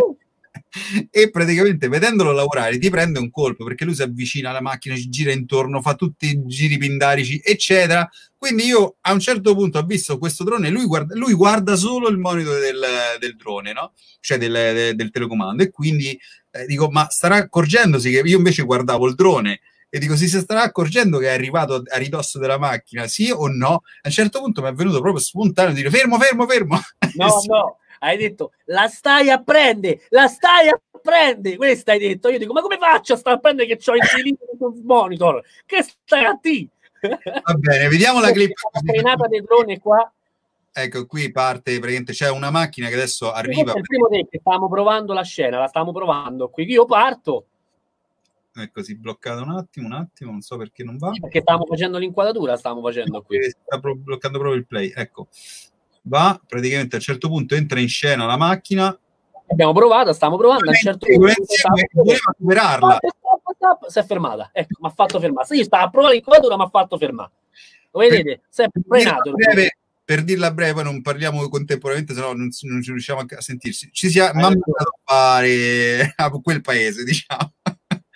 uh 0.01 0.17
e 1.11 1.31
praticamente 1.31 1.89
vedendolo 1.89 2.33
lavorare 2.33 2.79
ti 2.79 2.91
prende 2.91 3.19
un 3.19 3.31
colpo 3.31 3.65
perché 3.65 3.85
lui 3.85 3.95
si 3.95 4.03
avvicina 4.03 4.51
alla 4.51 4.61
macchina, 4.61 4.95
ci 4.95 5.09
gira 5.09 5.33
intorno, 5.33 5.81
fa 5.81 5.95
tutti 5.95 6.27
i 6.27 6.47
giri 6.47 6.79
pindarici, 6.79 7.41
eccetera. 7.45 8.09
Quindi 8.37 8.65
io 8.65 8.97
a 9.01 9.13
un 9.13 9.21
certo 9.21 9.55
punto 9.55 9.79
ho 9.79 9.83
visto 9.83 10.19
questo 10.19 10.45
drone, 10.45 10.71
lui 10.71 10.85
guarda, 10.85 11.15
lui 11.17 11.33
guarda 11.33 11.75
solo 11.75 12.09
il 12.09 12.19
monitor 12.19 12.61
del, 12.61 12.85
del 13.19 13.37
drone, 13.37 13.73
no? 13.73 13.93
cioè 14.21 14.39
del, 14.39 14.53
del, 14.53 14.95
del 14.95 15.11
telecomando, 15.11 15.63
e 15.63 15.71
quindi 15.71 16.19
eh, 16.51 16.67
dico, 16.67 16.89
ma 16.91 17.07
starà 17.09 17.37
accorgendosi 17.37 18.11
che 18.11 18.21
io 18.25 18.37
invece 18.37 18.63
guardavo 18.63 19.07
il 19.07 19.15
drone 19.15 19.61
e 19.89 19.99
dico 19.99 20.17
si 20.17 20.29
starà 20.29 20.63
accorgendo 20.63 21.19
che 21.19 21.29
è 21.29 21.33
arrivato 21.33 21.83
a 21.87 21.97
ridosso 21.97 22.39
della 22.39 22.59
macchina, 22.59 23.07
sì 23.07 23.31
o 23.31 23.49
no? 23.49 23.83
A 24.03 24.07
un 24.07 24.11
certo 24.11 24.41
punto 24.41 24.61
mi 24.61 24.69
è 24.69 24.73
venuto 24.73 25.01
proprio 25.01 25.23
spontaneo 25.23 25.73
dire 25.73 25.91
fermo, 25.91 26.19
fermo, 26.19 26.47
fermo. 26.47 26.81
No, 27.17 27.41
no, 27.47 27.79
hai 28.01 28.17
detto 28.17 28.53
la 28.67 28.89
stai 28.89 29.31
a 29.31 29.43
prendere, 29.43 30.03
la 30.11 30.27
stai 30.27 30.69
a 30.69 30.81
prendere, 31.01 31.57
questo 31.57 31.91
hai 31.91 31.99
detto. 31.99 32.29
Io 32.29 32.39
dico, 32.39 32.53
ma 32.53 32.61
come 32.61 32.79
faccio 32.79 33.15
a 33.15 33.17
stare 33.17 33.37
a 33.37 33.39
prendere 33.39 33.77
che 33.77 33.91
ho 33.91 33.95
inserito 33.95 34.47
sul 34.59 34.81
monitor? 34.85 35.43
Che 35.65 35.83
stai 35.83 36.25
a 36.25 36.37
ti? 36.37 36.69
Va 37.01 37.55
bene, 37.55 37.89
vediamo 37.89 38.21
la 38.21 38.33
clip. 38.33 38.53
La 38.73 38.81
frenata 38.85 39.27
del 39.29 39.43
drone 39.43 39.79
qua. 39.79 40.11
Ecco, 40.73 41.07
qui 41.07 41.31
parte 41.31 41.73
praticamente 41.79 42.13
c'è 42.13 42.31
una 42.31 42.51
macchina 42.51 42.89
che 42.89 42.95
adesso 42.95 43.33
arriva. 43.33 43.73
È 43.73 43.79
il 43.79 43.83
primo 43.83 44.09
take, 44.09 44.39
stavamo 44.41 44.69
provando 44.69 45.13
la 45.15 45.23
scena, 45.23 45.59
la 45.59 45.69
stavamo 45.69 45.93
provando. 45.93 46.49
Qui 46.49 46.65
io 46.71 46.85
parto. 46.85 47.47
Ecco, 48.55 48.83
si 48.83 48.93
è 48.93 48.97
bloccato 48.97 49.43
un 49.43 49.51
attimo, 49.51 49.87
un 49.87 49.93
attimo, 49.93 50.31
non 50.33 50.41
so 50.41 50.57
perché 50.57 50.83
non 50.83 50.97
va. 50.97 51.13
Perché 51.19 51.41
stavamo 51.41 51.67
facendo 51.67 51.99
l'inquadratura, 51.99 52.57
stavamo 52.57 52.83
facendo 52.83 53.23
qui. 53.23 53.39
Sta 53.43 53.79
bloccando 53.79 54.39
proprio 54.39 54.59
il 54.59 54.67
play, 54.67 54.93
ecco 54.95 55.29
va, 56.07 56.41
praticamente 56.47 56.97
a 56.97 56.99
un 56.99 57.05
certo 57.05 57.29
punto 57.29 57.55
entra 57.55 57.81
in 57.81 57.89
scena 57.89 58.27
la 58.27 58.37
macchina. 58.37 58.99
Abbiamo 59.49 59.73
provato, 59.73 60.13
stiamo 60.13 60.37
provando, 60.37 60.67
a 60.67 60.71
un 60.71 60.75
certo 60.75 61.07
punto 61.07 61.35
voleva 61.93 62.35
superarla. 62.37 62.99
Si 63.87 63.99
è 63.99 64.05
fermata, 64.05 64.51
ecco, 64.53 64.79
mi 64.81 64.89
ha 64.89 64.93
fatto 64.93 65.21
fermare. 65.21 65.47
Sì, 65.47 65.63
stava 65.63 65.85
a 65.85 65.91
provare 65.91 66.15
l'inquadratura, 66.15 66.57
mi 66.57 66.63
ha 66.63 66.69
fatto 66.69 66.99
fermare. 66.99 67.31
Lo 67.93 68.01
vedete? 68.01 68.43
Sempre 68.49 68.83
frenato. 68.87 69.33
Breve, 69.33 69.77
per 70.05 70.23
dirla 70.23 70.53
breve, 70.53 70.75
poi 70.75 70.85
non 70.85 71.03
parliamo 71.03 71.49
contemporaneamente, 71.49 72.15
se 72.15 72.21
no 72.21 72.33
non, 72.33 72.49
non 72.63 72.81
riusciamo 72.81 73.21
a 73.21 73.41
sentirci. 73.41 73.91
Ci 73.93 74.11
si 74.11 74.19
è 74.19 74.31
mandato 74.35 74.73
a 74.77 74.85
fare 75.05 76.13
a 76.15 76.31
quel 76.31 76.61
paese, 76.61 77.03
diciamo. 77.05 77.53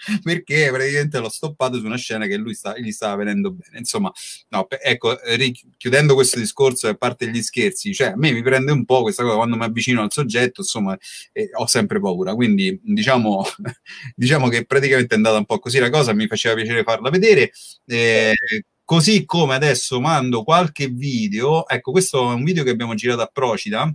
perché 0.22 0.70
praticamente 0.70 1.18
l'ho 1.18 1.28
stoppato 1.28 1.78
su 1.78 1.84
una 1.84 1.96
scena 1.96 2.26
che 2.26 2.36
lui 2.36 2.54
sta, 2.54 2.78
gli 2.78 2.90
stava 2.90 3.16
venendo 3.16 3.52
bene. 3.52 3.78
Insomma, 3.78 4.12
no, 4.48 4.66
ecco, 4.68 5.16
chiudendo 5.76 6.14
questo 6.14 6.38
discorso, 6.38 6.88
a 6.88 6.94
parte 6.94 7.28
gli 7.28 7.42
scherzi, 7.42 7.92
cioè 7.92 8.08
a 8.08 8.16
me 8.16 8.32
mi 8.32 8.42
prende 8.42 8.72
un 8.72 8.84
po' 8.84 9.02
questa 9.02 9.22
cosa 9.22 9.36
quando 9.36 9.56
mi 9.56 9.64
avvicino 9.64 10.02
al 10.02 10.12
soggetto, 10.12 10.60
insomma, 10.62 10.96
eh, 11.32 11.50
ho 11.52 11.66
sempre 11.66 12.00
paura. 12.00 12.34
Quindi 12.34 12.80
diciamo, 12.82 13.44
diciamo 14.14 14.48
che 14.48 14.64
praticamente 14.64 15.14
è 15.14 15.16
andata 15.16 15.36
un 15.38 15.46
po' 15.46 15.58
così 15.58 15.78
la 15.78 15.90
cosa, 15.90 16.12
mi 16.12 16.26
faceva 16.26 16.54
piacere 16.54 16.82
farla 16.82 17.10
vedere. 17.10 17.52
Eh, 17.86 18.34
così 18.84 19.24
come 19.24 19.54
adesso 19.54 20.00
mando 20.00 20.42
qualche 20.42 20.88
video, 20.88 21.68
ecco, 21.68 21.92
questo 21.92 22.30
è 22.30 22.34
un 22.34 22.44
video 22.44 22.64
che 22.64 22.70
abbiamo 22.70 22.94
girato 22.94 23.20
a 23.22 23.30
Procida 23.32 23.94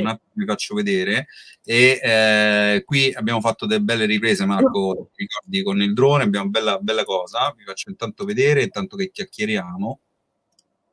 un 0.00 0.08
attimo 0.08 0.30
vi 0.32 0.44
faccio 0.44 0.74
vedere. 0.74 1.26
E 1.64 2.00
eh, 2.02 2.82
qui 2.84 3.12
abbiamo 3.12 3.40
fatto 3.40 3.66
delle 3.66 3.80
belle 3.80 4.06
riprese 4.06 4.44
Marco 4.44 5.10
ricordi 5.14 5.62
con 5.62 5.80
il 5.80 5.92
drone 5.94 6.24
abbiamo 6.24 6.50
bella, 6.50 6.78
bella 6.78 7.04
cosa. 7.04 7.52
Vi 7.56 7.64
faccio 7.64 7.90
intanto 7.90 8.24
vedere 8.24 8.62
intanto 8.62 8.96
che 8.96 9.10
chiacchieriamo. 9.10 10.00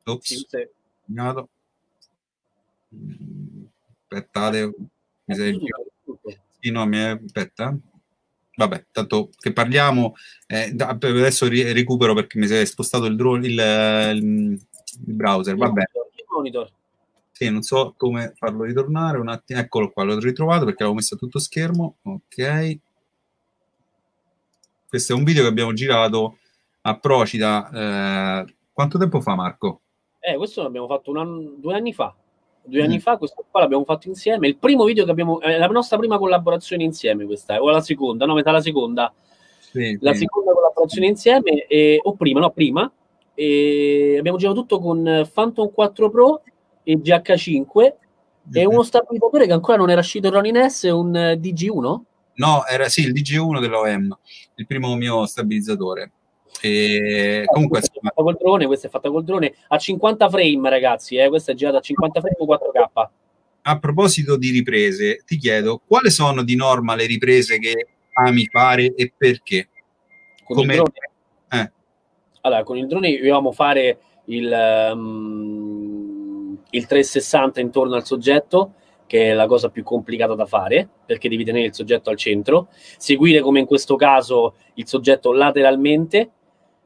Ops, 0.04 0.26
sì, 0.26 0.46
sì. 0.48 0.68
aspettate 4.08 4.74
mi 5.24 5.34
sei... 5.34 5.58
sì, 6.58 6.70
no, 6.70 6.86
mi 6.86 6.96
è... 6.98 7.20
aspetta. 7.24 7.76
Vabbè, 8.54 8.86
tanto 8.92 9.30
che 9.38 9.52
parliamo 9.52 10.14
eh, 10.46 10.74
adesso 10.76 11.48
recupero 11.48 12.12
perché 12.12 12.38
mi 12.38 12.46
si 12.46 12.54
è 12.54 12.64
spostato 12.66 13.06
il, 13.06 13.16
drone, 13.16 13.46
il, 13.46 13.52
il, 13.54 14.52
il 15.06 15.14
browser 15.14 15.56
vabbè 15.56 15.84
monitor 16.32 16.70
sì, 17.42 17.50
non 17.50 17.62
so 17.62 17.94
come 17.96 18.32
farlo 18.36 18.64
ritornare. 18.64 19.18
Un 19.18 19.28
attimo, 19.28 19.58
eccolo 19.58 19.90
qua, 19.90 20.04
l'ho 20.04 20.18
ritrovato 20.18 20.64
perché 20.64 20.82
l'avevo 20.82 20.94
messo 20.94 21.14
a 21.14 21.18
tutto 21.18 21.38
schermo. 21.38 21.96
Ok. 22.02 22.78
Questo 24.88 25.12
è 25.12 25.16
un 25.16 25.24
video 25.24 25.42
che 25.42 25.48
abbiamo 25.48 25.72
girato 25.72 26.38
a 26.82 26.96
Procida. 26.98 28.44
Eh, 28.44 28.54
quanto 28.72 28.98
tempo 28.98 29.20
fa, 29.20 29.34
Marco? 29.34 29.80
Eh, 30.20 30.36
questo 30.36 30.62
l'abbiamo 30.62 30.86
fatto 30.86 31.12
anno, 31.18 31.54
due 31.56 31.74
anni 31.74 31.92
fa. 31.92 32.14
Due 32.64 32.80
anni 32.80 32.96
mm. 32.96 33.00
fa, 33.00 33.16
questo 33.16 33.44
qua 33.50 33.60
l'abbiamo 33.60 33.84
fatto 33.84 34.08
insieme. 34.08 34.46
Il 34.46 34.56
primo 34.56 34.84
video 34.84 35.04
che 35.04 35.10
abbiamo, 35.10 35.40
è 35.40 35.58
la 35.58 35.66
nostra 35.66 35.98
prima 35.98 36.18
collaborazione 36.18 36.84
insieme, 36.84 37.24
questa 37.24 37.60
o 37.60 37.70
la 37.70 37.80
seconda, 37.80 38.24
no, 38.24 38.34
metà 38.34 38.52
la 38.52 38.60
seconda. 38.60 39.12
Sì, 39.58 39.98
la 40.00 40.12
sì. 40.12 40.20
seconda 40.20 40.52
collaborazione 40.52 41.06
insieme, 41.08 41.66
e, 41.66 41.98
o 42.00 42.14
prima, 42.14 42.38
no, 42.38 42.50
prima. 42.50 42.90
E 43.34 44.16
abbiamo 44.18 44.36
girato 44.36 44.60
tutto 44.60 44.78
con 44.78 45.28
Phantom 45.32 45.72
4 45.72 46.10
Pro 46.10 46.42
e 46.82 46.98
GH5 46.98 47.92
e 48.52 48.64
uno 48.64 48.82
stabilizzatore 48.82 49.46
che 49.46 49.52
ancora 49.52 49.78
non 49.78 49.90
era 49.90 50.00
uscito 50.00 50.30
Ronin 50.30 50.68
S, 50.68 50.82
un 50.84 51.14
eh, 51.14 51.34
DG1? 51.34 52.00
No, 52.34 52.64
era 52.66 52.88
sì, 52.88 53.02
il 53.02 53.12
DG1 53.12 53.60
dell'OM, 53.60 54.18
il 54.56 54.66
primo 54.66 54.94
mio 54.96 55.26
stabilizzatore. 55.26 56.12
E 56.60 57.44
comunque 57.46 57.80
questa 57.80 57.98
è 57.98 58.02
fatta 58.02 58.22
col 58.22 58.36
drone, 58.36 58.66
questa 58.66 58.86
è 58.86 58.90
fatta 58.90 59.10
col 59.10 59.24
drone 59.24 59.54
a 59.68 59.78
50 59.78 60.28
frame, 60.28 60.70
ragazzi, 60.70 61.16
eh? 61.16 61.28
questa 61.28 61.52
è 61.52 61.54
girata 61.54 61.78
a 61.78 61.80
50 61.80 62.20
frame 62.20 62.36
4K. 62.38 63.08
A 63.64 63.78
proposito 63.78 64.36
di 64.36 64.50
riprese, 64.50 65.22
ti 65.24 65.36
chiedo 65.36 65.80
quali 65.86 66.10
sono 66.10 66.42
di 66.42 66.56
norma 66.56 66.94
le 66.94 67.06
riprese 67.06 67.58
che 67.58 67.86
ami 68.14 68.46
fare 68.46 68.94
e 68.94 69.12
perché? 69.16 69.68
Con 70.44 70.56
Come... 70.56 70.74
il 70.74 70.82
drone? 70.82 71.10
Eh. 71.50 71.72
Allora, 72.42 72.62
con 72.64 72.76
il 72.76 72.86
drone 72.86 73.16
dovevamo 73.16 73.52
fare 73.52 73.98
il 74.26 74.90
um, 74.92 75.81
il 76.72 76.86
360 76.86 77.60
intorno 77.60 77.94
al 77.94 78.04
soggetto, 78.04 78.74
che 79.06 79.30
è 79.30 79.34
la 79.34 79.46
cosa 79.46 79.68
più 79.68 79.82
complicata 79.82 80.34
da 80.34 80.46
fare, 80.46 80.88
perché 81.04 81.28
devi 81.28 81.44
tenere 81.44 81.66
il 81.66 81.74
soggetto 81.74 82.10
al 82.10 82.16
centro, 82.16 82.68
seguire 82.96 83.40
come 83.40 83.60
in 83.60 83.66
questo 83.66 83.96
caso 83.96 84.54
il 84.74 84.86
soggetto 84.86 85.32
lateralmente, 85.32 86.30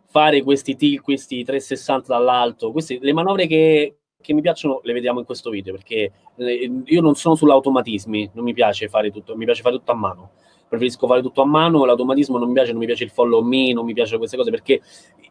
fare 0.08 0.42
questi, 0.42 0.74
t- 0.76 1.00
questi 1.00 1.44
360 1.44 2.08
dall'alto, 2.08 2.72
queste, 2.72 2.98
le 3.00 3.12
manovre 3.12 3.46
che, 3.46 3.96
che 4.20 4.32
mi 4.32 4.40
piacciono 4.40 4.80
le 4.82 4.92
vediamo 4.92 5.20
in 5.20 5.24
questo 5.24 5.50
video, 5.50 5.74
perché 5.74 6.10
eh, 6.36 6.70
io 6.84 7.00
non 7.00 7.14
sono 7.14 7.36
sull'automatismi, 7.36 8.30
non 8.32 8.44
mi 8.44 8.54
piace 8.54 8.88
fare 8.88 9.12
tutto, 9.12 9.36
mi 9.36 9.44
piace 9.44 9.62
fare 9.62 9.76
tutto 9.76 9.92
a 9.92 9.96
mano. 9.96 10.30
Preferisco 10.68 11.06
fare 11.06 11.22
tutto 11.22 11.42
a 11.42 11.46
mano, 11.46 11.84
l'automatismo 11.84 12.38
non 12.38 12.48
mi 12.48 12.54
piace, 12.54 12.72
non 12.72 12.80
mi 12.80 12.86
piace 12.86 13.04
il 13.04 13.10
follow 13.10 13.40
me, 13.40 13.72
non 13.72 13.84
mi 13.84 13.92
piace 13.92 14.18
queste 14.18 14.36
cose 14.36 14.50
perché 14.50 14.80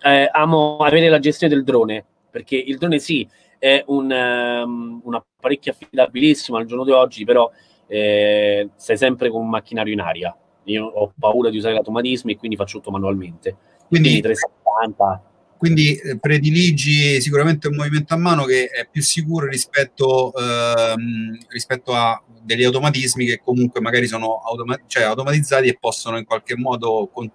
eh, 0.01 0.30
amo 0.32 0.78
avere 0.78 1.10
la 1.10 1.20
gestione 1.20 1.53
del 1.53 1.66
drone, 1.66 2.06
perché 2.32 2.56
il 2.56 2.78
drone 2.78 2.99
sì, 2.99 3.28
è 3.60 3.84
un, 3.88 4.12
um, 4.12 5.01
un 5.03 5.16
apparecchio 5.16 5.72
affidabilissimo 5.72 6.58
al 6.58 6.66
giorno 6.66 6.84
di 6.84 6.91
oggi, 6.91 7.24
però 7.26 7.49
eh, 7.88 8.70
sei 8.76 8.97
sempre 8.97 9.30
con 9.30 9.41
un 9.41 9.49
macchinario 9.49 9.93
in 9.93 9.99
aria. 9.99 10.36
Io 10.66 10.86
ho 10.86 11.14
paura 11.18 11.49
di 11.49 11.58
usare 11.58 11.74
l'automatismo 11.74 12.32
e 12.32 12.38
quindi 12.38 12.58
faccio 12.58 12.78
tutto 12.78 12.91
manualmente. 12.91 13.56
Quindi, 13.88 14.10
quindi 14.10 14.22
370. 14.22 15.30
Quindi 15.58 15.95
eh, 15.95 16.20
prediligi 16.20 17.22
sicuramente 17.22 17.68
un 17.68 17.76
movimento 17.76 18.14
a 18.14 18.18
mano 18.18 18.43
che 18.43 18.68
è 18.68 18.88
più 18.89 19.01
sicuro 19.01 19.47
rispetto, 19.47 20.34
ehm, 20.36 21.38
rispetto 21.47 21.93
a 21.93 22.22
degli 22.41 22.64
automatismi 22.64 23.26
che 23.26 23.41
comunque 23.43 23.80
magari 23.80 24.08
sono 24.08 24.41
automa- 24.43 24.80
cioè 24.88 25.03
automatizzati 25.03 25.68
e 25.68 25.78
possono 25.80 26.18
in 26.18 26.26
qualche 26.26 26.58
modo 26.58 27.10
con- 27.12 27.32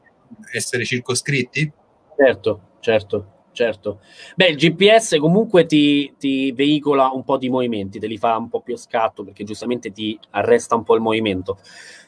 essere 0.52 0.84
circoscritti? 0.84 1.72
Certo, 2.16 2.60
certo 2.80 3.38
certo. 3.52 4.00
Beh, 4.36 4.48
il 4.48 4.56
GPS 4.56 5.16
comunque 5.18 5.66
ti, 5.66 6.14
ti, 6.18 6.52
veicola 6.52 7.10
un 7.12 7.24
po' 7.24 7.36
di 7.36 7.48
movimenti, 7.48 7.98
te 7.98 8.06
li 8.06 8.18
fa 8.18 8.36
un 8.36 8.48
po' 8.48 8.60
più 8.60 8.74
a 8.74 8.78
scatto 8.78 9.24
perché 9.24 9.44
giustamente 9.44 9.92
ti 9.92 10.18
arresta 10.30 10.74
un 10.74 10.84
po' 10.84 10.94
il 10.94 11.00
movimento. 11.00 11.58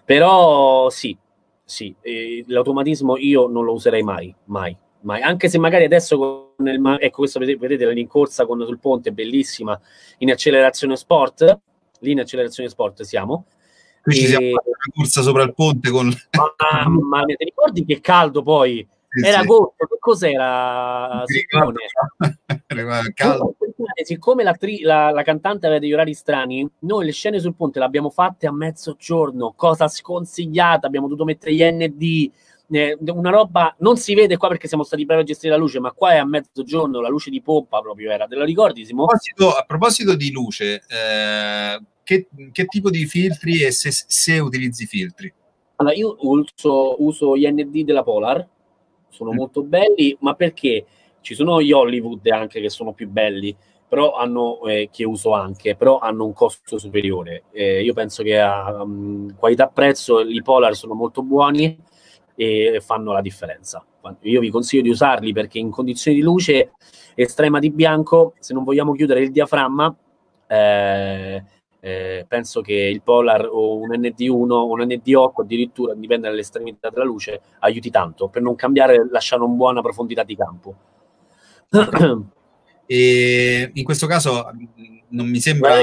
Però 0.04 0.90
sì, 0.90 1.16
sì, 1.64 1.94
eh, 2.00 2.44
l'automatismo 2.46 3.16
io 3.16 3.46
non 3.46 3.64
lo 3.64 3.72
userei 3.72 4.02
mai, 4.02 4.34
mai, 4.44 4.76
mai. 5.00 5.22
Anche 5.22 5.48
se 5.48 5.58
magari 5.58 5.84
adesso, 5.84 6.54
nel, 6.58 6.80
ecco 7.00 7.18
questo 7.18 7.38
vedete, 7.38 7.58
vedete 7.58 7.84
la 7.84 7.92
rincorsa 7.92 8.46
con, 8.46 8.64
sul 8.66 8.78
ponte, 8.78 9.12
bellissima, 9.12 9.78
in 10.18 10.30
accelerazione 10.30 10.96
sport, 10.96 11.60
lì 12.00 12.12
in 12.12 12.20
accelerazione 12.20 12.68
sport 12.68 13.02
siamo. 13.02 13.46
Qui 14.02 14.14
ci 14.14 14.26
siamo 14.26 14.46
una 14.46 14.58
corsa 14.92 15.22
sopra 15.22 15.44
il 15.44 15.54
ponte 15.54 15.90
con... 15.90 16.12
Mamma 16.74 17.24
mia, 17.24 17.36
ti 17.36 17.44
ricordi 17.44 17.84
che 17.84 18.00
caldo 18.00 18.42
poi? 18.42 18.86
Era 19.20 19.38
sì. 19.38 19.42
agosto, 19.42 19.86
che 19.86 19.96
cos'era? 19.98 21.22
Caldo. 23.14 23.56
Siccome 24.02 24.42
la, 24.42 24.54
tri- 24.54 24.80
la, 24.80 25.10
la, 25.10 25.22
cantante 25.22 25.66
aveva 25.66 25.80
degli 25.80 25.92
orari 25.92 26.14
strani, 26.14 26.68
noi 26.80 27.04
le 27.04 27.12
scene 27.12 27.40
sul 27.40 27.54
ponte 27.54 27.78
le 27.78 27.84
abbiamo 27.84 28.10
fatte 28.10 28.46
a 28.46 28.52
mezzogiorno, 28.52 29.52
cosa 29.54 29.88
sconsigliata, 29.88 30.86
abbiamo 30.86 31.06
dovuto 31.06 31.24
mettere 31.24 31.54
gli 31.54 31.62
ND, 31.62 32.30
eh, 32.70 32.96
una 33.00 33.30
roba 33.30 33.74
non 33.80 33.96
si 33.98 34.14
vede 34.14 34.36
qua 34.36 34.48
perché 34.48 34.66
siamo 34.66 34.82
stati 34.82 35.04
bravi 35.04 35.22
a 35.22 35.24
gestire 35.24 35.52
la 35.52 35.58
luce, 35.58 35.78
ma 35.78 35.92
qua 35.92 36.12
è 36.12 36.16
a 36.16 36.24
mezzogiorno, 36.24 37.00
la 37.00 37.08
luce 37.08 37.30
di 37.30 37.42
pompa 37.42 37.80
proprio 37.80 38.10
era. 38.10 38.26
Te 38.26 38.36
lo 38.36 38.44
ricordi, 38.44 38.84
Simo? 38.86 39.04
A 39.04 39.06
proposito, 39.08 39.52
a 39.52 39.64
proposito 39.66 40.16
di 40.16 40.30
luce, 40.30 40.82
eh, 40.88 41.80
che, 42.02 42.28
che, 42.50 42.64
tipo 42.64 42.90
di 42.90 43.04
filtri 43.04 43.62
e 43.62 43.72
se, 43.72 43.90
se 43.90 44.38
utilizzi 44.38 44.86
filtri? 44.86 45.32
Allora, 45.76 45.94
io 45.94 46.16
uso, 46.20 47.02
uso 47.02 47.36
gli 47.36 47.46
ND 47.46 47.84
della 47.84 48.02
Polar, 48.02 48.46
sono 49.12 49.32
mm. 49.32 49.36
molto 49.36 49.62
belli, 49.62 50.16
ma 50.20 50.34
perché 50.34 50.84
ci 51.20 51.34
sono 51.34 51.62
gli 51.62 51.70
Hollywood 51.70 52.26
anche 52.28 52.60
che 52.60 52.70
sono 52.70 52.92
più 52.92 53.08
belli, 53.08 53.54
però 53.86 54.14
hanno, 54.14 54.64
eh, 54.64 54.88
che 54.90 55.04
uso 55.04 55.32
anche, 55.32 55.76
però 55.76 55.98
hanno 55.98 56.24
un 56.24 56.32
costo 56.32 56.78
superiore. 56.78 57.44
Eh, 57.52 57.82
io 57.82 57.92
penso 57.92 58.22
che 58.22 58.40
a 58.40 58.82
um, 58.82 59.34
qualità-prezzo 59.36 60.20
i 60.20 60.42
Polar 60.42 60.74
sono 60.74 60.94
molto 60.94 61.22
buoni 61.22 61.78
e 62.34 62.80
fanno 62.82 63.12
la 63.12 63.20
differenza. 63.20 63.84
Io 64.22 64.40
vi 64.40 64.48
consiglio 64.50 64.82
di 64.82 64.88
usarli 64.88 65.32
perché 65.32 65.58
in 65.58 65.70
condizioni 65.70 66.16
di 66.16 66.22
luce 66.22 66.72
estrema 67.14 67.58
di 67.58 67.70
bianco, 67.70 68.32
se 68.38 68.54
non 68.54 68.64
vogliamo 68.64 68.94
chiudere 68.94 69.20
il 69.20 69.30
diaframma, 69.30 69.94
eh, 70.46 71.44
eh, 71.84 72.24
penso 72.28 72.60
che 72.60 72.74
il 72.74 73.02
Polar 73.02 73.48
o 73.50 73.76
un 73.76 73.90
ND1 73.90 74.50
o 74.50 74.70
un 74.70 74.80
ND8 74.82 75.40
addirittura, 75.40 75.94
dipende 75.94 76.28
dall'estremità 76.28 76.90
della 76.90 77.02
luce, 77.02 77.40
aiuti 77.58 77.90
tanto 77.90 78.28
per 78.28 78.40
non 78.40 78.54
cambiare, 78.54 79.08
lasciare 79.10 79.42
una 79.42 79.52
buona 79.52 79.82
profondità 79.82 80.22
di 80.22 80.36
campo. 80.36 80.74
E 82.84 83.70
in 83.72 83.84
questo 83.84 84.06
caso 84.06 84.50
non 85.08 85.26
mi 85.26 85.40
sembra... 85.40 85.82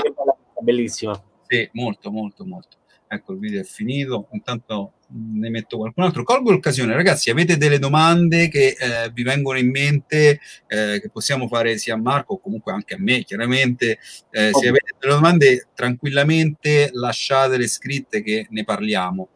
Bellissima. 0.61 1.19
Sì, 1.47 1.67
molto, 1.73 2.11
molto, 2.11 2.45
molto. 2.45 2.77
Ecco, 3.11 3.33
il 3.33 3.39
video 3.39 3.61
è 3.61 3.63
finito. 3.63 4.27
Intanto 4.33 4.93
ne 5.11 5.49
metto 5.49 5.77
qualcun 5.77 6.03
altro. 6.03 6.23
Colgo 6.23 6.51
l'occasione, 6.51 6.93
ragazzi, 6.93 7.31
avete 7.31 7.57
delle 7.57 7.79
domande 7.79 8.49
che 8.49 8.75
eh, 8.79 9.09
vi 9.11 9.23
vengono 9.23 9.57
in 9.57 9.71
mente, 9.71 10.39
eh, 10.67 10.99
che 11.01 11.09
possiamo 11.11 11.47
fare 11.47 11.79
sia 11.79 11.95
a 11.95 11.97
Marco 11.97 12.35
o 12.35 12.39
comunque 12.39 12.71
anche 12.71 12.93
a 12.93 12.99
me, 12.99 13.23
chiaramente. 13.23 13.97
Eh, 14.29 14.51
se 14.53 14.67
avete 14.67 14.93
delle 14.99 15.13
domande, 15.15 15.69
tranquillamente 15.73 16.89
lasciatele 16.93 17.67
scritte 17.67 18.21
che 18.21 18.45
ne 18.51 18.63
parliamo. 18.63 19.29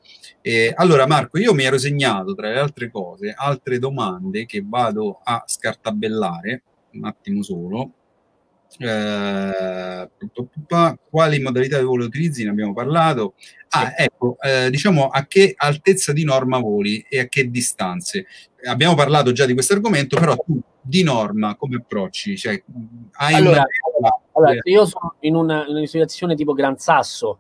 allora, 0.76 1.08
Marco, 1.08 1.40
io 1.40 1.56
mi 1.56 1.64
ero 1.64 1.80
segnato, 1.80 2.36
tra 2.36 2.50
le 2.50 2.60
altre 2.60 2.92
cose, 2.92 3.34
altre 3.36 3.80
domande 3.80 4.46
che 4.46 4.62
vado 4.64 5.20
a 5.24 5.44
scartabellare. 5.48 6.62
Un 6.92 7.06
attimo 7.06 7.42
solo. 7.42 8.03
Eh, 8.80 10.10
quali 11.10 11.40
modalità 11.40 11.78
di 11.78 11.84
volo 11.84 12.06
utilizzi? 12.06 12.44
Ne 12.44 12.50
abbiamo 12.50 12.74
parlato. 12.74 13.34
Ah, 13.70 13.94
ecco, 13.96 14.38
eh, 14.40 14.70
diciamo 14.70 15.08
a 15.08 15.26
che 15.26 15.54
altezza 15.56 16.14
di 16.14 16.24
norma 16.24 16.60
voli 16.60 17.06
e 17.10 17.20
a 17.20 17.28
che 17.28 17.50
distanze. 17.50 18.26
Abbiamo 18.66 18.96
parlato 18.96 19.32
già 19.32 19.46
di 19.46 19.54
questo 19.54 19.74
argomento, 19.74 20.18
però 20.18 20.36
tu 20.36 20.60
di 20.82 21.04
norma 21.04 21.56
come 21.56 21.78
approcci? 21.78 22.38
Cioè, 22.38 22.62
hai 23.14 23.34
allora, 23.34 23.64
una... 23.98 24.22
allora, 24.34 24.60
io 24.64 24.86
sono 24.86 25.16
in 25.22 25.36
una, 25.36 25.66
in 25.68 25.76
una, 25.76 25.86
situazione 25.86 26.36
tipo 26.36 26.54
Gran 26.54 26.78
Sasso, 26.78 27.40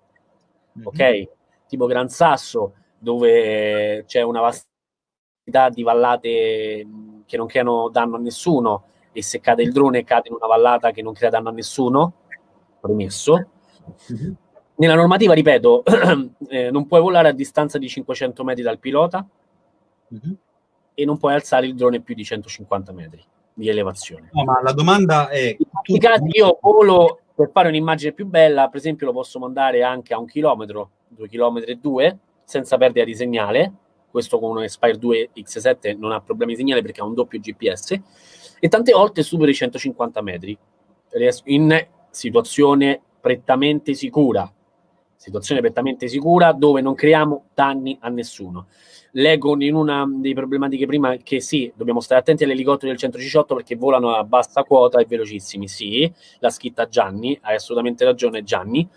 mm-hmm. 0.78 0.88
ok? 0.88 1.30
Tipo 1.68 1.86
Gran 1.86 2.10
Sasso, 2.10 2.74
dove 2.98 4.04
c'è 4.08 4.22
una 4.22 4.42
vastità 4.42 5.70
di 5.70 5.84
vallate 5.84 6.88
che 7.26 7.38
non 7.38 7.48
creano 7.48 7.90
danno 7.90 8.16
a 8.16 8.20
nessuno 8.20 8.86
e 9.14 9.24
se 9.24 9.40
cade 9.40 9.64
il 9.64 9.72
drone 9.72 10.04
cade 10.04 10.28
in 10.28 10.36
una 10.36 10.48
vallata 10.48 10.92
che 10.92 11.02
non 11.02 11.14
crea 11.14 11.30
danno 11.30 11.50
a 11.50 11.54
nessuno, 11.54 12.14
premesso. 12.82 13.48
Mm-hmm. 14.12 14.32
nella 14.76 14.96
normativa, 14.96 15.34
ripeto, 15.34 15.84
eh, 16.50 16.72
non 16.72 16.88
puoi 16.88 17.00
volare 17.00 17.30
a 17.30 17.34
distanza 17.34 17.78
di 17.78 17.88
500 17.88 18.44
metri 18.44 18.64
dal 18.64 18.80
pilota 18.80 19.26
Mhm. 20.14 20.38
e 20.94 21.06
non 21.06 21.18
puoi 21.18 21.34
alzare 21.34 21.66
il 21.66 21.76
drone 21.76 22.02
più 22.02 22.14
di 22.14 22.24
150 22.24 22.92
metri 22.92 23.24
di 23.56 23.68
elevazione. 23.68 24.30
No, 24.32 24.44
ma 24.44 24.62
la 24.62 24.72
domanda 24.72 25.30
è... 25.30 25.56
In 25.86 25.98
casi 25.98 26.26
io 26.32 26.60
volo 26.62 27.20
per 27.34 27.50
fare 27.52 27.68
un'immagine 27.70 28.12
più 28.12 28.28
bella, 28.28 28.68
per 28.68 28.78
esempio 28.78 29.08
lo 29.08 29.14
posso 29.14 29.40
mandare 29.40 29.82
anche 29.82 30.14
a 30.14 30.20
un 30.20 30.28
chilometro, 30.28 30.92
due 31.08 31.28
chilometri 31.28 31.72
e 31.72 31.76
due, 31.76 32.18
senza 32.44 32.78
perdita 32.78 33.06
di 33.06 33.16
segnale. 33.16 33.74
Questo 34.12 34.38
con 34.38 34.52
un 34.52 34.64
Aspire 34.64 35.00
2 35.00 35.32
X7 35.36 35.98
non 35.98 36.12
ha 36.12 36.22
problemi 36.22 36.54
di 36.54 36.60
segnale 36.60 36.84
perché 36.84 37.02
ha 37.02 37.06
un 37.06 37.16
doppio 37.16 37.40
GPS. 37.40 38.00
E 38.64 38.70
tante 38.70 38.94
volte 38.94 39.24
supero 39.24 39.52
i 39.52 39.54
150 39.54 40.22
metri 40.22 40.58
in 41.48 41.88
situazione 42.10 43.02
prettamente 43.20 43.94
sicura. 43.94 44.50
Situazione 45.18 45.60
prettamente 45.60 46.08
sicura 46.08 46.54
dove 46.54 46.80
non 46.80 46.96
creiamo 46.96 47.48
danni 47.54 47.98
a 48.00 48.08
nessuno. 48.08 48.68
Leggo 49.12 49.62
in 49.62 49.76
una 49.76 50.06
delle 50.08 50.34
problematiche 50.34 50.86
prima 50.86 51.18
che 51.18 51.42
sì, 51.42 51.74
dobbiamo 51.76 52.00
stare 52.00 52.22
attenti 52.22 52.46
agli 52.46 52.52
elicotteri 52.52 52.88
del 52.88 53.00
118 53.00 53.54
perché 53.54 53.76
volano 53.76 54.16
a 54.16 54.24
bassa 54.24 54.64
quota 54.64 55.02
e 55.02 55.06
velocissimi. 55.08 55.68
Sì, 55.68 56.10
la 56.40 56.50
scritta 56.50 56.88
Gianni, 56.88 57.38
hai 57.42 57.56
assolutamente 57.56 58.06
ragione 58.06 58.44
Gianni. 58.44 58.88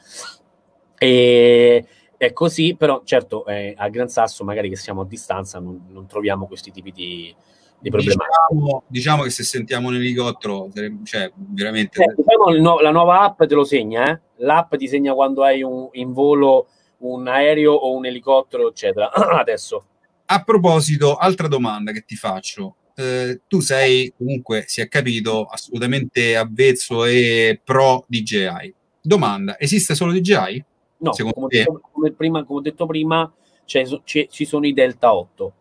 E 0.96 1.86
è 2.16 2.32
così, 2.32 2.76
però 2.76 3.02
certo 3.02 3.44
eh, 3.46 3.74
a 3.76 3.88
Gran 3.88 4.08
Sasso 4.08 4.44
magari 4.44 4.68
che 4.68 4.76
siamo 4.76 5.00
a 5.00 5.04
distanza 5.06 5.58
non, 5.58 5.86
non 5.88 6.06
troviamo 6.06 6.46
questi 6.46 6.70
tipi 6.70 6.92
di, 6.92 7.34
di 7.78 7.90
problematiche. 7.90 8.34
Diciamo, 8.50 8.82
diciamo 8.86 9.22
che 9.22 9.30
se 9.30 9.42
sentiamo 9.44 9.88
un 9.88 9.94
elicottero, 9.96 10.68
cioè 11.04 11.30
veramente... 11.34 12.02
Eh, 12.02 12.14
diciamo 12.16 12.80
la 12.80 12.90
nuova 12.90 13.20
app 13.20 13.42
te 13.44 13.54
lo 13.54 13.64
segna, 13.64 14.10
eh? 14.10 14.20
l'app 14.36 14.74
ti 14.76 14.88
segna 14.88 15.14
quando 15.14 15.42
hai 15.44 15.62
un- 15.62 15.88
in 15.92 16.12
volo 16.12 16.68
un 16.98 17.26
aereo 17.28 17.72
o 17.72 17.94
un 17.94 18.06
elicottero, 18.06 18.68
eccetera. 18.68 19.10
Adesso, 19.12 19.84
A 20.26 20.42
proposito, 20.42 21.16
altra 21.16 21.48
domanda 21.48 21.92
che 21.92 22.02
ti 22.04 22.16
faccio. 22.16 22.76
Eh, 22.98 23.42
tu 23.46 23.60
sei 23.60 24.12
comunque, 24.16 24.64
si 24.66 24.80
è 24.80 24.88
capito, 24.88 25.44
assolutamente 25.44 26.34
avvezzo 26.34 27.04
e 27.04 27.60
pro 27.62 28.04
DJI. 28.08 28.74
Domanda, 29.02 29.58
esiste 29.58 29.94
solo 29.94 30.12
DJI? 30.12 30.64
no, 30.98 31.12
Secondo 31.12 31.34
come 31.40 31.48
te? 31.48 31.58
detto, 31.58 31.80
come 31.92 32.12
prima, 32.12 32.42
come 32.44 32.58
ho 32.58 32.62
detto 32.62 32.86
prima, 32.86 33.30
c'è- 33.66 33.84
c'è- 34.02 34.26
ci 34.28 34.44
sono 34.46 34.66
i 34.66 34.72
Delta 34.72 35.14
8. 35.14 35.52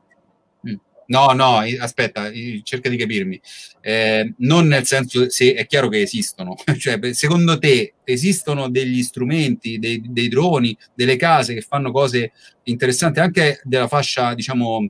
No, 1.08 1.32
no, 1.34 1.60
aspetta, 1.80 2.32
cerca 2.64 2.90
di 2.90 2.98
capirmi. 2.98 3.40
Eh, 3.82 4.34
non 4.40 4.68
nel 4.68 4.86
senso, 4.86 5.30
se 5.30 5.54
è 5.54 5.66
chiaro 5.68 5.88
che 5.88 6.02
esistono, 6.02 6.56
cioè, 6.80 7.14
secondo 7.14 7.60
te 7.60 7.96
esistono 8.04 8.70
degli 8.70 9.04
strumenti, 9.04 9.78
dei, 9.78 10.02
dei 10.04 10.28
droni, 10.28 10.76
delle 10.94 11.16
case 11.16 11.54
che 11.54 11.62
fanno 11.62 11.92
cose 11.92 12.32
interessanti 12.64 13.20
anche 13.20 13.62
della 13.64 13.88
fascia, 13.88 14.34
diciamo, 14.34 14.88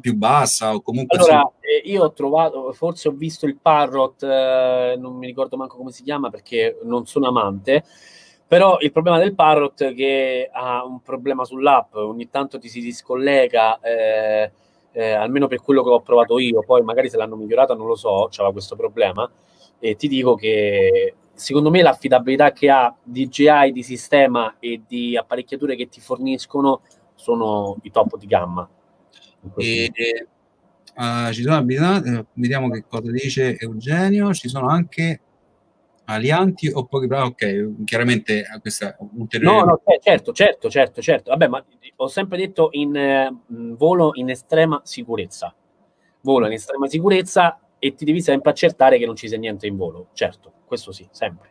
più 0.00 0.14
bassa 0.14 0.74
o 0.74 0.82
comunque... 0.82 1.18
Allora, 1.18 1.50
eh, 1.60 1.88
io 1.88 2.04
ho 2.04 2.12
trovato, 2.12 2.72
forse 2.72 3.08
ho 3.08 3.12
visto 3.12 3.46
il 3.46 3.56
Parrot, 3.56 4.22
eh, 4.22 4.96
non 4.98 5.16
mi 5.16 5.26
ricordo 5.26 5.56
manco 5.56 5.76
come 5.76 5.92
si 5.92 6.02
chiama 6.02 6.28
perché 6.28 6.78
non 6.82 7.06
sono 7.06 7.28
amante, 7.28 7.84
però 8.46 8.78
il 8.80 8.92
problema 8.92 9.18
del 9.18 9.34
Parrot 9.34 9.84
è 9.84 9.94
che 9.94 10.50
ha 10.52 10.84
un 10.84 11.00
problema 11.00 11.44
sull'app, 11.44 11.94
ogni 11.94 12.28
tanto 12.28 12.58
ti 12.58 12.68
si 12.68 12.80
discollega, 12.80 13.80
eh, 13.80 14.52
eh, 14.98 15.12
almeno 15.12 15.46
per 15.46 15.62
quello 15.62 15.84
che 15.84 15.90
ho 15.90 16.00
provato 16.00 16.40
io, 16.40 16.64
poi 16.64 16.82
magari 16.82 17.08
se 17.08 17.16
l'hanno 17.16 17.36
migliorato 17.36 17.72
non 17.74 17.86
lo 17.86 17.94
so, 17.94 18.26
c'era 18.32 18.50
questo 18.50 18.74
problema, 18.74 19.30
e 19.78 19.94
ti 19.94 20.08
dico 20.08 20.34
che 20.34 21.14
secondo 21.32 21.70
me 21.70 21.82
l'affidabilità 21.82 22.50
che 22.50 22.68
ha 22.68 22.92
DJI 23.00 23.70
di 23.72 23.84
sistema 23.84 24.56
e 24.58 24.82
di 24.84 25.16
apparecchiature 25.16 25.76
che 25.76 25.88
ti 25.88 26.00
forniscono 26.00 26.80
sono 27.14 27.76
i 27.82 27.92
top 27.92 28.16
di 28.16 28.26
gamma. 28.26 28.68
E, 29.54 29.92
eh, 29.94 31.32
ci 31.32 31.42
sono 31.42 31.54
abitanti, 31.54 32.08
eh, 32.08 32.26
vediamo 32.32 32.68
che 32.68 32.84
cosa 32.88 33.12
dice 33.12 33.56
Eugenio, 33.56 34.34
ci 34.34 34.48
sono 34.48 34.66
anche 34.66 35.20
alianti 36.10 36.70
o 36.72 36.86
pochi 36.86 37.06
bravi, 37.06 37.28
ok, 37.28 37.84
chiaramente 37.84 38.44
questa 38.60 38.90
è 38.90 38.96
un'ulteriore... 38.98 39.56
No, 39.56 39.64
no, 39.64 39.82
eh, 39.84 40.00
certo, 40.02 40.32
certo, 40.32 40.70
certo, 40.70 41.02
certo. 41.02 41.30
Vabbè, 41.30 41.48
ma 41.48 41.64
ho 41.96 42.08
sempre 42.08 42.38
detto 42.38 42.68
in 42.72 42.96
eh, 42.96 43.34
volo 43.46 44.10
in 44.14 44.30
estrema 44.30 44.80
sicurezza. 44.84 45.54
Volo 46.22 46.46
in 46.46 46.52
estrema 46.52 46.88
sicurezza 46.88 47.60
e 47.78 47.94
ti 47.94 48.04
devi 48.04 48.22
sempre 48.22 48.50
accertare 48.50 48.98
che 48.98 49.06
non 49.06 49.16
ci 49.16 49.28
sia 49.28 49.38
niente 49.38 49.66
in 49.66 49.76
volo. 49.76 50.08
Certo, 50.12 50.52
questo 50.64 50.92
sì, 50.92 51.06
sempre. 51.10 51.50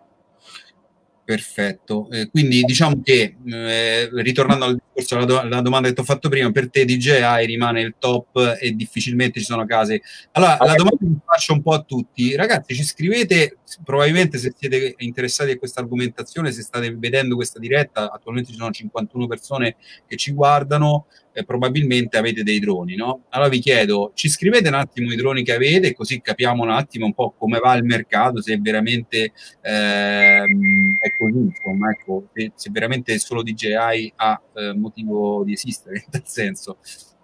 Perfetto, 1.27 2.07
Eh, 2.09 2.29
quindi 2.29 2.61
diciamo 2.61 3.01
che 3.03 3.35
eh, 3.45 4.09
ritornando 4.13 4.63
al 4.63 4.81
discorso, 4.93 5.15
alla, 5.17 5.25
do- 5.25 5.39
alla 5.41 5.59
domanda 5.59 5.89
che 5.89 5.93
ti 5.93 5.99
ho 5.99 6.05
fatto 6.05 6.29
prima, 6.29 6.49
per 6.51 6.69
te 6.69 6.85
DJI 6.85 7.45
rimane 7.45 7.81
il 7.81 7.95
top 7.99 8.55
e 8.57 8.71
difficilmente 8.71 9.41
ci 9.41 9.45
sono 9.45 9.65
case. 9.65 10.01
Allora, 10.31 10.51
la 10.51 10.57
Vabbè. 10.59 10.75
domanda 10.77 10.97
che 10.99 11.25
faccio 11.25 11.51
un 11.51 11.61
po' 11.61 11.73
a 11.73 11.81
tutti, 11.81 12.33
ragazzi, 12.33 12.75
ci 12.75 12.83
scrivete 12.85 13.57
probabilmente 13.83 14.37
se 14.37 14.53
siete 14.57 14.95
interessati 14.99 15.51
a 15.51 15.57
questa 15.57 15.81
argomentazione, 15.81 16.53
se 16.53 16.61
state 16.61 16.95
vedendo 16.95 17.35
questa 17.35 17.59
diretta, 17.59 18.09
attualmente 18.09 18.51
ci 18.51 18.57
sono 18.57 18.71
51 18.71 19.27
persone 19.27 19.75
che 20.07 20.15
ci 20.15 20.31
guardano, 20.31 21.07
eh, 21.37 21.45
probabilmente 21.45 22.17
avete 22.17 22.41
dei 22.41 22.59
droni, 22.59 22.95
no? 22.95 23.25
Allora 23.29 23.49
vi 23.49 23.59
chiedo, 23.59 24.11
ci 24.15 24.27
scrivete 24.27 24.67
un 24.69 24.73
attimo 24.73 25.11
i 25.11 25.15
droni 25.15 25.43
che 25.43 25.53
avete, 25.53 25.93
così 25.93 26.19
capiamo 26.19 26.63
un 26.63 26.71
attimo 26.71 27.05
un 27.05 27.13
po' 27.13 27.35
come 27.37 27.59
va 27.59 27.75
il 27.75 27.83
mercato, 27.83 28.41
se 28.41 28.57
veramente 28.59 29.33
ehm, 29.61 30.97
è 30.99 31.15
così, 31.15 31.37
insomma, 31.37 31.91
ecco, 31.91 32.29
se, 32.33 32.51
se 32.55 32.69
veramente 32.71 33.17
solo 33.19 33.43
DJI 33.43 34.13
ha 34.15 34.41
eh, 34.55 34.73
motivo 34.73 35.43
di 35.43 35.53
esistere, 35.53 35.97
in 36.05 36.09
tal 36.09 36.23
senso. 36.25 36.77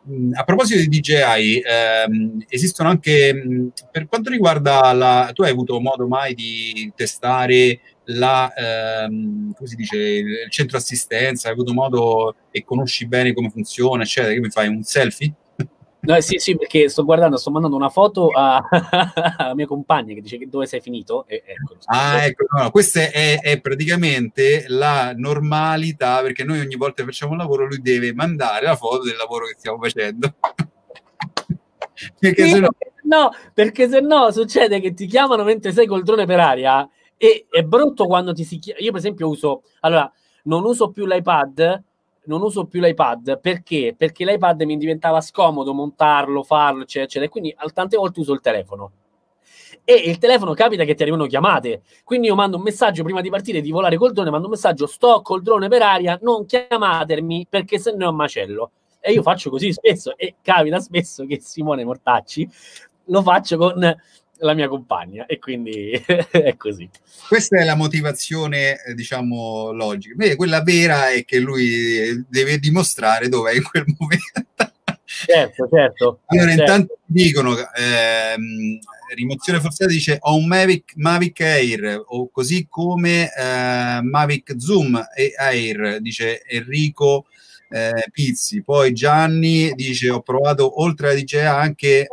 Mm, 0.10 0.34
A 0.36 0.44
proposito 0.44 0.80
di 0.82 0.88
DJI, 0.88 1.62
ehm, 1.66 2.44
esistono 2.50 2.90
anche, 2.90 3.34
mh, 3.34 3.72
per 3.92 4.08
quanto 4.08 4.30
riguarda 4.30 4.92
la... 4.92 5.32
Tu 5.34 5.44
hai 5.44 5.50
avuto 5.52 5.80
modo 5.80 6.08
mai 6.08 6.34
di 6.34 6.92
testare 6.96 7.80
la, 8.06 8.52
ehm, 8.54 9.54
come 9.54 9.68
si 9.68 9.76
dice, 9.76 9.98
il 9.98 10.50
centro 10.50 10.78
assistenza, 10.78 11.48
hai 11.48 11.54
avuto 11.54 11.74
modo 11.74 12.36
e 12.52 12.64
conosci 12.64 13.08
bene 13.08 13.34
come 13.34 13.50
funziona, 13.50 14.04
eccetera, 14.04 14.34
che 14.34 14.40
mi 14.40 14.50
fai 14.50 14.68
un 14.68 14.84
selfie? 14.84 15.34
No, 16.04 16.20
sì, 16.20 16.38
sì, 16.38 16.58
perché 16.58 16.90
sto 16.90 17.06
guardando, 17.06 17.38
sto 17.38 17.50
mandando 17.50 17.78
una 17.78 17.88
foto 17.88 18.28
a- 18.28 18.62
alla 19.38 19.56
mia 19.56 19.66
compagna 19.66 20.14
che 20.14 20.20
dice 20.20 20.38
che 20.38 20.50
dove 20.50 20.66
sei 20.66 20.82
finito. 20.82 21.24
E, 21.28 21.44
ecco, 21.46 21.78
Ah, 21.86 22.26
ecco, 22.26 22.44
no, 22.50 22.64
no, 22.64 22.72
questa 22.72 23.10
è, 23.10 23.40
è 23.40 23.62
praticamente 23.62 24.66
la 24.68 25.14
normalità, 25.16 26.22
perché 26.22 26.44
noi 26.44 26.60
ogni 26.60 26.76
volta 26.76 27.04
che 27.04 27.08
facciamo 27.10 27.32
un 27.32 27.38
lavoro 27.38 27.68
lui 27.68 27.82
deve 27.82 28.14
mandare 28.14 28.66
la 28.66 28.76
foto 28.76 29.04
del 29.06 29.16
lavoro 29.16 29.46
che 29.46 29.56
stiamo 29.58 29.80
facendo. 29.82 30.36
perché 32.20 32.44
Sì, 32.44 32.50
se 32.50 32.60
no... 32.60 32.68
No, 33.04 33.32
perché 33.54 33.88
se 33.88 34.00
no 34.02 34.30
succede 34.32 34.82
che 34.82 34.94
ti 34.94 35.06
chiamano 35.06 35.44
mentre 35.44 35.72
sei 35.72 35.86
col 35.86 36.04
drone 36.04 36.26
per 36.26 36.40
aria 36.40 36.90
e 37.18 37.46
è 37.50 37.64
brutto 37.64 38.06
quando 38.06 38.34
ti 38.34 38.44
si 38.44 38.60
chiama. 38.60 38.80
Io, 38.80 38.92
per 38.92 39.00
esempio, 39.00 39.28
uso 39.28 39.64
allora 39.82 40.12
non 40.44 40.64
uso 40.64 40.92
più 40.92 41.06
l'iPad. 41.06 41.84
Non 42.26 42.42
uso 42.42 42.68
più 42.68 42.80
l'iPad 42.80 43.42
perché? 43.42 43.96
Perché 43.98 44.24
l'iPad 44.24 44.62
mi 44.62 44.78
diventava 44.78 45.20
scomodo 45.20 45.74
montarlo, 45.74 46.42
farlo, 46.42 46.84
eccetera, 46.84 47.04
eccetera. 47.04 47.30
Quindi 47.30 47.54
tante 47.74 47.98
volte 47.98 48.22
uso 48.22 48.32
il 48.32 48.40
telefono. 48.40 48.92
E 49.84 49.94
il 49.94 50.18
telefono 50.20 50.54
capita 50.54 50.86
che 50.86 50.96
ti 50.96 51.02
arrivano 51.02 51.26
chiamate. 51.26 51.82
Quindi 52.06 52.28
io 52.28 52.36
mando 52.36 52.56
un 52.56 52.64
messaggio 52.64 53.04
prima 53.04 53.20
di 53.20 53.30
partire 53.30 53.60
di 53.60 53.72
volare 53.72 53.98
col 53.98 54.14
drone, 54.14 54.30
mando 54.30 54.46
un 54.46 54.54
messaggio: 54.54 54.88
sto 54.88 55.22
col 55.22 55.42
drone 55.42 55.68
per 55.68 55.82
aria, 55.82 56.18
non 56.22 56.46
chiamatemi 56.46 57.48
perché 57.50 57.78
se 57.78 57.92
no 57.92 58.06
è 58.06 58.08
un 58.08 58.16
macello. 58.16 58.72
E 59.02 59.12
io 59.12 59.22
faccio 59.22 59.50
così 59.50 59.74
spesso 59.74 60.16
e 60.16 60.36
capita 60.42 60.80
spesso 60.80 61.26
che 61.26 61.42
Simone 61.42 61.84
Mortacci 61.84 62.50
lo 63.08 63.22
faccio 63.22 63.58
con 63.58 63.94
la 64.38 64.54
mia 64.54 64.68
compagna 64.68 65.26
e 65.26 65.40
quindi 65.40 65.92
è 66.32 66.56
così. 66.58 66.90
Questa 67.28 67.60
è 67.60 67.64
la 67.64 67.76
motivazione, 67.76 68.84
eh, 68.84 68.94
diciamo, 68.94 69.72
logica. 69.72 70.16
Beh, 70.16 70.36
quella 70.36 70.62
vera 70.62 71.12
è 71.12 71.24
che 71.24 71.40
lui 71.40 72.26
deve 72.28 72.60
dimostrare 72.60 73.30
dove 73.30 73.52
è 73.52 73.56
in 73.56 73.64
quel 73.64 73.86
momento. 73.98 74.52
Certo, 75.06 75.70
certo. 75.72 76.22
Allora, 76.26 76.48
certo. 76.48 76.62
intanto 76.62 76.98
dicono, 77.06 77.56
ehm, 77.56 78.80
rimozione 79.14 79.60
forzata 79.60 79.92
dice 79.92 80.18
ho 80.20 80.36
un 80.36 80.48
Mavic, 80.48 80.94
Mavic 80.96 81.40
Air, 81.42 82.04
o 82.08 82.30
così 82.32 82.68
come 82.68 83.32
eh, 83.32 84.02
Mavic 84.02 84.56
Zoom 84.58 85.02
e 85.16 85.34
Air, 85.38 86.00
dice 86.00 86.42
Enrico 86.46 87.28
eh, 87.70 88.08
Pizzi. 88.12 88.64
Poi 88.64 88.94
Gianni 88.94 89.72
dice 89.74 90.10
ho 90.10 90.22
provato 90.22 90.82
oltre 90.82 91.12
a 91.12 91.14
DJI 91.14 91.38
anche, 91.38 92.08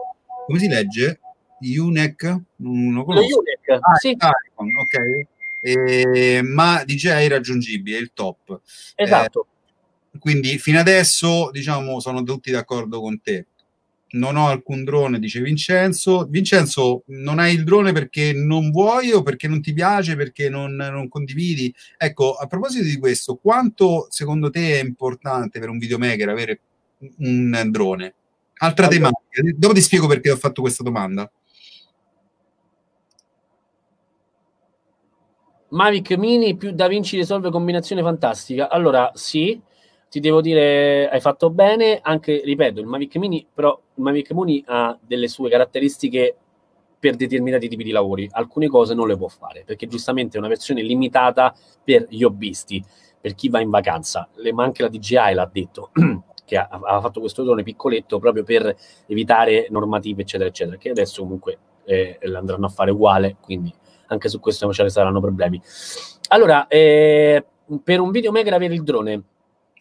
come 0.46 0.58
si 0.58 0.68
legge? 0.68 1.20
UNEC? 1.60 2.22
Non 2.56 2.94
lo 2.94 3.04
conosco. 3.04 3.38
Unix, 3.38 3.80
Ah, 3.80 3.96
sì, 3.96 4.10
iPhone, 4.10 4.70
ok. 4.80 5.26
Eh, 5.62 6.40
ma 6.42 6.82
DJI 6.84 7.08
è 7.08 7.28
raggiungibile, 7.28 7.98
è 7.98 8.00
il 8.00 8.12
top. 8.14 8.60
esatto. 8.94 9.46
Quindi 10.18 10.58
fino 10.58 10.78
adesso, 10.80 11.50
diciamo, 11.52 12.00
sono 12.00 12.22
tutti 12.22 12.50
d'accordo 12.50 13.00
con 13.00 13.20
te. 13.20 13.46
Non 14.12 14.34
ho 14.36 14.48
alcun 14.48 14.82
drone, 14.82 15.20
dice 15.20 15.40
Vincenzo. 15.40 16.26
Vincenzo, 16.28 17.04
non 17.06 17.38
hai 17.38 17.54
il 17.54 17.62
drone 17.62 17.92
perché 17.92 18.32
non 18.32 18.70
vuoi 18.72 19.12
o 19.12 19.22
perché 19.22 19.46
non 19.46 19.62
ti 19.62 19.72
piace, 19.72 20.16
perché 20.16 20.48
non, 20.48 20.74
non 20.74 21.08
condividi? 21.08 21.72
Ecco, 21.96 22.34
a 22.34 22.46
proposito 22.46 22.82
di 22.84 22.98
questo, 22.98 23.36
quanto 23.36 24.08
secondo 24.10 24.50
te 24.50 24.80
è 24.80 24.82
importante 24.82 25.60
per 25.60 25.68
un 25.68 25.78
videomaker 25.78 26.28
avere 26.28 26.60
un 27.18 27.68
drone? 27.70 28.14
Altra 28.62 28.86
allora. 28.88 29.10
tematica. 29.10 29.56
Dopo 29.56 29.74
ti 29.74 29.80
spiego 29.80 30.08
perché 30.08 30.30
ho 30.32 30.36
fatto 30.36 30.60
questa 30.60 30.82
domanda. 30.82 31.30
Mavic 35.70 36.12
Mini 36.16 36.56
più 36.56 36.72
Da 36.72 36.88
Vinci 36.88 37.16
risolve 37.16 37.50
combinazione 37.50 38.02
fantastica. 38.02 38.68
Allora, 38.68 39.10
sì, 39.14 39.60
ti 40.08 40.20
devo 40.20 40.40
dire, 40.40 41.08
hai 41.08 41.20
fatto 41.20 41.50
bene, 41.50 42.00
anche, 42.02 42.42
ripeto, 42.44 42.80
il 42.80 42.86
Mavic 42.86 43.16
Mini, 43.16 43.46
però 43.52 43.78
il 43.94 44.02
Mavic 44.02 44.32
Mini 44.32 44.62
ha 44.66 44.98
delle 45.00 45.28
sue 45.28 45.48
caratteristiche 45.48 46.36
per 46.98 47.14
determinati 47.14 47.68
tipi 47.68 47.84
di 47.84 47.92
lavori, 47.92 48.28
alcune 48.32 48.68
cose 48.68 48.94
non 48.94 49.06
le 49.06 49.16
può 49.16 49.28
fare, 49.28 49.62
perché 49.64 49.86
giustamente 49.86 50.36
è 50.36 50.38
una 50.38 50.48
versione 50.48 50.82
limitata 50.82 51.54
per 51.82 52.06
gli 52.10 52.22
hobbisti, 52.22 52.84
per 53.20 53.34
chi 53.34 53.48
va 53.48 53.60
in 53.60 53.70
vacanza, 53.70 54.28
le, 54.34 54.52
ma 54.52 54.64
anche 54.64 54.82
la 54.82 54.88
DJI 54.88 55.34
l'ha 55.34 55.48
detto, 55.50 55.90
che 56.44 56.56
ha, 56.56 56.68
ha, 56.68 57.00
fatto 57.00 57.20
questo 57.20 57.42
drone 57.42 57.62
piccoletto 57.62 58.18
proprio 58.18 58.42
per 58.42 58.76
evitare 59.06 59.68
normative, 59.70 60.22
eccetera, 60.22 60.48
eccetera, 60.50 60.76
che 60.76 60.90
adesso 60.90 61.22
comunque 61.22 61.58
eh, 61.84 62.18
andranno 62.34 62.66
a 62.66 62.70
fare 62.70 62.90
uguale, 62.90 63.36
quindi 63.40 63.72
anche 64.12 64.28
su 64.28 64.40
questo 64.40 64.72
ce 64.72 64.82
ne 64.82 64.90
saranno 64.90 65.20
problemi. 65.20 65.60
Allora, 66.28 66.66
eh, 66.66 67.44
per 67.82 68.00
un 68.00 68.10
videomaker 68.10 68.54
avere 68.54 68.74
il 68.74 68.82
drone 68.82 69.22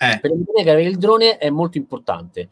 eh. 0.02 0.18
Per 0.22 0.32
che 0.64 0.72
avere 0.72 0.88
il 0.88 0.98
drone 0.98 1.38
è 1.38 1.50
molto 1.50 1.78
importante 1.78 2.48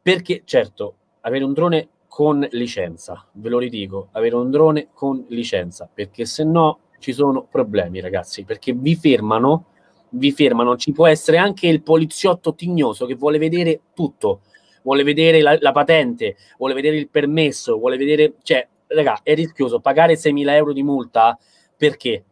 perché, 0.00 0.40
certo, 0.46 0.94
avere 1.20 1.44
un 1.44 1.52
drone 1.52 1.88
con 2.08 2.46
licenza, 2.52 3.28
ve 3.32 3.50
lo 3.50 3.58
ridico, 3.58 4.08
avere 4.12 4.36
un 4.36 4.50
drone 4.50 4.88
con 4.94 5.22
licenza, 5.28 5.88
perché 5.92 6.24
se 6.24 6.44
no 6.44 6.78
ci 6.98 7.12
sono 7.12 7.44
problemi, 7.44 8.00
ragazzi, 8.00 8.44
perché 8.44 8.72
vi 8.72 8.96
fermano, 8.96 9.66
vi 10.10 10.32
fermano, 10.32 10.78
ci 10.78 10.92
può 10.92 11.06
essere 11.06 11.36
anche 11.36 11.66
il 11.66 11.82
poliziotto 11.82 12.54
tignoso 12.54 13.04
che 13.04 13.16
vuole 13.16 13.36
vedere 13.36 13.80
tutto, 13.94 14.40
vuole 14.82 15.02
vedere 15.02 15.42
la, 15.42 15.56
la 15.60 15.72
patente, 15.72 16.36
vuole 16.56 16.72
vedere 16.72 16.96
il 16.96 17.10
permesso, 17.10 17.76
vuole 17.76 17.98
vedere, 17.98 18.34
cioè, 18.42 18.66
raga, 18.94 19.20
è 19.22 19.34
rischioso 19.34 19.80
pagare 19.80 20.14
6.000 20.14 20.50
euro 20.50 20.72
di 20.72 20.82
multa, 20.82 21.38
perché? 21.76 22.24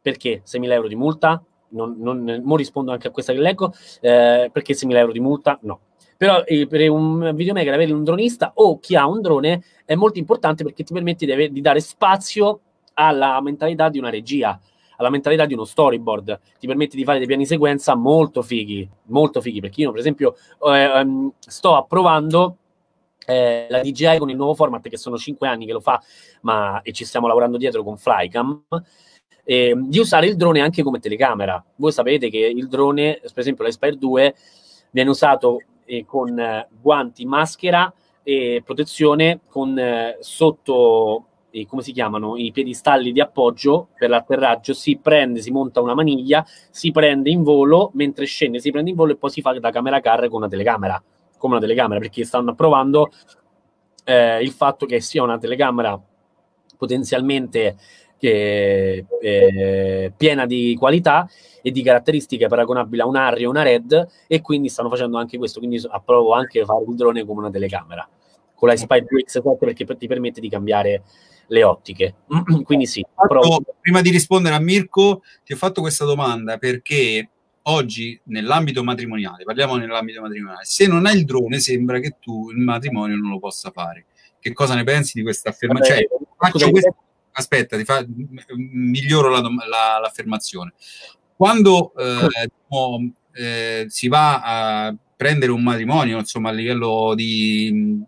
Perché 0.00 0.42
6.000 0.44 0.70
euro 0.72 0.88
di 0.88 0.96
multa? 0.96 1.42
non, 1.70 1.96
non 1.98 2.40
mo 2.44 2.56
rispondo 2.56 2.92
anche 2.92 3.08
a 3.08 3.10
questa 3.10 3.32
che 3.32 3.40
leggo, 3.40 3.72
eh, 4.00 4.50
perché 4.52 4.74
6.000 4.74 4.96
euro 4.96 5.12
di 5.12 5.20
multa? 5.20 5.58
No. 5.62 5.80
Però 6.16 6.42
eh, 6.44 6.66
per 6.66 6.88
un 6.90 7.32
videomaker 7.34 7.74
avere 7.74 7.92
un 7.92 8.04
dronista 8.04 8.52
o 8.54 8.78
chi 8.78 8.96
ha 8.96 9.06
un 9.06 9.20
drone 9.20 9.62
è 9.84 9.94
molto 9.94 10.18
importante 10.18 10.64
perché 10.64 10.82
ti 10.82 10.92
permette 10.92 11.26
di, 11.26 11.52
di 11.52 11.60
dare 11.60 11.80
spazio 11.80 12.60
alla 12.94 13.40
mentalità 13.42 13.90
di 13.90 13.98
una 13.98 14.08
regia, 14.08 14.58
alla 14.96 15.10
mentalità 15.10 15.44
di 15.44 15.52
uno 15.52 15.64
storyboard, 15.64 16.40
ti 16.58 16.66
permette 16.66 16.96
di 16.96 17.04
fare 17.04 17.18
dei 17.18 17.26
piani 17.26 17.44
sequenza 17.44 17.94
molto 17.94 18.40
fighi, 18.40 18.88
molto 19.06 19.42
fighi, 19.42 19.60
perché 19.60 19.82
io 19.82 19.90
per 19.90 20.00
esempio 20.00 20.36
eh, 20.64 20.82
ehm, 20.82 21.32
sto 21.38 21.76
approvando 21.76 22.56
eh, 23.26 23.66
la 23.68 23.82
DJI 23.82 24.18
con 24.18 24.30
il 24.30 24.36
nuovo 24.36 24.54
format 24.54 24.88
che 24.88 24.96
sono 24.96 25.18
5 25.18 25.46
anni 25.46 25.66
che 25.66 25.72
lo 25.72 25.80
fa, 25.80 26.00
ma 26.42 26.80
e 26.82 26.92
ci 26.92 27.04
stiamo 27.04 27.26
lavorando 27.26 27.58
dietro 27.58 27.82
con 27.82 27.98
Flycam, 27.98 28.64
eh, 29.44 29.74
di 29.76 29.98
usare 29.98 30.26
il 30.26 30.36
drone 30.36 30.60
anche 30.60 30.82
come 30.82 30.98
telecamera. 30.98 31.62
Voi 31.76 31.92
sapete 31.92 32.30
che 32.30 32.38
il 32.38 32.68
drone, 32.68 33.20
per 33.20 33.38
esempio 33.40 33.64
l'Aspire 33.64 33.96
2, 33.96 34.34
viene 34.90 35.10
usato 35.10 35.60
eh, 35.84 36.04
con 36.06 36.38
eh, 36.38 36.68
guanti, 36.80 37.26
maschera 37.26 37.92
e 38.22 38.62
protezione 38.64 39.40
con 39.48 39.78
eh, 39.78 40.16
sotto 40.20 41.26
come 41.64 41.80
si 41.80 41.92
chiamano? 41.92 42.36
I 42.36 42.52
piedistalli 42.52 43.12
di 43.12 43.20
appoggio 43.20 43.88
per 43.96 44.10
l'atterraggio. 44.10 44.74
Si 44.74 44.98
prende, 44.98 45.40
si 45.40 45.50
monta 45.50 45.80
una 45.80 45.94
maniglia, 45.94 46.44
si 46.70 46.90
prende 46.90 47.30
in 47.30 47.42
volo, 47.42 47.90
mentre 47.94 48.26
scende 48.26 48.58
si 48.58 48.70
prende 48.70 48.90
in 48.90 48.96
volo 48.96 49.12
e 49.12 49.16
poi 49.16 49.30
si 49.30 49.40
fa 49.40 49.58
da 49.58 49.70
camera 49.70 50.00
car 50.00 50.28
con 50.28 50.40
una 50.40 50.48
telecamera, 50.48 51.02
come 51.36 51.54
una 51.54 51.62
telecamera, 51.62 52.00
perché 52.00 52.24
stanno 52.24 52.50
approvando 52.50 53.10
eh, 54.04 54.42
il 54.42 54.50
fatto 54.50 54.86
che 54.86 55.00
sia 55.00 55.22
una 55.22 55.38
telecamera 55.38 56.00
potenzialmente 56.76 57.76
che 58.18 59.04
è 59.20 60.12
piena 60.16 60.46
di 60.46 60.74
qualità 60.78 61.28
e 61.60 61.70
di 61.70 61.82
caratteristiche 61.82 62.48
paragonabili 62.48 63.02
a 63.02 63.06
un 63.06 63.16
Harry 63.16 63.44
o 63.44 63.50
una 63.50 63.62
Red 63.62 64.08
e 64.26 64.40
quindi 64.40 64.68
stanno 64.68 64.88
facendo 64.88 65.18
anche 65.18 65.36
questo, 65.36 65.58
quindi 65.58 65.80
approvo 65.88 66.32
anche 66.32 66.64
fare 66.64 66.84
il 66.88 66.94
drone 66.94 67.24
come 67.24 67.40
una 67.40 67.50
telecamera 67.50 68.08
con 68.54 68.68
la 68.68 68.76
Spy 68.76 69.04
2 69.04 69.24
X7 69.26 69.58
perché 69.58 69.84
ti 69.84 70.06
permette 70.06 70.40
di 70.40 70.48
cambiare 70.48 71.02
le 71.48 71.62
ottiche. 71.62 72.14
quindi 72.64 72.86
sì. 72.86 73.04
Fatto, 73.14 73.60
prima 73.80 74.00
di 74.00 74.10
rispondere 74.10 74.54
a 74.54 74.60
Mirko, 74.60 75.22
ti 75.44 75.52
ho 75.52 75.56
fatto 75.56 75.80
questa 75.80 76.04
domanda 76.04 76.56
perché 76.56 77.28
oggi 77.68 78.18
nell'ambito 78.24 78.84
matrimoniale, 78.84 79.44
parliamo 79.44 79.76
nell'ambito 79.76 80.20
matrimoniale, 80.20 80.64
se 80.64 80.86
non 80.86 81.06
hai 81.06 81.16
il 81.18 81.24
drone 81.24 81.58
sembra 81.58 81.98
che 82.00 82.16
tu 82.20 82.50
il 82.50 82.58
matrimonio 82.58 83.16
non 83.16 83.30
lo 83.30 83.38
possa 83.38 83.70
fare. 83.70 84.06
Che 84.38 84.52
cosa 84.52 84.74
ne 84.74 84.84
pensi 84.84 85.12
di 85.14 85.22
questa 85.22 85.50
affermazione? 85.50 86.00
Cioè, 86.00 86.18
faccio 86.36 86.70
questo 86.70 86.96
aspetta, 87.32 87.76
ti 87.76 87.84
fa, 87.84 88.04
miglioro 88.56 89.28
la, 89.28 89.40
la, 89.40 89.98
l'affermazione. 90.00 90.72
Quando 91.36 91.92
eh, 91.94 92.28
diciamo, 92.68 93.12
eh, 93.32 93.84
si 93.88 94.08
va 94.08 94.40
a 94.40 94.96
prendere 95.16 95.52
un 95.52 95.62
matrimonio, 95.62 96.18
insomma, 96.18 96.50
a 96.50 96.52
livello 96.52 97.14
di 97.14 98.04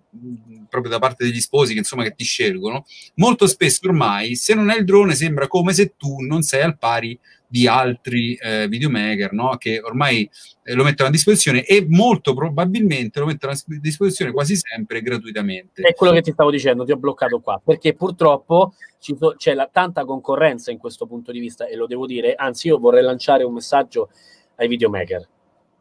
proprio 0.69 0.91
da 0.93 0.99
parte 0.99 1.25
degli 1.25 1.41
sposi 1.41 1.73
che 1.73 1.79
insomma 1.79 2.03
che 2.03 2.15
ti 2.15 2.25
scelgono, 2.25 2.85
molto 3.15 3.47
spesso 3.47 3.87
ormai 3.87 4.35
se 4.35 4.55
non 4.55 4.71
è 4.71 4.77
il 4.77 4.85
drone 4.85 5.15
sembra 5.15 5.47
come 5.47 5.73
se 5.73 5.95
tu 5.97 6.21
non 6.21 6.43
sei 6.43 6.63
al 6.63 6.77
pari 6.77 7.19
di 7.51 7.67
altri 7.67 8.35
eh, 8.35 8.69
videomaker 8.69 9.33
no? 9.33 9.57
che 9.57 9.81
ormai 9.81 10.29
eh, 10.63 10.75
lo 10.75 10.85
mettono 10.85 11.09
a 11.09 11.13
disposizione 11.13 11.65
e 11.65 11.87
molto 11.89 12.35
probabilmente 12.35 13.19
lo 13.19 13.27
mettono 13.27 13.55
a 13.55 13.57
disposizione 13.81 14.33
quasi 14.33 14.55
sempre 14.57 15.01
gratuitamente. 15.01 15.83
È 15.83 15.95
quello 15.95 16.13
che 16.13 16.21
ti 16.21 16.33
stavo 16.33 16.51
dicendo, 16.51 16.85
ti 16.85 16.93
ho 16.93 16.97
bloccato 16.97 17.41
qua, 17.41 17.61
perché 17.65 17.95
purtroppo 17.95 18.75
so, 18.99 19.35
c'è 19.37 19.55
la, 19.55 19.69
tanta 19.73 20.05
concorrenza 20.05 20.71
in 20.71 20.79
questo 20.79 21.07
punto 21.07 21.33
di 21.33 21.41
vista 21.41 21.67
e 21.67 21.75
lo 21.75 21.87
devo 21.87 22.07
dire, 22.07 22.35
anzi 22.35 22.69
io 22.69 22.79
vorrei 22.79 23.03
lanciare 23.03 23.45
un 23.45 23.55
messaggio 23.55 24.11
ai 24.57 24.69
videomaker. 24.69 25.27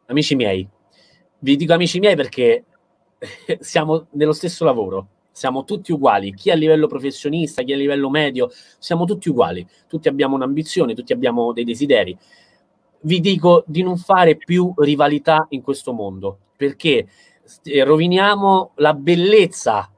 Amici 0.06 0.34
miei, 0.34 0.66
vi 1.40 1.56
dico 1.56 1.74
amici 1.74 1.98
miei 1.98 2.16
perché 2.16 2.64
siamo 3.60 4.06
nello 4.12 4.32
stesso 4.32 4.64
lavoro 4.64 5.08
siamo 5.38 5.62
tutti 5.62 5.92
uguali, 5.92 6.34
chi 6.34 6.50
a 6.50 6.56
livello 6.56 6.88
professionista, 6.88 7.62
chi 7.62 7.72
a 7.72 7.76
livello 7.76 8.10
medio, 8.10 8.50
siamo 8.78 9.04
tutti 9.04 9.28
uguali, 9.28 9.64
tutti 9.86 10.08
abbiamo 10.08 10.34
un'ambizione, 10.34 10.94
tutti 10.94 11.12
abbiamo 11.12 11.52
dei 11.52 11.62
desideri. 11.62 12.18
Vi 13.02 13.20
dico 13.20 13.62
di 13.64 13.84
non 13.84 13.96
fare 13.96 14.36
più 14.36 14.72
rivalità 14.78 15.46
in 15.50 15.62
questo 15.62 15.92
mondo, 15.92 16.38
perché 16.56 17.06
eh, 17.62 17.84
roviniamo 17.84 18.72
la 18.76 18.94
bellezza 18.94 19.88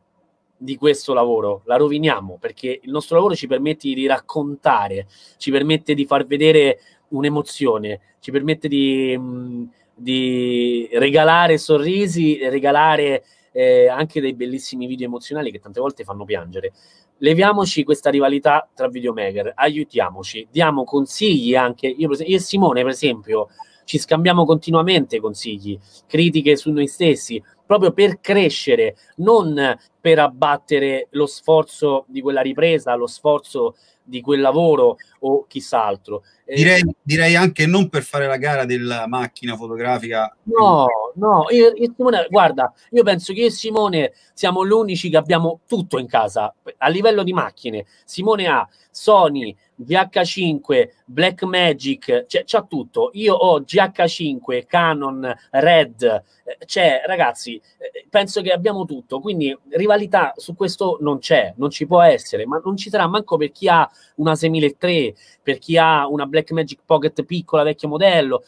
di 0.59 0.77
questo 0.77 1.15
lavoro, 1.15 1.63
la 1.65 1.77
roviniamo, 1.77 2.37
perché 2.39 2.81
il 2.83 2.91
nostro 2.91 3.17
lavoro 3.17 3.35
ci 3.35 3.47
permette 3.47 3.95
di 3.95 4.07
raccontare, 4.07 5.07
ci 5.39 5.51
permette 5.51 5.95
di 5.95 6.05
far 6.05 6.27
vedere 6.27 6.81
un'emozione, 7.09 8.01
ci 8.21 8.31
permette 8.31 8.69
di, 8.69 9.17
mm, 9.19 9.65
di 9.95 10.87
regalare 10.93 11.57
sorrisi, 11.57 12.39
regalare 12.43 13.25
eh, 13.53 13.89
anche 13.89 14.21
dei 14.21 14.35
bellissimi 14.35 14.87
video 14.87 15.07
emozionali 15.07 15.51
che 15.51 15.59
tante 15.59 15.81
volte 15.81 16.05
fanno 16.05 16.25
piangere. 16.25 16.73
Leviamoci 17.19 17.85
questa 17.85 18.11
rivalità 18.11 18.69
tra 18.75 18.89
videomaker, 18.89 19.53
aiutiamoci, 19.55 20.49
diamo 20.51 20.85
consigli 20.85 21.55
anche. 21.55 21.87
Io, 21.87 22.09
io 22.11 22.37
e 22.37 22.39
Simone, 22.39 22.83
per 22.83 22.93
esempio, 22.93 23.49
ci 23.85 23.99
scambiamo 23.99 24.45
continuamente 24.45 25.21
consigli, 25.21 25.79
critiche 26.07 26.57
su 26.57 26.71
noi 26.71 26.87
stessi, 26.87 27.43
proprio 27.67 27.93
per 27.93 28.21
crescere, 28.21 28.97
non 29.17 29.77
per 30.01 30.19
abbattere 30.19 31.09
lo 31.11 31.27
sforzo 31.27 32.05
di 32.09 32.21
quella 32.21 32.41
ripresa, 32.41 32.95
lo 32.95 33.07
sforzo 33.07 33.77
di 34.03 34.21
quel 34.21 34.41
lavoro 34.41 34.97
o 35.21 35.47
chissà 35.47 35.85
altro. 35.85 36.25
Eh, 36.45 36.57
direi, 36.57 36.83
direi, 37.01 37.37
anche 37.37 37.67
non 37.67 37.89
per 37.89 38.03
fare 38.03 38.27
la 38.27 38.37
gara 38.37 38.65
della 38.65 39.07
macchina 39.07 39.57
fotografica. 39.57 40.35
No, 40.43 40.87
no, 41.15 41.47
io, 41.51 41.73
io, 41.75 41.93
Simone, 41.95 42.27
guarda, 42.29 42.73
io 42.91 43.03
penso 43.05 43.33
che 43.33 43.41
io 43.41 43.47
e 43.47 43.51
Simone 43.51 44.13
siamo 44.35 44.67
gli 44.67 44.73
unici 44.73 45.09
che 45.09 45.17
abbiamo 45.17 45.61
tutto 45.67 45.99
in 45.99 46.09
casa 46.09 46.53
a 46.79 46.89
livello 46.89 47.23
di 47.23 47.33
macchine. 47.33 47.87
Simone 48.05 48.49
ha 48.49 48.69
Sony, 48.91 49.57
GH5, 49.81 50.89
Blackmagic, 51.05 52.27
cioè, 52.27 52.43
c'ha 52.45 52.63
tutto. 52.63 53.11
Io 53.15 53.35
ho 53.35 53.61
GH5, 53.61 54.67
Canon, 54.67 55.33
Red, 55.51 56.03
eh, 56.03 56.59
cioè, 56.67 57.03
ragazzi, 57.07 57.61
eh, 57.79 58.07
penso 58.11 58.43
che 58.43 58.51
abbiamo 58.51 58.85
tutto. 58.85 59.21
Quindi 59.21 59.57
rivalità 59.91 60.33
su 60.37 60.55
questo 60.55 60.99
non 61.01 61.19
c'è, 61.19 61.55
non 61.57 61.71
ci 61.71 61.87
può 61.87 62.01
essere, 62.01 62.47
ma 62.47 62.61
non 62.65 62.77
ci 62.77 62.91
sarà 62.91 63.09
manco 63.09 63.37
per 63.37 63.51
chi 63.51 63.69
ha 63.69 63.89
una 64.17 64.37
6003, 64.37 65.15
per 65.43 65.59
chi 65.59 65.77
ha 65.77 66.07
una 66.07 66.27
Blackmagic 66.27 66.81
Pocket 66.85 67.25
piccola, 67.25 67.65
vecchio 67.65 67.89
modello. 67.89 68.45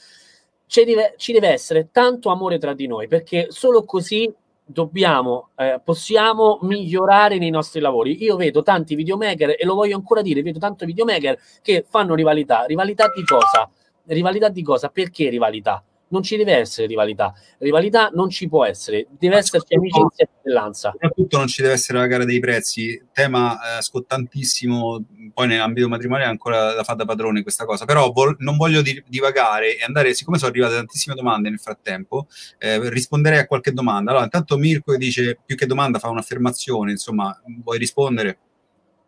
Deve, 0.73 1.15
ci 1.19 1.33
deve 1.33 1.49
essere 1.49 1.89
tanto 1.91 2.31
amore 2.31 2.59
tra 2.59 2.73
di 2.73 2.87
noi, 2.87 3.07
perché 3.07 3.49
solo 3.51 3.85
così 3.85 4.33
dobbiamo, 4.65 5.51
eh, 5.57 5.81
possiamo 5.85 6.61
migliorare 6.63 7.37
nei 7.37 7.51
nostri 7.51 7.81
lavori. 7.81 8.23
Io 8.23 8.37
vedo 8.37 8.63
tanti 8.63 8.95
videomaker, 8.95 9.57
e 9.59 9.65
lo 9.65 9.75
voglio 9.75 9.97
ancora 9.97 10.23
dire, 10.23 10.41
vedo 10.41 10.59
tanti 10.59 10.87
videomaker 10.87 11.39
che 11.61 11.85
fanno 11.87 12.15
rivalità. 12.15 12.65
Rivalità 12.65 13.13
di 13.15 13.23
cosa? 13.25 13.69
Rivalità 14.05 14.49
di 14.49 14.63
cosa? 14.63 14.89
Perché 14.89 15.29
rivalità? 15.29 15.85
Non 16.13 16.23
ci 16.23 16.37
deve 16.37 16.55
essere 16.55 16.87
rivalità. 16.87 17.35
Rivalità 17.59 18.11
non 18.15 18.29
ci 18.29 18.49
può 18.49 18.65
essere, 18.65 19.07
deve 19.19 19.37
esserci 19.37 19.75
amicizia 19.75 20.25
e 20.25 20.29
fratellanza. 20.31 20.91
Soprattutto 20.93 21.39
non 21.39 21.47
ci 21.49 21.63
deve 21.63 21.75
essere 21.75 21.99
la 21.99 22.07
gara 22.07 22.25
dei 22.25 22.39
prezzi, 22.39 23.03
tema 23.13 23.79
eh, 23.79 23.83
scottantissimo, 23.83 25.05
poi 25.33 25.47
nell'ambito 25.47 25.89
matrimoniale 25.89 26.31
ancora 26.31 26.75
la 26.75 26.85
fa 26.85 26.95
da 26.95 27.05
padrone 27.05 27.43
questa 27.43 27.65
cosa, 27.65 27.87
però 27.87 28.13
vol- 28.13 28.37
non 28.39 28.57
voglio 28.57 28.83
di- 28.83 29.03
divagare 29.09 29.77
e 29.79 29.85
andare, 29.85 30.15
siccome 30.15 30.39
sono 30.39 30.51
arrivate 30.51 30.75
tantissime 30.75 31.15
domande 31.15 31.49
nel 31.49 31.59
frattempo, 31.59 32.29
eh, 32.59 32.91
risponderei 32.91 33.39
a 33.39 33.47
qualche 33.47 33.73
domanda. 33.73 34.11
Allora, 34.11 34.25
intanto 34.25 34.57
Mirko 34.59 34.97
dice, 34.97 35.39
più 35.45 35.57
che 35.57 35.67
domanda 35.67 35.99
fa 35.99 36.11
un'affermazione, 36.11 36.91
insomma, 36.91 37.35
vuoi 37.63 37.79
rispondere? 37.79 38.39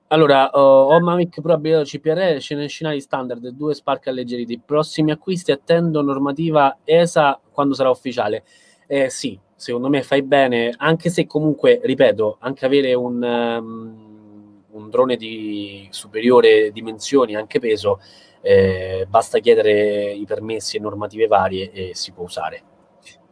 Allora, 0.09 0.51
uh, 0.53 0.59
ho 0.59 1.01
Mavic 1.01 1.41
Pro 1.41 1.55
abbigliato 1.55 1.85
CPR, 1.85 2.39
scenari 2.39 3.01
standard, 3.01 3.49
due 3.49 3.75
spark 3.75 4.09
alleggeriti. 4.09 4.61
Prossimi 4.65 5.11
acquisti 5.11 5.51
attendo 5.51 6.03
normativa 6.03 6.79
ESA 6.85 7.41
quando 7.51 7.75
sarà 7.75 7.91
ufficiale. 7.91 8.45
Eh, 8.87 9.09
sì, 9.09 9.39
secondo 9.57 9.89
me 9.89 10.03
fai 10.03 10.23
bene, 10.23 10.75
anche 10.77 11.09
se 11.09 11.27
comunque, 11.27 11.81
ripeto, 11.83 12.37
anche 12.41 12.67
avere 12.67 12.93
un, 12.95 13.23
um, 13.23 14.63
un 14.73 14.91
drone 14.91 15.17
di 15.17 15.89
superiore 15.91 16.71
dimensioni, 16.71 17.35
anche 17.35 17.59
peso, 17.59 17.99
eh, 18.43 19.07
basta 19.09 19.39
chiedere 19.39 20.13
i 20.13 20.25
permessi 20.27 20.77
e 20.77 20.81
normative 20.81 21.27
varie 21.27 21.73
e 21.73 21.95
si 21.95 22.13
può 22.13 22.25
usare. 22.25 22.74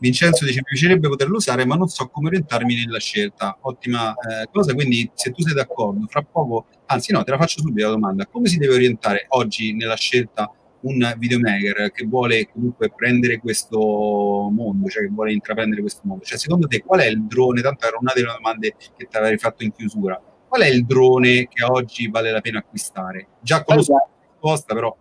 Vincenzo 0.02 0.44
dice 0.44 0.56
mi 0.56 0.64
piacerebbe 0.64 1.08
poterlo 1.08 1.36
usare 1.36 1.64
ma 1.64 1.76
non 1.76 1.86
so 1.86 2.08
come 2.08 2.26
orientarmi 2.26 2.74
nella 2.74 2.98
scelta. 2.98 3.56
Ottima 3.60 4.12
eh, 4.14 4.48
cosa. 4.50 4.74
Quindi 4.74 5.08
se 5.14 5.30
tu 5.30 5.42
sei 5.42 5.54
d'accordo 5.54 6.04
fra 6.08 6.22
poco 6.22 6.66
anzi 6.86 7.12
no 7.12 7.22
te 7.22 7.30
la 7.30 7.38
faccio 7.38 7.60
subito 7.60 7.86
la 7.86 7.92
domanda. 7.92 8.26
Come 8.26 8.48
si 8.48 8.58
deve 8.58 8.74
orientare 8.74 9.26
oggi 9.28 9.72
nella 9.72 9.94
scelta 9.94 10.52
un 10.80 11.14
videomaker 11.16 11.92
che 11.92 12.04
vuole 12.04 12.48
comunque 12.52 12.90
prendere 12.92 13.38
questo 13.38 13.78
mondo 13.78 14.88
cioè 14.88 15.04
che 15.04 15.10
vuole 15.12 15.32
intraprendere 15.32 15.80
questo 15.80 16.00
mondo? 16.02 16.24
Cioè 16.24 16.36
secondo 16.36 16.66
te 16.66 16.80
qual 16.80 16.98
è 16.98 17.06
il 17.06 17.22
drone? 17.24 17.62
Tanto 17.62 17.86
era 17.86 17.96
una 18.00 18.10
delle 18.12 18.26
domande 18.26 18.74
che 18.96 19.06
ti 19.08 19.16
avevi 19.16 19.38
fatto 19.38 19.62
in 19.62 19.72
chiusura. 19.72 20.20
Qual 20.48 20.62
è 20.62 20.66
il 20.66 20.84
drone 20.84 21.46
che 21.46 21.62
oggi 21.62 22.08
vale 22.08 22.32
la 22.32 22.40
pena 22.40 22.58
acquistare? 22.58 23.28
Già 23.40 23.62
conosco 23.62 23.92
la 23.92 24.08
risposta 24.32 24.74
però 24.74 24.96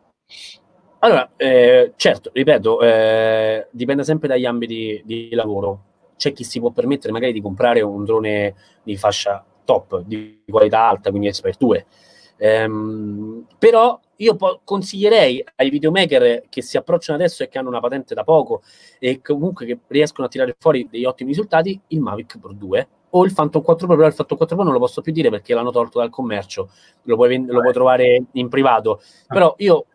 allora, 1.04 1.32
eh, 1.36 1.94
certo, 1.96 2.30
ripeto, 2.32 2.82
eh, 2.82 3.68
dipende 3.72 4.04
sempre 4.04 4.28
dagli 4.28 4.46
ambiti 4.46 5.02
di 5.04 5.30
lavoro. 5.34 5.86
C'è 6.16 6.32
chi 6.32 6.44
si 6.44 6.60
può 6.60 6.70
permettere 6.70 7.12
magari 7.12 7.34
di 7.34 7.42
comprare 7.42 7.82
un 7.82 8.06
drone 8.06 8.54
di 8.84 8.96
fascia 8.98 9.44
top, 9.66 10.02
di 10.02 10.44
qualità 10.48 10.88
alta, 10.88 11.10
quindi 11.10 11.28
Expert 11.28 11.58
2. 11.58 11.86
Ehm, 12.38 13.46
però 13.58 14.00
io 14.18 14.36
po- 14.36 14.62
consiglierei 14.64 15.44
ai 15.56 15.70
videomaker 15.72 16.44
che 16.50 16.62
si 16.62 16.78
approcciano 16.78 17.18
adesso 17.18 17.42
e 17.42 17.48
che 17.50 17.58
hanno 17.58 17.70
una 17.70 17.80
patente 17.80 18.14
da 18.14 18.24
poco 18.24 18.62
e 19.00 19.22
comunque 19.22 19.66
che 19.66 19.80
riescono 19.88 20.28
a 20.28 20.30
tirare 20.30 20.56
fuori 20.60 20.88
degli 20.90 21.06
ottimi 21.06 21.30
risultati, 21.30 21.80
il 21.88 22.00
Mavic 22.00 22.40
Pro 22.40 22.54
2 22.54 22.88
o 23.14 23.26
il 23.26 23.34
Phantom 23.34 23.62
4 23.64 23.88
Pro, 23.88 23.96
però 23.96 24.08
il 24.08 24.14
Phantom 24.16 24.38
4 24.38 24.56
Pro 24.56 24.64
non 24.66 24.74
lo 24.74 24.80
posso 24.80 25.02
più 25.02 25.12
dire 25.12 25.30
perché 25.30 25.54
l'hanno 25.56 25.72
tolto 25.72 26.00
dal 26.00 26.10
commercio, 26.12 26.70
lo 27.04 27.16
puoi, 27.16 27.30
vend- 27.30 27.50
lo 27.50 27.62
puoi 27.62 27.74
trovare 27.74 28.24
in 28.34 28.50
privato. 28.50 29.02
Però 29.28 29.56
io 29.58 29.86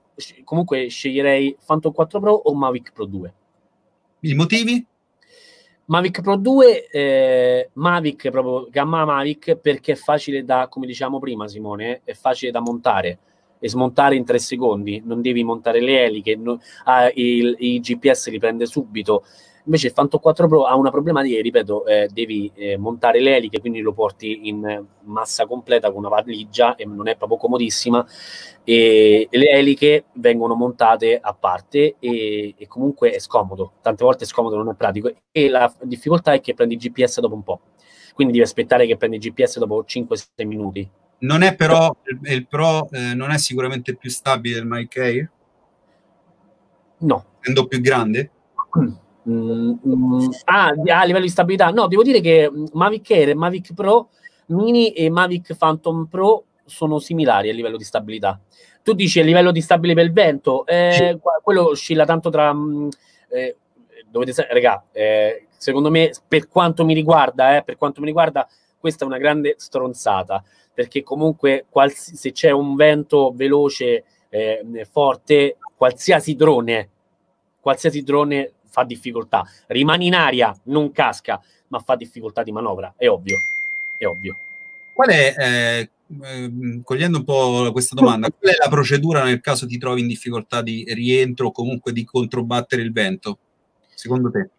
comunque 0.45 0.89
sceglierei 0.89 1.57
Phantom 1.65 1.93
4 1.93 2.21
Pro 2.21 2.33
o 2.33 2.55
Mavic 2.55 2.93
Pro 2.93 3.05
2. 3.05 3.35
I 4.21 4.35
motivi? 4.35 4.87
Mavic 5.87 6.21
Pro 6.21 6.37
2, 6.37 6.89
eh, 6.89 7.71
Mavic 7.75 8.31
proprio 8.31 8.69
gamma 8.71 9.05
Mavic 9.05 9.57
perché 9.57 9.93
è 9.93 9.97
facile 9.97 10.45
da, 10.45 10.67
come 10.69 10.87
diciamo 10.87 11.21
prima 11.21 11.47
Simone, 11.47 12.01
è 12.03 12.13
facile 12.15 12.51
da 12.51 12.61
montare 12.61 13.19
e 13.59 13.69
smontare 13.69 14.17
in 14.17 14.25
tre 14.25 14.39
secondi, 14.39 15.01
non 15.05 15.21
devi 15.21 15.45
montare 15.45 15.81
le 15.81 16.05
eliche, 16.05 16.37
no, 16.37 16.61
ah, 16.85 17.11
il, 17.15 17.55
il, 17.59 17.81
GPS 17.81 18.31
li 18.31 18.39
prende 18.39 18.67
subito, 18.67 19.25
Invece 19.67 19.89
il 19.89 19.93
Phantom 19.95 20.21
4 20.21 20.47
Pro 20.47 20.65
ha 20.65 20.77
una 20.77 20.91
problematica, 20.91 21.41
ripeto, 21.41 21.87
eh, 21.87 22.09
devi 22.13 22.51
eh, 22.55 22.77
montare 22.77 23.21
le 23.21 23.37
eliche, 23.37 23.59
quindi 23.59 23.81
lo 23.81 23.93
porti 23.93 24.49
in 24.49 24.85
massa 25.03 25.45
completa 25.47 25.91
con 25.91 25.99
una 25.99 26.09
valigia 26.09 26.77
e 26.77 26.85
non 26.85 27.09
è 27.09 27.17
proprio 27.17 27.37
comodissima. 27.37 28.07
E, 28.63 29.27
le 29.29 29.49
eliche 29.51 30.05
vengono 30.15 30.55
montate 30.55 31.19
a 31.21 31.35
parte 31.35 31.97
e, 31.99 32.55
e, 32.57 32.67
comunque 32.69 33.11
è 33.11 33.19
scomodo. 33.19 33.73
Tante 33.83 34.05
volte 34.05 34.23
è 34.23 34.27
scomodo, 34.29 34.57
non 34.57 34.69
è 34.69 34.75
pratico. 34.75 35.13
E 35.33 35.49
la 35.49 35.73
difficoltà 35.83 36.33
è 36.33 36.41
che 36.41 36.55
prendi 36.55 36.75
il 36.75 36.81
GPS 36.81 37.19
dopo 37.19 37.35
un 37.35 37.43
po'. 37.43 37.61
Quindi 38.15 38.35
devi 38.35 38.45
aspettare 38.45 38.87
che 38.87 38.97
prendi 38.97 39.17
il 39.17 39.23
GPS 39.23 39.59
dopo 39.59 39.85
5-6 39.85 40.47
minuti. 40.47 40.89
Non 41.19 41.43
è 41.43 41.57
però 41.57 41.93
il, 42.05 42.21
il 42.31 42.47
Pro 42.47 42.89
eh, 42.91 43.15
non 43.15 43.31
è 43.33 43.39
sicuramente 43.39 43.97
più 43.97 44.11
stabile 44.11 44.55
del 44.55 44.67
Mic 44.67 44.97
Air? 44.97 45.31
No. 46.99 47.25
Essendo 47.41 47.67
più 47.67 47.81
grande? 47.81 48.31
Mm, 49.29 49.73
mm, 49.87 50.29
ah, 50.45 50.69
a 50.69 51.05
livello 51.05 51.25
di 51.25 51.31
stabilità, 51.31 51.71
no, 51.71 51.89
devo 51.89 52.03
dire 52.03 52.21
che 52.21 52.49
mm, 52.51 52.67
Mavic 52.73 53.11
Air 53.11 53.31
e 53.31 53.35
Mavic 53.35 53.75
Pro 53.75 54.11
Mini 54.47 54.93
e 54.93 55.11
Mavic 55.11 55.57
Phantom 55.57 56.07
Pro 56.07 56.45
sono 56.65 56.99
similari 56.99 57.51
a 57.51 57.53
livello 57.53 57.77
di 57.77 57.85
stabilità. 57.85 58.41
Tu 58.83 58.93
dici 58.93 59.19
a 59.19 59.25
livello 59.25 59.51
di 59.51 59.61
stabile 59.61 59.95
per 59.95 60.05
il 60.05 60.13
vento, 60.13 60.65
eh, 60.67 61.19
quello 61.43 61.69
oscilla 61.71 62.05
tanto 62.05 62.31
tra. 62.31 62.55
Eh, 63.29 63.57
dovete 64.09 64.47
regà, 64.51 64.85
eh, 64.93 65.47
secondo 65.57 65.91
me, 65.91 66.13
per 66.29 66.49
quanto 66.49 66.85
mi 66.85 66.95
riguarda, 66.95 67.57
eh, 67.57 67.65
per 67.65 67.77
quanto 67.77 68.01
mi 68.01 68.07
riguarda, 68.07 68.49
questa 68.79 69.05
è 69.05 69.07
una 69.09 69.19
grande 69.19 69.55
stronzata 69.59 70.43
perché 70.77 71.03
comunque 71.03 71.65
quals- 71.71 72.13
se 72.13 72.33
c'è 72.33 72.51
un 72.51 72.77
vento 72.77 73.33
veloce, 73.35 74.05
eh, 74.29 74.87
forte, 74.91 75.57
qualsiasi 75.75 76.37
drone, 76.37 76.91
qualsiasi 77.59 78.03
drone 78.03 78.53
fa 78.77 78.85
difficoltà. 78.85 79.49
Rimane 79.69 80.05
in 80.05 80.15
aria, 80.15 80.55
non 80.65 80.93
casca, 80.93 81.41
ma 81.69 81.79
fa 81.79 81.97
difficoltà 81.97 82.43
di 82.43 82.53
manovra, 82.53 82.93
è 82.95 83.09
ovvio, 83.09 83.39
è 83.97 84.05
ovvio. 84.05 84.37
Qual 84.93 85.09
è, 85.09 85.35
eh, 85.39 85.91
eh, 86.23 86.81
cogliendo 86.85 87.19
un 87.19 87.25
po' 87.25 87.71
questa 87.73 87.95
domanda, 87.95 88.29
qual 88.31 88.53
è 88.53 88.57
la 88.59 88.69
procedura 88.69 89.25
nel 89.25 89.41
caso 89.41 89.67
ti 89.67 89.79
trovi 89.79 90.03
in 90.03 90.09
difficoltà 90.09 90.61
di 90.61 90.85
rientro 90.93 91.47
o 91.47 91.53
comunque 91.53 91.93
di 91.93 92.05
controbattere 92.05 92.83
il 92.83 92.93
vento? 92.93 93.39
Secondo 93.95 94.31
te? 94.31 94.51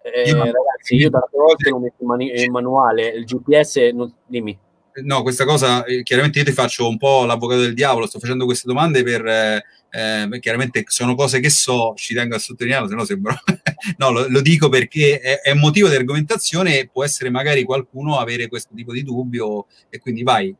Eh, 0.00 0.30
io, 0.30 0.36
ragazzi, 0.36 0.94
io 0.94 1.10
tante 1.10 1.36
volte 1.36 1.68
non 1.68 1.82
metto 1.82 1.96
in, 2.02 2.08
mani- 2.08 2.42
in 2.42 2.50
manuale, 2.50 3.08
il 3.08 3.24
GPS, 3.24 3.90
non, 3.92 4.10
dimmi 4.24 4.56
no, 5.02 5.22
questa 5.22 5.44
cosa, 5.44 5.84
eh, 5.84 6.02
chiaramente 6.02 6.38
io 6.38 6.44
ti 6.44 6.52
faccio 6.52 6.88
un 6.88 6.96
po' 6.96 7.24
l'avvocato 7.24 7.60
del 7.60 7.74
diavolo, 7.74 8.06
sto 8.06 8.18
facendo 8.18 8.44
queste 8.44 8.66
domande 8.66 9.02
per, 9.02 9.26
eh, 9.26 9.64
eh 9.90 10.38
chiaramente 10.40 10.84
sono 10.86 11.14
cose 11.14 11.40
che 11.40 11.50
so, 11.50 11.94
ci 11.96 12.14
tengo 12.14 12.36
a 12.36 12.38
sottolinearlo, 12.38 12.88
se 12.88 12.94
no 12.94 13.04
sembra... 13.04 13.40
no, 13.98 14.10
lo, 14.10 14.26
lo, 14.28 14.40
dico 14.40 14.68
perché 14.68 15.20
è, 15.20 15.40
è 15.40 15.54
motivo 15.54 15.88
di 15.88 15.96
argomentazione 15.96 16.78
e 16.78 16.88
può 16.92 17.04
essere 17.04 17.30
magari 17.30 17.64
qualcuno 17.64 18.18
avere 18.18 18.48
questo 18.48 18.74
tipo 18.74 18.92
di 18.92 19.02
dubbio 19.02 19.66
e 19.88 19.98
quindi 19.98 20.22
vai. 20.22 20.54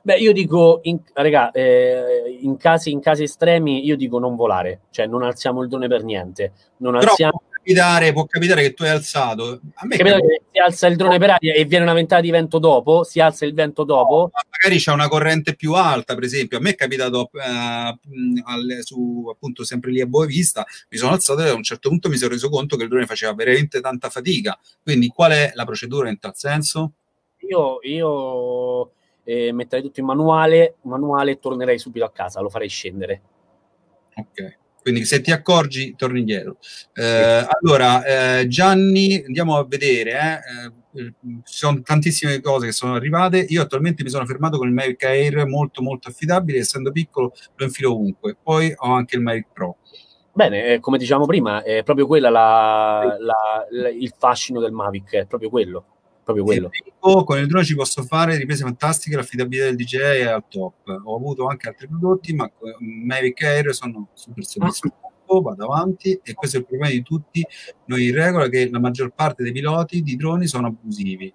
Beh, 0.00 0.16
io 0.16 0.32
dico, 0.32 0.80
in, 0.84 1.00
raga, 1.12 1.50
eh, 1.50 2.38
in, 2.40 2.56
casi, 2.56 2.90
in 2.90 3.00
casi 3.00 3.24
estremi, 3.24 3.84
io 3.84 3.96
dico 3.96 4.18
non 4.18 4.36
volare, 4.36 4.80
cioè 4.90 5.06
non 5.06 5.22
alziamo 5.22 5.62
il 5.62 5.68
drone 5.68 5.86
per 5.88 6.02
niente. 6.02 6.52
Non 6.78 6.94
alziamo 6.96 7.42
capitare, 7.68 8.12
può 8.12 8.24
capitare 8.24 8.62
che 8.62 8.74
tu 8.74 8.82
hai 8.82 8.90
alzato. 8.90 9.60
A 9.74 9.86
me 9.86 9.96
capita 9.96 10.18
che 10.20 10.42
si 10.50 10.58
alza 10.58 10.86
il 10.86 10.96
drone 10.96 11.18
per 11.18 11.30
aria 11.30 11.54
e 11.54 11.64
viene 11.66 11.84
una 11.84 11.92
ventata 11.92 12.22
di 12.22 12.30
vento 12.30 12.58
dopo, 12.58 13.04
si 13.04 13.20
alza 13.20 13.44
il 13.44 13.52
vento 13.52 13.84
dopo. 13.84 14.30
No, 14.32 14.40
magari 14.50 14.80
c'è 14.80 14.92
una 14.92 15.08
corrente 15.08 15.54
più 15.54 15.74
alta, 15.74 16.14
per 16.14 16.24
esempio. 16.24 16.58
A 16.58 16.60
me 16.60 16.70
è 16.70 16.74
capitato 16.74 17.30
uh, 17.32 17.38
al, 17.38 18.78
su 18.80 19.28
appunto 19.30 19.64
sempre 19.64 19.90
lì 19.90 20.00
a 20.00 20.06
Boavista, 20.06 20.64
mi 20.88 20.96
sono 20.96 21.12
alzato 21.12 21.44
e 21.44 21.50
a 21.50 21.54
un 21.54 21.62
certo 21.62 21.90
punto 21.90 22.08
mi 22.08 22.16
sono 22.16 22.32
reso 22.32 22.48
conto 22.48 22.76
che 22.76 22.84
il 22.84 22.88
drone 22.88 23.06
faceva 23.06 23.34
veramente 23.34 23.80
tanta 23.80 24.08
fatica. 24.08 24.58
Quindi 24.82 25.08
qual 25.08 25.32
è 25.32 25.52
la 25.54 25.64
procedura 25.64 26.08
in 26.08 26.18
tal 26.18 26.36
senso? 26.36 26.92
Io, 27.48 27.78
io 27.82 28.92
eh, 29.24 29.52
metterei 29.52 29.84
tutto 29.84 30.00
in 30.00 30.06
manuale, 30.06 30.76
manuale 30.82 31.32
e 31.32 31.38
tornerei 31.38 31.78
subito 31.78 32.04
a 32.04 32.10
casa, 32.10 32.40
lo 32.40 32.48
farei 32.48 32.68
scendere. 32.68 33.22
Ok. 34.14 34.56
Quindi 34.80 35.04
se 35.04 35.20
ti 35.20 35.30
accorgi, 35.30 35.94
torni 35.96 36.20
indietro. 36.20 36.58
Eh, 36.94 37.46
allora, 37.60 38.38
eh, 38.40 38.48
Gianni, 38.48 39.22
andiamo 39.26 39.56
a 39.56 39.66
vedere. 39.66 40.12
Eh, 40.12 41.00
eh, 41.00 41.14
ci 41.44 41.56
sono 41.56 41.80
tantissime 41.82 42.40
cose 42.40 42.66
che 42.66 42.72
sono 42.72 42.94
arrivate. 42.94 43.38
Io 43.48 43.62
attualmente 43.62 44.02
mi 44.02 44.10
sono 44.10 44.26
fermato 44.26 44.56
con 44.56 44.66
il 44.66 44.74
Mavic 44.74 45.04
Air 45.04 45.46
molto 45.46 45.82
molto 45.82 46.08
affidabile, 46.08 46.58
essendo 46.58 46.90
piccolo 46.90 47.34
lo 47.56 47.64
infilo 47.64 47.92
ovunque. 47.92 48.36
Poi 48.42 48.72
ho 48.76 48.92
anche 48.92 49.16
il 49.16 49.22
Mavic 49.22 49.46
Pro. 49.52 49.76
Bene, 50.32 50.74
eh, 50.74 50.80
come 50.80 50.98
diciamo 50.98 51.26
prima, 51.26 51.62
è 51.62 51.82
proprio 51.82 52.06
quella 52.06 52.30
la, 52.30 53.16
la, 53.18 53.66
la, 53.70 53.88
il 53.88 54.14
fascino 54.16 54.60
del 54.60 54.72
Mavic, 54.72 55.14
è 55.14 55.26
proprio 55.26 55.50
quello 55.50 55.97
proprio 56.32 56.44
quello. 56.44 56.68
Dico, 56.70 57.24
con 57.24 57.38
il 57.38 57.46
drone 57.46 57.64
ci 57.64 57.74
posso 57.74 58.02
fare 58.02 58.36
riprese 58.36 58.62
fantastiche, 58.62 59.16
l'affidabilità 59.16 59.64
del 59.66 59.76
DJI 59.76 59.96
è 59.96 60.26
al 60.26 60.44
top. 60.48 61.00
Ho 61.04 61.16
avuto 61.16 61.46
anche 61.46 61.68
altri 61.68 61.88
prodotti, 61.88 62.34
ma 62.34 62.50
Mavic 62.80 63.42
Air 63.42 63.74
sono 63.74 64.08
super 64.12 64.44
soddisfatto. 64.44 65.06
Vado 65.28 65.64
avanti, 65.64 66.18
e 66.22 66.32
questo 66.32 66.56
è 66.56 66.60
il 66.60 66.66
problema 66.66 66.90
di 66.90 67.02
tutti 67.02 67.46
noi 67.86 68.06
in 68.06 68.14
regola, 68.14 68.48
che 68.48 68.70
la 68.70 68.78
maggior 68.78 69.12
parte 69.14 69.42
dei 69.42 69.52
piloti 69.52 70.02
di 70.02 70.16
droni 70.16 70.46
sono 70.46 70.68
abusivi. 70.68 71.32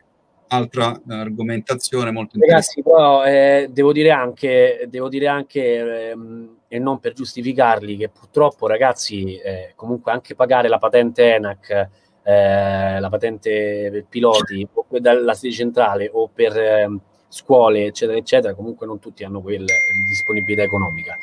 Altra 0.48 0.96
eh, 0.96 1.14
argomentazione 1.14 2.12
molto 2.12 2.36
interessante. 2.36 2.82
Ragazzi, 2.82 2.84
però 2.84 3.24
eh, 3.24 3.70
devo 3.72 3.92
dire 3.92 4.12
anche, 4.12 4.88
devo 4.90 5.10
dire 5.10 5.28
anche 5.28 6.10
ehm, 6.10 6.58
e 6.68 6.80
non 6.80 7.00
per 7.00 7.14
giustificarli, 7.14 7.98
che 7.98 8.10
purtroppo 8.10 8.68
ragazzi, 8.68 9.38
eh, 9.38 9.74
comunque 9.76 10.12
anche 10.12 10.36
pagare 10.36 10.68
la 10.68 10.80
patente 10.80 11.34
ENAC, 11.34 11.90
eh, 12.24 13.00
la 13.00 13.10
patente 13.10 13.90
per 13.92 14.06
piloti, 14.08 14.68
o 14.74 14.86
dalla 15.00 15.34
sede 15.34 15.54
centrale 15.54 16.10
o 16.12 16.30
per 16.34 16.58
ehm, 16.58 17.00
scuole, 17.28 17.86
eccetera, 17.86 18.18
eccetera, 18.18 18.54
comunque 18.54 18.86
non 18.86 19.00
tutti 19.00 19.24
hanno 19.24 19.42
quella 19.42 19.74
disponibilità 20.08 20.64
economica. 20.64 21.16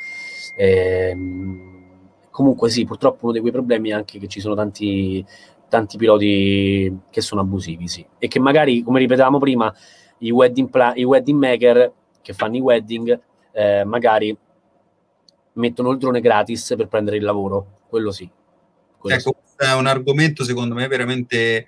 Eh, 0.57 1.17
comunque 2.31 2.69
sì, 2.71 2.85
purtroppo 2.85 3.25
uno 3.25 3.33
dei 3.33 3.41
quei 3.41 3.53
problemi 3.53 3.91
è 3.91 3.93
anche 3.93 4.19
che 4.19 4.27
ci 4.27 4.41
sono 4.41 4.55
tanti, 4.55 5.25
tanti 5.69 5.97
piloti 5.97 6.99
che 7.11 7.21
sono 7.21 7.41
abusivi, 7.41 7.89
sì. 7.89 8.05
E 8.19 8.29
che 8.29 8.39
magari, 8.39 8.83
come 8.83 8.99
ripetavamo 8.99 9.39
prima, 9.39 9.73
i 10.19 10.31
wedding, 10.31 10.69
pla- 10.69 10.95
i 10.95 11.05
wedding 11.05 11.39
maker 11.39 11.93
che 12.21 12.33
fanno 12.33 12.57
i 12.57 12.61
wedding, 12.61 13.21
eh, 13.53 13.85
magari 13.85 14.37
mettono 15.53 15.91
il 15.91 15.99
drone 15.99 16.21
gratis 16.21 16.75
per 16.77 16.89
prendere 16.89 17.17
il 17.17 17.23
lavoro, 17.23 17.81
quello 17.89 18.11
sì. 18.11 18.29
Quello 18.99 19.17
ecco, 19.17 19.35
sì. 19.45 19.50
È 19.67 19.75
un 19.75 19.87
argomento 19.87 20.43
secondo 20.43 20.75
me 20.75 20.87
veramente 20.87 21.67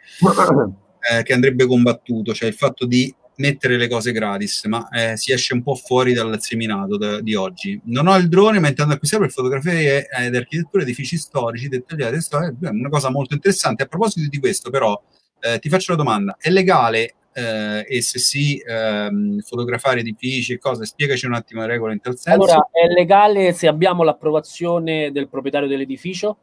eh, 1.10 1.22
che 1.22 1.32
andrebbe 1.32 1.66
combattuto, 1.66 2.32
cioè 2.32 2.48
il 2.48 2.54
fatto 2.54 2.86
di 2.86 3.14
mettere 3.36 3.76
le 3.76 3.88
cose 3.88 4.12
gratis, 4.12 4.64
ma 4.64 4.88
eh, 4.88 5.16
si 5.16 5.32
esce 5.32 5.52
un 5.52 5.62
po' 5.62 5.74
fuori 5.74 6.12
dal 6.12 6.40
seminato 6.40 6.96
da, 6.96 7.20
di 7.20 7.34
oggi. 7.34 7.80
Non 7.86 8.06
ho 8.06 8.16
il 8.16 8.28
drone, 8.28 8.60
ma 8.60 8.68
intendo 8.68 8.94
acquistare 8.94 9.24
per 9.24 9.32
fotografie 9.32 10.06
ed 10.08 10.34
architettura, 10.34 10.82
edifici 10.82 11.16
storici, 11.16 11.68
dettagliati, 11.68 12.16
è 12.16 12.68
una 12.68 12.88
cosa 12.88 13.10
molto 13.10 13.34
interessante. 13.34 13.82
A 13.82 13.86
proposito 13.86 14.28
di 14.28 14.38
questo, 14.38 14.70
però, 14.70 15.00
eh, 15.40 15.58
ti 15.58 15.68
faccio 15.68 15.92
una 15.92 16.02
domanda: 16.02 16.36
è 16.38 16.50
legale 16.50 17.14
eh, 17.32 17.84
e 17.88 18.02
se 18.02 18.18
sì, 18.18 18.62
ehm, 18.64 19.40
fotografare 19.40 20.00
edifici 20.00 20.52
e 20.52 20.58
cose? 20.58 20.84
Spiegaci 20.84 21.26
un 21.26 21.34
attimo 21.34 21.62
le 21.62 21.66
regole 21.66 21.94
in 21.94 22.00
tal 22.00 22.16
senso. 22.18 22.42
Allora, 22.42 22.68
è 22.70 22.86
legale 22.86 23.52
se 23.52 23.66
abbiamo 23.66 24.02
l'approvazione 24.02 25.10
del 25.10 25.28
proprietario 25.28 25.68
dell'edificio? 25.68 26.36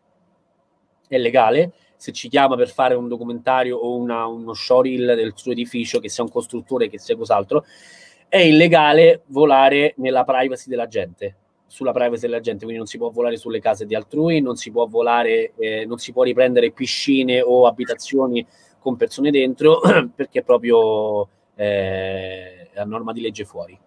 È 1.09 1.17
legale 1.17 1.73
se 1.99 2.13
ci 2.13 2.29
chiama 2.29 2.55
per 2.55 2.69
fare 2.69 2.95
un 2.95 3.09
documentario 3.09 3.75
o 3.75 3.97
una, 3.97 4.25
uno 4.25 4.53
showreel 4.53 5.15
del 5.15 5.33
suo 5.35 5.51
edificio, 5.51 5.99
che 5.99 6.07
sia 6.07 6.23
un 6.23 6.29
costruttore, 6.29 6.87
che 6.87 6.97
sia 6.97 7.17
cos'altro, 7.17 7.65
è 8.29 8.37
illegale 8.37 9.23
volare 9.25 9.95
nella 9.97 10.23
privacy 10.23 10.69
della 10.69 10.87
gente, 10.87 11.35
sulla 11.67 11.91
privacy 11.91 12.21
della 12.21 12.39
gente, 12.39 12.59
quindi 12.59 12.77
non 12.77 12.85
si 12.85 12.97
può 12.97 13.09
volare 13.09 13.35
sulle 13.35 13.59
case 13.59 13.85
di 13.85 13.95
altrui, 13.95 14.39
non 14.39 14.55
si 14.55 14.71
può 14.71 14.85
volare, 14.85 15.51
eh, 15.57 15.85
non 15.85 15.97
si 15.97 16.13
può 16.13 16.23
riprendere 16.23 16.71
piscine 16.71 17.41
o 17.41 17.67
abitazioni 17.67 18.45
con 18.79 18.95
persone 18.95 19.29
dentro, 19.29 19.81
perché 20.15 20.39
è 20.39 20.43
proprio 20.43 21.27
eh, 21.55 22.69
a 22.75 22.83
norma 22.85 23.11
di 23.11 23.19
legge 23.19 23.43
fuori. 23.43 23.77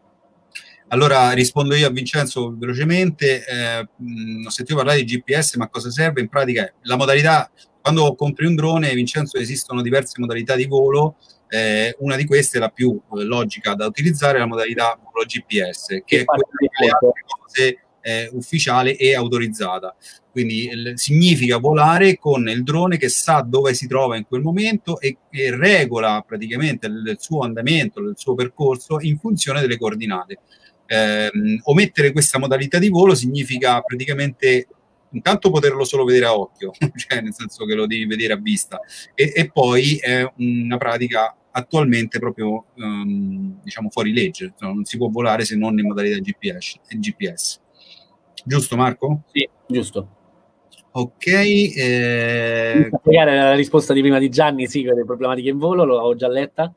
Allora 0.92 1.30
rispondo 1.32 1.74
io 1.74 1.86
a 1.86 1.90
Vincenzo 1.90 2.54
velocemente, 2.54 3.44
eh, 3.46 3.88
mh, 3.96 4.44
ho 4.46 4.50
sentito 4.50 4.76
parlare 4.76 5.02
di 5.02 5.16
GPS, 5.16 5.54
ma 5.54 5.68
cosa 5.68 5.90
serve? 5.90 6.20
In 6.20 6.28
pratica 6.28 6.70
la 6.82 6.96
modalità 6.96 7.50
quando 7.80 8.14
compri 8.14 8.44
un 8.44 8.54
drone, 8.54 8.92
Vincenzo, 8.92 9.38
esistono 9.38 9.80
diverse 9.80 10.20
modalità 10.20 10.54
di 10.54 10.66
volo. 10.66 11.16
Eh, 11.48 11.96
una 12.00 12.16
di 12.16 12.26
queste, 12.26 12.58
la 12.58 12.68
più 12.68 12.90
eh, 12.92 13.22
logica 13.24 13.74
da 13.74 13.86
utilizzare, 13.86 14.36
è 14.36 14.40
la 14.40 14.46
modalità 14.46 14.98
volo 15.02 15.24
GPS, 15.24 15.86
che, 15.88 16.02
che 16.04 16.20
è 16.20 16.24
quella 16.24 16.44
delle 16.58 16.92
altre 16.92 17.24
cose 17.26 17.78
eh, 18.02 18.28
ufficiale 18.32 18.94
e 18.96 19.14
autorizzata. 19.14 19.96
Quindi 20.30 20.68
il, 20.68 20.92
significa 20.96 21.56
volare 21.56 22.18
con 22.18 22.48
il 22.48 22.62
drone 22.62 22.98
che 22.98 23.08
sa 23.08 23.44
dove 23.46 23.72
si 23.72 23.86
trova 23.86 24.16
in 24.16 24.26
quel 24.26 24.42
momento 24.42 25.00
e, 25.00 25.16
e 25.30 25.56
regola 25.56 26.22
praticamente 26.26 26.86
il, 26.86 27.02
il, 27.06 27.16
suo 27.18 27.40
andamento, 27.40 28.00
il 28.00 28.14
suo 28.16 28.34
percorso 28.34 29.00
in 29.00 29.18
funzione 29.18 29.60
delle 29.60 29.78
coordinate. 29.78 30.38
Eh, 30.86 31.30
omettere 31.64 32.12
questa 32.12 32.38
modalità 32.38 32.78
di 32.78 32.88
volo 32.88 33.14
significa 33.14 33.80
praticamente 33.80 34.66
intanto 35.12 35.50
poterlo 35.50 35.84
solo 35.84 36.04
vedere 36.04 36.26
a 36.26 36.36
occhio, 36.36 36.72
cioè 36.96 37.20
nel 37.20 37.34
senso 37.34 37.64
che 37.64 37.74
lo 37.74 37.86
devi 37.86 38.06
vedere 38.06 38.32
a 38.32 38.36
vista, 38.36 38.80
e, 39.14 39.32
e 39.34 39.50
poi 39.50 39.96
è 39.96 40.30
una 40.36 40.76
pratica 40.76 41.36
attualmente 41.52 42.18
proprio 42.18 42.66
um, 42.76 43.60
diciamo 43.62 43.90
fuori 43.90 44.12
legge, 44.12 44.54
cioè, 44.58 44.72
non 44.72 44.84
si 44.84 44.96
può 44.96 45.08
volare 45.08 45.44
se 45.44 45.56
non 45.56 45.78
in 45.78 45.86
modalità 45.86 46.18
GPS. 46.18 46.80
GPS. 46.88 47.60
Giusto 48.44 48.76
Marco? 48.76 49.22
Sì, 49.32 49.48
giusto. 49.66 50.16
Ok. 50.92 51.26
Eh... 51.26 52.90
la 53.02 53.54
risposta 53.54 53.92
di 53.92 54.00
prima 54.00 54.18
di 54.18 54.28
Gianni, 54.28 54.66
sì, 54.66 54.82
per 54.82 54.94
le 54.94 55.04
problematiche 55.04 55.50
in 55.50 55.58
volo, 55.58 55.84
l'ho 55.84 56.14
già 56.16 56.28
letta. 56.28 56.72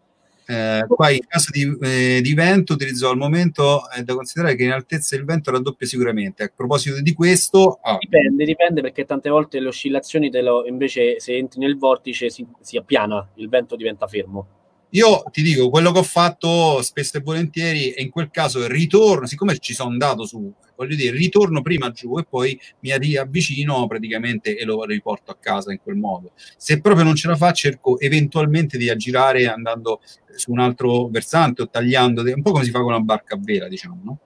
Eh, 0.48 0.86
poi 0.88 1.16
in 1.16 1.26
caso 1.28 1.50
di, 1.52 1.78
eh, 1.82 2.22
di, 2.22 2.34
vento 2.36 2.74
utilizzo 2.74 3.10
al 3.10 3.18
momento 3.18 3.90
è 3.90 4.04
da 4.04 4.14
considerare 4.14 4.56
che 4.56 4.64
in 4.64 4.72
altezza 4.72 5.16
il 5.16 5.26
vento 5.26 5.52
raddoppia 5.52 5.88
sicuramente. 5.88 6.44
A 6.44 6.52
proposito 6.56 7.02
di 7.02 7.14
questo, 7.14 7.80
ah. 7.82 7.98
dipende, 8.00 8.46
dipende 8.46 8.82
perché 8.82 9.06
tante 9.06 9.30
volte 9.30 9.60
le 9.60 9.68
oscillazioni 9.68 10.30
lo, 10.42 10.66
invece 10.66 11.20
se 11.20 11.36
entri 11.36 11.60
nel 11.60 11.78
vortice 11.78 12.30
si, 12.30 12.46
si 12.62 12.78
appiana, 12.78 13.28
il 13.36 13.50
vento 13.50 13.76
diventa 13.76 14.08
fermo. 14.08 14.48
Io 14.96 15.24
ti 15.30 15.42
dico 15.42 15.70
quello 15.70 15.92
che 15.92 16.00
ho 16.00 16.04
fatto 16.04 16.82
spesso 16.82 17.18
e 17.18 17.20
volentieri, 17.20 17.92
e 17.92 18.02
in 18.02 18.10
quel 18.10 18.32
caso 18.32 18.66
ritorno, 18.66 19.26
siccome 19.26 19.58
ci 19.58 19.74
sono 19.74 19.90
andato 19.90 20.26
su 20.26 20.54
voglio 20.78 20.96
dire, 20.96 21.18
ritorno 21.18 21.62
prima 21.62 21.92
giù 21.92 22.18
e 22.18 22.24
poi 22.24 22.58
mi 22.80 22.98
riavvicino 22.98 23.88
praticamente 23.88 24.58
e 24.58 24.64
lo 24.64 24.86
riporto 24.86 25.32
a 25.32 25.38
casa 25.38 25.74
in 25.74 25.80
quel 25.84 25.98
modo. 25.98 26.32
Se 26.56 26.80
proprio 26.80 27.04
non 27.04 27.16
ce 27.16 27.28
la 27.28 27.36
fa, 27.36 27.52
cerco 27.52 28.00
eventualmente 28.00 28.78
di 28.78 28.90
aggirare 28.90 29.48
andando 29.48 30.00
su 30.34 30.52
un 30.52 30.60
altro 30.60 31.08
versante 31.08 31.64
o 31.64 31.70
tagliando, 31.70 32.22
un 32.22 32.42
po' 32.42 32.52
come 32.52 32.64
si 32.64 32.72
fa 32.72 32.80
con 32.80 32.94
una 32.94 33.02
barca 33.02 33.36
a 33.36 33.40
vela, 33.42 33.68
diciamo, 33.68 34.00
no? 34.02 34.20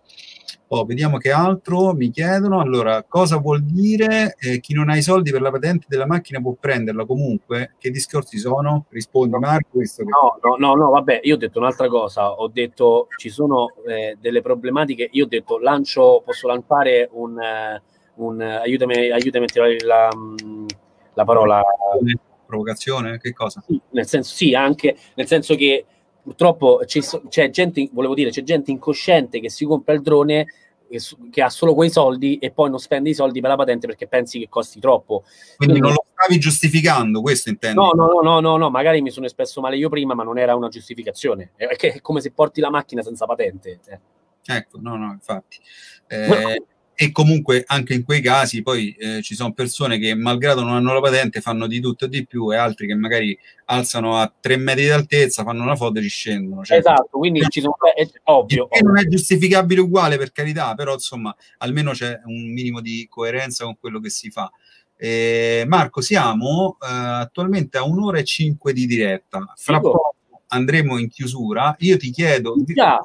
Oh, 0.72 0.86
vediamo 0.86 1.18
che 1.18 1.32
altro 1.32 1.94
mi 1.94 2.12
chiedono. 2.12 2.60
Allora, 2.60 3.04
cosa 3.04 3.38
vuol 3.38 3.64
dire 3.64 4.36
eh, 4.38 4.60
chi 4.60 4.76
non 4.76 4.90
ha 4.90 4.96
i 4.96 5.02
soldi 5.02 5.32
per 5.32 5.42
la 5.42 5.50
patente 5.50 5.88
della 5.90 6.06
macchina 6.06 6.40
può 6.40 6.56
prenderla 6.60 7.06
comunque? 7.08 7.74
Che 7.80 7.90
discorsi 7.90 8.38
sono? 8.38 8.86
Rispondi 8.90 9.36
Marco. 9.40 9.80
Che... 9.80 10.04
No, 10.04 10.38
no, 10.44 10.56
no, 10.60 10.76
no, 10.76 10.92
vabbè, 10.92 11.22
io 11.24 11.34
ho 11.34 11.38
detto 11.38 11.58
un'altra 11.58 11.88
cosa. 11.88 12.34
Ho 12.34 12.48
detto 12.50 13.08
ci 13.18 13.30
sono 13.30 13.74
eh, 13.88 14.16
delle 14.22 14.42
problematiche. 14.42 15.10
Io 15.14 15.26
ho 15.26 15.28
detto 15.28 15.58
lancio, 15.58 16.22
posso 16.24 16.48
lanciare 16.48 17.10
un, 17.14 17.42
eh, 17.42 17.82
un 18.18 18.40
aiutami, 18.40 19.10
aiutami 19.10 19.46
a 19.46 19.48
tirare 19.48 19.78
la, 19.84 20.12
mm, 20.16 20.68
la 21.16 21.24
parola. 21.26 21.64
Provocazione? 22.46 23.18
Che 23.18 23.34
cosa? 23.34 23.64
Sì, 23.66 23.80
nel 23.90 24.06
senso, 24.06 24.36
sì, 24.36 24.54
anche 24.54 24.96
nel 25.16 25.26
senso 25.26 25.56
che 25.56 25.86
purtroppo 26.22 26.82
c'è, 26.86 27.02
c'è, 27.28 27.50
gente, 27.50 27.90
volevo 27.92 28.14
dire, 28.14 28.30
c'è 28.30 28.44
gente 28.44 28.72
incosciente 28.72 29.40
che 29.40 29.50
si 29.50 29.66
compra 29.66 29.94
il 29.94 30.02
drone 30.02 30.46
che, 30.90 31.00
che, 31.30 31.42
ha 31.42 31.50
solo 31.50 31.74
quei 31.74 31.90
soldi 31.90 32.38
e 32.38 32.52
poi 32.52 32.70
non 32.70 32.80
spende 32.80 33.10
i 33.10 33.14
soldi 33.14 33.40
per 33.40 33.52
la 33.52 33.56
patente 33.56 33.88
perché 33.88 34.08
pensi 34.08 34.40
che 34.40 34.50
costi 34.50 34.80
troppo. 34.80 35.24
Quindi, 35.56 35.58
Quindi 35.58 35.80
non 35.82 35.92
lo 35.92 36.06
stavi 36.12 36.40
giustificando, 36.40 37.22
questo 37.22 37.50
intendo? 37.50 37.82
No, 37.82 37.92
no, 37.92 38.22
no, 38.22 38.40
no, 38.40 38.58
no, 38.58 38.70
magari 38.70 39.02
mi 39.02 39.12
sono 39.12 39.26
espresso 39.26 39.62
male 39.62 39.78
io 39.78 39.90
prima, 39.90 40.14
ma 40.14 40.24
non 40.24 40.38
era 40.38 40.56
una 40.56 40.70
giustificazione. 40.70 41.52
È, 41.56 41.66
è 41.66 42.02
come 42.02 42.22
se 42.22 42.32
porti 42.32 42.60
la 42.60 42.70
macchina 42.70 43.02
senza 43.02 43.26
patente. 43.26 43.80
Eh. 43.86 44.00
Ecco, 44.46 44.80
no, 44.82 44.98
no, 44.98 45.12
infatti. 45.12 45.58
Eh, 46.08 46.64
e 47.02 47.14
comunque 47.14 47.64
anche 47.66 47.94
in 47.94 48.04
quei 48.04 48.20
casi 48.20 48.62
poi 48.62 48.94
eh, 49.00 49.22
ci 49.22 49.34
sono 49.34 49.54
persone 49.54 49.98
che 50.00 50.16
malgrado 50.16 50.64
non 50.64 50.74
hanno 50.74 50.92
la 50.92 51.00
patente 51.00 51.40
fanno 51.40 51.66
di 51.66 51.80
tutto 51.80 52.04
e 52.04 52.10
di 52.10 52.28
più 52.28 52.52
e 52.52 52.58
altri 52.58 52.88
che 52.88 52.94
magari 52.94 53.40
alzano 53.68 54.18
a 54.18 54.30
tre 54.38 54.58
metri 54.58 54.84
di 54.84 54.90
altezza, 54.90 55.46
fanno 55.46 55.64
una 55.64 55.78
foto 55.78 56.00
e 56.00 56.02
ci 56.02 56.10
scendono. 56.10 56.66
Cioè, 56.66 56.80
esatto, 56.80 57.18
quindi 57.18 57.40
ci 57.48 57.62
sono, 57.62 57.76
è 57.96 58.06
ovvio. 58.24 58.68
Che 58.68 58.84
non 58.84 58.98
è 58.98 59.06
giustificabile 59.08 59.80
uguale 59.80 60.18
per 60.18 60.34
carità, 60.34 60.76
però 60.76 60.96
insomma 60.96 61.34
almeno 61.60 61.92
c'è 61.92 62.20
un 62.26 62.52
minimo 62.52 62.82
di 62.82 63.08
coerenza 63.10 63.64
con 63.64 63.78
quello 63.80 64.02
che 64.02 64.10
si 64.10 64.30
fa. 64.30 64.52
Eh, 64.98 65.64
Marco, 65.68 66.02
siamo 66.02 66.76
eh, 66.82 66.86
attualmente 66.86 67.78
a 67.78 67.84
un'ora 67.86 68.20
e 68.20 68.26
cinque 68.26 68.74
di 68.74 68.86
diretta. 68.86 69.54
Fra 69.56 69.80
poco 69.80 70.16
andremo 70.48 70.98
in 70.98 71.08
chiusura. 71.08 71.74
Io 71.80 71.96
ti 71.96 72.12
chiedo... 72.12 72.56
Già. 72.66 73.00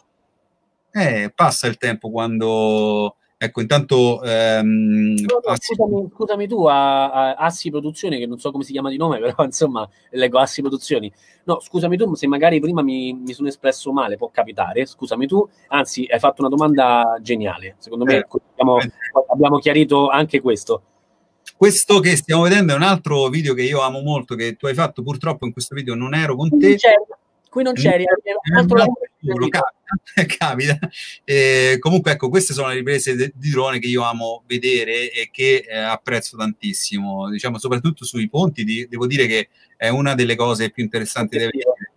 Eh, 0.91 1.33
passa 1.33 1.69
il 1.69 1.77
tempo 1.77 2.11
quando 2.11 3.17
Ecco, 3.45 3.61
intanto... 3.61 4.23
Ehm, 4.23 5.15
no, 5.15 5.55
scusami, 5.55 6.11
scusami, 6.15 6.49
tu, 6.49 6.65
a, 6.65 7.11
a, 7.11 7.35
Assi 7.35 7.71
Produzioni, 7.71 8.19
che 8.19 8.27
non 8.27 8.39
so 8.39 8.51
come 8.51 8.65
si 8.65 8.73
chiama 8.73 8.89
di 8.89 8.97
nome, 8.97 9.19
però 9.21 9.45
insomma, 9.45 9.89
leggo 10.11 10.39
Assi 10.39 10.63
Produzioni. 10.63 11.13
No, 11.45 11.61
scusami 11.61 11.97
tu, 11.97 12.15
se 12.15 12.27
magari 12.27 12.59
prima 12.61 12.83
mi, 12.83 13.13
mi 13.13 13.33
sono 13.35 13.49
espresso 13.49 13.93
male, 13.93 14.17
può 14.17 14.31
capitare, 14.31 14.87
scusami 14.87 15.27
tu, 15.27 15.47
anzi, 15.69 16.07
hai 16.11 16.19
fatto 16.19 16.41
una 16.41 16.49
domanda 16.49 17.19
geniale. 17.21 17.77
Secondo 17.79 18.05
me 18.05 18.17
eh, 18.17 18.27
abbiamo, 18.53 18.79
abbiamo 19.31 19.59
chiarito 19.59 20.09
anche 20.09 20.41
questo. 20.41 20.83
Questo 21.57 22.01
che 22.01 22.17
stiamo 22.17 22.43
vedendo 22.43 22.73
è 22.73 22.77
un 22.77 22.83
altro 22.83 23.29
video 23.29 23.53
che 23.53 23.63
io 23.63 23.81
amo 23.81 24.01
molto, 24.01 24.35
che 24.35 24.57
tu 24.57 24.67
hai 24.67 24.75
fatto, 24.75 25.03
purtroppo 25.03 25.45
in 25.45 25.53
questo 25.53 25.75
video 25.75 25.95
non 25.95 26.15
ero 26.15 26.35
con 26.35 26.49
te. 26.59 26.77
Qui 27.55 27.63
non 27.63 27.75
c'eri, 27.75 28.03
è 28.03 28.51
un 28.51 28.57
altro 28.57 28.83
sicuro, 29.21 29.47
capita. 30.37 30.77
Eh, 31.23 31.77
comunque 31.79 32.11
ecco, 32.11 32.29
queste 32.29 32.53
sono 32.53 32.67
le 32.67 32.75
riprese 32.75 33.15
de- 33.15 33.33
di 33.33 33.51
drone 33.51 33.79
che 33.79 33.87
io 33.87 34.03
amo 34.03 34.43
vedere 34.45 35.13
e 35.13 35.29
che 35.31 35.65
eh, 35.65 35.77
apprezzo 35.79 36.37
tantissimo, 36.37 37.31
diciamo 37.31 37.59
soprattutto 37.59 38.05
sui 38.05 38.29
ponti, 38.29 38.65
di, 38.65 38.89
devo 38.89 39.07
dire 39.07 39.29
che 39.29 39.51
è 39.77 39.89
una 39.89 40.17
delle 40.17 40.35
cose 40.35 40.71
più 40.71 40.83
interessanti 40.83 41.39
da 41.39 41.45
vedere. 41.45 41.93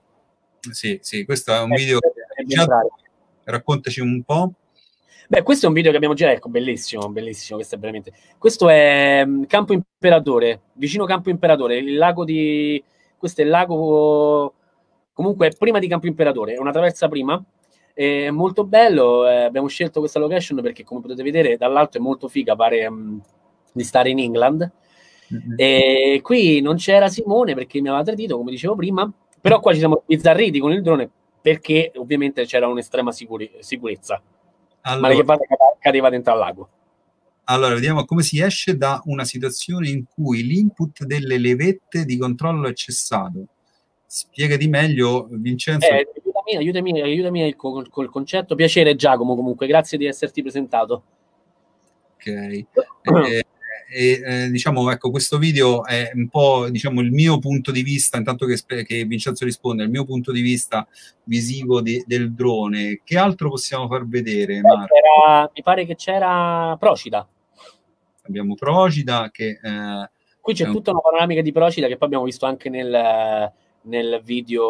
Sì, 0.69 0.99
sì, 1.01 1.25
questo 1.25 1.51
è 1.51 1.59
un 1.61 1.73
eh, 1.73 1.75
video... 1.77 1.99
Raccontaci 3.43 3.99
un 3.99 4.21
po'. 4.23 4.53
Beh, 5.27 5.41
questo 5.41 5.65
è 5.65 5.69
un 5.69 5.73
video 5.73 5.89
che 5.89 5.97
abbiamo 5.97 6.13
girato, 6.13 6.35
ecco, 6.35 6.49
bellissimo, 6.49 7.09
bellissimo, 7.09 7.57
questo 7.57 7.73
è 7.73 7.79
veramente... 7.79 8.13
Questo 8.37 8.69
è 8.69 9.23
um, 9.25 9.47
Campo 9.47 9.73
Imperatore, 9.73 10.61
vicino 10.73 11.05
Campo 11.05 11.31
Imperatore, 11.31 11.77
il 11.77 11.95
lago 11.95 12.23
di... 12.23 12.83
Questo 13.17 13.41
è 13.41 13.43
il 13.43 13.49
lago... 13.49 14.53
Comunque, 15.17 15.51
prima 15.57 15.79
di 15.79 15.87
Campo 15.87 16.05
Imperatore, 16.05 16.53
è 16.53 16.59
una 16.59 16.69
traversa 16.69 17.07
prima, 17.07 17.43
è 17.91 18.29
molto 18.29 18.65
bello, 18.65 19.27
eh, 19.27 19.45
abbiamo 19.45 19.65
scelto 19.65 19.99
questa 19.99 20.19
location 20.19 20.61
perché, 20.61 20.83
come 20.83 21.01
potete 21.01 21.23
vedere, 21.23 21.57
dall'alto 21.57 21.97
è 21.97 21.99
molto 21.99 22.27
figa, 22.27 22.55
pare 22.55 22.85
um, 22.85 23.19
di 23.73 23.83
stare 23.83 24.11
in 24.11 24.19
England. 24.19 24.71
Mm-hmm. 25.33 25.53
E 25.55 26.19
qui 26.21 26.61
non 26.61 26.75
c'era 26.75 27.07
Simone 27.07 27.55
perché 27.55 27.81
mi 27.81 27.87
aveva 27.87 28.03
tradito, 28.03 28.37
come 28.37 28.51
dicevo 28.51 28.75
prima, 28.75 29.11
però 29.41 29.59
qua 29.59 29.73
ci 29.73 29.79
siamo 29.79 30.03
bizzarriti 30.05 30.59
con 30.59 30.71
il 30.71 30.83
drone 30.83 31.09
perché 31.41 31.91
ovviamente 31.95 32.45
c'era 32.45 32.67
un'estrema 32.67 33.11
sicuri- 33.11 33.55
sicurezza 33.57 34.21
allora, 34.81 35.23
ma 35.23 35.35
che 35.35 35.47
cadeva 35.79 36.11
dentro 36.11 36.33
al 36.33 36.37
lago. 36.37 36.69
Allora, 37.45 37.73
vediamo 37.73 38.05
come 38.05 38.21
si 38.21 38.39
esce 38.39 38.77
da 38.77 39.01
una 39.05 39.25
situazione 39.25 39.89
in 39.89 40.03
cui 40.05 40.43
l'input 40.43 41.05
delle 41.05 41.39
levette 41.39 42.05
di 42.05 42.17
controllo 42.17 42.67
è 42.67 42.73
cessato. 42.73 43.47
Spiegati 44.09 44.67
meglio, 44.69 45.27
Vincenzo. 45.29 45.85
Eh, 45.85 46.07
aiutami, 46.55 46.55
aiutami, 46.55 47.01
aiutami 47.01 47.55
col, 47.55 47.89
col, 47.89 48.09
concetto. 48.09 48.55
Piacere, 48.55 48.95
Giacomo, 48.95 49.35
comunque, 49.35 49.67
grazie 49.67 49.97
di 49.97 50.05
esserti 50.05 50.41
presentato. 50.41 51.03
Ok. 52.15 52.27
Eh, 52.27 52.65
e 53.89 54.21
eh, 54.25 54.49
diciamo 54.49 54.91
ecco 54.91 55.09
questo 55.09 55.37
video 55.37 55.85
è 55.85 56.11
un 56.13 56.27
po' 56.27 56.67
diciamo 56.69 56.99
il 56.99 57.11
mio 57.11 57.39
punto 57.39 57.71
di 57.71 57.83
vista 57.83 58.17
intanto 58.17 58.45
che, 58.45 58.61
che 58.83 59.05
Vincenzo 59.05 59.45
risponde 59.45 59.83
il 59.83 59.89
mio 59.89 60.03
punto 60.03 60.33
di 60.33 60.41
vista 60.41 60.85
visivo 61.23 61.79
di, 61.79 62.03
del 62.05 62.33
drone 62.33 62.99
che 63.05 63.17
altro 63.17 63.49
possiamo 63.49 63.87
far 63.87 64.05
vedere 64.05 64.55
era, 64.55 65.49
mi 65.55 65.61
pare 65.63 65.85
che 65.85 65.95
c'era 65.95 66.75
Procida 66.77 67.25
abbiamo 68.23 68.55
Procida 68.55 69.29
che 69.31 69.57
eh, 69.63 70.09
qui 70.41 70.53
c'è 70.53 70.69
tutta 70.69 70.91
una 70.91 70.99
panoramica 70.99 71.41
di 71.41 71.53
Procida 71.53 71.87
che 71.87 71.95
poi 71.95 72.07
abbiamo 72.07 72.25
visto 72.25 72.45
anche 72.45 72.69
nel, 72.69 72.91
nel 73.87 74.21
video 74.23 74.65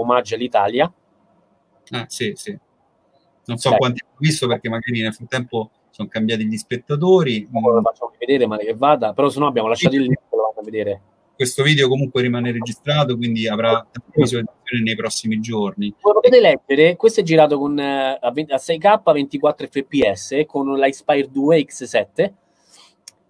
omaggio 0.00 0.34
all'Italia 0.34 0.92
ah 1.90 2.04
sì 2.08 2.32
sì 2.34 2.50
non 3.46 3.56
so 3.58 3.68
certo. 3.70 3.78
quanti 3.78 4.02
ho 4.04 4.16
visto 4.18 4.46
perché 4.46 4.68
magari 4.68 5.00
nel 5.00 5.14
frattempo 5.14 5.70
sono 5.90 6.08
cambiati 6.08 6.46
gli 6.46 6.56
spettatori. 6.56 7.48
Non 7.50 7.62
lo 7.62 7.80
facciamo 7.82 8.12
vedere, 8.18 8.46
male 8.46 8.64
che 8.64 8.74
vada, 8.74 9.12
però 9.12 9.28
se 9.28 9.38
no 9.38 9.46
abbiamo 9.46 9.68
lasciato 9.68 9.96
il 9.96 10.02
link 10.02 10.18
lo 10.30 10.36
vanno 10.36 10.60
a 10.60 10.62
vedere. 10.62 11.00
Questo 11.34 11.62
video 11.62 11.88
comunque 11.88 12.20
rimane 12.20 12.52
registrato, 12.52 13.16
quindi 13.16 13.48
avrà 13.48 13.86
visualizzazione 14.14 14.82
nei 14.82 14.94
prossimi 14.94 15.40
giorni. 15.40 15.94
Come 15.98 16.14
potete 16.14 16.38
leggere, 16.38 16.96
questo 16.96 17.20
è 17.20 17.22
girato 17.22 17.58
con, 17.58 17.78
uh, 17.78 18.18
a, 18.20 18.30
20, 18.30 18.52
a 18.52 18.56
6K 18.56 19.12
24 19.12 19.66
fps 19.66 20.42
con 20.46 20.78
l'iSpire 20.78 21.30
2 21.30 21.58
X7 21.64 22.32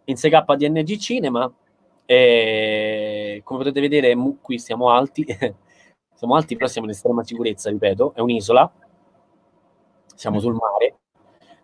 in 0.05 0.15
6K 0.17 0.57
DNG 0.57 0.97
Cinema. 0.99 1.53
E, 2.11 3.41
come 3.45 3.61
potete 3.61 3.81
vedere, 3.81 4.17
qui 4.41 4.59
siamo 4.59 4.91
alti, 4.91 5.25
siamo 6.13 6.35
alti, 6.35 6.57
però 6.57 6.67
siamo 6.67 6.89
in 6.89 6.93
estrema 6.93 7.23
sicurezza, 7.23 7.71
ripeto, 7.71 8.15
è 8.17 8.21
un'isola, 8.21 8.69
siamo 10.17 10.41
sul 10.41 10.55
mare 10.55 10.97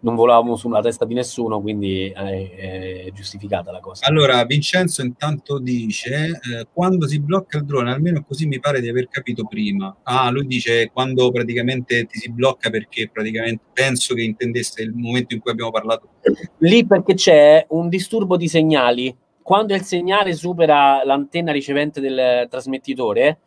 non 0.01 0.15
volavamo 0.15 0.55
sulla 0.55 0.81
testa 0.81 1.05
di 1.05 1.15
nessuno, 1.15 1.61
quindi 1.61 2.09
è, 2.11 3.07
è 3.07 3.11
giustificata 3.13 3.73
la 3.73 3.81
cosa. 3.81 4.07
Allora, 4.07 4.45
Vincenzo 4.45 5.03
intanto 5.03 5.59
dice, 5.59 6.27
eh, 6.27 6.67
quando 6.73 7.09
si 7.09 7.19
blocca 7.19 7.59
il 7.59 7.65
drone, 7.65 7.91
almeno 7.91 8.23
così 8.23 8.47
mi 8.47 8.61
pare 8.61 8.81
di 8.81 8.89
aver 8.89 9.09
capito 9.09 9.47
prima. 9.47 9.97
Ah, 10.05 10.31
lui 10.31 10.47
dice 10.47 10.91
quando 10.93 11.31
praticamente 11.33 12.05
ti 12.05 12.19
si 12.21 12.31
blocca 12.31 12.71
perché 12.71 13.09
praticamente 13.13 13.65
penso 13.73 14.15
che 14.15 14.23
intendesse 14.23 14.83
il 14.83 14.93
momento 14.93 15.35
in 15.35 15.41
cui 15.41 15.51
abbiamo 15.51 15.73
parlato. 15.73 16.11
Lì 16.59 16.87
perché 16.87 17.15
c'è 17.15 17.67
un 17.71 17.89
disturbo 17.89 18.37
di 18.37 18.47
segnali. 18.47 19.17
Quando 19.47 19.75
il 19.75 19.83
segnale 19.83 20.35
supera 20.35 21.05
l'antenna 21.05 21.53
ricevente 21.53 22.01
del 22.01 22.49
trasmettitore, 22.51 23.39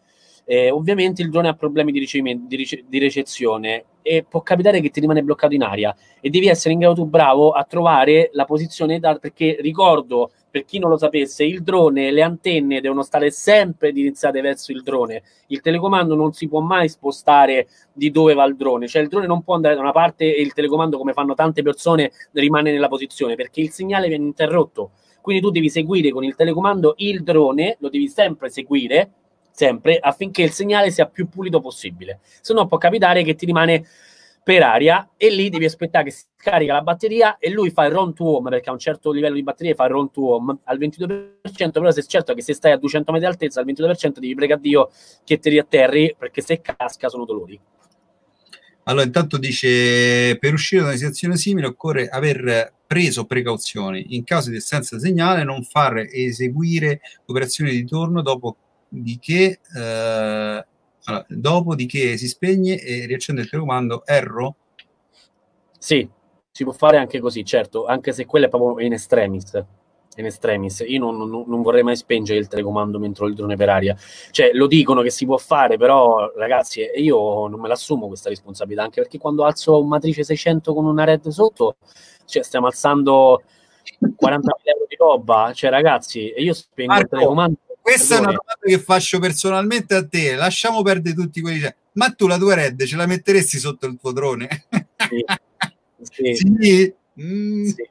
eh, 0.46 0.72
ovviamente 0.72 1.22
il 1.22 1.30
drone 1.30 1.50
ha 1.50 1.54
problemi 1.56 1.92
di, 1.92 2.00
di, 2.00 2.56
rice- 2.56 2.86
di, 2.88 3.00
ricezione 3.00 3.84
e 4.02 4.24
può 4.24 4.42
capitare 4.42 4.80
che 4.80 4.92
ti 4.92 5.02
rimane 5.02 5.24
bloccato 5.24 5.56
in 5.56 5.62
aria 5.62 5.94
e 6.22 6.30
devi 6.30 6.48
essere 6.48 6.74
in 6.74 6.80
grado 6.80 6.96
tu 6.96 7.06
bravo 7.06 7.52
a 7.52 7.66
trovare 7.66 8.30
la 8.32 8.46
posizione 8.46 8.98
da, 9.02 9.16
perché 9.16 9.58
ricordo 9.60 10.32
per 10.50 10.64
chi 10.64 10.80
non 10.80 10.90
lo 10.90 10.98
sapesse 10.98 11.44
il 11.44 11.64
drone 11.64 12.12
le 12.12 12.22
antenne 12.22 12.80
devono 12.80 13.04
stare 13.04 13.30
sempre 13.30 13.90
indirizzate 13.90 14.40
verso 14.40 14.72
il 14.72 14.84
drone. 14.84 15.24
Il 15.48 15.60
telecomando 15.60 16.16
non 16.16 16.32
si 16.32 16.48
può 16.48 16.62
mai 16.62 16.88
spostare 16.88 17.68
di 17.92 18.10
dove 18.10 18.34
va 18.34 18.46
il 18.46 18.56
drone 18.56 18.88
cioè 18.88 19.02
il 19.02 19.10
drone 19.10 19.28
non 19.28 19.44
può 19.44 19.56
andare 19.56 19.76
da 19.76 19.82
una 19.82 19.92
parte 19.92 20.34
e 20.34 20.42
il 20.42 20.54
telecomando 20.54 20.98
come 20.98 21.12
fanno 21.12 21.34
tante 21.34 21.62
persone 21.62 22.14
rimane 22.32 22.72
nella 22.72 22.88
posizione 22.88 23.36
perché 23.36 23.60
il 23.60 23.72
segnale 23.72 24.08
viene 24.08 24.24
interrotto 24.24 24.92
quindi 25.22 25.42
tu 25.42 25.50
devi 25.50 25.70
seguire 25.70 26.12
con 26.12 26.24
il 26.24 26.36
telecomando 26.36 26.94
il 26.98 27.24
drone 27.24 27.78
lo 27.80 27.90
devi 27.90 28.08
sempre 28.08 28.50
seguire 28.50 29.12
sempre 29.52 29.98
affinché 29.98 30.42
il 30.42 30.52
segnale 30.52 30.90
sia 30.90 31.06
più 31.08 31.28
pulito 31.28 31.60
possibile. 31.60 32.20
Se 32.24 32.54
no 32.54 32.66
può 32.68 32.78
capitare 32.78 33.24
che 33.24 33.36
ti 33.36 33.46
rimane 33.46 33.86
per 34.42 34.64
aria 34.64 35.10
e 35.18 35.30
lì 35.30 35.50
devi 35.50 35.66
aspettare 35.66 36.06
che 36.06 36.12
si 36.12 36.24
carica 36.36 36.74
la 36.74 36.82
batteria 36.82 37.38
e 37.38 37.52
lui 37.52 37.70
fa 37.70 37.86
il 37.86 37.92
run 37.92 38.14
to 38.14 38.38
home 38.38 38.50
perché 38.50 38.70
a 38.70 38.72
un 38.72 38.80
certo 38.80 39.12
livello 39.12 39.36
di 39.36 39.44
batteria 39.44 39.76
fa 39.76 39.84
il 39.84 39.92
run 39.92 40.12
to 40.12 40.26
home 40.26 40.58
al 40.64 40.80
22% 40.80 41.72
però 41.72 41.92
se 41.92 42.04
certo 42.04 42.34
che 42.34 42.42
se 42.42 42.54
stai 42.54 42.72
a 42.72 42.78
200 42.78 43.12
metri 43.12 43.28
di 43.28 43.34
altezza 43.34 43.60
al 43.60 43.66
22% 43.66 44.14
devi 44.14 44.34
pregare 44.34 44.62
Dio 44.62 44.90
che 45.26 45.40
ti 45.40 45.50
riatterri 45.50 46.16
perché 46.18 46.42
se 46.42 46.62
casca 46.62 47.10
sono 47.10 47.26
dolori 47.26 47.60
allora 48.84 49.06
intanto 49.06 49.38
dice 49.38 50.38
per 50.40 50.54
uscire 50.54 50.82
da 50.82 50.88
una 50.88 50.98
situazione 50.98 51.38
simile 51.38 51.68
occorre 51.68 52.08
aver 52.08 52.74
preso 52.88 53.26
precauzioni 53.26 54.16
in 54.16 54.24
caso 54.24 54.50
di 54.50 54.58
assenza 54.58 54.96
di 54.96 55.02
segnale 55.02 55.44
non 55.44 55.64
far 55.64 56.08
eseguire 56.12 57.02
operazioni 57.26 57.72
di 57.72 57.86
torno 57.86 58.22
dopo 58.22 58.56
di 58.90 59.20
che 59.20 59.60
eh, 59.76 60.66
allora, 61.10 61.26
dopo 61.28 61.76
che 61.76 62.18
si 62.18 62.28
spegne 62.28 62.80
e 62.80 63.06
riaccende 63.06 63.42
il 63.42 63.50
telecomando, 63.50 64.06
erro? 64.06 64.56
Sì, 65.78 66.08
si 66.52 66.64
può 66.64 66.74
fare 66.74 66.98
anche 66.98 67.20
così, 67.20 67.44
certo, 67.44 67.86
anche 67.86 68.12
se 68.12 68.26
quello 68.26 68.46
è 68.46 68.50
proprio 68.50 68.86
in 68.86 68.94
extremis. 68.94 69.64
In 70.20 70.26
extremis. 70.26 70.84
Io 70.86 71.00
non, 71.00 71.18
non, 71.18 71.46
non, 71.48 71.62
vorrei 71.62 71.84
mai 71.84 71.96
spengere 71.96 72.40
il 72.40 72.48
telecomando 72.48 73.00
mentre 73.00 73.24
ho 73.24 73.28
il 73.28 73.36
drone 73.36 73.56
per 73.56 73.70
aria. 73.70 73.96
Cioè, 74.32 74.52
lo 74.54 74.68
dicono 74.68 75.02
che 75.02 75.10
si 75.10 75.26
può 75.26 75.38
fare, 75.38 75.78
però, 75.78 76.32
ragazzi, 76.36 76.82
io 76.96 77.48
non 77.48 77.60
me 77.60 77.68
l'assumo 77.68 78.08
questa 78.08 78.30
responsabilità, 78.30 78.84
anche 78.84 79.02
perché 79.02 79.18
quando 79.18 79.46
alzo 79.46 79.82
un 79.82 79.88
matrice 79.88 80.24
600 80.24 80.74
con 80.74 80.86
una 80.86 81.06
red 81.06 81.28
sotto, 81.30 81.78
cioè, 82.26 82.44
stiamo 82.44 82.66
alzando 82.66 83.44
40.000 84.02 84.10
euro 84.20 84.86
di 84.88 84.96
roba. 84.98 85.52
Cioè, 85.54 85.70
ragazzi, 85.70 86.34
io 86.36 86.54
spengo 86.54 86.92
Marco, 86.92 87.04
il 87.04 87.10
telecomando 87.10 87.58
questa 87.82 88.18
è 88.18 88.20
una 88.20 88.28
domanda 88.28 88.60
che 88.62 88.80
faccio 88.80 89.18
personalmente 89.20 89.96
a 89.96 90.06
te. 90.06 90.36
Lasciamo 90.36 90.84
perdere 90.84 91.16
tutti 91.16 91.42
quelli. 91.42 91.60
Cioè, 91.60 91.76
ma 91.94 92.12
tu 92.12 92.28
la 92.28 92.38
tua 92.38 92.54
red 92.54 92.84
ce 92.84 92.96
la 92.96 93.08
metteresti 93.08 93.58
sotto 93.58 93.88
il 93.88 93.98
tuo 94.00 94.12
drone? 94.12 94.48
Sì. 95.10 95.26
sì. 96.34 96.36
sì. 96.36 96.94
Mm. 97.22 97.66
sì. 97.66 97.90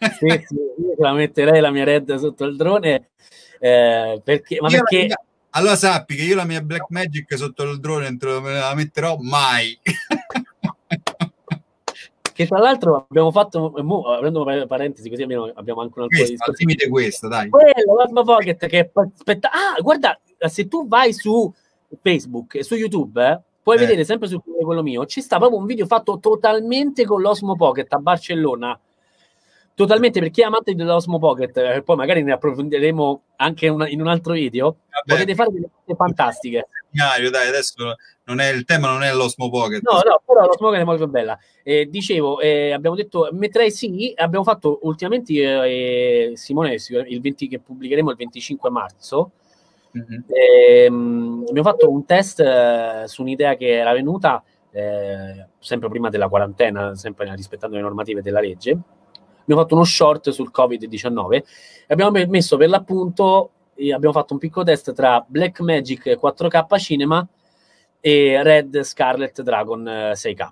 Sì, 0.00 0.44
sì, 0.46 0.54
io 0.54 0.94
la 0.98 1.12
metterei 1.12 1.60
la 1.60 1.70
mia 1.70 1.84
red 1.84 2.14
sotto 2.16 2.44
il 2.44 2.56
drone 2.56 3.10
eh, 3.58 4.20
perché, 4.24 4.58
ma 4.60 4.68
perché... 4.68 5.08
La, 5.08 5.20
allora 5.50 5.76
sappi 5.76 6.14
che 6.14 6.22
io 6.22 6.34
la 6.34 6.44
mia 6.44 6.62
Black 6.62 6.86
Magic 6.90 7.36
sotto 7.36 7.64
il 7.64 7.80
drone 7.80 8.16
non 8.20 8.42
la 8.42 8.74
metterò 8.74 9.16
mai 9.18 9.78
che 12.40 12.46
tra 12.46 12.58
l'altro 12.58 13.06
abbiamo 13.06 13.30
fatto, 13.30 13.70
mo, 13.82 14.02
aprendo 14.14 14.44
parentesi 14.66 15.10
così 15.10 15.22
abbiamo, 15.22 15.52
abbiamo 15.54 15.82
anche 15.82 15.98
un 15.98 16.04
altro 16.04 16.16
questo, 16.16 16.32
discorso. 16.32 16.54
limite 16.58 16.88
questo, 16.88 17.28
dai. 17.28 17.50
Quello, 17.50 17.94
l'Asma 17.98 18.22
Pocket 18.22 18.66
che 18.66 18.90
aspetta, 18.94 19.50
ah, 19.50 19.78
guarda, 19.82 20.18
se 20.48 20.66
tu 20.66 20.88
vai 20.88 21.12
su 21.12 21.52
Facebook 22.00 22.54
e 22.54 22.62
su 22.62 22.76
YouTube, 22.76 23.22
eh, 23.22 23.40
puoi 23.62 23.76
eh. 23.76 23.80
vedere 23.80 24.04
sempre 24.04 24.26
su 24.26 24.42
quello 24.42 24.82
mio, 24.82 25.04
ci 25.04 25.20
sta 25.20 25.36
proprio 25.36 25.58
un 25.58 25.66
video 25.66 25.84
fatto 25.84 26.18
totalmente 26.18 27.04
con 27.04 27.20
l'Osmo 27.20 27.56
Pocket 27.56 27.92
a 27.92 27.98
Barcellona 27.98 28.80
totalmente 29.80 30.20
per 30.20 30.30
chi 30.30 30.42
è 30.42 30.44
amante 30.44 30.74
dell'Osmo 30.74 31.18
Pocket, 31.18 31.56
eh, 31.56 31.82
poi 31.82 31.96
magari 31.96 32.22
ne 32.22 32.32
approfondiremo 32.32 33.22
anche 33.36 33.68
una, 33.68 33.88
in 33.88 34.02
un 34.02 34.08
altro 34.08 34.34
video. 34.34 34.76
Vabbè, 34.90 35.04
potete 35.06 35.34
fare 35.34 35.50
delle 35.50 35.70
cose 35.72 35.96
fantastiche. 35.96 36.68
Dai, 36.90 37.26
adesso 37.26 37.94
non 38.24 38.40
è, 38.40 38.52
il 38.52 38.66
tema 38.66 38.92
non 38.92 39.02
è 39.02 39.10
l'Osmo 39.14 39.48
Pocket. 39.48 39.80
No, 39.82 39.94
no, 40.04 40.20
però 40.26 40.44
l'Osmo 40.44 40.66
Pocket 40.66 40.82
è 40.82 40.84
molto 40.84 41.08
bella. 41.08 41.38
Eh, 41.62 41.88
dicevo, 41.88 42.40
eh, 42.40 42.72
abbiamo 42.72 42.94
detto, 42.94 43.30
metterei 43.32 43.70
sì, 43.70 44.12
abbiamo 44.16 44.44
fatto 44.44 44.80
ultimamente, 44.82 45.32
eh, 45.32 46.32
Simone, 46.34 46.76
il 47.06 47.20
20, 47.22 47.48
che 47.48 47.58
pubblicheremo 47.58 48.10
il 48.10 48.16
25 48.16 48.70
marzo, 48.70 49.32
Mm-hmm. 49.98 50.20
E, 50.28 50.86
um, 50.88 51.44
abbiamo 51.48 51.68
fatto 51.68 51.90
un 51.90 52.04
test 52.04 52.38
uh, 52.38 53.08
su 53.08 53.22
un'idea 53.22 53.56
che 53.56 53.76
era 53.76 53.92
venuta 53.92 54.40
eh, 54.70 55.46
sempre 55.58 55.88
prima 55.88 56.10
della 56.10 56.28
quarantena, 56.28 56.94
sempre 56.94 57.34
rispettando 57.34 57.74
le 57.74 57.82
normative 57.82 58.22
della 58.22 58.38
legge. 58.38 58.78
Abbiamo 59.50 59.62
fatto 59.62 59.74
uno 59.74 59.84
short 59.84 60.30
sul 60.30 60.50
Covid-19 60.54 61.34
e 61.34 61.44
abbiamo 61.88 62.12
messo 62.28 62.56
per 62.56 62.68
l'appunto, 62.68 63.50
abbiamo 63.74 64.12
fatto 64.12 64.32
un 64.32 64.38
piccolo 64.38 64.64
test 64.64 64.92
tra 64.92 65.24
Black 65.26 65.58
Magic 65.58 66.06
4K 66.06 66.78
Cinema 66.78 67.26
e 67.98 68.40
Red 68.44 68.82
Scarlet 68.82 69.42
Dragon 69.42 69.82
6K. 69.82 70.48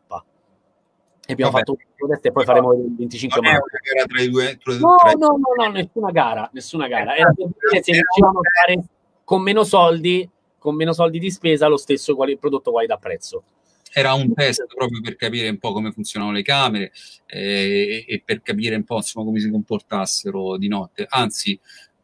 E 1.27 1.33
abbiamo 1.33 1.53
Vabbè. 1.53 1.65
fatto 1.65 1.70
un 1.70 1.77
piccolo 1.77 2.12
test 2.12 2.27
e 2.27 2.33
poi 2.33 2.45
faremo 2.45 2.73
il 2.73 2.97
25 2.97 3.41
maggio. 3.41 3.62
Era 3.95 4.05
tra 4.05 4.20
i 4.20 4.31
due, 4.31 4.59
tra 4.61 4.75
no, 4.75 4.97
tra 4.97 5.12
no, 5.12 5.27
no, 5.29 5.65
no, 5.65 5.70
nessuna 5.70 6.11
gara, 6.11 6.51
nessuna 6.53 6.89
gara. 6.89 7.15
Era 7.15 7.33
per 7.33 7.47
dire 7.47 7.83
se 7.85 7.93
riuscivamo 7.93 8.41
a 8.41 8.43
fare 8.61 8.85
con 9.23 9.43
meno 9.43 9.62
soldi, 9.62 10.29
con 10.59 10.75
meno 10.75 10.93
soldi 10.93 11.20
di 11.20 11.31
spesa, 11.31 11.69
lo 11.69 11.77
stesso 11.77 12.16
quali, 12.16 12.37
prodotto 12.37 12.73
qualità 12.73 12.97
prezzo 12.97 13.45
era 13.93 14.15
un 14.15 14.32
test 14.35 14.66
proprio 14.74 15.01
per 15.01 15.16
capire 15.16 15.48
un 15.48 15.59
po' 15.59 15.73
come 15.73 15.93
funzionano 15.93 16.32
le 16.32 16.43
camere 16.43 16.93
eh, 17.27 18.05
e 18.06 18.23
per 18.24 18.43
capire 18.43 18.77
un 18.77 18.85
po' 18.85 18.97
insomma, 18.97 19.27
come 19.27 19.40
si 19.40 19.51
comportassero 19.51 20.56
di 20.56 20.69
notte. 20.69 21.06
Anzi, 21.09 21.59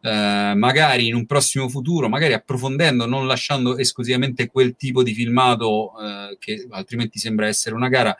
eh, 0.06 0.52
magari 0.54 1.06
in 1.06 1.14
un 1.14 1.24
prossimo 1.24 1.66
futuro, 1.68 2.10
magari 2.10 2.34
approfondendo, 2.34 3.06
non 3.06 3.26
lasciando 3.26 3.78
esclusivamente 3.78 4.48
quel 4.48 4.76
tipo 4.76 5.02
di 5.02 5.14
filmato 5.14 5.92
eh, 5.98 6.36
che 6.38 6.66
altrimenti 6.70 7.18
sembra 7.18 7.46
essere 7.46 7.74
una 7.74 7.88
gara, 7.88 8.14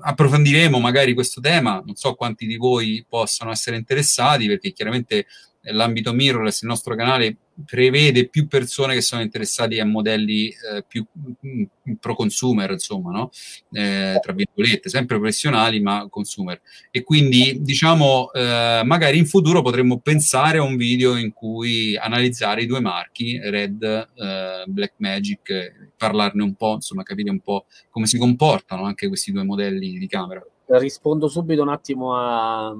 approfondiremo 0.00 0.78
magari 0.78 1.14
questo 1.14 1.40
tema. 1.40 1.82
Non 1.84 1.94
so 1.94 2.14
quanti 2.14 2.46
di 2.46 2.56
voi 2.56 3.04
possano 3.08 3.50
essere 3.50 3.76
interessati, 3.76 4.46
perché 4.46 4.72
chiaramente 4.72 5.26
l'ambito 5.72 6.12
mirrorless, 6.12 6.62
il 6.62 6.68
nostro 6.68 6.94
canale 6.94 7.36
prevede 7.64 8.28
più 8.28 8.48
persone 8.48 8.94
che 8.94 9.00
sono 9.00 9.22
interessate 9.22 9.80
a 9.80 9.84
modelli 9.84 10.48
eh, 10.48 10.84
più 10.86 11.06
mh, 11.12 11.48
mm, 11.48 11.92
pro 12.00 12.14
consumer, 12.14 12.72
insomma, 12.72 13.12
no? 13.12 13.30
eh, 13.72 14.18
tra 14.20 14.32
virgolette, 14.32 14.88
sempre 14.88 15.18
professionali 15.18 15.80
ma 15.80 16.06
consumer. 16.10 16.60
E 16.90 17.02
quindi, 17.02 17.58
diciamo, 17.62 18.32
eh, 18.32 18.82
magari 18.84 19.18
in 19.18 19.26
futuro 19.26 19.62
potremmo 19.62 20.00
pensare 20.00 20.58
a 20.58 20.62
un 20.62 20.76
video 20.76 21.16
in 21.16 21.32
cui 21.32 21.96
analizzare 21.96 22.62
i 22.62 22.66
due 22.66 22.80
marchi, 22.80 23.38
Red, 23.38 23.82
eh, 23.82 24.64
Black 24.66 24.94
Magic, 24.96 25.92
parlarne 25.96 26.42
un 26.42 26.54
po', 26.54 26.74
insomma, 26.74 27.02
capire 27.02 27.30
un 27.30 27.40
po' 27.40 27.66
come 27.90 28.06
si 28.06 28.18
comportano 28.18 28.84
anche 28.84 29.08
questi 29.08 29.32
due 29.32 29.44
modelli 29.44 29.98
di 29.98 30.06
camera. 30.08 30.44
Rispondo 30.66 31.28
subito 31.28 31.62
un 31.62 31.68
attimo 31.68 32.16
a 32.16 32.74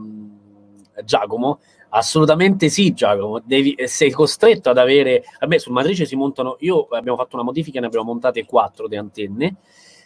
Giacomo 1.04 1.60
Assolutamente 1.96 2.68
sì, 2.68 2.92
Giacomo. 2.92 3.40
Devi, 3.44 3.76
sei 3.84 4.10
costretto 4.10 4.68
ad 4.68 4.78
avere. 4.78 5.22
Vabbè, 5.38 5.58
sul 5.58 5.72
matrice 5.72 6.06
si 6.06 6.16
montano. 6.16 6.56
Io 6.60 6.88
abbiamo 6.90 7.16
fatto 7.16 7.36
una 7.36 7.44
modifica, 7.44 7.78
ne 7.78 7.86
abbiamo 7.86 8.06
montate 8.06 8.44
quattro 8.44 8.88
di 8.88 8.96
antenne 8.96 9.56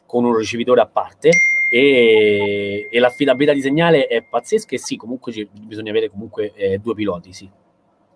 con 0.05 0.24
un 0.24 0.36
ricevitore 0.36 0.82
a 0.82 0.86
parte. 0.86 1.31
E, 1.70 2.89
e 2.90 2.98
l'affidabilità 2.98 3.55
di 3.55 3.62
segnale 3.62 4.06
è 4.06 4.23
pazzesca. 4.23 4.74
E 4.74 4.78
sì, 4.78 4.97
comunque 4.97 5.32
ci, 5.32 5.48
bisogna 5.51 5.90
avere 5.90 6.10
comunque 6.10 6.52
eh, 6.55 6.78
due 6.78 6.94
piloti. 6.94 7.32
Sì. 7.32 7.48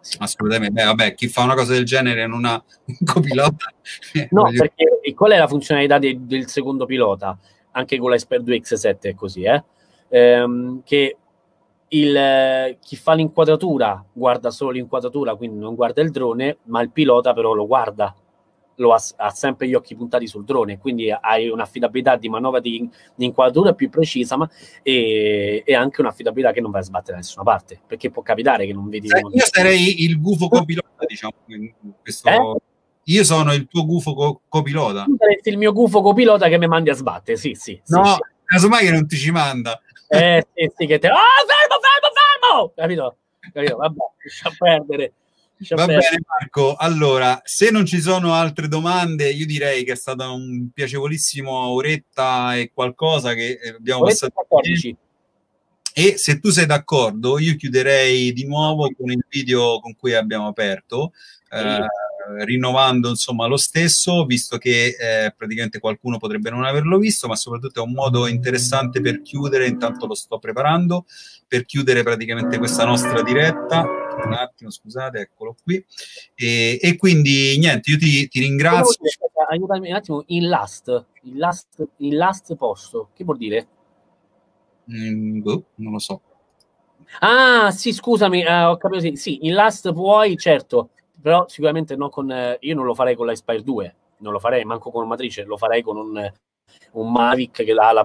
sì. 0.01 0.19
Assolutamente. 0.21 0.75
Beh, 0.75 0.85
vabbè, 0.85 1.15
chi 1.15 1.29
fa 1.29 1.43
una 1.43 1.55
cosa 1.55 1.73
del 1.73 1.87
genere 1.87 2.27
non 2.27 2.45
ha 2.45 2.63
un 2.85 2.97
copilota. 3.07 3.73
no, 4.33 4.51
perché 4.55 5.15
qual 5.15 5.33
è 5.33 5.39
la 5.39 5.49
funzionalità 5.49 5.99
de, 5.99 6.19
del 6.21 6.47
secondo 6.47 6.85
pilota? 6.85 7.39
Anche 7.71 7.97
con 7.97 8.11
la 8.11 8.17
Esper 8.17 8.43
2 8.43 8.61
X7 8.61 8.99
è 9.01 9.15
così, 9.15 9.45
eh? 9.45 9.65
Ehm, 10.11 10.83
che 10.85 11.17
il, 11.93 12.77
chi 12.81 12.97
fa 12.97 13.15
l'inquadratura 13.15 14.05
guarda 14.13 14.51
solo 14.51 14.71
l'inquadratura, 14.71 15.35
quindi 15.35 15.59
non 15.59 15.75
guarda 15.75 16.03
il 16.03 16.11
drone, 16.11 16.59
ma 16.65 16.81
il 16.81 16.91
pilota 16.91 17.33
però 17.33 17.53
lo 17.53 17.67
guarda, 17.67 18.15
lo 18.77 18.95
ha, 18.95 19.03
ha 19.17 19.31
sempre 19.31 19.69
gli 19.69 19.75
occhi 19.75 19.95
puntati 19.95 20.27
sul 20.27 20.45
drone, 20.45 20.79
quindi 20.79 21.11
hai 21.11 21.49
un'affidabilità 21.49 22.17
di 22.17 22.29
manovra 22.29 22.61
di, 22.61 22.89
di 23.15 23.27
inquadratura 23.27 23.75
più 23.75 23.91
precisa 23.91 24.37
ma, 24.37 24.49
e, 24.83 25.63
e, 25.65 25.75
anche 25.75 26.01
un'affidabilità 26.01 26.53
che 26.53 26.61
non 26.61 26.71
vai 26.71 26.81
a 26.81 26.85
sbattere 26.85 27.13
da 27.13 27.19
nessuna 27.19 27.45
parte, 27.45 27.81
perché 27.87 28.11
può 28.11 28.23
capitare 28.23 28.65
che 28.65 28.73
non 28.73 28.89
vedi... 28.89 29.09
Sai, 29.09 29.21
io 29.31 29.45
sarei 29.45 30.03
il 30.05 30.19
gufo 30.21 30.49
copilota, 30.49 31.05
diciamo, 31.07 31.35
questo... 32.01 32.29
eh? 32.29 32.57
Io 33.07 33.25
sono 33.25 33.53
il 33.53 33.67
tuo 33.67 33.85
gufo 33.85 34.15
co- 34.15 34.41
copilota. 34.49 35.03
Tu 35.03 35.17
saresti 35.19 35.49
il 35.49 35.59
mio 35.59 35.73
gufo 35.73 36.01
copilota 36.03 36.49
che 36.49 36.57
mi 36.57 36.69
mandi 36.69 36.89
a 36.89 36.95
sbattere, 36.95 37.37
sì, 37.37 37.55
sì. 37.55 37.79
No, 37.87 38.05
sì, 38.05 38.21
casomai 38.53 38.85
che 38.85 38.91
non 38.91 39.07
ti 39.07 39.17
ci 39.17 39.31
manda. 39.31 39.81
Eh 40.09 40.47
sì, 40.55 40.71
sì, 40.77 40.87
che 40.87 40.99
te... 40.99 41.09
Oh, 41.09 41.15
fermo, 41.15 41.81
fermo, 41.81 42.13
fermo! 42.15 42.73
Capito? 42.77 43.17
Capito? 43.53 43.77
Vabbè, 43.77 43.97
lascia 44.23 44.55
perdere. 44.59 45.13
Lascia 45.57 45.75
Va 45.75 45.87
perdere. 45.87 46.09
bene 46.11 46.23
Marco, 46.27 46.75
allora, 46.75 47.41
se 47.45 47.71
non 47.71 47.87
ci 47.87 48.01
sono 48.01 48.35
altre 48.35 48.69
domande, 48.69 49.31
io 49.31 49.47
direi 49.47 49.85
che 49.85 49.93
è 49.93 49.97
stata 49.97 50.29
un 50.29 50.69
piacevolissimo 50.73 51.51
oretta 51.51 52.55
e 52.57 52.71
qualcosa 52.75 53.33
che 53.33 53.59
eh, 53.63 53.69
abbiamo 53.71 54.03
oretta 54.03 54.29
passato. 54.29 54.47
14. 54.49 54.97
E 55.95 56.17
se 56.17 56.41
tu 56.41 56.51
sei 56.51 56.67
d'accordo, 56.67 57.39
io 57.39 57.57
chiuderei 57.57 58.33
di 58.33 58.47
nuovo 58.47 58.91
con 58.95 59.11
il 59.11 59.25
video 59.29 59.81
con 59.81 59.95
cui 59.97 60.15
abbiamo 60.15 60.47
aperto. 60.47 61.13
Sì. 61.15 61.57
Eh, 61.59 61.87
rinnovando 62.45 63.09
insomma 63.09 63.47
lo 63.47 63.57
stesso, 63.57 64.25
visto 64.25 64.59
che 64.59 64.97
eh, 64.99 65.35
praticamente 65.37 65.79
qualcuno 65.79 66.19
potrebbe 66.19 66.51
non 66.51 66.65
averlo 66.65 66.99
visto, 66.99 67.29
ma 67.29 67.37
soprattutto 67.37 67.81
è 67.81 67.85
un 67.85 67.93
modo 67.93 68.27
interessante 68.27 69.01
per 69.01 69.23
chiudere, 69.23 69.67
intanto 69.67 70.07
lo 70.07 70.15
sto 70.15 70.39
preparando, 70.39 71.05
per 71.47 71.65
chiudere 71.65 72.03
praticamente 72.03 72.59
questa 72.59 72.85
nostra 72.85 73.23
diretta. 73.23 73.87
Un 74.25 74.33
attimo, 74.35 74.71
scusate, 74.71 75.21
eccolo 75.21 75.57
qui. 75.63 75.85
E, 76.35 76.79
e 76.81 76.97
quindi 76.97 77.59
niente, 77.59 77.91
io 77.91 77.99
ti, 77.99 78.29
ti 78.29 78.41
ringrazio. 78.41 78.97
Aiutami 79.49 79.91
un 79.91 79.97
attimo, 79.97 80.23
in 80.27 80.49
last, 80.49 81.05
in 81.23 81.39
last, 81.39 81.87
in 81.99 82.17
last 82.17 82.55
posto, 82.57 83.09
che 83.15 83.25
vuol 83.25 83.37
dire? 83.37 83.67
Mm, 84.91 85.41
boh, 85.41 85.65
non 85.77 85.93
lo 85.93 85.99
so. 85.99 86.21
Ah, 87.21 87.71
sì, 87.71 87.93
scusami, 87.93 88.45
uh, 88.45 88.69
ho 88.69 88.77
capito. 88.77 89.01
Sì, 89.01 89.17
sì, 89.17 89.47
in 89.47 89.55
last 89.55 89.93
puoi, 89.93 90.37
certo 90.37 90.91
però 91.23 91.47
sicuramente 91.49 91.97
non 91.97 92.11
con, 92.11 92.31
eh, 92.31 92.59
io 92.61 92.75
non 92.75 92.85
lo 92.85 92.95
farei 92.95 93.15
con 93.15 93.27
l'Ispire 93.27 93.63
2, 93.63 93.97
non 94.19 94.33
lo 94.33 94.39
farei 94.39 94.65
manco 94.65 94.91
con 94.91 95.07
matrice, 95.07 95.45
lo 95.45 95.57
farei 95.57 95.83
con 95.83 95.97
un, 95.97 96.33
un 96.93 97.13
Mavic 97.13 97.65
che 97.65 97.73
ha 97.73 97.93
la, 97.93 98.05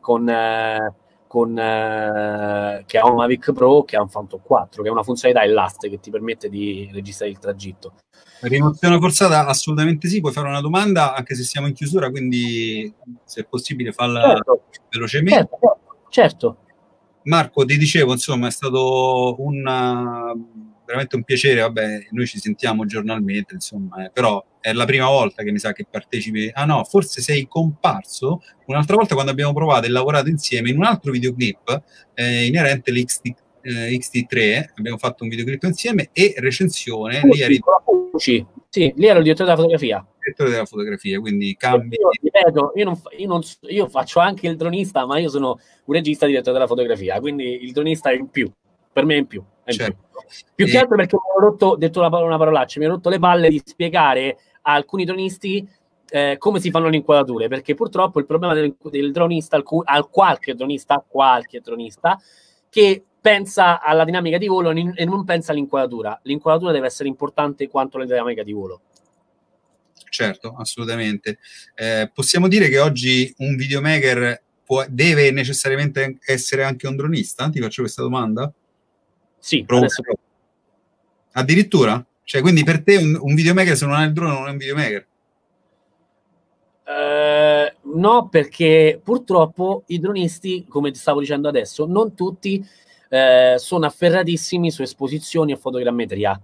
con, 0.00 0.28
eh, 0.28 0.94
con 1.26 1.58
eh, 1.58 2.82
che 2.86 2.98
ha 2.98 3.06
un 3.06 3.16
Mavic 3.16 3.52
Pro 3.52 3.84
che 3.84 3.96
ha 3.96 4.02
un 4.02 4.08
Phantom 4.08 4.40
4, 4.42 4.82
che 4.82 4.88
è 4.88 4.92
una 4.92 5.02
funzionalità 5.02 5.44
Elast 5.44 5.88
che 5.88 6.00
ti 6.00 6.10
permette 6.10 6.48
di 6.48 6.88
registrare 6.92 7.30
il 7.30 7.38
tragitto. 7.38 7.94
Rimozione 8.40 8.98
forzata? 8.98 9.46
Assolutamente 9.46 10.08
sì, 10.08 10.20
puoi 10.20 10.32
fare 10.32 10.48
una 10.48 10.60
domanda 10.60 11.14
anche 11.14 11.34
se 11.34 11.42
siamo 11.42 11.66
in 11.66 11.74
chiusura, 11.74 12.10
quindi 12.10 12.92
se 13.24 13.42
è 13.42 13.44
possibile 13.44 13.92
farla 13.92 14.20
certo. 14.22 14.62
velocemente. 14.90 15.34
Certo, 15.34 15.78
certo. 16.08 16.56
Marco, 17.24 17.64
ti 17.64 17.78
dicevo, 17.78 18.12
insomma, 18.12 18.48
è 18.48 18.50
stato 18.50 19.36
un 19.38 19.66
veramente 20.94 21.16
un 21.16 21.24
piacere, 21.24 21.60
vabbè, 21.60 22.06
noi 22.10 22.26
ci 22.26 22.38
sentiamo 22.38 22.86
giornalmente, 22.86 23.54
insomma, 23.54 24.04
eh, 24.04 24.10
però 24.12 24.44
è 24.60 24.72
la 24.72 24.84
prima 24.84 25.06
volta 25.08 25.42
che 25.42 25.50
mi 25.50 25.58
sa 25.58 25.72
che 25.72 25.86
partecipi. 25.90 26.50
Ah 26.54 26.64
no, 26.64 26.84
forse 26.84 27.20
sei 27.20 27.46
comparso 27.46 28.40
un'altra 28.66 28.96
volta 28.96 29.14
quando 29.14 29.32
abbiamo 29.32 29.52
provato 29.52 29.86
e 29.86 29.90
lavorato 29.90 30.28
insieme 30.28 30.70
in 30.70 30.76
un 30.76 30.84
altro 30.84 31.12
videoclip 31.12 31.82
eh, 32.14 32.46
inerente 32.46 32.90
all'XT 32.90 33.34
eh, 33.64 33.98
XT3, 33.98 34.72
abbiamo 34.76 34.98
fatto 34.98 35.24
un 35.24 35.30
videoclip 35.30 35.62
insieme 35.64 36.10
e 36.12 36.34
recensione. 36.36 37.20
Lì 37.24 37.40
eri... 37.40 37.60
Sì, 38.16 38.44
sì, 38.68 38.92
lì 38.96 39.06
ero 39.06 39.18
il 39.18 39.24
direttore 39.24 39.50
della 39.50 39.56
fotografia. 39.56 40.06
Direttore 40.18 40.50
della 40.50 40.64
fotografia, 40.66 41.18
quindi 41.18 41.56
cambi. 41.56 41.96
Io, 41.96 42.10
ripeto, 42.22 42.72
io, 42.76 42.84
non, 42.84 43.00
io, 43.16 43.26
non, 43.26 43.40
io 43.62 43.88
faccio 43.88 44.20
anche 44.20 44.46
il 44.46 44.56
dronista, 44.56 45.04
ma 45.06 45.18
io 45.18 45.28
sono 45.28 45.58
un 45.84 45.94
regista 45.94 46.26
direttore 46.26 46.52
della 46.52 46.66
fotografia, 46.66 47.18
quindi 47.20 47.64
il 47.64 47.72
dronista 47.72 48.10
è 48.10 48.14
in 48.14 48.28
più, 48.28 48.50
per 48.92 49.04
me 49.04 49.14
è 49.14 49.18
in 49.18 49.26
più. 49.26 49.44
È 49.64 49.70
in 49.72 49.76
certo. 49.76 50.24
più. 50.54 50.66
E... 50.66 50.70
che 50.70 50.78
altro 50.78 50.96
perché 50.96 51.16
mi 51.16 51.22
ho 51.36 51.40
rotto, 51.40 51.76
detto 51.76 52.00
una, 52.00 52.16
una 52.18 52.38
parolaccia, 52.38 52.78
mi 52.78 52.86
ho 52.86 52.90
rotto 52.90 53.08
le 53.08 53.18
palle 53.18 53.48
di 53.48 53.60
spiegare 53.64 54.38
a 54.62 54.74
alcuni 54.74 55.04
dronisti 55.04 55.66
eh, 56.08 56.36
come 56.38 56.60
si 56.60 56.70
fanno 56.70 56.88
le 56.88 56.96
inquadrature, 56.96 57.48
perché 57.48 57.74
purtroppo 57.74 58.20
il 58.20 58.26
problema 58.26 58.54
del, 58.54 58.76
del 58.80 59.10
dronista, 59.10 59.56
al, 59.56 59.64
al 59.84 60.08
qualche 60.10 60.54
dronista, 60.54 61.04
qualche 61.06 61.60
dronista, 61.60 62.20
che 62.68 63.02
pensa 63.20 63.80
alla 63.80 64.04
dinamica 64.04 64.36
di 64.36 64.46
volo 64.46 64.70
e 64.70 65.04
non 65.04 65.24
pensa 65.24 65.52
all'inquadratura. 65.52 66.20
L'inquadratura 66.24 66.72
deve 66.72 66.86
essere 66.86 67.08
importante 67.08 67.68
quanto 67.68 67.98
la 67.98 68.04
dinamica 68.04 68.42
di 68.42 68.52
volo. 68.52 68.82
Certo, 70.10 70.54
assolutamente. 70.58 71.38
Eh, 71.74 72.10
possiamo 72.12 72.46
dire 72.46 72.68
che 72.68 72.78
oggi 72.78 73.34
un 73.38 73.56
videomaker 73.56 74.42
può, 74.64 74.84
deve 74.88 75.30
necessariamente 75.30 76.18
essere 76.26 76.64
anche 76.64 76.86
un 76.86 76.96
dronista? 76.96 77.48
Ti 77.48 77.60
faccio 77.60 77.82
questa 77.82 78.02
domanda? 78.02 78.52
Sì, 79.44 79.62
adesso... 79.68 80.00
Addirittura? 81.32 82.02
Cioè, 82.22 82.40
quindi 82.40 82.64
per 82.64 82.82
te 82.82 82.96
un, 82.96 83.14
un 83.20 83.34
videomaker 83.34 83.76
se 83.76 83.84
non 83.84 83.94
ha 83.94 84.02
il 84.02 84.14
drone 84.14 84.32
non 84.32 84.46
è 84.46 84.50
un 84.52 84.56
videomaker? 84.56 85.06
Uh, 86.86 87.98
no, 87.98 88.28
perché 88.30 88.98
purtroppo 89.04 89.82
i 89.88 90.00
dronisti, 90.00 90.64
come 90.66 90.90
ti 90.92 90.98
stavo 90.98 91.20
dicendo 91.20 91.48
adesso, 91.48 91.84
non 91.84 92.14
tutti 92.14 92.66
uh, 93.10 93.58
sono 93.58 93.84
afferratissimi 93.84 94.70
su 94.70 94.80
esposizioni 94.80 95.52
e 95.52 95.56
fotogrammetria. 95.58 96.40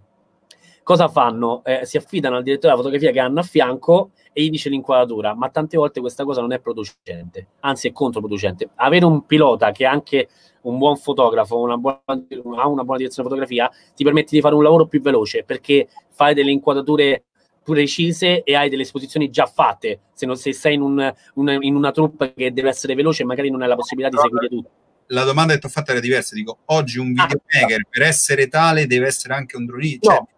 Cosa 0.91 1.07
fanno? 1.07 1.63
Eh, 1.65 1.87
si 1.87 1.97
affidano 1.97 2.35
al 2.35 2.43
direttore 2.43 2.73
della 2.73 2.83
fotografia 2.83 3.13
che 3.13 3.21
hanno 3.21 3.39
a 3.39 3.43
fianco 3.45 4.11
e 4.33 4.43
gli 4.43 4.51
dice 4.51 4.69
l'inquadratura, 4.69 5.37
ma 5.37 5.49
tante 5.49 5.77
volte 5.77 6.01
questa 6.01 6.25
cosa 6.25 6.41
non 6.41 6.51
è 6.51 6.59
producente, 6.59 7.47
anzi 7.61 7.87
è 7.87 7.93
controproducente. 7.93 8.71
Avere 8.75 9.05
un 9.05 9.25
pilota 9.25 9.71
che 9.71 9.85
è 9.85 9.87
anche 9.87 10.29
un 10.63 10.79
buon 10.79 10.97
fotografo, 10.97 11.61
una 11.61 11.77
buona, 11.77 12.01
ha 12.05 12.67
una 12.67 12.83
buona 12.83 12.97
direzione 12.97 13.29
di 13.29 13.35
fotografia, 13.35 13.71
ti 13.95 14.03
permette 14.03 14.35
di 14.35 14.41
fare 14.41 14.57
un 14.57 14.65
lavoro 14.65 14.87
più 14.87 15.01
veloce 15.01 15.45
perché 15.45 15.87
fai 16.11 16.35
delle 16.35 16.51
inquadrature 16.51 17.27
precise 17.63 18.43
e 18.43 18.57
hai 18.57 18.69
delle 18.69 18.83
esposizioni 18.83 19.31
già 19.31 19.47
fatte. 19.47 20.01
Se, 20.13 20.27
non, 20.27 20.37
se 20.37 20.53
sei 20.53 20.75
in, 20.75 20.81
un, 20.81 21.15
un, 21.35 21.59
in 21.61 21.77
una 21.77 21.93
troupe 21.93 22.35
che 22.35 22.53
deve 22.53 22.71
essere 22.71 22.97
veloce, 22.97 23.23
magari 23.23 23.49
non 23.49 23.63
hai 23.63 23.69
la 23.69 23.77
possibilità 23.77 24.11
di 24.17 24.21
seguire 24.21 24.49
tutto. 24.49 24.71
La 25.07 25.23
domanda 25.23 25.53
che 25.53 25.61
ti 25.61 25.67
ho 25.67 25.71
fatto 25.71 25.93
era 25.93 26.01
diversa. 26.01 26.35
Dico, 26.35 26.59
oggi 26.67 26.99
un 26.99 27.15
ah, 27.17 27.27
videomaker 27.27 27.87
per 27.89 28.03
essere 28.03 28.49
tale 28.49 28.89
deve 28.89 29.07
essere 29.07 29.35
anche 29.35 29.57
un 29.57 29.67
dronista. 29.67 30.11
Cioè... 30.11 30.19
No, 30.19 30.29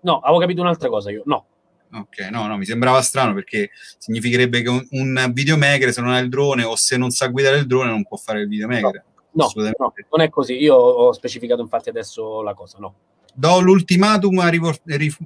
no, 0.00 0.18
avevo 0.18 0.38
capito 0.38 0.60
un'altra 0.60 0.88
cosa 0.88 1.10
io. 1.10 1.22
No, 1.24 1.46
Ok, 1.94 2.30
no, 2.30 2.46
no, 2.46 2.56
mi 2.56 2.64
sembrava 2.64 3.02
strano 3.02 3.34
perché 3.34 3.70
significherebbe 3.98 4.62
che 4.62 4.68
un, 4.70 4.86
un, 4.92 5.30
videomaker, 5.32 5.92
se 5.92 6.00
non 6.00 6.12
ha 6.12 6.18
il 6.20 6.30
drone 6.30 6.62
o 6.62 6.74
se 6.74 6.96
non 6.96 7.10
sa 7.10 7.26
guidare 7.26 7.58
il 7.58 7.66
drone, 7.66 7.90
non 7.90 8.04
può 8.04 8.16
fare 8.16 8.40
il 8.40 8.48
videomaker. 8.48 9.04
No, 9.32 9.50
no, 9.54 9.72
no 9.76 9.92
non 10.10 10.20
è 10.22 10.30
così. 10.30 10.54
Io 10.54 10.74
ho 10.74 11.12
specificato 11.12 11.60
infatti 11.60 11.90
adesso 11.90 12.40
la 12.40 12.54
cosa, 12.54 12.78
no. 12.78 12.94
Do 13.34 13.60
l'ultimatum 13.60 14.38
a 14.38 14.50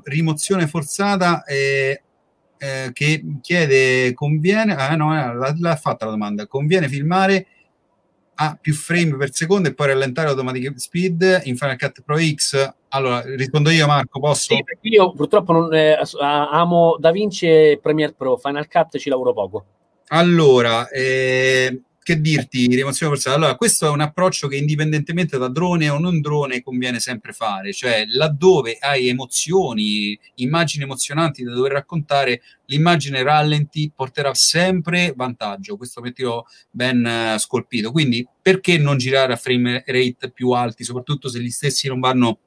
rimozione 0.04 0.66
forzata 0.66 1.44
eh, 1.44 2.02
eh, 2.58 2.90
che 2.92 3.24
chiede, 3.40 4.12
conviene, 4.14 4.74
ah 4.74 4.96
no, 4.96 5.34
l'ha, 5.34 5.54
l'ha 5.56 5.76
fatta 5.76 6.04
la 6.04 6.12
domanda, 6.12 6.46
conviene 6.48 6.88
filmare 6.88 7.46
a 8.36 8.58
più 8.60 8.74
frame 8.74 9.16
per 9.16 9.32
secondo 9.32 9.68
e 9.68 9.74
poi 9.74 9.88
rallentare 9.88 10.28
automatic 10.28 10.78
speed 10.78 11.42
in 11.44 11.56
Final 11.56 11.78
Cut 11.78 12.02
Pro 12.04 12.18
X? 12.18 12.74
Allora, 12.88 13.22
rispondo 13.34 13.70
io 13.70 13.86
Marco, 13.86 14.20
posso? 14.20 14.54
Sì, 14.54 14.62
io 14.88 15.12
purtroppo 15.12 15.52
non, 15.52 15.74
eh, 15.74 15.98
amo 16.20 16.96
DaVinci 16.98 17.46
e 17.46 17.78
Premiere 17.82 18.14
Pro, 18.14 18.36
Final 18.36 18.68
Cut 18.68 18.98
ci 18.98 19.08
lavoro 19.08 19.32
poco. 19.32 19.64
Allora, 20.08 20.88
eh, 20.88 21.82
che 22.06 22.20
dirti, 22.20 22.68
rimozione 22.68 23.12
forzata? 23.12 23.34
Allora, 23.34 23.56
questo 23.56 23.84
è 23.86 23.90
un 23.90 24.00
approccio 24.00 24.46
che 24.46 24.54
indipendentemente 24.54 25.38
da 25.38 25.48
drone 25.48 25.88
o 25.88 25.98
non 25.98 26.20
drone 26.20 26.62
conviene 26.62 27.00
sempre 27.00 27.32
fare, 27.32 27.72
cioè 27.72 28.04
laddove 28.06 28.76
hai 28.78 29.08
emozioni, 29.08 30.16
immagini 30.36 30.84
emozionanti 30.84 31.42
da 31.42 31.52
dover 31.52 31.72
raccontare, 31.72 32.42
l'immagine 32.66 33.24
rallenti 33.24 33.90
porterà 33.92 34.32
sempre 34.34 35.14
vantaggio, 35.16 35.76
questo 35.76 35.98
obiettivo 35.98 36.46
ben 36.70 37.34
uh, 37.34 37.38
scolpito. 37.38 37.90
Quindi 37.90 38.24
perché 38.40 38.78
non 38.78 38.98
girare 38.98 39.32
a 39.32 39.36
frame 39.36 39.82
rate 39.84 40.30
più 40.30 40.50
alti, 40.50 40.84
soprattutto 40.84 41.28
se 41.28 41.40
gli 41.40 41.50
stessi 41.50 41.88
non 41.88 41.98
vanno 41.98 42.38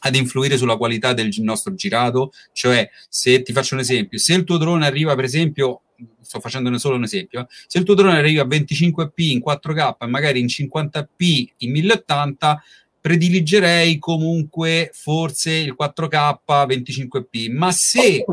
ad 0.00 0.16
influire 0.16 0.56
sulla 0.56 0.76
qualità 0.76 1.12
del 1.12 1.32
nostro 1.36 1.72
girato? 1.74 2.32
Cioè, 2.52 2.90
se 3.08 3.42
ti 3.42 3.52
faccio 3.52 3.74
un 3.74 3.80
esempio, 3.80 4.18
se 4.18 4.34
il 4.34 4.42
tuo 4.42 4.58
drone 4.58 4.86
arriva 4.86 5.14
per 5.14 5.22
esempio 5.22 5.82
sto 6.20 6.40
facendone 6.40 6.78
solo 6.78 6.96
un 6.96 7.04
esempio, 7.04 7.46
se 7.48 7.78
il 7.78 7.84
tuo 7.84 7.94
drone 7.94 8.18
arriva 8.18 8.42
a 8.42 8.46
25p 8.46 9.12
in 9.16 9.42
4K 9.44 9.96
e 10.00 10.06
magari 10.06 10.40
in 10.40 10.46
50p 10.46 11.46
in 11.58 11.70
1080, 11.70 12.62
prediligerei 13.00 13.98
comunque 13.98 14.90
forse 14.94 15.52
il 15.52 15.76
4K 15.78 16.38
25p, 16.46 17.52
ma 17.52 17.70
se 17.70 18.24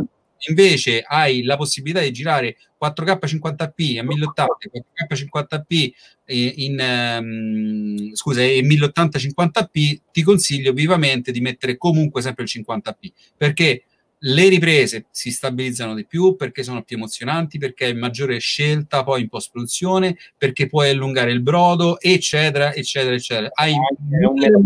invece 0.50 1.04
hai 1.06 1.44
la 1.44 1.58
possibilità 1.58 2.02
di 2.02 2.12
girare 2.12 2.58
4K 2.82 3.18
50p 3.20 4.00
a 4.00 4.04
1080 4.04 4.58
4K 4.72 5.28
50p 5.28 5.92
in, 6.26 6.80
um, 6.80 8.14
scusa, 8.16 8.42
in 8.42 8.66
1080 8.66 9.20
50p 9.20 10.00
ti 10.12 10.24
consiglio 10.24 10.74
vivamente 10.74 11.32
di 11.32 11.42
mettere 11.42 11.78
comunque 11.78 12.22
sempre 12.22 12.46
il 12.46 12.50
50p 12.52 13.12
perché 13.38 13.84
le 14.23 14.49
riprese 14.49 15.06
si 15.10 15.31
stabilizzano 15.31 15.95
di 15.95 16.06
più 16.06 16.35
perché 16.35 16.64
sono 16.64 16.84
più 16.84 16.98
emozionanti, 16.98 17.57
perché 17.57 17.85
hai 17.85 17.95
maggiore 17.95 18.38
scelta 18.39 19.03
poi 19.03 19.22
in 19.22 19.30
post-produzione, 19.30 20.18
perché 20.38 20.68
puoi 20.68 20.89
allungare 20.89 21.31
il 21.31 21.41
brodo, 21.41 21.99
eccetera, 21.99 22.73
eccetera, 22.73 23.15
eccetera. 23.15 23.49
Hai 23.53 23.73
un 23.73 24.64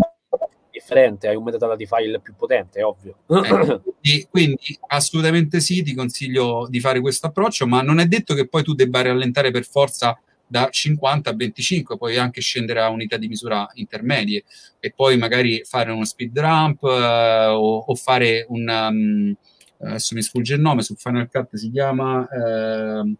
differente, 0.70 1.28
hai 1.28 1.36
un 1.36 1.44
metadata 1.44 1.74
di 1.74 1.86
file 1.86 2.20
più 2.20 2.34
potente, 2.36 2.80
è 2.80 2.84
ovvio. 2.84 3.16
Eh, 3.28 3.80
quindi, 4.00 4.26
quindi, 4.30 4.78
assolutamente 4.88 5.60
sì, 5.60 5.82
ti 5.82 5.94
consiglio 5.94 6.66
di 6.68 6.80
fare 6.80 7.00
questo 7.00 7.28
approccio, 7.28 7.66
ma 7.66 7.80
non 7.80 7.98
è 7.98 8.06
detto 8.06 8.34
che 8.34 8.46
poi 8.46 8.62
tu 8.62 8.74
debba 8.74 9.00
rallentare 9.00 9.50
per 9.50 9.64
forza 9.64 10.18
da 10.46 10.68
50 10.70 11.30
a 11.30 11.34
25, 11.34 11.96
puoi 11.96 12.16
anche 12.16 12.40
scendere 12.40 12.80
a 12.80 12.88
unità 12.88 13.16
di 13.16 13.28
misura 13.28 13.68
intermedie 13.74 14.44
e 14.78 14.92
poi 14.94 15.16
magari 15.16 15.62
fare 15.64 15.90
uno 15.90 16.04
speed 16.04 16.38
ramp 16.38 16.82
eh, 16.84 17.46
o, 17.46 17.78
o, 17.78 17.94
fare 17.94 18.46
un... 18.48 18.68
Um, 18.68 19.36
adesso 19.78 20.14
mi 20.14 20.22
sfugge 20.22 20.54
il 20.54 20.60
nome, 20.60 20.82
su 20.82 20.94
Final 20.94 21.28
Cut 21.30 21.56
si 21.56 21.70
chiama... 21.70 22.26
Eh, 22.28 23.16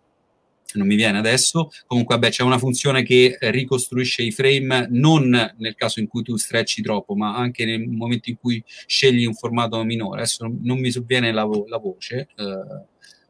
non 0.77 0.86
mi 0.86 0.94
viene 0.94 1.19
adesso. 1.19 1.70
Comunque, 1.86 2.15
vabbè, 2.16 2.31
c'è 2.31 2.43
una 2.43 2.59
funzione 2.59 3.03
che 3.03 3.36
ricostruisce 3.40 4.23
i 4.23 4.31
frame 4.31 4.86
non 4.90 5.31
nel 5.57 5.74
caso 5.74 6.01
in 6.01 6.07
cui 6.07 6.23
tu 6.23 6.36
stretchi 6.36 6.82
troppo, 6.82 7.15
ma 7.15 7.36
anche 7.36 7.65
nel 7.65 7.89
momento 7.89 8.31
in 8.31 8.36
cui 8.39 8.62
scegli 8.86 9.24
un 9.24 9.35
formato 9.35 9.82
minore. 9.85 10.20
Adesso 10.20 10.53
non 10.61 10.78
mi 10.78 10.90
sovviene 10.90 11.32
la, 11.32 11.44
vo- 11.44 11.66
la 11.69 11.78
voce. 11.78 12.28
Eh, 12.36 12.85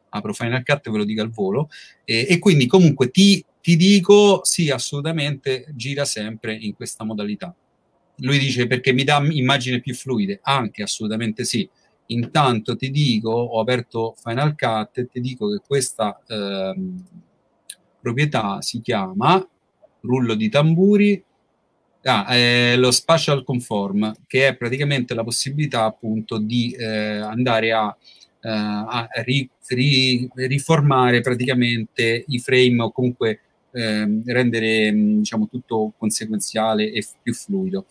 apro 0.09 0.33
Final 0.33 0.63
Cut 0.63 0.89
ve 0.89 0.97
lo 0.97 1.03
dico 1.03 1.21
al 1.21 1.29
volo. 1.29 1.69
E, 2.03 2.27
e 2.29 2.39
quindi, 2.39 2.67
comunque, 2.67 3.09
ti 3.09 3.43
ti 3.67 3.75
dico 3.75 4.45
sì, 4.45 4.69
assolutamente 4.69 5.65
gira 5.75 6.05
sempre 6.05 6.55
in 6.55 6.73
questa 6.73 7.03
modalità. 7.03 7.53
Lui 8.19 8.39
dice 8.39 8.65
perché 8.65 8.93
mi 8.93 9.03
dà 9.03 9.21
immagini 9.29 9.81
più 9.81 9.93
fluide, 9.93 10.39
anche 10.41 10.83
assolutamente 10.83 11.43
sì. 11.43 11.69
Intanto 12.05 12.77
ti 12.77 12.89
dico, 12.91 13.29
ho 13.29 13.59
aperto 13.59 14.15
Final 14.23 14.55
Cut 14.55 14.99
e 14.99 15.07
ti 15.09 15.19
dico 15.19 15.49
che 15.49 15.61
questa 15.67 16.17
ehm, 16.25 17.03
proprietà 17.99 18.61
si 18.61 18.79
chiama 18.79 19.45
rullo 19.99 20.35
di 20.35 20.47
tamburi, 20.47 21.21
ah, 22.03 22.25
è 22.25 22.77
lo 22.77 22.91
spatial 22.91 23.43
conform, 23.43 24.15
che 24.27 24.47
è 24.47 24.55
praticamente 24.55 25.13
la 25.13 25.25
possibilità 25.25 25.83
appunto 25.83 26.37
di 26.37 26.71
eh, 26.71 26.85
andare 26.85 27.73
a 27.73 27.97
Uh, 28.39 28.49
a 28.49 29.09
ri, 29.23 29.49
ri, 29.69 30.29
riformare 30.35 31.21
praticamente 31.21 32.23
i 32.27 32.39
frame 32.39 32.83
o 32.83 32.91
comunque 32.91 33.46
eh, 33.77 34.21
rendere 34.25 34.91
diciamo, 34.91 35.47
tutto 35.47 35.93
conseguenziale 35.97 36.91
e 36.91 37.05
più 37.21 37.33
fluido. 37.33 37.85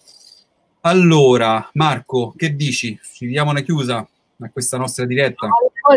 Allora, 0.80 1.68
Marco, 1.74 2.32
che 2.36 2.54
dici? 2.54 2.98
Ci 3.02 3.26
diamo 3.26 3.50
una 3.50 3.60
chiusa 3.60 3.98
a 4.38 4.50
questa 4.50 4.76
nostra 4.76 5.04
diretta? 5.04 5.48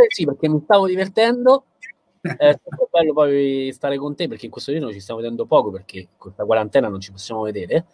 Sì, 0.07 0.25
perché 0.25 0.47
mi 0.47 0.61
stavo 0.63 0.87
divertendo. 0.87 1.65
È 2.21 2.57
stato 2.59 2.89
bello 2.91 3.13
poi 3.13 3.71
stare 3.73 3.97
con 3.97 4.15
te 4.15 4.27
perché 4.27 4.45
in 4.45 4.51
questo 4.51 4.71
giorno 4.73 4.91
ci 4.91 4.99
stiamo 4.99 5.21
vedendo 5.21 5.45
poco 5.45 5.71
perché 5.71 6.09
con 6.17 6.33
la 6.35 6.43
quarantena 6.43 6.89
non 6.89 6.99
ci 6.99 7.11
possiamo 7.11 7.43
vedere 7.43 7.85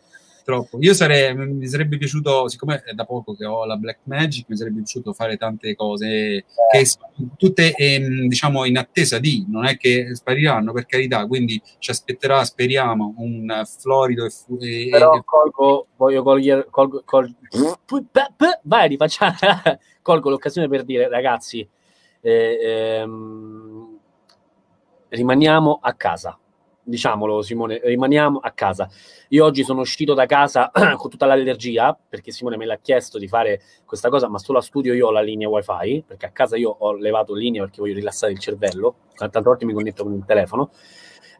troppo. 0.45 0.77
Io 0.79 0.93
sarei, 0.93 1.35
mi 1.35 1.67
sarebbe 1.67 1.97
piaciuto, 1.97 2.47
siccome 2.47 2.83
è 2.85 2.93
da 2.93 3.03
poco 3.03 3.35
che 3.35 3.45
ho 3.45 3.65
la 3.65 3.75
Black 3.75 4.01
Magic, 4.03 4.45
mi 4.47 4.55
sarebbe 4.55 4.77
piaciuto 4.77 5.11
fare 5.11 5.35
tante 5.37 5.75
cose 5.75 6.45
che 6.71 6.85
tutte 7.35 7.73
ehm, 7.73 8.27
diciamo 8.27 8.63
in 8.65 8.77
attesa 8.77 9.17
di, 9.17 9.43
non 9.49 9.65
è 9.65 9.75
che 9.75 10.15
spariranno 10.15 10.71
per 10.71 10.85
carità, 10.85 11.25
quindi 11.25 11.61
ci 11.79 11.89
aspetterà, 11.89 12.45
speriamo, 12.45 13.15
un 13.17 13.63
florido 13.65 14.23
e, 14.23 14.29
fu- 14.29 14.59
e 14.61 14.87
però 14.91 15.21
colgo, 15.23 15.87
voglio 15.97 16.21
cogliere, 16.21 16.67
colgo, 16.69 17.01
colgo, 17.03 17.33
vai, 18.61 18.87
rifacciamo, 18.87 19.33
colgo 20.03 20.29
l'occasione 20.29 20.69
per 20.69 20.83
dire 20.83 21.09
ragazzi, 21.09 21.67
eh, 22.21 22.59
ehm, 22.61 23.97
rimaniamo 25.09 25.79
a 25.81 25.93
casa 25.93 26.37
diciamolo 26.85 27.41
Simone, 27.41 27.81
rimaniamo 27.83 28.39
a 28.39 28.51
casa. 28.51 28.87
Io 29.29 29.43
oggi 29.43 29.63
sono 29.63 29.81
uscito 29.81 30.13
da 30.13 30.25
casa 30.25 30.71
con 30.95 31.09
tutta 31.09 31.25
l'allergia, 31.25 31.97
perché 32.07 32.31
Simone 32.31 32.57
me 32.57 32.65
l'ha 32.65 32.77
chiesto 32.77 33.17
di 33.17 33.27
fare 33.27 33.61
questa 33.85 34.09
cosa, 34.09 34.29
ma 34.29 34.37
solo 34.37 34.59
a 34.59 34.61
studio 34.61 34.93
io 34.93 35.07
ho 35.07 35.11
la 35.11 35.21
linea 35.21 35.49
wifi, 35.49 36.03
perché 36.05 36.27
a 36.27 36.29
casa 36.29 36.55
io 36.55 36.69
ho 36.77 36.93
levato 36.93 37.33
linea 37.33 37.63
perché 37.63 37.81
voglio 37.81 37.95
rilassare 37.95 38.31
il 38.31 38.39
cervello, 38.39 38.95
tante 39.15 39.41
volte 39.41 39.65
mi 39.65 39.73
connetto 39.73 40.03
con 40.03 40.13
il 40.13 40.23
telefono. 40.25 40.69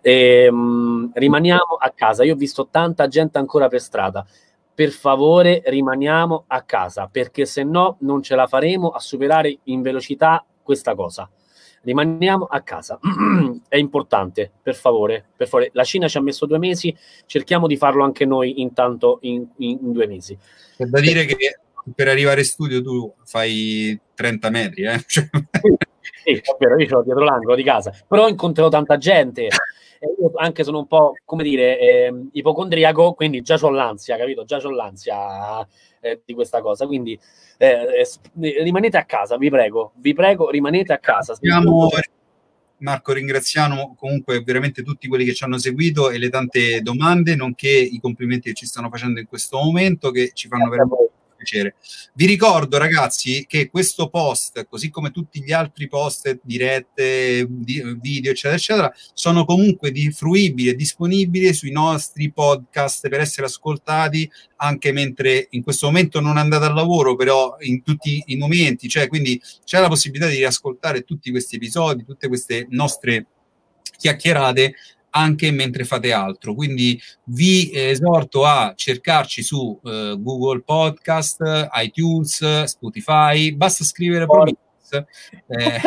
E, 0.02 0.48
um, 0.50 1.12
rimaniamo 1.14 1.78
a 1.80 1.92
casa, 1.92 2.24
io 2.24 2.34
ho 2.34 2.38
visto 2.38 2.68
tanta 2.70 3.08
gente 3.08 3.38
ancora 3.38 3.68
per 3.68 3.82
strada. 3.82 4.26
Per 4.74 4.90
favore 4.90 5.62
rimaniamo 5.66 6.46
a 6.48 6.62
casa, 6.64 7.08
perché 7.10 7.46
se 7.46 7.64
no 7.64 7.98
non 8.02 8.22
ce 8.22 8.36
la 8.36 8.46
faremo 8.46 8.90
a 8.90 9.00
superare 9.00 9.60
in 9.64 9.82
velocità 9.82 10.44
questa 10.62 10.96
cosa 10.96 11.30
rimaniamo 11.86 12.46
a 12.46 12.62
casa. 12.62 13.00
È 13.70 13.78
importante, 13.78 14.52
per 14.62 14.76
favore, 14.76 15.24
per 15.36 15.48
favore. 15.48 15.70
La 15.74 15.84
Cina 15.84 16.08
ci 16.08 16.18
ha 16.18 16.22
messo 16.22 16.46
due 16.46 16.58
mesi, 16.58 16.96
cerchiamo 17.26 17.68
di 17.68 17.78
farlo 17.78 18.04
anche 18.04 18.26
noi 18.26 18.62
intanto 18.62 19.20
in, 19.22 19.48
in, 19.58 19.78
in 19.82 19.92
due 19.92 20.08
mesi. 20.08 20.38
C'è 20.76 20.86
da 20.86 21.00
dire 21.00 21.26
che 21.26 21.60
per 21.94 22.08
arrivare 22.08 22.42
in 22.42 22.46
studio 22.46 22.82
tu 22.82 23.14
fai 23.24 23.98
30 24.16 24.50
metri, 24.50 24.84
eh? 24.84 25.00
sì, 25.08 26.32
è 26.34 26.42
vero, 26.60 26.80
io 26.80 26.88
sono 26.88 27.04
dietro 27.04 27.24
l'angolo 27.24 27.56
di 27.56 27.64
casa, 27.64 27.94
però 28.08 28.28
incontrerò 28.28 28.70
tanta 28.70 28.98
gente. 28.98 29.48
Io 30.00 30.32
anche 30.36 30.64
sono 30.64 30.80
un 30.80 30.88
po', 30.88 31.14
come 31.24 31.44
dire, 31.44 31.80
eh, 31.80 32.14
ipocondriaco, 32.34 33.14
quindi 33.14 33.42
già 33.42 33.58
ho 33.62 33.70
l'ansia, 33.70 34.18
capito? 34.18 34.44
Già 34.44 34.58
ho 34.58 34.70
l'ansia 34.70 35.66
eh, 36.02 36.22
di 36.26 36.34
questa 36.34 36.62
cosa, 36.62 36.86
quindi 36.86 37.20
eh, 37.58 38.06
rimanete 38.64 38.98
a 38.98 39.06
casa, 39.06 39.38
vi 39.38 39.50
prego, 39.50 39.94
vi 39.96 40.14
prego, 40.14 40.50
rimanete 40.50 40.94
a 40.94 41.00
casa. 41.00 41.36
Siamo... 41.36 41.90
Marco, 42.78 43.14
ringraziamo 43.14 43.96
comunque 43.98 44.42
veramente 44.42 44.84
tutti 44.84 45.08
quelli 45.08 45.24
che 45.24 45.34
ci 45.34 45.46
hanno 45.46 45.58
seguito 45.58 46.10
e 46.10 46.18
le 46.18 46.30
tante 46.30 46.82
domande, 46.82 47.36
nonché 47.36 47.70
i 47.70 48.00
complimenti 48.02 48.50
che 48.50 48.56
ci 48.56 48.66
stanno 48.66 48.90
facendo 48.90 49.20
in 49.20 49.28
questo 49.28 49.58
momento, 49.58 50.12
che 50.12 50.32
ci 50.34 50.50
fanno 50.50 50.70
veramente 50.70 51.15
piacere. 51.46 51.76
Vi 52.14 52.26
ricordo, 52.26 52.78
ragazzi, 52.78 53.46
che 53.48 53.70
questo 53.70 54.10
post, 54.10 54.66
così 54.68 54.90
come 54.90 55.12
tutti 55.12 55.42
gli 55.44 55.52
altri 55.52 55.88
post, 55.88 56.40
dirette, 56.44 57.46
di, 57.48 57.98
video, 58.02 58.32
eccetera, 58.32 58.56
eccetera, 58.56 58.94
sono 59.14 59.46
comunque 59.46 59.94
fruibili 60.12 60.70
e 60.70 60.76
disponibili 60.76 61.54
sui 61.54 61.72
nostri 61.72 62.32
podcast 62.32 63.08
per 63.08 63.20
essere 63.20 63.46
ascoltati 63.46 64.30
anche 64.58 64.92
mentre 64.92 65.48
in 65.52 65.64
questo 65.64 65.86
momento 65.86 66.20
non 66.20 66.38
andate 66.38 66.66
al 66.66 66.74
lavoro, 66.74 67.16
però 67.16 67.56
in 67.60 67.84
tutti 67.84 68.24
i 68.28 68.36
momenti, 68.36 68.90
cioè 68.90 69.08
quindi 69.08 69.40
c'è 69.64 69.80
la 69.80 69.88
possibilità 69.88 70.28
di 70.28 70.38
riascoltare 70.38 71.04
tutti 71.04 71.30
questi 71.30 71.56
episodi, 71.56 72.04
tutte 72.04 72.28
queste 72.28 72.66
nostre 72.70 73.28
chiacchierate 73.98 74.76
anche 75.16 75.52
mentre 75.52 75.86
fate 75.86 76.12
altro. 76.12 76.54
Quindi 76.54 77.02
vi 77.26 77.72
esorto 77.74 78.46
a 78.46 78.74
cercarci 78.76 79.42
su 79.42 79.80
uh, 79.82 80.22
Google 80.22 80.62
Podcast, 80.62 81.70
iTunes, 81.82 82.64
Spotify, 82.64 83.54
basta 83.54 83.84
scrivere 83.84 84.26
Prometheus, 84.26 85.06
eh, 85.48 85.82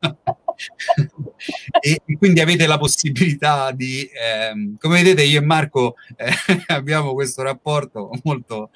e, 1.80 2.00
e, 2.04 2.16
quindi 2.18 2.40
avete 2.40 2.66
la 2.66 2.78
possibilità 2.78 3.70
di, 3.72 4.08
ehm, 4.12 4.76
come 4.78 5.02
vedete 5.02 5.24
io 5.24 5.40
e 5.40 5.44
Marco 5.44 5.96
eh, 6.16 6.30
abbiamo 6.68 7.14
questo 7.14 7.42
rapporto 7.42 8.10
molto, 8.22 8.70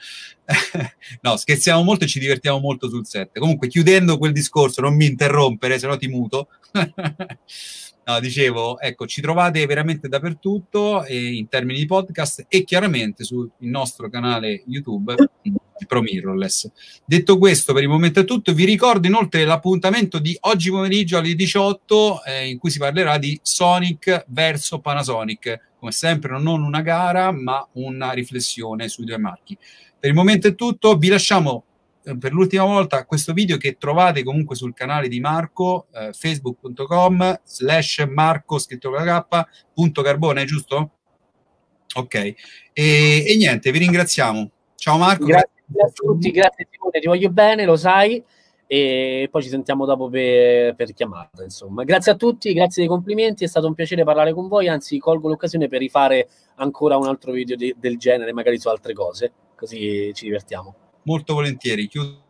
no 1.21 1.37
scherziamo 1.37 1.83
molto 1.83 2.05
e 2.05 2.09
ci 2.09 2.19
divertiamo 2.19 2.59
molto 2.59 2.89
sul 2.89 3.07
set. 3.07 3.39
Comunque 3.39 3.69
chiudendo 3.69 4.17
quel 4.17 4.33
discorso, 4.33 4.81
non 4.81 4.97
mi 4.97 5.07
interrompere, 5.07 5.79
se 5.79 5.87
no 5.87 5.99
ti 5.99 6.09
muto. 6.09 6.49
No, 8.09 8.21
dicevo, 8.21 8.81
ecco, 8.81 9.07
ci 9.07 9.21
trovate 9.21 9.67
veramente 9.67 10.09
dappertutto 10.09 11.05
eh, 11.05 11.35
in 11.35 11.47
termini 11.47 11.81
di 11.81 11.85
podcast 11.85 12.47
e 12.49 12.65
chiaramente 12.65 13.23
sul 13.23 13.51
nostro 13.59 14.09
canale 14.09 14.63
YouTube 14.67 15.15
Pro 15.87 16.01
Mirrorless. 16.01 16.71
Detto 17.05 17.37
questo, 17.37 17.75
per 17.75 17.83
il 17.83 17.91
momento 17.91 18.21
è 18.21 18.25
tutto. 18.25 18.55
Vi 18.55 18.65
ricordo 18.65 19.07
inoltre 19.07 19.45
l'appuntamento 19.45 20.19
di 20.21 20.35
oggi 20.41 20.71
pomeriggio 20.71 21.19
alle 21.19 21.35
18 21.35 22.25
eh, 22.25 22.49
in 22.49 22.57
cui 22.57 22.71
si 22.71 22.79
parlerà 22.79 23.19
di 23.19 23.39
Sonic 23.43 24.25
verso 24.29 24.79
Panasonic. 24.79 25.73
Come 25.79 25.93
sempre, 25.93 26.41
non 26.41 26.63
una 26.63 26.81
gara, 26.81 27.31
ma 27.31 27.69
una 27.73 28.13
riflessione 28.13 28.89
sui 28.89 29.05
due 29.05 29.19
marchi. 29.19 29.55
Per 30.01 30.09
il 30.09 30.17
momento 30.17 30.49
è 30.49 30.55
tutto. 30.55 30.97
Vi 30.97 31.09
lasciamo 31.09 31.65
per 32.17 32.33
l'ultima 32.33 32.65
volta 32.65 33.05
questo 33.05 33.33
video 33.33 33.57
che 33.57 33.77
trovate 33.77 34.23
comunque 34.23 34.57
sul 34.57 34.73
canale 34.73 35.09
di 35.09 35.21
Marco, 35.21 35.89
eh, 35.93 36.13
facebook.com 36.13 37.41
slash 37.45 38.07
marco 38.09 38.59
scritto 38.59 38.91
con 38.91 39.05
la 39.05 39.27
K, 39.29 39.47
punto 39.75 40.03
carbone, 40.03 40.45
giusto? 40.45 40.91
Ok, 41.95 42.15
e, 42.15 42.35
e, 42.73 43.37
niente, 43.37 43.71
vi 43.71 43.79
ringraziamo. 43.79 44.51
Ciao 44.77 44.97
Marco. 44.97 45.25
Grazie, 45.25 45.51
grazie 45.67 46.07
a 46.07 46.13
tutti, 46.13 46.31
grazie 46.31 46.69
Simone, 46.71 47.01
ti 47.01 47.07
voglio 47.07 47.31
bene, 47.31 47.65
lo 47.65 47.77
sai, 47.77 48.23
e 48.67 49.29
poi 49.31 49.43
ci 49.43 49.49
sentiamo 49.49 49.85
dopo 49.85 50.09
per, 50.09 50.75
per 50.77 50.93
chiamata, 50.93 51.43
insomma. 51.43 51.85
Grazie 51.85 52.13
a 52.13 52.17
tutti, 52.17 52.53
grazie 52.53 52.83
dei 52.83 52.91
complimenti, 52.91 53.45
è 53.45 53.49
stato 53.49 53.67
un 53.67 53.75
piacere 53.75 54.05
parlare 54.05 54.33
con 54.33 54.49
voi, 54.49 54.69
anzi 54.69 54.99
colgo 54.99 55.29
l'occasione 55.29 55.69
per 55.69 55.81
rifare 55.81 56.29
ancora 56.57 56.97
un 56.97 57.07
altro 57.07 57.33
video 57.33 57.57
di, 57.57 57.75
del 57.79 57.99
genere, 57.99 58.33
magari 58.33 58.59
su 58.59 58.69
altre 58.69 58.93
cose, 58.93 59.33
così 59.57 60.13
ci 60.15 60.25
divertiamo 60.25 60.75
molto 61.03 61.35
volentieri. 61.35 61.89
Chiudo, 61.89 62.25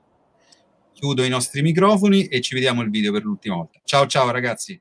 chiudo 0.92 1.22
i 1.24 1.28
nostri 1.28 1.62
microfoni 1.62 2.26
e 2.26 2.40
ci 2.40 2.54
vediamo 2.54 2.82
il 2.82 2.90
video 2.90 3.12
per 3.12 3.24
l'ultima 3.24 3.56
volta. 3.56 3.80
Ciao 3.84 4.06
ciao 4.06 4.30
ragazzi. 4.30 4.80